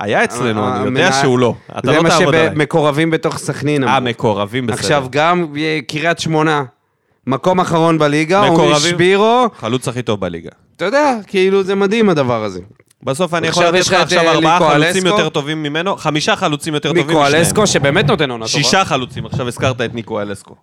היה 0.00 0.24
אצלנו, 0.24 0.76
אני 0.76 0.84
יודע 0.84 1.12
שהוא 1.12 1.38
לא. 1.38 1.54
אתה 1.78 1.80
זה 1.84 1.96
לא 1.96 2.02
מה 2.02 2.08
תעבוד 2.08 2.34
עליי. 2.34 2.50
שמקורבים 2.54 3.10
בתוך 3.10 3.38
סכנין. 3.38 3.84
אה. 3.84 4.00
מקורבים 4.00 4.66
בסדר. 4.66 4.78
עכשיו 4.78 5.06
גם 5.10 5.46
אה, 5.56 5.78
קריית 5.88 6.18
שמונה, 6.18 6.64
מקום 7.26 7.60
אחרון 7.60 7.98
בליגה, 7.98 8.50
מקורבים. 8.50 8.94
שבירו, 8.94 9.46
חלוץ 9.60 9.88
הכי 9.88 10.02
טוב 10.02 10.20
בליגה. 10.20 10.50
אתה 10.76 10.84
יודע, 10.84 11.14
כאילו 11.26 11.62
זה 11.62 11.74
מדהים 11.74 12.08
הדבר 12.08 12.44
הזה. 12.44 12.60
בסוף 13.02 13.34
אני 13.34 13.46
יכול 13.46 13.64
לתת 13.64 13.86
לך 13.86 13.92
עכשיו 13.92 14.20
אה, 14.20 14.32
ארבעה 14.32 14.58
ניקו 14.58 14.70
חלוצים. 14.70 15.06
יותר 15.06 15.28
טובים 15.28 15.62
ממנו, 15.62 15.96
חמישה 15.96 16.36
חלוצים 16.36 16.74
יותר 16.74 16.88
טובים 16.88 17.06
ניקו 17.06 17.20
משניהם. 17.22 17.40
אלסקו, 17.40 17.66
שבאמת 17.66 18.06
נותן 18.08 18.30
עונה 18.30 18.46
טובה. 18.46 18.62
שישה 18.62 18.84
חלוצים, 18.84 19.26
עכשיו 19.26 19.48
הזכרת 19.48 19.80
את 19.80 19.94
ניקו 19.94 20.20
אלסקו. 20.20 20.54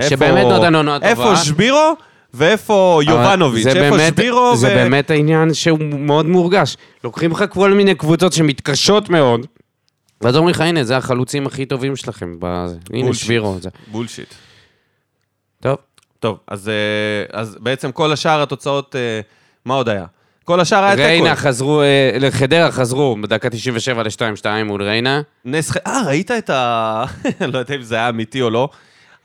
שבאמת 0.00 0.46
נותן 0.46 0.74
עונה 0.74 0.98
טובה. 0.98 1.10
איפה 1.10 1.36
שבירו 1.36 1.96
ואיפה 2.34 3.00
יובנוביץ'? 3.06 3.66
איפה 3.66 3.96
באמת- 3.96 4.14
שבירו 4.16 4.56
זה 4.56 4.66
ו- 4.66 4.74
באמת 4.74 5.10
העניין 5.10 5.54
שהוא 5.54 5.78
מאוד 5.82 6.26
מורגש. 6.26 6.76
לוקחים 7.04 7.30
לך 7.30 7.44
כל 7.50 7.70
מיני 7.74 7.94
קבוצות 7.94 8.32
שמתקשות 8.32 9.10
מאוד, 9.10 9.46
ואז 10.20 10.36
אומרים 10.36 10.54
לך, 10.54 10.60
הנה, 10.60 10.84
זה 10.84 10.96
החלוצים 10.96 11.46
הכי 11.46 11.66
טובים 11.66 11.96
שלכם. 11.96 12.36
בזה. 12.38 12.76
הנה. 12.92 13.14
שבירו. 13.14 13.56
זה. 13.60 13.68
בולשיט. 13.86 14.34
טוב. 15.60 15.76
טוב, 16.20 16.38
אז, 16.48 16.68
אה, 16.68 16.74
אז 17.40 17.56
בעצם 17.60 17.92
כל 17.92 18.12
השאר 18.12 18.42
התוצאות, 18.42 18.96
אה, 18.96 19.20
מה 19.64 19.74
עוד 19.74 19.88
היה? 19.88 20.04
כל 20.44 20.60
השאר 20.60 20.84
היה 20.84 20.90
תיקו. 20.96 21.06
ריינה 21.06 21.36
חזרו, 21.36 21.82
אה, 21.82 22.16
לחדרה 22.20 22.70
חזרו 22.70 23.16
בדקה 23.22 23.50
97 23.50 24.02
ל-2-2 24.02 24.46
מול 24.64 24.82
ריינה. 24.82 25.20
נס. 25.44 25.76
אה, 25.86 26.02
ראית 26.06 26.30
את 26.30 26.50
ה... 26.50 27.04
אני 27.40 27.52
לא 27.52 27.58
יודע 27.58 27.74
אם 27.74 27.82
זה 27.82 27.94
היה 27.94 28.08
אמיתי 28.08 28.42
או 28.42 28.50
לא. 28.50 28.68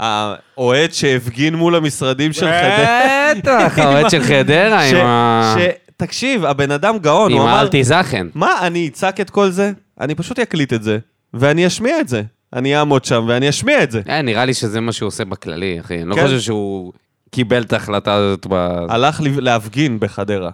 האוהד 0.02 0.94
שהפגין 0.94 1.56
מול 1.56 1.76
המשרדים 1.76 2.34
של 2.34 2.45
חדרה. 2.45 3.32
בטח, 3.38 3.78
האוהד 3.78 4.10
של 4.10 4.23
חדרה 4.30 4.82
עם 4.82 4.95
ה... 4.95 5.56
תקשיב, 5.98 6.45
הבן 6.45 6.72
אדם 6.72 6.98
גאון, 6.98 7.32
עם 7.32 7.38
הוא 7.38 7.48
אמר... 7.48 7.57
האלטע 7.58 7.84
זאכן. 7.84 8.28
מה, 8.36 8.53
אני 8.61 8.88
אצעק 8.88 9.22
את 9.22 9.30
כל 9.30 9.49
זה? 9.49 9.72
אני 9.99 10.15
פשוט 10.15 10.40
אקליט 10.40 10.73
את 10.73 10.84
זה, 10.84 10.98
ואני 11.34 11.68
אשמיע 11.68 11.99
את 11.99 12.07
זה. 12.07 12.22
אני 12.53 12.78
אעמוד 12.78 13.06
שם 13.06 13.26
ואני 13.28 13.49
אשמיע 13.49 13.84
את 13.84 13.91
זה. 13.91 14.02
אה, 14.10 14.22
נראה 14.22 14.45
לי 14.45 14.53
שזה 14.53 14.82
מה 14.82 14.91
שהוא 14.91 15.07
עושה 15.07 15.26
בכללי, 15.26 15.80
אחי. 15.80 16.02
אני 16.02 16.10
לא 16.10 16.15
כן. 16.15 16.23
חושב 16.23 16.40
שהוא 16.40 16.94
קיבל 17.32 17.61
את 17.61 17.73
ההחלטה 17.73 18.14
הזאת 18.14 18.48
ב... 18.49 18.53
הלך 18.90 19.22
להפגין 19.23 19.99
בחדרה. 19.99 20.52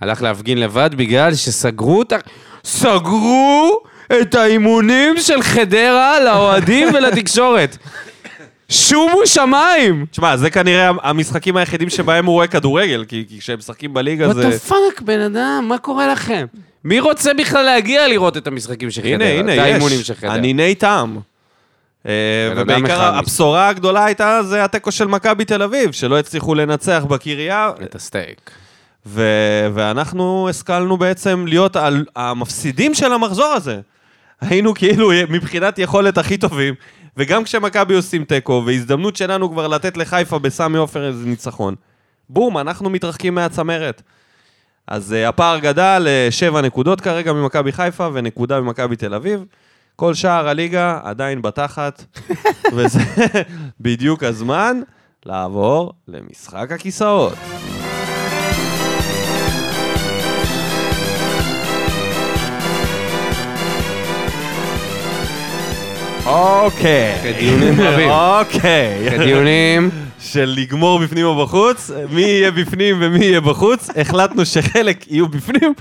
הלך 0.00 0.22
להפגין 0.22 0.58
לבד 0.58 0.90
בגלל 0.96 1.34
שסגרו 1.34 2.02
את 2.02 2.12
ה... 2.12 2.16
סגרו 2.64 3.80
את 4.20 4.34
האימונים 4.34 5.14
של 5.18 5.42
חדרה 5.42 6.20
לאוהדים 6.20 6.94
ולתקשורת. 6.94 7.76
שומו 8.68 9.26
שמיים! 9.26 10.06
תשמע, 10.10 10.36
זה 10.36 10.50
כנראה 10.50 10.90
המשחקים 11.02 11.56
היחידים 11.56 11.90
שבהם 11.90 12.26
הוא 12.26 12.32
רואה 12.32 12.46
כדורגל, 12.46 13.04
כי 13.08 13.24
כי 13.28 13.38
כשהם 13.40 13.58
משחקים 13.58 13.94
בליגה 13.94 14.34
זה... 14.34 14.42
the 14.42 14.58
fuck, 14.58 15.00
בן 15.00 15.20
אדם, 15.20 15.64
מה 15.68 15.78
קורה 15.78 16.12
לכם? 16.12 16.46
מי 16.84 17.00
רוצה 17.00 17.34
בכלל 17.34 17.62
להגיע 17.62 18.08
לראות 18.08 18.36
את 18.36 18.46
המשחקים 18.46 18.90
של 18.90 19.02
חדרה? 19.02 19.14
הנה, 19.14 19.24
הנה, 19.24 19.54
את 19.54 19.58
האימונים 19.58 20.00
יש. 20.00 20.06
של 20.06 20.14
חדרה. 20.14 20.34
הניני 20.34 20.74
טעם. 20.74 21.18
אה, 22.06 22.12
בן 22.50 22.58
אדם 22.58 22.62
ובעיקר 22.62 22.96
אחד 22.96 23.12
הבשורה 23.14 23.68
הגדולה 23.68 24.04
הייתה 24.04 24.42
זה 24.42 24.64
התיקו 24.64 24.92
של 24.92 25.06
מכבי 25.06 25.44
תל 25.44 25.62
אביב, 25.62 25.92
שלא 25.92 26.18
הצליחו 26.18 26.54
לנצח 26.54 27.04
בקריה, 27.08 27.70
את 27.82 27.94
הסטייק. 27.94 28.50
ו- 29.06 29.68
ואנחנו 29.74 30.48
השכלנו 30.50 30.96
בעצם 30.96 31.44
להיות 31.48 31.76
על 31.76 32.04
המפסידים 32.16 32.94
של 32.94 33.12
המחזור 33.12 33.52
הזה. 33.52 33.80
היינו 34.40 34.74
כאילו 34.74 35.10
מבחינת 35.28 35.78
יכולת 35.78 36.18
הכי 36.18 36.36
טובים, 36.36 36.74
וגם 37.16 37.44
כשמכבי 37.44 37.94
עושים 37.94 38.24
תיקו, 38.24 38.62
והזדמנות 38.66 39.16
שלנו 39.16 39.50
כבר 39.50 39.68
לתת 39.68 39.96
לחיפה 39.96 40.38
בסמי 40.38 40.78
עופר 40.78 41.06
איזה 41.06 41.26
ניצחון. 41.26 41.74
בום, 42.28 42.58
אנחנו 42.58 42.90
מתרחקים 42.90 43.34
מהצמרת. 43.34 44.02
אז 44.86 45.12
uh, 45.12 45.28
הפער 45.28 45.58
גדל 45.58 46.02
לשבע 46.04 46.60
נקודות 46.60 47.00
כרגע 47.00 47.32
ממכבי 47.32 47.72
חיפה 47.72 48.08
ונקודה 48.12 48.60
ממכבי 48.60 48.96
תל 48.96 49.14
אביב. 49.14 49.44
כל 49.96 50.14
שער 50.14 50.48
הליגה 50.48 51.00
עדיין 51.04 51.42
בתחת, 51.42 52.04
וזה 52.72 53.00
בדיוק 53.80 54.22
הזמן 54.22 54.80
לעבור 55.26 55.92
למשחק 56.08 56.72
הכיסאות. 56.72 57.34
אוקיי. 66.26 67.14
כדיונים 67.22 67.80
רבים. 67.80 68.10
אוקיי. 68.10 69.10
כדיונים, 69.10 69.90
של 70.20 70.54
לגמור 70.56 70.98
בפנים 70.98 71.24
או 71.26 71.44
בחוץ, 71.44 71.90
מי 72.10 72.20
יהיה 72.20 72.50
בפנים 72.50 72.96
ומי 73.00 73.24
יהיה 73.24 73.40
בחוץ, 73.40 73.90
החלטנו 73.96 74.44
שחלק 74.44 75.10
יהיו 75.10 75.28
בפנים, 75.28 75.72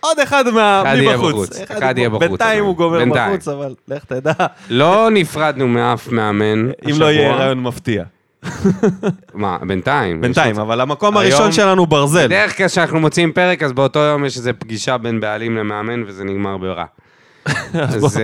עוד 0.00 0.18
אחד 0.22 0.44
מה- 0.50 0.82
אחד 0.86 0.96
יהיה. 0.96 1.16
בחוץ, 1.16 1.60
אחד 1.70 1.94
יהיה 1.98 2.08
בחוץ, 2.08 2.20
בינתיים. 2.22 2.64
הוא 2.64 2.76
גומר. 2.76 3.04
בחוץ, 3.14 3.48
אבל 3.48 3.74
לך 3.88 4.04
תדע, 4.04 4.32
לא 4.70 5.08
נפרדנו 5.10 5.68
מאף 5.68 6.08
מאמן. 6.08 6.70
אם 6.90 7.00
לא 7.00 7.06
יהיה. 7.12 7.32
רעיון 7.34 7.62
מפתיע. 7.62 8.04
מה, 9.34 9.56
בינתיים. 9.66 10.20
בינתיים, 10.20 10.58
אבל 10.60 10.80
המקום 10.80 11.16
הראשון 11.16 11.52
שלנו 11.52 11.86
ברזל. 11.86 12.26
בדרך 12.26 12.56
כלל 12.56 12.68
כשאנחנו 12.68 13.00
מוציאים 13.00 13.32
פרק, 13.32 13.62
אז 13.62 13.72
באותו 13.72 13.98
יום 13.98 14.24
יש 14.24 14.36
איזו 14.36 14.50
פגישה 14.58 14.98
בין 14.98 15.20
בעלים 15.20 15.56
למאמן, 15.56 16.02
וזה 16.06 16.24
נגמר 16.24 16.56
ברע. 16.56 16.84
אז 17.74 18.16
אה, 18.16 18.22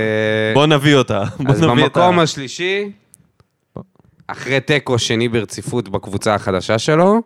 בוא 0.55 0.66
נביא 0.66 0.95
אותה. 0.97 1.23
אז 1.49 1.61
במקום 1.61 2.19
השלישי, 2.19 2.90
אחרי 4.27 4.61
תיקו 4.61 4.99
שני 4.99 5.28
ברציפות 5.28 5.89
בקבוצה 5.89 6.35
החדשה 6.35 6.78
שלו, 6.78 7.20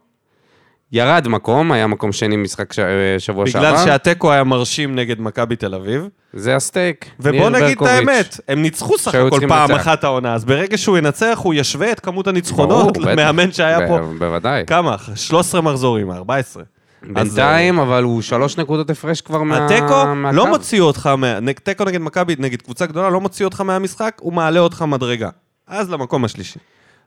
ירד 0.93 1.29
מקום, 1.29 1.73
היה 1.73 1.87
מקום 1.87 2.13
שני 2.13 2.37
משחק 2.37 2.73
ש- 2.73 2.79
שבוע 3.19 3.47
שעבר. 3.47 3.73
בגלל 3.73 3.85
שהתיקו 3.85 4.33
היה 4.33 4.45
מרשים 4.45 4.95
נגד 4.95 5.21
מכבי 5.21 5.57
תל 5.57 5.75
אביב. 5.75 6.09
זה 6.33 6.57
הסטייק. 6.57 7.11
ובוא 7.21 7.51
נגיד 7.51 7.77
את. 7.83 7.87
האמת, 7.87 8.41
הם 8.49 8.63
ניצחו 8.63 8.99
סך 8.99 9.15
הכל 9.15 9.49
פעם. 9.49 9.71
אחת 9.71 10.05
העונה, 10.05 10.35
אז 10.35 10.45
ברגע 10.45 10.79
שהוא 10.79 10.99
ינצח, 10.99 11.39
הוא 11.43 11.55
ישווה 11.55 11.93
את 11.93 12.01
כמות 12.01 12.27
הניצחונות 12.27 12.97
ברור. 12.99 13.11
למאמן 13.11 13.53
שהיה 13.53 13.81
ב- 13.81 13.89
פה. 13.89 13.99
בוודאי. 14.19 14.65
כמה? 14.67 14.97
13 15.15 15.61
מחזורים, 15.61 16.11
14. 16.11 16.63
בינתיים, 17.07 17.79
אבל 17.79 18.03
הוא 18.03 18.23
שלוש 18.23 18.57
נקודות 18.59 18.91
הפרש 18.91 19.21
כבר 19.21 19.43
מה... 19.43 19.65
התיקו 19.67 20.15
מהקו. 20.17 20.37
לא 20.37 20.47
מוציא 20.47 20.81
אותך, 20.81 21.07
מה- 21.07 21.39
תיקו 21.63 21.85
נגד 21.85 22.01
מכבי, 22.01 22.35
נגד 22.39 22.63
קבוצה 22.63 22.87
גדולה, 22.87 23.11
לא 23.11 23.21
מוציא 23.21 23.45
אותך 23.45 23.61
מהמשחק, 23.61 24.17
הוא 24.21 24.33
מעלה 24.33 24.61
אותך 24.61 24.83
מדרגה. 24.83 25.29
אז 25.67 25.91
למקום 25.91 26.25
השלישי. 26.25 26.59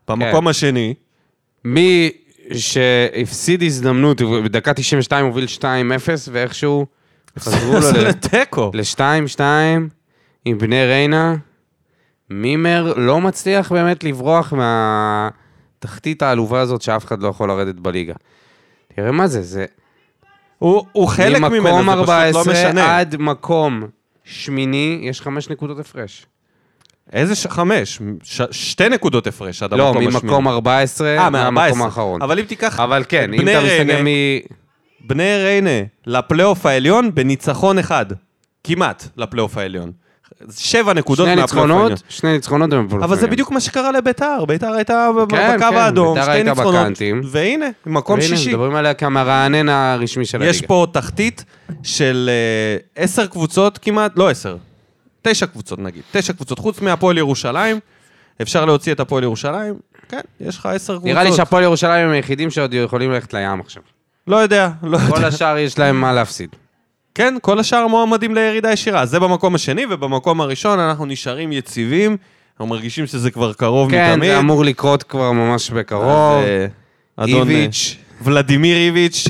במקום 0.07 0.41
כן. 0.41 0.47
השני, 0.47 0.93
מי 1.65 2.11
שהפסיד 2.53 3.63
הזדמנות, 3.63 4.21
בדקה 4.21 4.73
92 4.73 5.25
הוביל 5.25 5.45
2-0, 5.59 5.61
ואיכשהו 6.31 6.85
חזרו 7.39 7.73
לו 7.73 7.81
זה 7.91 8.01
לתיקו. 8.03 8.71
ל-2-2 8.73 9.39
עם 10.45 10.57
בני 10.57 10.85
ריינה. 10.85 11.35
מימר 12.29 12.93
לא 12.97 13.21
מצליח 13.21 13.71
באמת 13.71 14.03
לברוח 14.03 14.53
מהתחתית 14.53 16.21
העלובה 16.21 16.61
הזאת 16.61 16.81
שאף 16.81 17.05
אחד 17.05 17.21
לא 17.21 17.27
יכול 17.27 17.49
לרדת 17.49 17.75
בליגה. 17.75 18.13
תראה 18.95 19.11
מה 19.11 19.27
זה, 19.27 19.41
זה 19.41 19.65
הוא 20.59 20.85
הוא 20.91 21.07
חלק 21.07 21.39
ממנו, 21.41 21.49
ממקום 21.49 21.85
זה 21.85 21.91
פשוט 21.91 22.09
14 22.09 22.43
לא 22.43 22.51
משנה. 22.51 22.97
עד 22.97 23.15
מקום 23.19 23.83
שמיני, 24.23 24.99
יש 25.03 25.21
חמש 25.21 25.49
נקודות 25.49 25.79
הפרש. 25.79 26.25
איזה 27.13 27.35
ש- 27.35 27.47
חמש? 27.47 28.01
ש- 28.23 28.41
שתי 28.51 28.89
נקודות 28.89 29.27
הפרש 29.27 29.63
עד 29.63 29.73
לא, 29.73 29.87
המקום 29.87 30.07
השמיני. 30.07 30.23
ממקום 30.27 30.47
14, 30.47 31.07
אה, 31.17 31.29
מהמקום 31.29 31.53
מה-14. 31.79 31.85
האחרון. 31.85 32.21
אבל 32.21 32.39
אם 32.39 32.45
תיקח 32.45 32.79
אבל 32.79 33.03
כן, 33.09 33.33
אם 33.33 33.49
אתה 33.49 33.59
מסתכל 33.63 34.03
מ... 34.03 34.07
בני 35.07 35.37
ריינה 35.43 35.69
לפלייאוף 36.07 36.65
העליון 36.65 37.15
בניצחון 37.15 37.79
אחד. 37.79 38.05
כמעט 38.63 39.07
לפלייאוף 39.17 39.57
העליון. 39.57 39.91
שבע 40.57 40.93
נקודות 40.93 41.27
שני 41.27 41.35
מהפלייאוף 41.35 41.71
העליון. 41.71 41.91
שני 42.09 42.33
ניצחונות 42.33 42.69
בפלייאוף 42.69 43.03
אבל 43.03 43.19
זה. 43.19 43.27
בדיוק 43.27 43.51
מה 43.51 43.59
שקרה 43.59 43.91
לביתר, 43.91 44.45
ביתר 44.45 44.73
הייתה 44.73 45.07
כן, 45.29 45.55
בקו 45.55 45.65
כן, 45.69 45.75
האדום, 45.77 46.13
ביתר 46.13 46.23
שתי 46.23 46.31
הייתה 46.31 46.49
ניצחונות, 46.49 46.75
בקאנטים. 46.75 47.21
והנה, 47.25 47.65
מקום 47.85 48.19
והנה, 48.19 48.37
שישי. 48.37 48.49
מדברים 48.49 48.75
עליה 48.75 48.93
כמרענן 48.93 49.69
הרשמי 49.69 50.25
של 50.25 50.37
הליגה. 50.37 50.49
יש 50.49 50.61
פה 50.61 50.87
תחתית 50.91 51.45
של 51.83 52.29
אה, 52.31 53.03
עשר 53.03 53.27
קבוצות 53.27 53.77
כמעט, 53.77 54.11
לא 54.15 54.29
עשר, 54.29 54.57
תשע 55.21 55.45
קבוצות 55.45 55.79
נגיד, 55.79 56.01
תשע 56.11 56.33
קבוצות, 56.33 56.59
חוץ 56.59 56.81
מהפועל 56.81 57.17
ירושלים, 57.17 57.79
אפשר 58.41 58.65
להוציא 58.65 58.93
את 58.93 58.99
הפועל 58.99 59.23
ירושלים, 59.23 59.73
כן, 60.09 60.21
יש 60.39 60.57
לך 60.57 60.65
עשר 60.65 60.93
קבוצות. 60.93 61.09
נראה 61.09 61.23
לי 61.23 61.33
שהפועל 61.33 61.63
ירושלים 61.63 62.07
הם 62.07 62.11
היחידים 62.11 62.51
שעוד 62.51 62.73
יכולים 62.73 63.11
ללכת 63.11 63.33
לים 63.33 63.59
עכשיו. 63.59 63.83
לא 64.27 64.35
יודע, 64.35 64.69
לא 64.83 64.97
יודע. 64.97 65.09
כל 65.09 65.25
השאר 65.25 65.57
יש 65.57 65.79
להם 65.79 66.01
מה 66.01 66.13
להפסיד. 66.13 66.49
כן, 67.15 67.35
כל 67.41 67.59
השאר 67.59 67.87
מועמדים 67.87 68.35
לירידה 68.35 68.71
ישירה. 68.71 69.05
זה 69.05 69.19
במקום 69.19 69.55
השני, 69.55 69.85
ובמקום 69.89 70.41
הראשון 70.41 70.79
אנחנו 70.79 71.05
נשארים 71.05 71.51
יציבים. 71.51 72.17
אנחנו 72.51 72.67
מרגישים 72.67 73.07
שזה 73.07 73.31
כבר 73.31 73.53
קרוב 73.53 73.91
כן, 73.91 74.11
מתמיד. 74.11 74.31
זה 74.31 74.39
אמור 74.39 74.65
לקרות 74.65 75.03
כבר 75.03 75.31
ממש 75.31 75.69
בקרוב. 75.69 76.37
אז, 76.37 76.45
אה, 76.45 76.65
אדון 77.15 77.49
אה, 77.49 77.55
איביץ'. 77.55 77.97
ולדימיר 78.21 78.77
איביץ', 78.77 79.15
ש... 79.15 79.27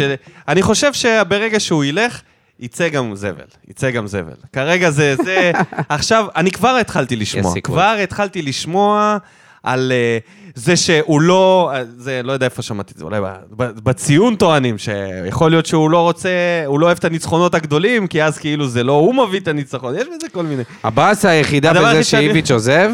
אני 0.47 0.61
חושב 0.61 0.93
שברגע 0.93 1.59
שהוא 1.59 1.83
ילך, 1.83 2.21
יצא 2.59 2.89
גם 2.89 3.15
זבל. 3.15 3.45
יצא 3.67 3.89
גם 3.89 4.07
זבל. 4.07 4.35
כרגע 4.53 4.89
זה, 4.89 5.15
זה... 5.23 5.51
עכשיו, 5.89 6.25
אני 6.35 6.51
כבר 6.51 6.77
התחלתי 6.81 7.15
לשמוע. 7.15 7.53
כבר 7.63 7.97
התחלתי 8.03 8.41
לשמוע 8.41 9.17
על 9.63 9.91
uh, 9.91 10.44
זה 10.55 10.75
שהוא 10.75 11.21
לא... 11.21 11.71
זה, 11.97 12.21
לא 12.23 12.31
יודע 12.31 12.45
איפה 12.45 12.61
שמעתי 12.61 12.93
את 12.93 12.97
זה, 12.97 13.05
אולי 13.05 13.19
בציון 13.57 14.35
טוענים 14.35 14.77
שיכול 14.77 15.51
להיות 15.51 15.65
שהוא 15.65 15.89
לא 15.89 16.01
רוצה, 16.01 16.29
הוא 16.65 16.79
לא 16.79 16.85
אוהב 16.85 16.97
את 16.97 17.05
הניצחונות 17.05 17.55
הגדולים, 17.55 18.07
כי 18.07 18.23
אז 18.23 18.37
כאילו 18.37 18.67
זה 18.67 18.83
לא 18.83 18.91
הוא 18.93 19.15
מביא 19.27 19.39
את 19.39 19.47
הניצחון, 19.47 19.95
יש 19.95 20.03
בזה 20.07 20.29
כל 20.31 20.43
מיני. 20.43 20.63
הבאסה 20.83 21.29
היחידה 21.29 21.73
בזה 21.73 22.03
שאיביץ' 22.03 22.51
עוזב, 22.51 22.89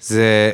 זה... 0.00 0.50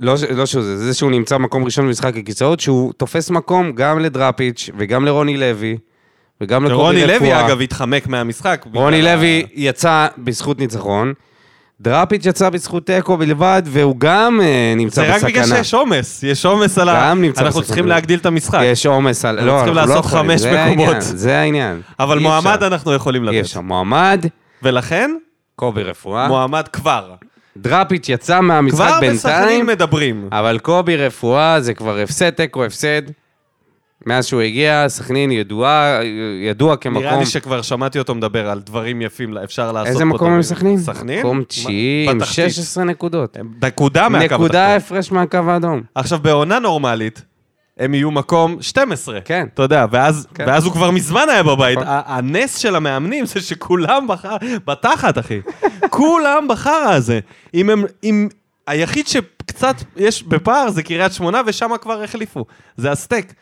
לא, 0.00 0.14
לא 0.34 0.46
שהוא 0.46 0.62
זה, 0.62 0.76
זה 0.76 0.94
שהוא 0.94 1.10
נמצא 1.10 1.38
במקום 1.38 1.64
ראשון 1.64 1.86
במשחק 1.86 2.16
הכיסאות, 2.16 2.60
שהוא 2.60 2.92
תופס 2.96 3.30
מקום 3.30 3.72
גם 3.72 3.98
לדראפיץ' 3.98 4.70
וגם 4.78 5.04
לרוני 5.04 5.36
לוי, 5.36 5.76
וגם 6.40 6.64
לקובי 6.64 6.74
רפואה. 6.76 6.86
רוני 6.86 7.06
לוי, 7.06 7.40
אגב, 7.46 7.60
התחמק 7.60 8.06
מהמשחק. 8.06 8.64
רוני 8.74 8.96
בגלל 8.98 9.08
ה- 9.08 9.14
לוי 9.16 9.46
יצא 9.54 10.06
בזכות 10.18 10.58
ניצחון, 10.58 11.12
דראפיץ' 11.80 12.26
יצא 12.26 12.50
בזכות 12.50 12.86
תיקו 12.86 13.16
בלבד, 13.16 13.62
והוא 13.66 13.94
גם 13.98 14.40
אה, 14.40 14.74
נמצא 14.76 15.02
זה 15.02 15.08
רק 15.08 15.14
בסכנה. 15.14 15.28
בגלל 15.30 15.44
שיש 15.46 15.74
עומס, 15.74 16.22
יש 16.22 16.46
עומס 16.46 16.78
על 16.78 16.88
ה... 16.88 17.08
גם 17.10 17.22
נמצא 17.22 17.40
אנחנו 17.40 17.60
בסכנה. 17.60 17.66
צריכים 17.66 17.86
להגדיל 17.86 18.18
את 18.18 18.26
המשחק. 18.26 18.60
יש 18.62 18.86
עומס 18.86 19.24
על... 19.24 19.38
אנחנו 19.38 19.46
לא, 19.52 19.56
צריכים 19.56 19.78
אנחנו 19.78 19.90
לא 19.90 19.96
לעשות 19.96 20.04
יכולים, 20.10 20.30
חמש 20.30 20.40
זה 20.40 20.64
מקומות. 20.66 20.88
העניין, 20.88 21.00
זה 21.16 21.38
העניין. 21.38 21.80
אבל 22.00 22.18
מועמד 22.18 22.52
אפשר. 22.54 22.66
אנחנו 22.66 22.94
יכולים 22.94 23.28
אי 23.28 23.28
לתת. 23.28 23.40
אפשר. 23.44 23.60
מועמד, 23.60 24.26
ולכן, 24.62 25.10
קובי 25.56 25.82
רפואה. 25.82 26.28
מועמד 26.28 26.68
כבר. 26.68 27.14
דראפיץ' 27.56 28.08
יצא 28.08 28.40
מהמשחק 28.40 28.76
כבר 28.78 28.98
בסכנין 29.02 29.10
בינתיים, 29.10 29.66
מדברים. 29.66 30.28
אבל 30.32 30.58
קובי 30.58 30.96
רפואה 30.96 31.60
זה 31.60 31.74
כבר 31.74 31.98
הפסד, 31.98 32.30
תיקו 32.30 32.64
הפסד. 32.64 33.02
מאז 34.06 34.26
שהוא 34.26 34.40
הגיע, 34.40 34.88
סכנין 34.88 35.30
ידועה, 35.30 36.00
ידוע 36.42 36.76
כמקום... 36.76 37.02
נראה 37.02 37.16
לי 37.16 37.26
שכבר 37.26 37.62
שמעתי 37.62 37.98
אותו 37.98 38.14
מדבר 38.14 38.50
על 38.50 38.60
דברים 38.60 39.02
יפים, 39.02 39.38
אפשר 39.38 39.72
לעשות 39.72 39.88
איזה 39.88 39.98
פה 39.98 40.04
מקום 40.04 40.32
הם. 40.32 40.42
סכנין? 40.42 40.78
סכנין? 40.78 41.18
מקום 41.18 41.44
תשיעי 41.44 42.06
עם 42.10 42.18
בתחתית. 42.18 42.50
16 42.50 42.84
נקודות. 42.84 43.36
נקודה 43.62 44.08
מהקו 44.08 44.34
נקודה 44.34 44.76
התחתון. 44.76 44.96
הפרש 44.96 45.12
מהקו 45.12 45.38
האדום. 45.46 45.82
עכשיו, 45.94 46.18
בעונה 46.18 46.58
נורמלית, 46.58 47.22
הם 47.78 47.94
יהיו 47.94 48.10
מקום 48.10 48.56
12. 48.60 49.20
כן. 49.20 49.46
אתה 49.54 49.62
יודע, 49.62 49.86
ואז, 49.90 50.26
כן. 50.34 50.44
ואז 50.46 50.64
הוא 50.64 50.72
כבר 50.72 50.90
מזמן 50.90 51.26
היה 51.30 51.42
בבית. 51.42 51.78
נכון. 51.78 51.88
הנס 52.06 52.56
של 52.56 52.76
המאמנים 52.76 53.26
זה 53.26 53.40
שכולם 53.40 54.06
בחר... 54.08 54.36
בתחת, 54.66 55.18
אחי. 55.18 55.40
כולם 55.90 56.48
בחרא 56.48 56.92
הזה. 56.92 57.20
אם 57.54 57.70
הם... 57.70 57.84
אם... 58.04 58.28
היחיד 58.66 59.06
שקצת 59.06 59.76
יש 59.96 60.22
בפער 60.22 60.70
זה 60.70 60.82
קריית 60.82 61.12
שמונה, 61.12 61.40
ושם 61.46 61.70
כבר 61.80 62.02
החליפו. 62.02 62.44
זה 62.76 62.92
הסטייק. 62.92 63.32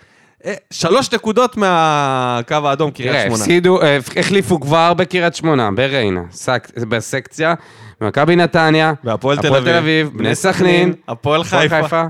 אה, 0.44 0.54
שלוש 0.70 1.12
נקודות 1.12 1.56
מהקו 1.56 2.54
האדום, 2.64 2.90
קריית 2.90 3.16
שמונה. 3.26 3.34
הפסידו, 3.42 3.82
אה, 3.82 3.98
החליפו 4.16 4.60
כבר 4.60 4.94
בקריית 4.94 5.34
שמונה, 5.34 5.70
בריינה, 5.70 6.20
סק- 6.32 6.78
בסקציה, 6.88 7.54
מכבי 8.00 8.36
נתניה, 8.36 8.92
והפועל 9.04 9.36
תל 9.38 9.56
אביב, 9.56 9.74
אביב, 9.74 10.10
בני 10.14 10.34
סכנין, 10.34 10.92
הפועל 11.08 11.40
הפועל 11.40 11.68
חיפה. 11.68 12.04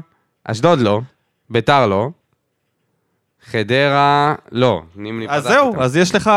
אשדוד 0.45 0.81
לא, 0.81 1.01
ביתר 1.51 1.87
לא, 1.87 2.09
חדרה 3.51 4.35
לא, 4.53 4.83
אז 5.29 5.43
זהו, 5.43 5.69
איתם. 5.71 5.81
אז 5.83 5.97
יש 5.97 6.15
לך 6.15 6.31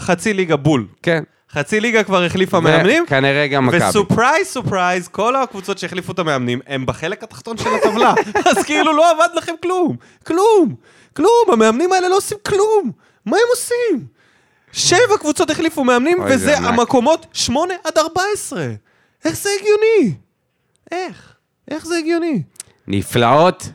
חצי 0.00 0.34
ליגה 0.34 0.56
בול. 0.56 0.86
כן. 1.02 1.22
חצי 1.52 1.80
ליגה 1.80 2.04
כבר 2.04 2.24
החליפה 2.24 2.60
מאמנים, 2.60 3.04
וכנראה 3.06 3.46
גם 3.46 3.66
מכבי. 3.66 3.88
ו 3.88 3.94
surprise 3.94 4.46
surprise, 4.46 5.08
כל 5.08 5.36
הקבוצות 5.36 5.78
שהחליפו 5.78 6.12
את 6.12 6.18
המאמנים, 6.18 6.60
הם 6.66 6.86
בחלק 6.86 7.22
התחתון 7.22 7.56
של 7.58 7.68
הטבלה. 7.74 8.14
אז 8.50 8.62
כאילו 8.64 8.96
לא 8.96 9.10
עבד 9.10 9.28
לכם 9.36 9.52
כלום. 9.62 9.96
כלום. 10.26 10.74
כלום. 11.18 11.50
המאמנים 11.52 11.92
האלה 11.92 12.08
לא 12.08 12.16
עושים 12.16 12.38
כלום. 12.46 12.92
מה 13.26 13.36
הם 13.36 13.42
עושים? 13.50 14.06
שבע 14.72 15.18
קבוצות 15.20 15.50
החליפו 15.50 15.84
מאמנים, 15.84 16.20
אוי, 16.20 16.34
וזה 16.34 16.56
ענק. 16.56 16.68
המקומות 16.68 17.26
שמונה 17.32 17.74
עד 17.84 17.98
ארבע 17.98 18.22
עשרה. 18.32 18.66
איך 19.24 19.36
זה 19.36 19.50
הגיוני? 19.60 20.14
איך? 20.90 21.34
איך 21.70 21.86
זה 21.86 21.96
הגיוני? 21.96 22.42
נפלאות. 22.86 23.68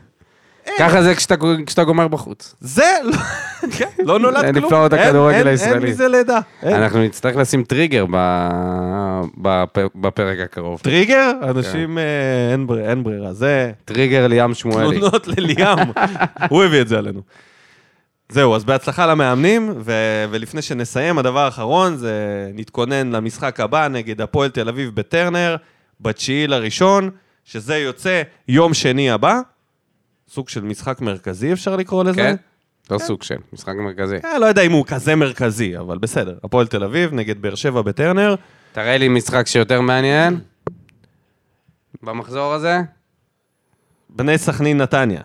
ככה 0.78 1.02
זה 1.02 1.14
כשאתה- 1.14 1.84
גומר 1.84 2.08
בחוץ. 2.08 2.54
זה 2.60 2.84
לא, 3.04 3.16
כן, 3.78 3.84
לא 4.04 4.18
נולד 4.18 4.40
כלום. 4.52 4.64
נפלאות 4.64 4.94
אין- 4.94 5.02
הכדורגל 5.08 5.36
אין- 5.38 5.46
הישראלי. 5.46 5.74
אין 5.74 5.82
מזה 5.92 6.08
לידה. 6.08 6.38
אנחנו 6.62 7.02
נצטרך 7.02 7.36
לשים 7.36 7.64
טריגר 7.64 8.06
בפרק 9.94 10.38
הקרוב. 10.44 10.80
טריגר? 10.80 11.30
אנשים, 11.42 11.98
אה, 11.98 12.02
אין 12.52 12.66
ברירה, 12.66 12.90
אין 12.90 13.02
ברירה. 13.02 13.32
זה 13.32 13.72
טריגר 13.84 14.26
ליאם 14.26 14.54
שמואלי. 14.54 14.98
תלונות 14.98 15.28
לליאם. 15.28 15.78
הוא 16.50 16.64
הביא 16.64 16.80
את 16.80 16.88
זה 16.88 16.98
עלינו. 16.98 17.20
זהו, 18.28 18.54
אז 18.56 18.64
בהצלחה 18.64 19.06
למאמנים, 19.06 19.72
ו- 19.80 20.24
ולפני 20.30 20.62
שנסיים, 20.62 21.18
הדבר 21.18 21.40
האחרון 21.40 21.96
זה 21.96 22.12
נתכונן 22.54 23.10
למשחק 23.12 23.60
הבא 23.60 23.88
נגד 23.88 24.20
הפועל 24.20 24.50
תל 24.50 24.68
אביב 24.68 24.90
בטרנר, 24.94 25.56
בתשיעי 26.00 26.46
לראשון, 26.46 27.10
שזה 27.44 27.76
יוצא 27.76 28.22
יום 28.48 28.74
שני 28.74 29.10
הבא. 29.10 29.40
סוג 30.28 30.48
של 30.48 30.64
משחק 30.64 31.00
מרכזי, 31.00 31.52
אפשר 31.52 31.76
לקרוא 31.76 32.04
לזה. 32.04 32.16
כן. 32.16 32.34
לא 32.90 32.98
סוג 32.98 33.22
של, 33.22 33.36
משחק 33.52 33.72
מרכזי. 33.84 34.16
אה, 34.24 34.38
לא 34.38 34.46
יודע 34.46 34.62
אם 34.62 34.72
הוא 34.72 34.84
כזה 34.86 35.16
מרכזי, 35.16 35.78
אבל 35.78 35.98
בסדר. 35.98 36.34
הפועל 36.44 36.66
תל 36.66 36.84
אביב 36.84 37.12
נגד 37.14 37.42
באר 37.42 37.54
שבע 37.54 37.82
בטרנר. 37.82 38.34
תראה 38.72 38.98
לי 38.98 39.08
משחק 39.08 39.46
שיותר 39.46 39.80
מעניין 39.80 40.38
במחזור 42.02 42.52
הזה. 42.52 42.80
בני 44.10 44.38
סכנין 44.38 44.78
נתניה. 44.80 45.20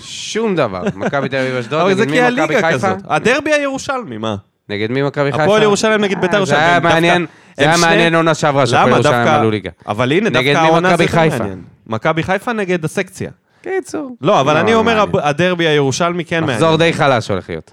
שום 0.00 0.56
דבר. 0.56 0.82
מכבי 0.94 1.28
תל 1.28 1.36
אביב 1.36 1.54
אשדוד, 1.56 1.92
זה 1.96 2.06
נגד 2.06 2.30
מי 2.30 2.42
מכבי 2.44 2.62
חיפה? 2.62 2.92
הדרבי 3.04 3.52
הירושלמי, 3.52 4.18
מה? 4.18 4.36
נגד 4.68 4.90
מי 4.90 5.02
מכבי 5.02 5.32
חיפה? 5.32 5.44
הפועל 5.44 5.62
ירושלים 5.62 6.00
נגד 6.00 6.20
בית"ר 6.20 6.44
זה 6.44 6.58
היה 6.58 6.64
ירושלים. 6.64 6.82
דווקא- 6.82 6.94
מעניין, 6.94 7.26
זה 7.56 7.64
היה 7.64 7.76
מעניין 7.80 8.14
עונה 8.14 8.34
שעברה 8.34 8.66
שהפועל? 8.66 8.92
ירושלים. 8.92 9.28
עלו 9.28 9.50
ליגה. 9.50 9.70
אבל 9.88 10.12
הנה, 10.12 10.30
דווקא 10.30 10.48
העונה 10.48 10.96
זה? 10.96 11.04
מעניין. 11.16 11.62
מכבי 11.86 12.22
חיפה 12.22 12.52
נגד 12.52 12.84
הסקציה. 12.84 13.30
קיצור. 13.68 14.16
לא, 14.20 14.40
אבל 14.40 14.54
לא, 14.54 14.60
אני 14.60 14.74
אומר, 14.74 15.04
הדרבי 15.22 15.66
הירושלמי 15.66 16.24
כן 16.24 16.40
מעניין. 16.40 16.58
מחזור 16.58 16.76
די 16.76 16.92
חלש 16.92 17.30
הולך 17.30 17.48
להיות. 17.50 17.70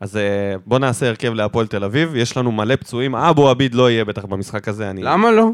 אז 0.00 0.16
אה, 0.16 0.22
בוא 0.66 0.78
נעשה 0.78 1.08
הרכב 1.08 1.32
להפועל 1.32 1.66
תל 1.66 1.84
אביב, 1.84 2.16
יש 2.16 2.36
לנו 2.36 2.52
מלא 2.52 2.76
פצועים, 2.76 3.14
אבו 3.14 3.48
עביד 3.48 3.74
לא 3.74 3.90
יהיה 3.90 4.04
בטח 4.04 4.24
במשחק 4.24 4.68
הזה, 4.68 4.90
אני... 4.90 5.02
למה 5.02 5.30
לא? 5.30 5.50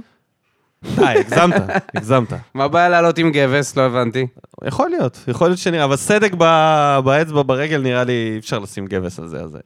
די, 0.97 1.05
הגזמת, 1.05 1.63
הגזמת. 1.97 2.33
מה 2.55 2.65
הבעיה 2.65 2.89
לעלות 2.89 3.19
עם 3.19 3.31
גבס? 3.31 3.77
לא 3.77 3.83
הבנתי. 3.83 4.27
יכול 4.65 4.91
להיות, 4.91 5.19
יכול 5.29 5.49
להיות 5.49 5.59
שנראה, 5.59 5.85
אבל 5.85 5.97
סדק 5.97 6.33
ב- 6.39 6.99
באצבע 7.05 7.43
ברגל 7.47 7.81
נראה 7.81 8.05
לי 8.05 8.31
אי 8.35 8.39
אפשר 8.39 8.59
לשים 8.59 8.87
גבס 8.87 9.19
על 9.19 9.29
זה, 9.29 9.41
אז 9.41 9.55
אה, 9.55 9.61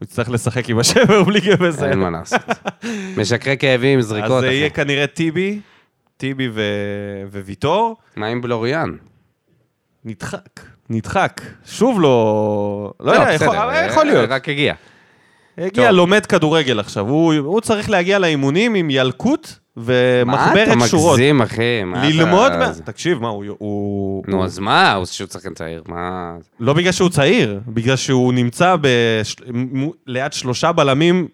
הוא 0.00 0.04
יצטרך 0.06 0.30
לשחק 0.30 0.68
עם 0.68 0.78
השבר 0.78 1.22
בלי 1.24 1.40
גבס. 1.40 1.82
אין 1.82 1.98
מה 1.98 2.10
לעשות. 2.10 2.40
משקרי 3.16 3.56
כאבים, 3.58 3.98
אז 3.98 4.04
זריקות, 4.04 4.40
זה 4.40 4.52
יהיה. 4.52 4.70
כנראה 4.70 5.06
טיבי, 5.06 5.60
טיבי 6.22 6.48
ו- 6.52 6.62
וויטור, 7.44 7.96
מה 8.16 8.26
עם 8.26 8.40
בלוריאן? 8.40 8.90
נדחק, 10.04 10.60
נדחק, 10.90 11.40
שוב 11.66 12.00
לא... 12.00 12.92
לא 13.00 13.12
יודע, 13.12 13.32
יכול- 13.34 13.48
בסדר, 13.48 13.64
אבל 13.64 13.86
יכול 13.88 14.04
להיות. 14.04 14.30
רק 14.30 14.48
הגיע. 14.48 14.74
הגיע, 15.58 15.86
טוב. 15.88 15.96
לומד 15.96 16.26
כדורגל 16.26 16.80
עכשיו, 16.80 17.08
הוא 17.08 17.34
הוא 17.34 17.60
צריך 17.60 17.90
להגיע 17.90 18.18
לאימונים 18.18 18.74
עם 18.74 18.90
ילקוט 18.90 19.48
מה 19.76 19.82
ומחברת 19.86 20.68
אתה 20.78 20.86
שורות. 20.88 21.12
מגזים, 21.12 21.42
אחי? 21.42 21.84
מה 21.84 21.98
אתה- 21.98 22.08
ללמוד, 22.08 22.52
מה- 22.56 22.64
אז- 22.66 22.82
תקשיב, 22.84 23.18
מה, 23.18 23.28
הוא- 23.28 23.44
הוא... 23.58 24.24
נו, 24.28 24.36
הוא- 24.36 24.44
אז 24.44 24.58
מה? 24.58 24.92
הוא 24.94 25.04
שהוא 25.06 25.28
שחקן 25.32 25.54
צעיר, 25.54 25.82
מה... 25.88 26.34
לא 26.60 26.72
בגלל 26.72 26.92
שהוא 26.92 27.08
צעיר, 27.10 27.60
בגלל 27.68 27.96
שהוא 27.96 28.32
נמצא 28.34 28.76
בש... 28.80 29.36
ליד 30.06 30.32
שלושה 30.32 30.72
בלמים, 30.72 31.28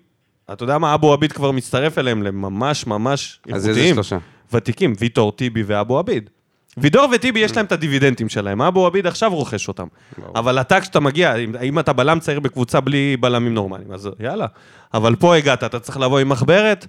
אתה 0.52 0.64
יודע 0.64 0.78
מה, 0.78 0.94
אבו 0.94 1.12
עביד 1.12 1.32
כבר 1.32 1.50
מצטרף 1.50 1.98
אליהם 1.98 2.22
לממש 2.22 2.86
ממש 2.86 3.40
אז 3.48 3.54
איזה 3.54 3.68
איכותיים. 3.70 3.94
שלושה? 3.94 4.18
ותיקים, 4.52 4.92
ויטור, 4.98 5.32
טיבי 5.32 5.62
ואבו 5.66 5.98
עביד. 5.98 6.30
וידור 6.76 7.08
וטיבי 7.14 7.40
יש 7.40 7.56
להם 7.56 7.66
את 7.66 7.72
הדיבידנדים 7.72 8.28
שלהם, 8.28 8.62
אבו 8.62 8.86
עביד 8.86 9.06
עכשיו 9.06 9.34
רוכש 9.34 9.68
אותם. 9.68 9.86
אבל 10.34 10.60
אתה 10.60 10.80
כשאתה 10.80 11.00
מגיע, 11.00 11.34
אם, 11.34 11.52
אם 11.62 11.78
אתה 11.78 11.92
בלם 11.92 12.20
צעיר 12.20 12.40
בקבוצה 12.40 12.80
בלי 12.80 13.16
בלמים 13.20 13.54
נורמליים, 13.54 13.92
אז 13.92 14.08
יאללה. 14.20 14.46
אבל 14.94 15.16
פה 15.16 15.36
הגעת, 15.36 15.64
אתה 15.64 15.80
צריך 15.80 15.98
לבוא 15.98 16.18
עם 16.18 16.28
מחברת, 16.28 16.86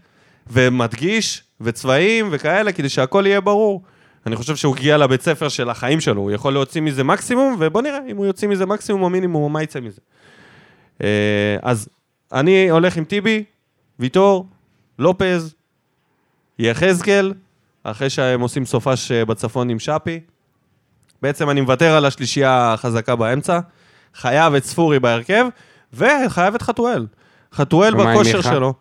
ומדגיש, 0.47 1.43
וצבעים 1.61 2.29
וכאלה, 2.31 2.71
כדי 2.71 2.89
שהכל 2.89 3.23
יהיה 3.27 3.41
ברור. 3.41 3.83
אני 4.25 4.35
חושב 4.35 4.55
שהוא 4.55 4.75
הגיע 4.75 4.97
לבית 4.97 5.21
ספר 5.21 5.49
של 5.49 5.69
החיים 5.69 6.01
שלו, 6.01 6.21
הוא 6.21 6.31
יכול 6.31 6.53
להוציא 6.53 6.81
מזה 6.81 7.03
מקסימום, 7.03 7.55
ובוא 7.59 7.81
נראה 7.81 7.99
אם 8.11 8.17
הוא 8.17 8.25
יוציא 8.25 8.47
מזה 8.47 8.65
מקסימום 8.65 9.01
או 9.01 9.09
מינימום, 9.09 9.53
מה 9.53 9.63
יצא 9.63 9.79
מזה. 9.79 10.01
אה, 11.03 11.57
אז 11.61 11.89
אני 12.33 12.69
הולך 12.69 12.97
עם 12.97 13.03
טיבי, 13.03 13.43
ויטור, 13.99 14.47
לופז, 14.99 15.55
יחזקאל, 16.59 17.33
אחרי 17.83 18.09
שהם 18.09 18.41
עושים 18.41 18.65
סופש 18.65 19.11
אה, 19.11 19.25
בצפון 19.25 19.69
עם 19.69 19.79
שפי. 19.79 20.19
בעצם 21.21 21.49
אני 21.49 21.61
מוותר 21.61 21.95
על 21.95 22.05
השלישייה 22.05 22.73
החזקה 22.73 23.15
באמצע, 23.15 23.59
חייב 24.15 24.53
את 24.53 24.63
ספורי 24.65 24.99
בהרכב, 24.99 25.45
וחייב 25.93 26.55
את 26.55 26.61
חתואל. 26.61 27.05
חתואל 27.53 27.93
בכושר? 27.95 28.41
שלו. 28.41 28.73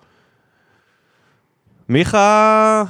מיכה 1.88 2.82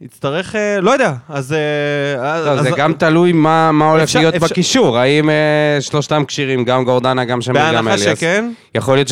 יצטרך, 0.00 0.54
אה, 0.56 0.80
לא 0.80 0.90
יודע, 0.90 1.14
אז... 1.28 1.52
אה, 1.52 2.16
לא, 2.44 2.50
אז- 2.50 2.60
זה 2.62 2.70
גם 2.76 2.92
תלוי 2.92 3.32
מה 3.32 3.72
מה 3.72 3.90
הולך 3.90 4.02
אפשר- 4.02 4.18
להיות 4.18 4.34
אפשר- 4.34 4.46
בקישור. 4.46 4.98
האם 4.98 5.30
אה, 5.30 5.76
שלושתם 5.80 6.24
כשירים, 6.28 6.64
גם 6.64 6.84
גורדנה, 6.84 7.24
גם 7.24 7.40
שמיר, 7.40 7.62
גם 7.62 7.74
בהנחה 7.84 7.94
אליאס? 8.04 8.18
שכן, 8.18 8.52
יכול 8.74 8.94
להיות 8.96 9.08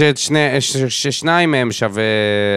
ששניים 0.89 1.51
מהם 1.51 1.73
שווה, 1.73 2.03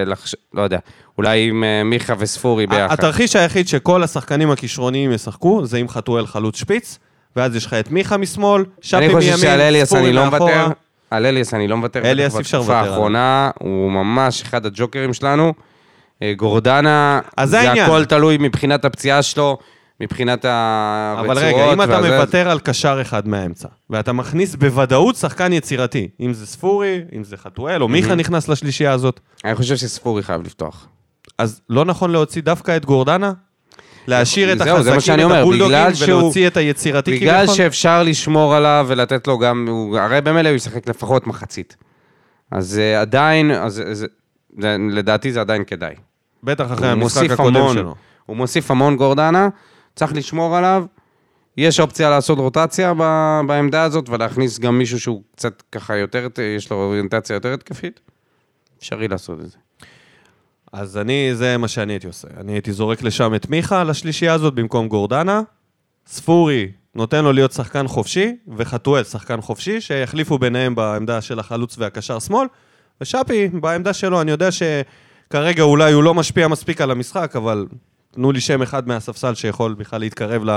לחש- 0.05 0.35
לא 0.53 0.61
יודע, 0.61 0.79
אולי 1.17 1.49
עם 1.49 1.63
אה, 1.63 1.83
מיכה 1.83 2.13
וספורי 2.19 2.67
ביחד. 2.67 2.93
התרחיש 2.93 3.35
היחיד 3.35 3.67
שכל 3.67 4.03
השחקנים 4.03 4.51
הכישרוניים 4.51 5.11
ישחקו, 5.11 5.65
זה 5.65 5.77
עם 5.77 5.89
חתואל 5.89 6.27
חלוץ 6.27 6.59
שפיץ, 6.59 6.99
ואז 7.35 7.55
יש 7.55 7.65
לך 7.65 7.73
את 7.73 7.91
מיכה 7.91 8.17
משמאל, 8.17 8.65
שפי 8.81 8.97
אני 8.97 9.07
מימין, 9.07 9.21
חושב 9.21 9.37
שעל 9.37 9.61
אליאס 9.61 9.89
ספורי 9.89 10.03
אני 10.03 10.13
לא 10.13 10.25
מאחורה. 10.25 10.57
מוותר. 10.57 10.73
על 11.11 11.25
אליאס 11.25 11.53
אני 11.53 11.67
לא 11.67 11.77
מוותר. 11.77 12.05
אליאס 12.05 12.35
אי 12.35 12.41
אפשר 12.41 12.57
בתקופה 12.57 12.73
לוותר 12.73 12.83
עליו. 12.83 12.93
האחרונה, 12.93 13.51
הוא 13.59 13.91
ממש 13.91 14.41
אחד 14.41 14.65
הג'וקרים 14.65 15.13
שלנו. 15.13 15.53
אה, 16.21 16.33
גורדנה, 16.37 17.19
זה 17.43 17.59
העניין. 17.59 17.85
הכל 17.85 18.05
תלוי 18.05 18.37
מבחינת 18.39 18.85
הפציעה 18.85 19.21
שלו, 19.21 19.57
מבחינת 20.01 20.45
הרצועות. 20.45 21.37
אבל 21.37 21.45
רגע, 21.45 21.73
אם 21.73 21.81
אתה 21.81 22.01
מוותר 22.01 22.49
על 22.49 22.59
קשר 22.59 22.97
אחד 23.01 23.27
מהאמצע, 23.27 23.67
ואתה 23.89 24.13
מכניס 24.13 24.55
בוודאות 24.55 25.15
שחקן 25.15 25.53
יצירתי, 25.53 26.07
אם 26.19 26.33
זה 26.33 26.47
ספורי, 26.47 27.01
אם 27.15 27.23
זה 27.23 27.37
חתואל, 27.37 27.81
או 27.81 27.87
מיכה 27.87 28.15
נכנס 28.15 28.47
לשלישייה 28.47 28.91
הזאת, 28.91 29.19
אני 29.45 29.55
חושב 29.55 29.75
שספורי 29.75 30.23
חייב 30.23 30.41
לפתוח. 30.41 30.87
אז 31.37 31.61
לא 31.69 31.85
נכון 31.85 32.11
להוציא 32.11 32.41
דווקא 32.41 32.77
את 32.77 32.85
גורדנה? 32.85 33.33
להשאיר 34.07 34.53
את 34.53 34.61
החזקים, 34.61 35.19
את 35.31 35.31
הבולדוגים, 35.31 35.77
ולהוציא 36.05 36.47
את 36.47 36.57
היצירתי 36.57 37.11
בגלל 37.15 37.37
כביכול? 37.37 37.55
שאפשר 37.55 38.03
לשמור 38.03 38.55
עליו 38.55 38.85
ולתת 38.89 39.27
לו 39.27 39.37
גם, 39.39 39.65
הוא- 39.69 39.97
הרי 39.97 40.21
במילא 40.21 40.49
הוא 40.49 40.55
ישחק 40.55 40.89
לפחות 40.89 41.27
מחצית. 41.27 41.75
אז 42.51 42.79
אה, 42.79 43.01
עדיין, 43.01 43.51
אז, 43.51 43.73
זה, 43.73 44.05
זה, 44.57 44.77
לדעתי 44.91 45.31
זה 45.31 45.41
עדיין 45.41 45.63
כדאי. 45.67 45.95
בטח 46.43 46.71
אחרי 46.71 46.87
המשחק 46.87 47.21
מוסיף 47.21 47.31
הקודם 47.31 47.55
המון, 47.55 47.73
שלו. 47.77 47.95
הוא 48.25 48.37
מוסיף 48.37 48.71
המון 48.71 48.95
גורדנה, 48.95 49.49
צריך 49.95 50.13
לשמור 50.15 50.57
עליו. 50.57 50.85
יש 51.57 51.79
אופציה 51.79 52.09
לעשות 52.09 52.37
רוטציה 52.39 52.93
ב, 52.97 53.01
בעמדה 53.47 53.83
הזאת 53.83 54.09
ולהכניס 54.09 54.59
גם 54.59 54.77
מישהו 54.77 54.99
שהוא 54.99 55.21
קצת 55.35 55.63
ככה 55.71 55.97
יותר, 55.97 56.27
יש 56.57 56.71
לו 56.71 56.77
אוריינטציה 56.77 57.33
יותר 57.33 57.53
התקפית. 57.53 57.99
אפשרי 58.79 59.07
לעשות 59.07 59.39
את 59.39 59.49
זה. 59.49 59.57
אז 60.73 60.97
אני, 60.97 61.35
זה 61.35 61.57
מה 61.57 61.67
שאני 61.67 61.93
הייתי 61.93 62.07
עושה. 62.07 62.27
אני 62.39 62.51
הייתי 62.51 62.73
זורק 62.73 63.01
לשם 63.01 63.35
את 63.35 63.49
מיכה 63.49 63.83
לשלישייה 63.83 64.33
הזאת 64.33 64.53
במקום 64.53 64.87
גורדנה. 64.87 65.41
ספורי 66.07 66.71
נותן 66.95 67.23
לו 67.23 67.33
להיות 67.33 67.51
שחקן 67.51 67.87
חופשי, 67.87 68.35
וחתואל 68.57 69.03
שחקן 69.03 69.41
חופשי, 69.41 69.81
שיחליפו 69.81 70.37
ביניהם 70.37 70.75
בעמדה 70.75 71.21
של 71.21 71.39
החלוץ 71.39 71.75
והקשר 71.77 72.19
שמאל. 72.19 72.47
ושאפי, 73.01 73.47
בעמדה 73.47 73.93
שלו, 73.93 74.21
אני 74.21 74.31
יודע 74.31 74.49
שכרגע 74.51 75.63
אולי 75.63 75.93
הוא 75.93 76.03
לא 76.03 76.13
משפיע 76.13 76.47
מספיק 76.47 76.81
על 76.81 76.91
המשחק, 76.91 77.35
אבל 77.35 77.65
תנו 78.11 78.31
לי 78.31 78.41
שם 78.41 78.61
אחד 78.61 78.87
מהספסל 78.87 79.35
שיכול 79.35 79.73
בכלל 79.73 79.99
להתקרב 79.99 80.43
ל... 80.45 80.51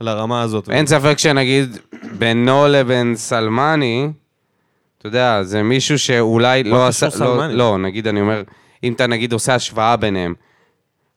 לרמה 0.00 0.42
הזאת. 0.42 0.70
אין 0.70 0.86
ספק 0.86 1.18
שנגיד 1.18 1.78
בינו 2.18 2.66
לבין 2.68 3.16
סלמני, 3.16 4.10
אתה 4.98 5.06
יודע, 5.06 5.42
זה 5.42 5.62
מישהו 5.62 5.98
שאולי 5.98 6.64
לא 6.64 6.86
עשה... 6.86 7.08
לא? 7.20 7.46
לא, 7.46 7.78
נגיד, 7.78 8.06
אני 8.06 8.20
אומר, 8.20 8.42
אם 8.86 8.92
אתה 8.92 9.06
נגיד 9.06 9.32
עושה 9.32 9.54
השוואה 9.54 9.96
ביניהם, 9.96 10.34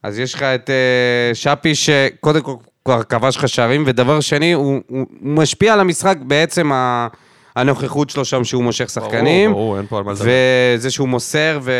אז 0.04 0.20
יש 0.20 0.34
לך 0.34 0.44
את 0.44 0.70
אה, 0.70 1.36
שפי 1.36 1.76
שקודם 1.76 2.42
כל 2.42 2.54
כבר 2.86 3.04
כבש 3.04 3.38
לך 3.38 3.50
שערים, 3.50 3.84
ודבר 3.88 4.20
שני, 4.20 4.54
הוא, 4.54 4.82
הוא, 4.88 5.06
הוא 5.20 5.34
משפיע 5.34 5.74
על 5.74 5.80
המשחק 5.80 6.18
בעצם 6.22 6.72
ה, 6.72 7.08
הנוכחות 7.56 8.10
שלו 8.10 8.26
שם 8.26 8.44
שהוא 8.44 8.64
מושך 8.64 8.90
שחקנים, 8.90 9.52
ברור, 9.52 9.64
ברור, 9.64 9.78
אין 9.78 9.86
פה 9.90 9.98
על 9.98 10.04
מה 10.04 10.12
לדבר. 10.12 10.26
וזה 10.76 10.92
שהוא 10.92 11.10
מוסר 11.10 11.60
ו... 11.62 11.72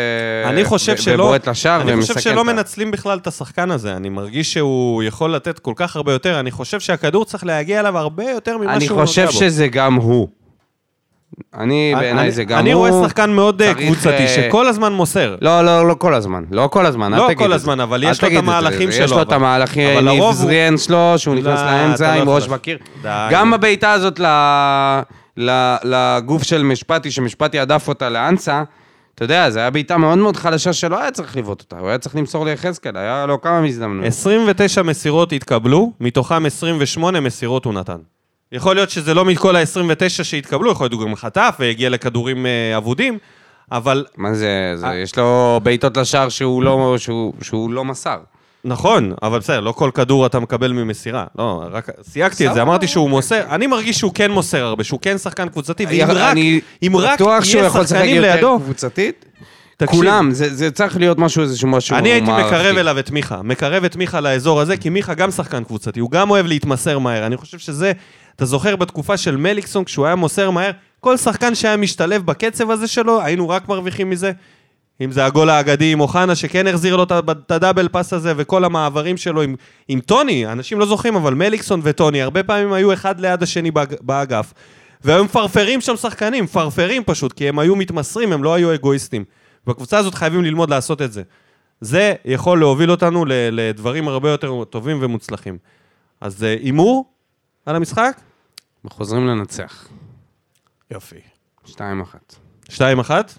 אני 0.46 0.64
חושב 0.64 0.94
ו- 0.98 1.02
שלא, 1.02 1.22
ובועט 1.22 1.48
לשער 1.48 1.82
אני 1.82 2.00
חושב 2.00 2.12
ומסכן 2.12 2.30
שלא 2.30 2.44
מנצלים 2.44 2.90
בכלל 2.90 3.18
את 3.18 3.26
השחקן 3.26 3.70
הזה, 3.70 3.96
אני 3.96 4.08
מרגיש 4.08 4.52
שהוא 4.52 5.02
יכול 5.02 5.34
לתת 5.34 5.58
כל 5.58 5.72
כך 5.76 5.96
הרבה 5.96 6.12
יותר, 6.12 6.40
אני 6.40 6.50
חושב 6.50 6.80
שהכדור 6.80 7.24
צריך 7.24 7.44
להגיע 7.44 7.80
אליו 7.80 7.98
הרבה 7.98 8.30
יותר 8.30 8.58
ממה 8.58 8.74
אני 8.74 8.86
שהוא 8.86 9.00
נוגע 9.00 9.04
בו. 9.04 9.06
חושב 9.06 9.30
שזה 9.30 9.68
גם 9.68 9.94
הוא. 9.94 10.28
אני, 11.54 11.92
בעיניי 11.96 12.22
אני- 12.24 12.30
זה 12.32 12.44
גם 12.44 12.58
אני 12.58 12.72
הוא. 12.72 12.88
רואה 12.88 13.08
שחקן 13.08 13.30
מאוד 13.30 13.62
אה, 13.62 13.74
צריך, 13.74 13.86
קבוצתי, 13.86 14.08
אה, 14.10 14.28
שכל 14.28 14.66
הזמן 14.66 14.92
מוסר. 14.92 15.36
לא, 15.40 15.64
לא, 15.64 15.88
לא 15.88 15.94
כל 15.94 16.14
הזמן. 16.14 16.44
לא 16.50 16.68
כל 16.72 16.86
הזמן, 16.86 17.14
אל 17.14 17.18
לא 17.18 17.24
תגיד 17.26 17.38
כל 17.38 17.44
את 17.44 17.48
זה. 17.48 17.54
הזמן, 17.54 17.80
אבל 17.80 18.04
אל 18.04 18.10
יש 18.10 18.22
לו 18.22 18.28
את 18.28 18.32
תגיד. 18.32 18.38
המהלכים 18.38 18.88
יש 18.88 18.94
שלו, 18.96 19.16
לו 19.16 19.22
את 19.22 19.32
המהלכים, 19.32 20.08
ניב 20.08 20.32
זריאן 20.32 20.78
שלו, 20.78 21.14
שהוא 21.16 21.34
נכנס 21.34 21.60
לא, 21.60 21.66
לאמצע 21.66 22.04
אתה 22.06 22.14
לא 22.14 22.20
עם 22.20 22.28
יכול 22.28 22.34
ראש. 22.34 22.48
בקיר. 22.48 22.78
גם 23.30 23.54
הבעיטה 23.54 23.92
הזאת 23.92 24.20
ל- 24.20 25.00
ל- 25.36 25.76
לגוף 25.84 26.42
של 26.42 26.62
משפטי, 26.62 27.10
שמשפטי 27.10 27.58
הדף 27.58 27.88
אותה 27.88 28.08
לאנסה, 28.08 28.62
אתה 29.14 29.24
יודע, 29.24 29.50
זו 29.50 29.58
הייתה 29.58 29.70
בעיטה 29.70 29.96
מאוד 29.96 30.18
מאוד 30.18 30.36
חלשה 30.36 30.72
שלא 30.72 31.00
היה 31.00 31.10
צריך 31.10 31.36
לבעוט 31.36 31.60
אותה, 31.60 31.78
הוא 31.78 31.88
היה 31.88 31.98
צריך 31.98 32.16
למסור 32.16 32.44
ליחזקאל, 32.44 32.96
היה 32.96 33.26
לו 33.26 33.40
כמה 33.40 33.60
מזדמנות. 33.60 34.06
29 34.06 34.82
מסירות 34.82 35.32
התקבלו, 35.32 35.92
מתוכם 36.00 36.46
28 36.46 37.20
מסירות 37.20 37.64
הוא 37.64 37.74
נתן. 37.74 37.96
יכול 38.52 38.74
להיות 38.74 38.90
שזה 38.90 39.14
לא 39.14 39.24
מכל 39.24 39.56
ה-29 39.56 40.08
שהתקבלו, 40.22 40.70
יכול 40.72 40.84
להיות 40.84 40.92
הוא 40.92 41.02
גם 41.08 41.16
חטף 41.16 41.56
והגיע 41.60 41.88
לכדורים 41.90 42.46
אה, 42.46 42.76
אבודים, 42.76 43.18
אבל 43.72 44.04
מה 44.16 44.34
זה, 44.34 44.72
זה- 44.76 44.86
אה. 44.86 44.96
יש 44.96 45.16
לו 45.18 45.60
בעיטות 45.62 45.96
לשער 45.96 46.28
שהוא 46.28 46.62
לא- 46.62 46.94
שהוא- 46.98 47.32
שהוא 47.42 47.70
לא 47.72 47.84
מסר. 47.84 48.18
נכון, 48.64 49.12
אבל 49.22 49.38
בסדר, 49.38 49.60
לא 49.60 49.72
כל 49.72 49.90
כדור 49.94 50.26
אתה 50.26 50.40
מקבל 50.40 50.72
ממסירה. 50.72 51.24
לא, 51.38 51.62
רק 51.72 51.88
סייגתי 52.02 52.48
את 52.48 52.54
זה, 52.54 52.62
אמרתי 52.62 52.88
שהוא. 52.88 53.10
מוסר, 53.10 53.42
אני 53.50 53.66
מרגיש 53.66 53.98
שהוא 53.98 54.12
כן 54.14 54.30
מוסר 54.30 54.64
הרבה, 54.64 54.84
שהוא 54.84 55.00
כן 55.02 55.18
שחקן 55.18 55.48
קבוצתי, 55.48 55.86
ואם 55.86 56.06
רק, 56.10 56.32
אני 56.32 56.60
אם 56.82 56.96
רק 56.96 57.20
יהיה 57.20 57.70
שחקנים 57.70 58.22
לידו, 58.22 58.60
קבוצתית. 58.64 59.24
תקשיב, 59.76 59.96
כולם, 60.00 60.30
זה 60.32 60.54
זה 60.54 60.70
צריך 60.70 60.96
להיות 60.96 61.18
משהו, 61.18 61.42
איזשהו 61.42 61.68
משהו 61.68 61.96
אני 61.96 62.08
הייתי 62.08 62.26
מערכתי. 62.26 62.46
מקרב 62.54 62.76
אליו 62.76 62.98
את 62.98 63.10
מיכה, 63.10 63.42
מקרב 63.42 63.84
את 63.84 63.96
מיכה 63.96 64.20
לאזור 64.20 64.60
הזה, 64.60 64.76
כי 64.76 64.88
מיכה 64.90 65.14
גם 65.14 65.30
שחקן 65.30 65.64
קבוצתי, 65.64 66.00
הוא 66.00 66.10
גם 66.10 66.30
אוהב 66.30 66.46
להתמסר 66.46 66.98
מהר. 66.98 67.26
אני 67.26 67.36
חושב 67.36 67.58
שזה, 67.58 67.92
אתה 68.36 68.44
זוכר 68.44 68.76
בתקופה 68.76 69.16
של 69.16 69.36
מליקסון, 69.36 69.84
כשהוא 69.84 70.06
היה 70.06 70.14
מוסר 70.14 70.50
מהר, 70.50 70.70
כל 71.00 71.16
שחקן 71.16 71.54
שהיה 71.54 71.76
משתלב 71.76 72.26
בקצב 72.26 72.70
הזה 72.70 72.88
שלו, 72.88 73.22
היינו 73.22 73.48
רק 73.48 73.68
מרוויחים 73.68 74.10
מזה. 74.10 74.32
אם 75.00 75.12
זה 75.12 75.24
הגול 75.24 75.50
האגדי 75.50 75.92
עם 75.92 76.00
אוחנה, 76.00 76.34
שכן 76.34 76.66
החזיר 76.66 76.96
לו 76.96 77.02
את 77.02 77.50
הדאבל 77.50 77.88
פאס 77.88 78.12
הזה, 78.12 78.32
וכל 78.36 78.64
המעברים 78.64 79.16
שלו 79.16 79.42
עם, 79.42 79.54
עם 79.88 80.00
טוני, 80.00 80.46
אנשים 80.46 80.78
לא 80.78 80.86
זוכרים, 80.86 81.16
אבל 81.16 81.34
מליקסון 81.34 81.80
וטוני, 81.84 82.22
הרבה 82.22 82.42
פעמים 82.42 82.72
היו 82.72 82.92
אחד 82.92 83.20
ליד 83.20 83.42
השני 83.42 83.70
באג- 83.70 83.94
באגף. 84.00 84.52
והיו 85.04 85.24
מפרפרים 85.24 85.80
שם 85.80 85.96
שחקנים, 85.96 86.44
מפרפרים 86.44 87.04
פשוט, 87.04 87.32
כי 87.32 87.48
הם 87.48 87.58
היו 87.58 87.76
מתמסרים, 87.76 88.32
הם 88.32 88.44
לא 88.44 88.54
היו 88.54 88.74
אגואיסטים. 88.74 89.24
בקבוצה 89.66 89.98
הזאת 89.98 90.14
חייבים 90.14 90.44
ללמוד 90.44 90.70
לעשות 90.70 91.02
את 91.02 91.12
זה. 91.12 91.22
זה 91.80 92.14
יכול 92.24 92.58
להוביל 92.58 92.90
אותנו 92.90 93.24
לדברים 93.28 94.08
הרבה 94.08 94.30
יותר 94.30 94.64
טובים 94.64 94.98
ומוצלחים. 95.00 95.58
אז 96.20 96.44
אה, 96.44 96.56
הימור 96.62 97.04
על 97.66 97.76
המשחק? 97.76 98.20
חוזרים 98.90 99.26
לנצח. 99.26 99.88
יופי. 100.90 101.20
2-1. 101.66 101.70
שתיים 102.68 102.98
אחת? 102.98 103.32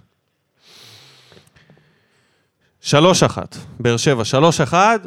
שלוש 2.81 3.23
אחת. 3.23 3.57
באר 3.80 3.98
שבע, 3.98 4.26
שלוש 4.26 4.61
אחת. 4.61 5.02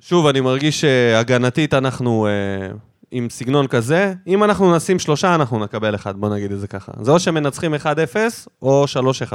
שוב, 0.00 0.26
אני 0.26 0.40
מרגיש 0.40 0.80
שהגנתית 0.80 1.74
אנחנו 1.74 2.26
אה, 2.26 2.76
עם 3.10 3.30
סגנון 3.30 3.66
כזה. 3.66 4.14
אם 4.26 4.44
אנחנו 4.44 4.76
נשים 4.76 4.98
שלושה, 4.98 5.34
אנחנו 5.34 5.64
נקבל 5.64 5.94
אחד, 5.94 6.16
בוא 6.16 6.28
נגיד 6.28 6.52
את 6.52 6.60
זה 6.60 6.68
ככה. 6.68 6.92
זה 7.02 7.10
או 7.10 7.20
שמנצחים 7.20 7.74
1-0 7.74 7.78
או 8.62 8.84
3-1. 9.30 9.32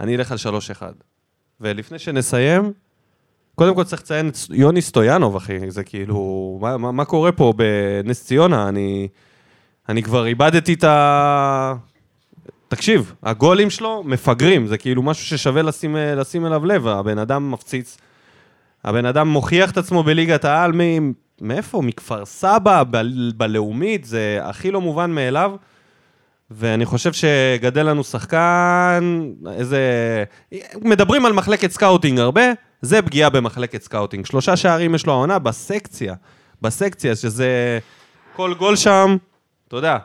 אני 0.00 0.16
אלך 0.16 0.32
על 0.32 0.38
3-1. 0.80 0.82
ולפני 1.60 1.98
שנסיים, 1.98 2.72
קודם 3.58 3.74
כל 3.74 3.84
צריך 3.84 4.02
לציין 4.02 4.28
את 4.28 4.36
יוני 4.50 4.82
סטויאנוב, 4.82 5.36
אחי. 5.36 5.70
זה 5.70 5.84
כאילו, 5.84 6.58
מה, 6.60 6.76
מה, 6.76 6.92
מה 6.92 7.04
קורה 7.04 7.32
פה 7.32 7.52
בנס 7.56 8.24
ציונה? 8.24 8.68
אני, 8.68 9.08
אני 9.88 10.02
כבר 10.02 10.26
איבדתי 10.26 10.74
את 10.74 10.84
ה... 10.84 11.74
תקשיב, 12.68 13.12
הגולים 13.22 13.70
שלו 13.70 14.02
מפגרים, 14.06 14.66
זה 14.66 14.78
כאילו 14.78 15.02
משהו 15.02 15.26
ששווה 15.26 15.62
לשים, 15.62 15.96
לשים 16.16 16.46
אליו 16.46 16.66
לב, 16.66 16.86
הבן 16.86 17.18
אדם 17.18 17.50
מפציץ. 17.50 17.98
הבן 18.84 19.06
אדם 19.06 19.28
מוכיח 19.28 19.70
את 19.70 19.76
עצמו 19.76 20.02
בליגת 20.02 20.44
העל, 20.44 20.72
מ... 20.72 21.12
מאיפה? 21.40 21.82
מכפר 21.82 22.24
סבא, 22.24 22.82
ב... 22.90 23.02
בלאומית, 23.36 24.04
זה 24.04 24.38
הכי 24.42 24.70
לא 24.70 24.80
מובן 24.80 25.10
מאליו. 25.10 25.52
ואני 26.50 26.84
חושב 26.84 27.12
שגדל 27.12 27.86
לנו 27.86 28.04
שחקן, 28.04 29.30
איזה... 29.52 29.80
מדברים 30.82 31.26
על 31.26 31.32
מחלקת 31.32 31.70
scouting 31.70 32.18
הרבה, 32.18 32.42
זה 32.82 33.02
פגיעה 33.02 33.30
במחלקת 33.30 33.82
scouting. 33.82 34.26
שלושה 34.26 34.56
שערים 34.56 34.94
יש 34.94 35.06
לו 35.06 35.12
העונה 35.12 35.38
בסקציה, 35.38 36.14
בסקציה, 36.62 37.16
שזה... 37.16 37.78
כל 38.36 38.54
גול 38.54 38.76
שם, 38.76 39.16
אתה 39.68 39.76
יודע, 39.76 39.98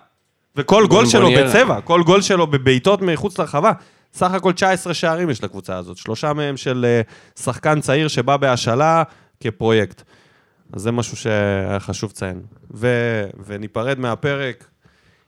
וכל 0.56 0.88
גול 0.88 1.06
שלו. 1.06 1.30
בצבע, 1.38 1.82
כל 1.82 2.04
גול 2.04 2.22
שלו 2.22 2.48
בבעיטות 2.48 3.02
מחוץ 3.02 3.40
לרחבה. 3.40 3.72
סך 4.14 4.32
הכל 4.32 4.54
19 4.54 4.94
שערים 4.94 5.30
יש 5.30 5.44
לקבוצה 5.44 5.78
הזאת, 5.78 5.98
שלושה 5.98 6.34
מהם 6.34 6.58
של 6.58 6.86
אה, 6.88 7.02
שחקן 7.44 7.82
צעיר 7.82 8.08
שבא 8.08 8.38
בהשאלה 8.38 9.04
כפרויקט. 9.40 10.04
אז 10.74 10.82
זה 10.82 10.92
משהו 10.92 11.18
שהיה 11.18 11.80
חשוב 11.80 12.10
לציין. 12.10 12.42
ו... 12.74 12.88
וניפרד 13.46 14.00
מהפרק 14.00 14.68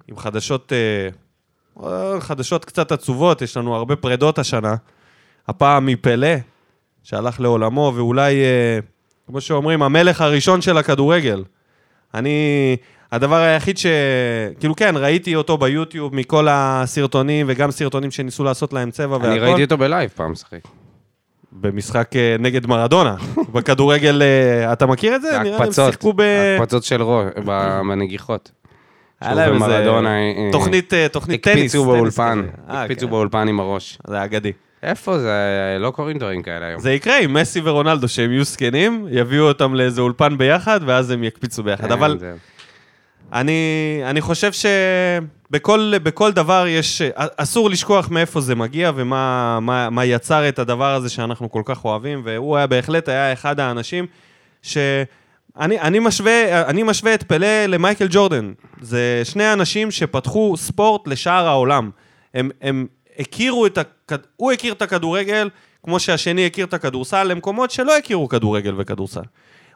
עם 0.08 0.18
חדשות, 0.18 0.74
אה, 0.74 1.10
אה, 1.84 2.22
חדשות 2.22 2.66
קצת 2.66 2.92
עצובות, 2.92 3.42
יש 3.42 3.58
לנו 3.58 3.76
הרבה 3.76 3.96
פרדות 3.96 4.40
השנה. 4.40 4.76
הפעם 5.48 5.86
מפלא, 5.86 6.36
שהלך 7.06 7.40
לעולמו, 7.40 7.92
ואולי, 7.96 8.36
אה, 8.36 8.80
כמו 9.28 9.42
שאומרים, 9.42 9.84
המלך 9.84 10.22
הראשון 10.22 10.62
של 10.62 10.78
הכדורגל. 10.78 11.44
אני, 12.14 12.78
הדבר 13.12 13.36
היחיד 13.36 13.78
ש... 13.78 13.86
כאילו 14.60 14.76
כן, 14.76 14.94
ראיתי 14.98 15.36
אותו 15.36 15.58
ביוטיוב 15.58 16.16
מכל 16.16 16.48
הסרטונים, 16.50 17.46
וגם 17.50 17.72
סרטונים 17.72 18.12
שניסו 18.12 18.44
לעשות 18.44 18.74
להם 18.74 18.92
צבע 18.92 19.18
והכל. 19.18 19.26
אני 19.28 19.40
ראיתי 19.40 19.64
אותו 19.64 19.78
בלייב 19.78 20.10
פעם 20.16 20.32
משחק. 20.32 20.60
במשחק 21.52 22.16
אה, 22.16 22.36
נגד 22.40 22.68
מרדונה. 22.68 23.16
בכדורגל, 23.54 24.22
אה, 24.22 24.74
אתה 24.74 24.86
מכיר 24.86 25.16
את 25.16 25.22
זה? 25.22 25.40
נראה 25.44 25.60
לי 25.60 25.66
הם 25.66 25.72
שיחקו 25.72 26.14
ב... 26.14 26.22
הקפצות 26.22 26.84
של 26.84 27.02
ראש, 27.04 27.26
בנגיחות. 27.46 28.52
היה 29.22 29.34
להם 29.34 29.64
איזה 29.64 29.86
תוכנית, 30.52 30.94
טניס. 31.44 31.58
הקפיצו 31.58 31.86
באולפן. 31.86 32.42
אה, 32.70 32.82
הקפיצו 32.84 33.06
כן. 33.06 33.12
באולפן 33.12 33.48
עם 33.48 33.60
הראש. 33.60 33.98
זה 34.08 34.24
אגדי. 34.24 34.52
איפה 34.86 35.20
זה? 35.20 35.34
לא 35.80 35.92
קורים 35.92 36.18
דברים 36.18 36.42
כאלה 36.42 36.66
היום. 36.66 36.80
זה 36.82 36.94
יקרה 36.94 37.18
עם 37.20 37.34
מסי 37.34 37.62
ורונלדו, 37.64 38.08
שהם 38.08 38.32
יהיו 38.32 38.44
זקנים, 38.44 39.08
יביאו 39.12 39.48
אותם 39.48 39.76
לאיזה 39.76 40.02
אולפן 40.02 40.38
ביחד, 40.38 40.80
ואז 40.86 41.12
הם 41.12 41.24
יקפיצו 41.24 41.64
ביחד. 41.64 41.92
אבל 41.92 42.12
כן, 42.12 42.18
זה- 42.20 42.34
אני, 43.34 43.62
אני 44.06 44.22
חושב 44.22 44.52
שבכל 44.52 45.94
בכל 46.04 46.32
דבר 46.32 46.66
יש... 46.68 47.02
אסור 47.16 47.70
לשכוח 47.70 48.10
מאיפה 48.10 48.42
זה 48.42 48.56
מגיע 48.56 48.92
ומה 48.96 49.60
מה, 49.62 49.90
מה 49.90 50.06
יצר 50.06 50.50
את 50.50 50.60
הדבר 50.60 50.94
הזה 50.96 51.10
שאנחנו 51.10 51.52
כל 51.52 51.62
כך 51.66 51.86
אוהבים, 51.86 52.22
והוא 52.26 52.58
היה 52.58 52.68
בהחלט 52.68 53.10
היה 53.10 53.34
אחד 53.34 53.60
האנשים 53.60 54.06
ש... 54.62 54.78
אני, 55.60 55.80
אני, 55.80 56.00
משווה, 56.00 56.62
אני 56.70 56.84
משווה 56.84 57.14
את 57.14 57.24
פלא 57.24 57.66
למייקל 57.66 58.08
ג'ורדן. 58.10 58.54
זה 58.82 59.22
שני 59.24 59.54
אנשים 59.54 59.92
שפתחו 59.92 60.54
ספורט 60.58 61.08
לשאר 61.08 61.48
העולם. 61.48 61.90
הם, 62.34 62.50
הם 62.62 62.86
הכירו 63.20 63.66
את 63.66 63.78
הכ... 63.78 64.14
הוא 64.36 64.52
הכיר 64.52 64.74
את 64.74 64.82
הכדורגל, 64.82 65.50
כמו 65.84 66.00
שהשני 66.00 66.46
הכיר 66.46 66.66
את 66.66 66.74
הכדורסל, 66.74 67.24
למקומות 67.24 67.72
שלא 67.72 67.98
הכירו 67.98 68.28
כדורגל 68.28 68.74
וכדורסל. 68.78 69.22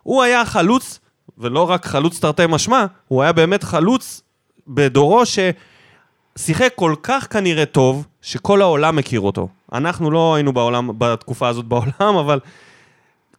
הוא 0.04 0.24
היה 0.24 0.46
חלוץ, 0.46 1.00
ולא 1.38 1.70
רק 1.70 1.86
חלוץ 1.86 2.20
תרתי 2.20 2.44
משמע, 2.50 2.86
הוא 3.08 3.24
היה 3.24 3.32
באמת 3.32 3.64
חלוץ 3.64 4.22
בדורו 4.68 5.24
ששיחק 5.26 6.72
כל 6.76 6.96
כך 7.04 7.28
כנראה 7.30 7.66
טוב, 7.66 8.08
שכל 8.22 8.62
העולם 8.62 8.96
מכיר 8.96 9.20
אותו. 9.20 9.48
אנחנו 9.74 10.12
לא 10.12 10.36
היינו 10.36 10.54
בעולם, 10.54 10.90
בתקופה 10.98 11.48
הזאת 11.48 11.66
בעולם, 11.66 12.16
אבל 12.26 12.40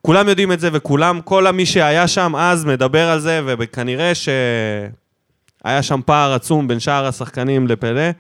כולם 0.02 0.28
יודעים 0.28 0.52
את 0.52 0.60
זה, 0.60 0.68
וכולם, 0.72 1.20
כל 1.24 1.51
מי 1.51 1.66
שהיה 1.66 2.09
שם 2.09 2.36
אז 2.36 2.64
מדבר 2.64 3.09
על 3.10 3.20
זה, 3.20 3.40
וכנראה 3.47 4.12
שהיה 4.14 5.82
שם 5.82 6.01
פער 6.06 6.32
עצום 6.32 6.68
בין 6.68 6.81
שאר 6.81 7.06
השחקנים 7.06 7.66
לפלא. 7.66 8.10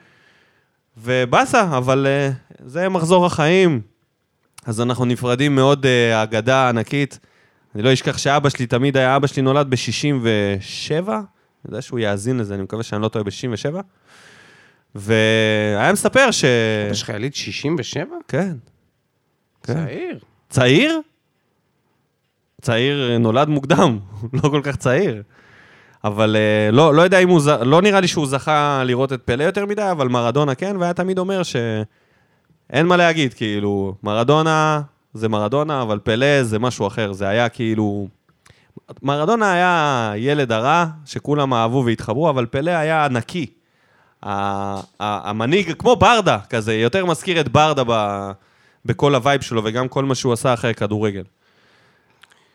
ובאסה, 0.96 1.76
אבל 1.76 2.06
uh, 2.06 2.56
זה 2.66 2.88
מחזור 2.88 3.26
החיים. 3.26 3.80
אז 4.66 4.80
אנחנו 4.80 5.04
נפרדים 5.04 5.54
מאוד 5.54 5.84
uh, 5.84 6.22
אגדה 6.22 6.68
ענקית. 6.68 7.18
אני 7.74 7.82
לא 7.82 7.92
אשכח 7.92 8.18
שאבא 8.18 8.48
שלי 8.48 8.66
תמיד 8.66 8.96
היה, 8.96 9.16
אבא 9.16 9.26
שלי 9.26 9.42
נולד 9.42 9.70
ב-67, 9.70 11.08
אני 11.08 11.22
יודע 11.64 11.82
שהוא 11.82 11.98
יאזין 11.98 12.38
לזה, 12.38 12.54
אני 12.54 12.62
מקווה 12.62 12.82
שאני 12.82 13.02
לא 13.02 13.08
טועה 13.08 13.24
ב-67. 13.24 13.74
והיה 14.94 15.92
מספר 15.92 16.30
ש... 16.30 16.44
יש 16.90 17.02
לך 17.02 17.08
יליד 17.08 17.34
67? 17.34 18.06
כן. 18.28 18.56
כן. 19.62 19.84
צעיר. 19.86 20.18
צעיר? 20.48 21.00
צעיר 22.60 23.10
אה, 23.12 23.18
נולד 23.18 23.48
מוקדם, 23.48 23.98
לא 24.42 24.48
כל 24.48 24.60
כך 24.64 24.76
צעיר. 24.76 25.22
אבל 26.04 26.36
אה, 26.36 26.70
לא, 26.70 26.94
לא 26.94 27.02
יודע 27.02 27.18
אם 27.18 27.28
הוא. 27.28 27.40
לא 27.64 27.82
נראה 27.82 28.00
לי 28.00 28.08
שהוא 28.08 28.26
זכה 28.26 28.82
לראות 28.84 29.12
את 29.12 29.22
פלה 29.24 29.42
יותר 29.42 29.66
מדי, 29.66 29.90
אבל 29.90 30.08
מרדונה 30.08 30.54
כן, 30.54 30.76
והיה 30.76 30.92
תמיד 30.92 31.18
אומר 31.18 31.42
שאין 31.42 32.86
מה 32.86 32.96
להגיד, 32.96 33.34
כאילו, 33.34 33.94
מרדונה 34.02 34.80
זה 35.14 35.28
מרדונה, 35.28 35.82
אבל 35.82 35.98
פלה 35.98 36.42
זה 36.42 36.58
משהו 36.58 36.86
אחר, 36.86 37.12
זה 37.12 37.28
היה 37.28 37.48
כאילו... 37.48 38.08
מרדונה 39.02 39.52
היה 39.52 40.12
ילד 40.16 40.52
הרע, 40.52 40.86
שכולם 41.06 41.54
אהבו 41.54 41.82
והתחברו, 41.86 42.30
אבל 42.30 42.46
פלה 42.46 42.70
היה 42.70 43.08
נקי. 43.10 43.46
המנהיג, 45.00 45.72
כמו 45.78 45.96
ברדה 45.96 46.38
כזה, 46.50 46.74
יותר 46.74 47.06
מזכיר 47.06 47.40
את 47.40 47.48
ברדה 47.48 47.82
ב... 47.86 48.30
בכל 48.84 49.14
ה 49.14 49.19
vibe 49.19 49.40
שלו, 49.40 49.62
וגם 49.64 49.88
כל 49.88 50.04
מה 50.04 50.14
שהוא 50.14 50.32
עשה 50.32 50.54
אחרי 50.54 50.74
כדורגל. 50.74 51.22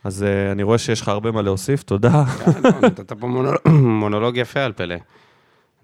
אז 0.05 0.21
uh, 0.23 0.51
אני 0.51 0.63
רואה 0.63 0.77
שיש 0.77 1.01
לך 1.01 1.07
הרבה 1.07 1.31
מה 1.31 1.41
להוסיף, 1.41 1.83
תודה. 1.83 2.23
נתת 2.83 3.13
פה 3.13 3.27
מונול- 3.27 3.69
מונולוג 4.01 4.37
יפה 4.37 4.59
על 4.59 4.73
פלא. 4.73 4.95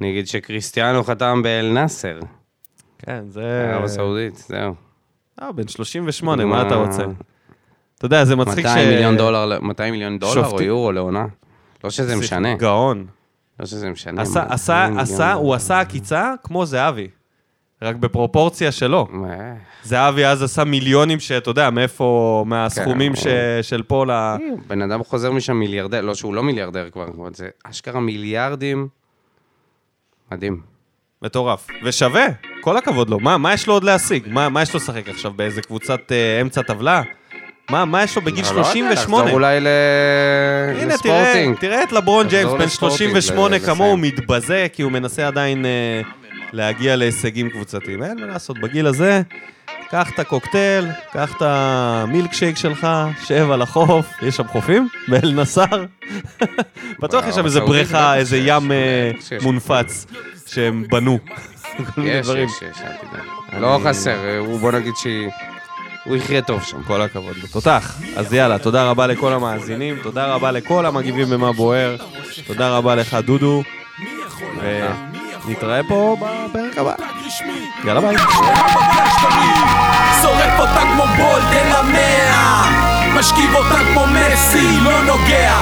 אני 0.01 0.09
אגיד 0.11 0.27
שקריסטיאנו 0.27 1.03
חתם 1.03 1.41
באל 1.43 1.71
נאסר, 1.73 2.19
כן, 2.97 3.23
זה... 3.29 3.69
ערב 3.73 3.83
הסעודית, 3.83 4.35
זהו. 4.35 4.73
אה, 5.41 5.51
בן 5.51 5.67
38, 5.67 6.45
מה 6.45 6.67
אתה 6.67 6.75
רוצה? 6.75 7.03
אתה 7.97 8.05
יודע, 8.05 8.25
זה 8.25 8.35
מצחיק 8.35 8.65
ש... 8.65 8.69
200 8.69 8.89
מיליון 8.89 9.17
דולר, 9.17 9.59
200 9.61 9.91
מיליון 9.93 10.19
דולר 10.19 10.45
או 10.45 10.61
יורו 10.61 10.91
לעונה. 10.91 11.25
לא 11.83 11.89
שזה 11.89 12.15
משנה, 12.15 12.55
גאון. 12.55 13.05
לא 13.59 13.65
שזה 13.65 13.89
משנה. 13.89 14.21
עשה, 14.21 14.39
מה, 14.39 14.53
עשה, 14.53 14.73
200 14.89 14.99
עשה, 14.99 15.23
מיליון 15.25 15.45
הוא. 15.45 15.55
עשה 15.55 15.79
עקיצה 15.79 16.33
כמו 16.43 16.65
זהבי. 16.65 17.07
רק 17.81 17.95
בפרופורציה 17.95 18.71
שלו. 18.71 19.07
זהבי 19.83 20.25
אז 20.25 20.43
עשה 20.43 20.63
מיליונים 20.63 21.19
שאתה 21.19 21.49
יודע, 21.49 21.69
מאיפה, 21.69 22.43
מהסכומים 22.47 23.13
כן. 23.13 23.21
ש- 23.21 23.69
של 23.69 23.83
פה 23.83 24.05
ל... 24.05 24.11
בן 24.67 24.81
אדם 24.81 25.03
חוזר 25.03 25.31
משם 25.31 25.55
מיליארדר, 25.55 26.01
לא 26.01 26.15
שהוא 26.15 26.33
לא 26.33 26.43
מיליארדר 26.43 26.89
כבר, 26.89 27.05
זה 27.33 27.47
אשכרה 27.63 27.99
מיליארדים. 27.99 28.87
מדהים. 30.31 30.61
מטורף. 31.21 31.67
ושווה, 31.83 32.25
כל 32.61 32.77
הכבוד 32.77 33.09
לו. 33.09 33.19
מה, 33.19 33.37
מה 33.37 33.53
יש 33.53 33.67
לו 33.67 33.73
עוד 33.73 33.83
להשיג? 33.83 34.23
מה, 34.29 34.49
מה 34.49 34.61
יש 34.61 34.73
לו 34.73 34.79
לשחק 34.79 35.09
עכשיו? 35.09 35.31
באיזה 35.35 35.61
קבוצת 35.61 36.11
אה, 36.11 36.41
אמצע 36.41 36.61
טבלה? 36.61 37.01
מה, 37.71 37.85
מה 37.85 38.03
יש 38.03 38.15
לו 38.15 38.21
בגיל 38.21 38.43
לא 38.45 38.49
יודע, 38.49 38.63
38? 38.63 38.93
לחזור 38.93 39.29
אולי 39.33 39.59
ל... 39.61 39.67
הנה, 40.69 40.97
תראה, 40.97 41.21
לספורטינג. 41.21 41.57
תראה 41.57 41.83
את 41.83 41.91
לברון 41.91 42.27
ג'יימס, 42.27 42.51
בן 42.51 42.61
לספורטינג, 42.61 43.11
38 43.11 43.55
לסיים. 43.55 43.75
כמוהו, 43.75 43.97
מתבזה, 43.97 44.67
כי 44.73 44.81
הוא 44.81 44.91
מנסה 44.91 45.27
עדיין 45.27 45.65
אה, 45.65 46.01
להגיע 46.53 46.95
להישגים 46.95 47.49
קבוצתיים. 47.49 48.03
אין 48.03 48.19
מה 48.19 48.25
לעשות, 48.25 48.59
בגיל 48.59 48.87
הזה, 48.87 49.21
קח 49.89 50.09
את 50.09 50.19
הקוקטייל, 50.19 50.87
קח 51.13 51.35
את 51.37 51.41
המילקשייק 51.41 52.57
שלך, 52.57 52.87
שב 53.23 53.51
על 53.51 53.61
החוף, 53.61 54.05
יש 54.21 54.35
שם 54.35 54.47
חופים? 54.47 54.87
באל 55.07 55.33
נסאר? 55.33 55.85
בטוח 56.99 57.25
יש 57.27 57.35
שם 57.35 57.45
איזה 57.45 57.59
בריכה, 57.59 58.15
איזה 58.15 58.37
ים 58.37 58.71
אה, 58.71 59.11
שיש. 59.21 59.43
מונפץ 59.43 60.05
שהם 60.47 60.85
בנו. 60.89 61.19
יש. 61.97 62.27
יש, 62.27 62.27
יש, 62.37 62.61
אל 62.61 62.91
תדאג. 62.91 63.61
לא 63.61 63.79
חסר, 63.83 64.37
הוא 64.39 64.59
בוא 64.59 64.71
נגיד 64.71 64.93
שהוא 64.95 66.15
יחיה 66.15 66.41
טוב 66.41 66.63
שם. 66.63 66.83
כל 66.83 67.01
הכבוד. 67.01 67.35
תותח. 67.51 67.99
אז 68.15 68.33
יאללה, 68.33 68.57
תודה 68.59 68.89
רבה 68.89 69.07
לכל 69.07 69.33
המאזינים, 69.33 69.99
תודה 70.03 70.33
רבה 70.33 70.51
לכל 70.51 70.85
המגיבים 70.85 71.29
במה 71.29 71.51
בוער, 71.51 71.95
תודה 72.47 72.77
רבה 72.77 72.95
לך, 72.95 73.13
דודו, 73.13 73.63
נתראה 75.47 75.83
פה 75.83 76.15
בפרק 76.19 76.77
הבא. 76.77 76.93
יאללה 77.83 78.01
ביי. 78.01 78.17
שורף 80.21 80.59
אותה 80.59 80.81
כמו 80.93 81.03
בולט 81.17 81.53
אל 81.53 81.71
המאה 81.75 82.65
משכיב 83.15 83.55
אותה 83.55 83.79
כמו 83.93 84.05
מסי, 84.07 84.79
לא 84.81 85.03
נוגע 85.03 85.53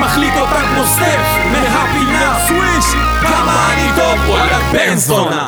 מחליט 0.00 0.34
אותה 0.36 0.60
כמו 0.60 0.84
סטף 0.84 1.20
מהפינה 1.52 2.38
סוויש 2.48 2.84
כמה 3.20 3.72
אני 3.72 3.90
טוב, 3.96 4.28
וואלה 4.28 4.58
בן 4.72 4.96
זונה 4.96 5.44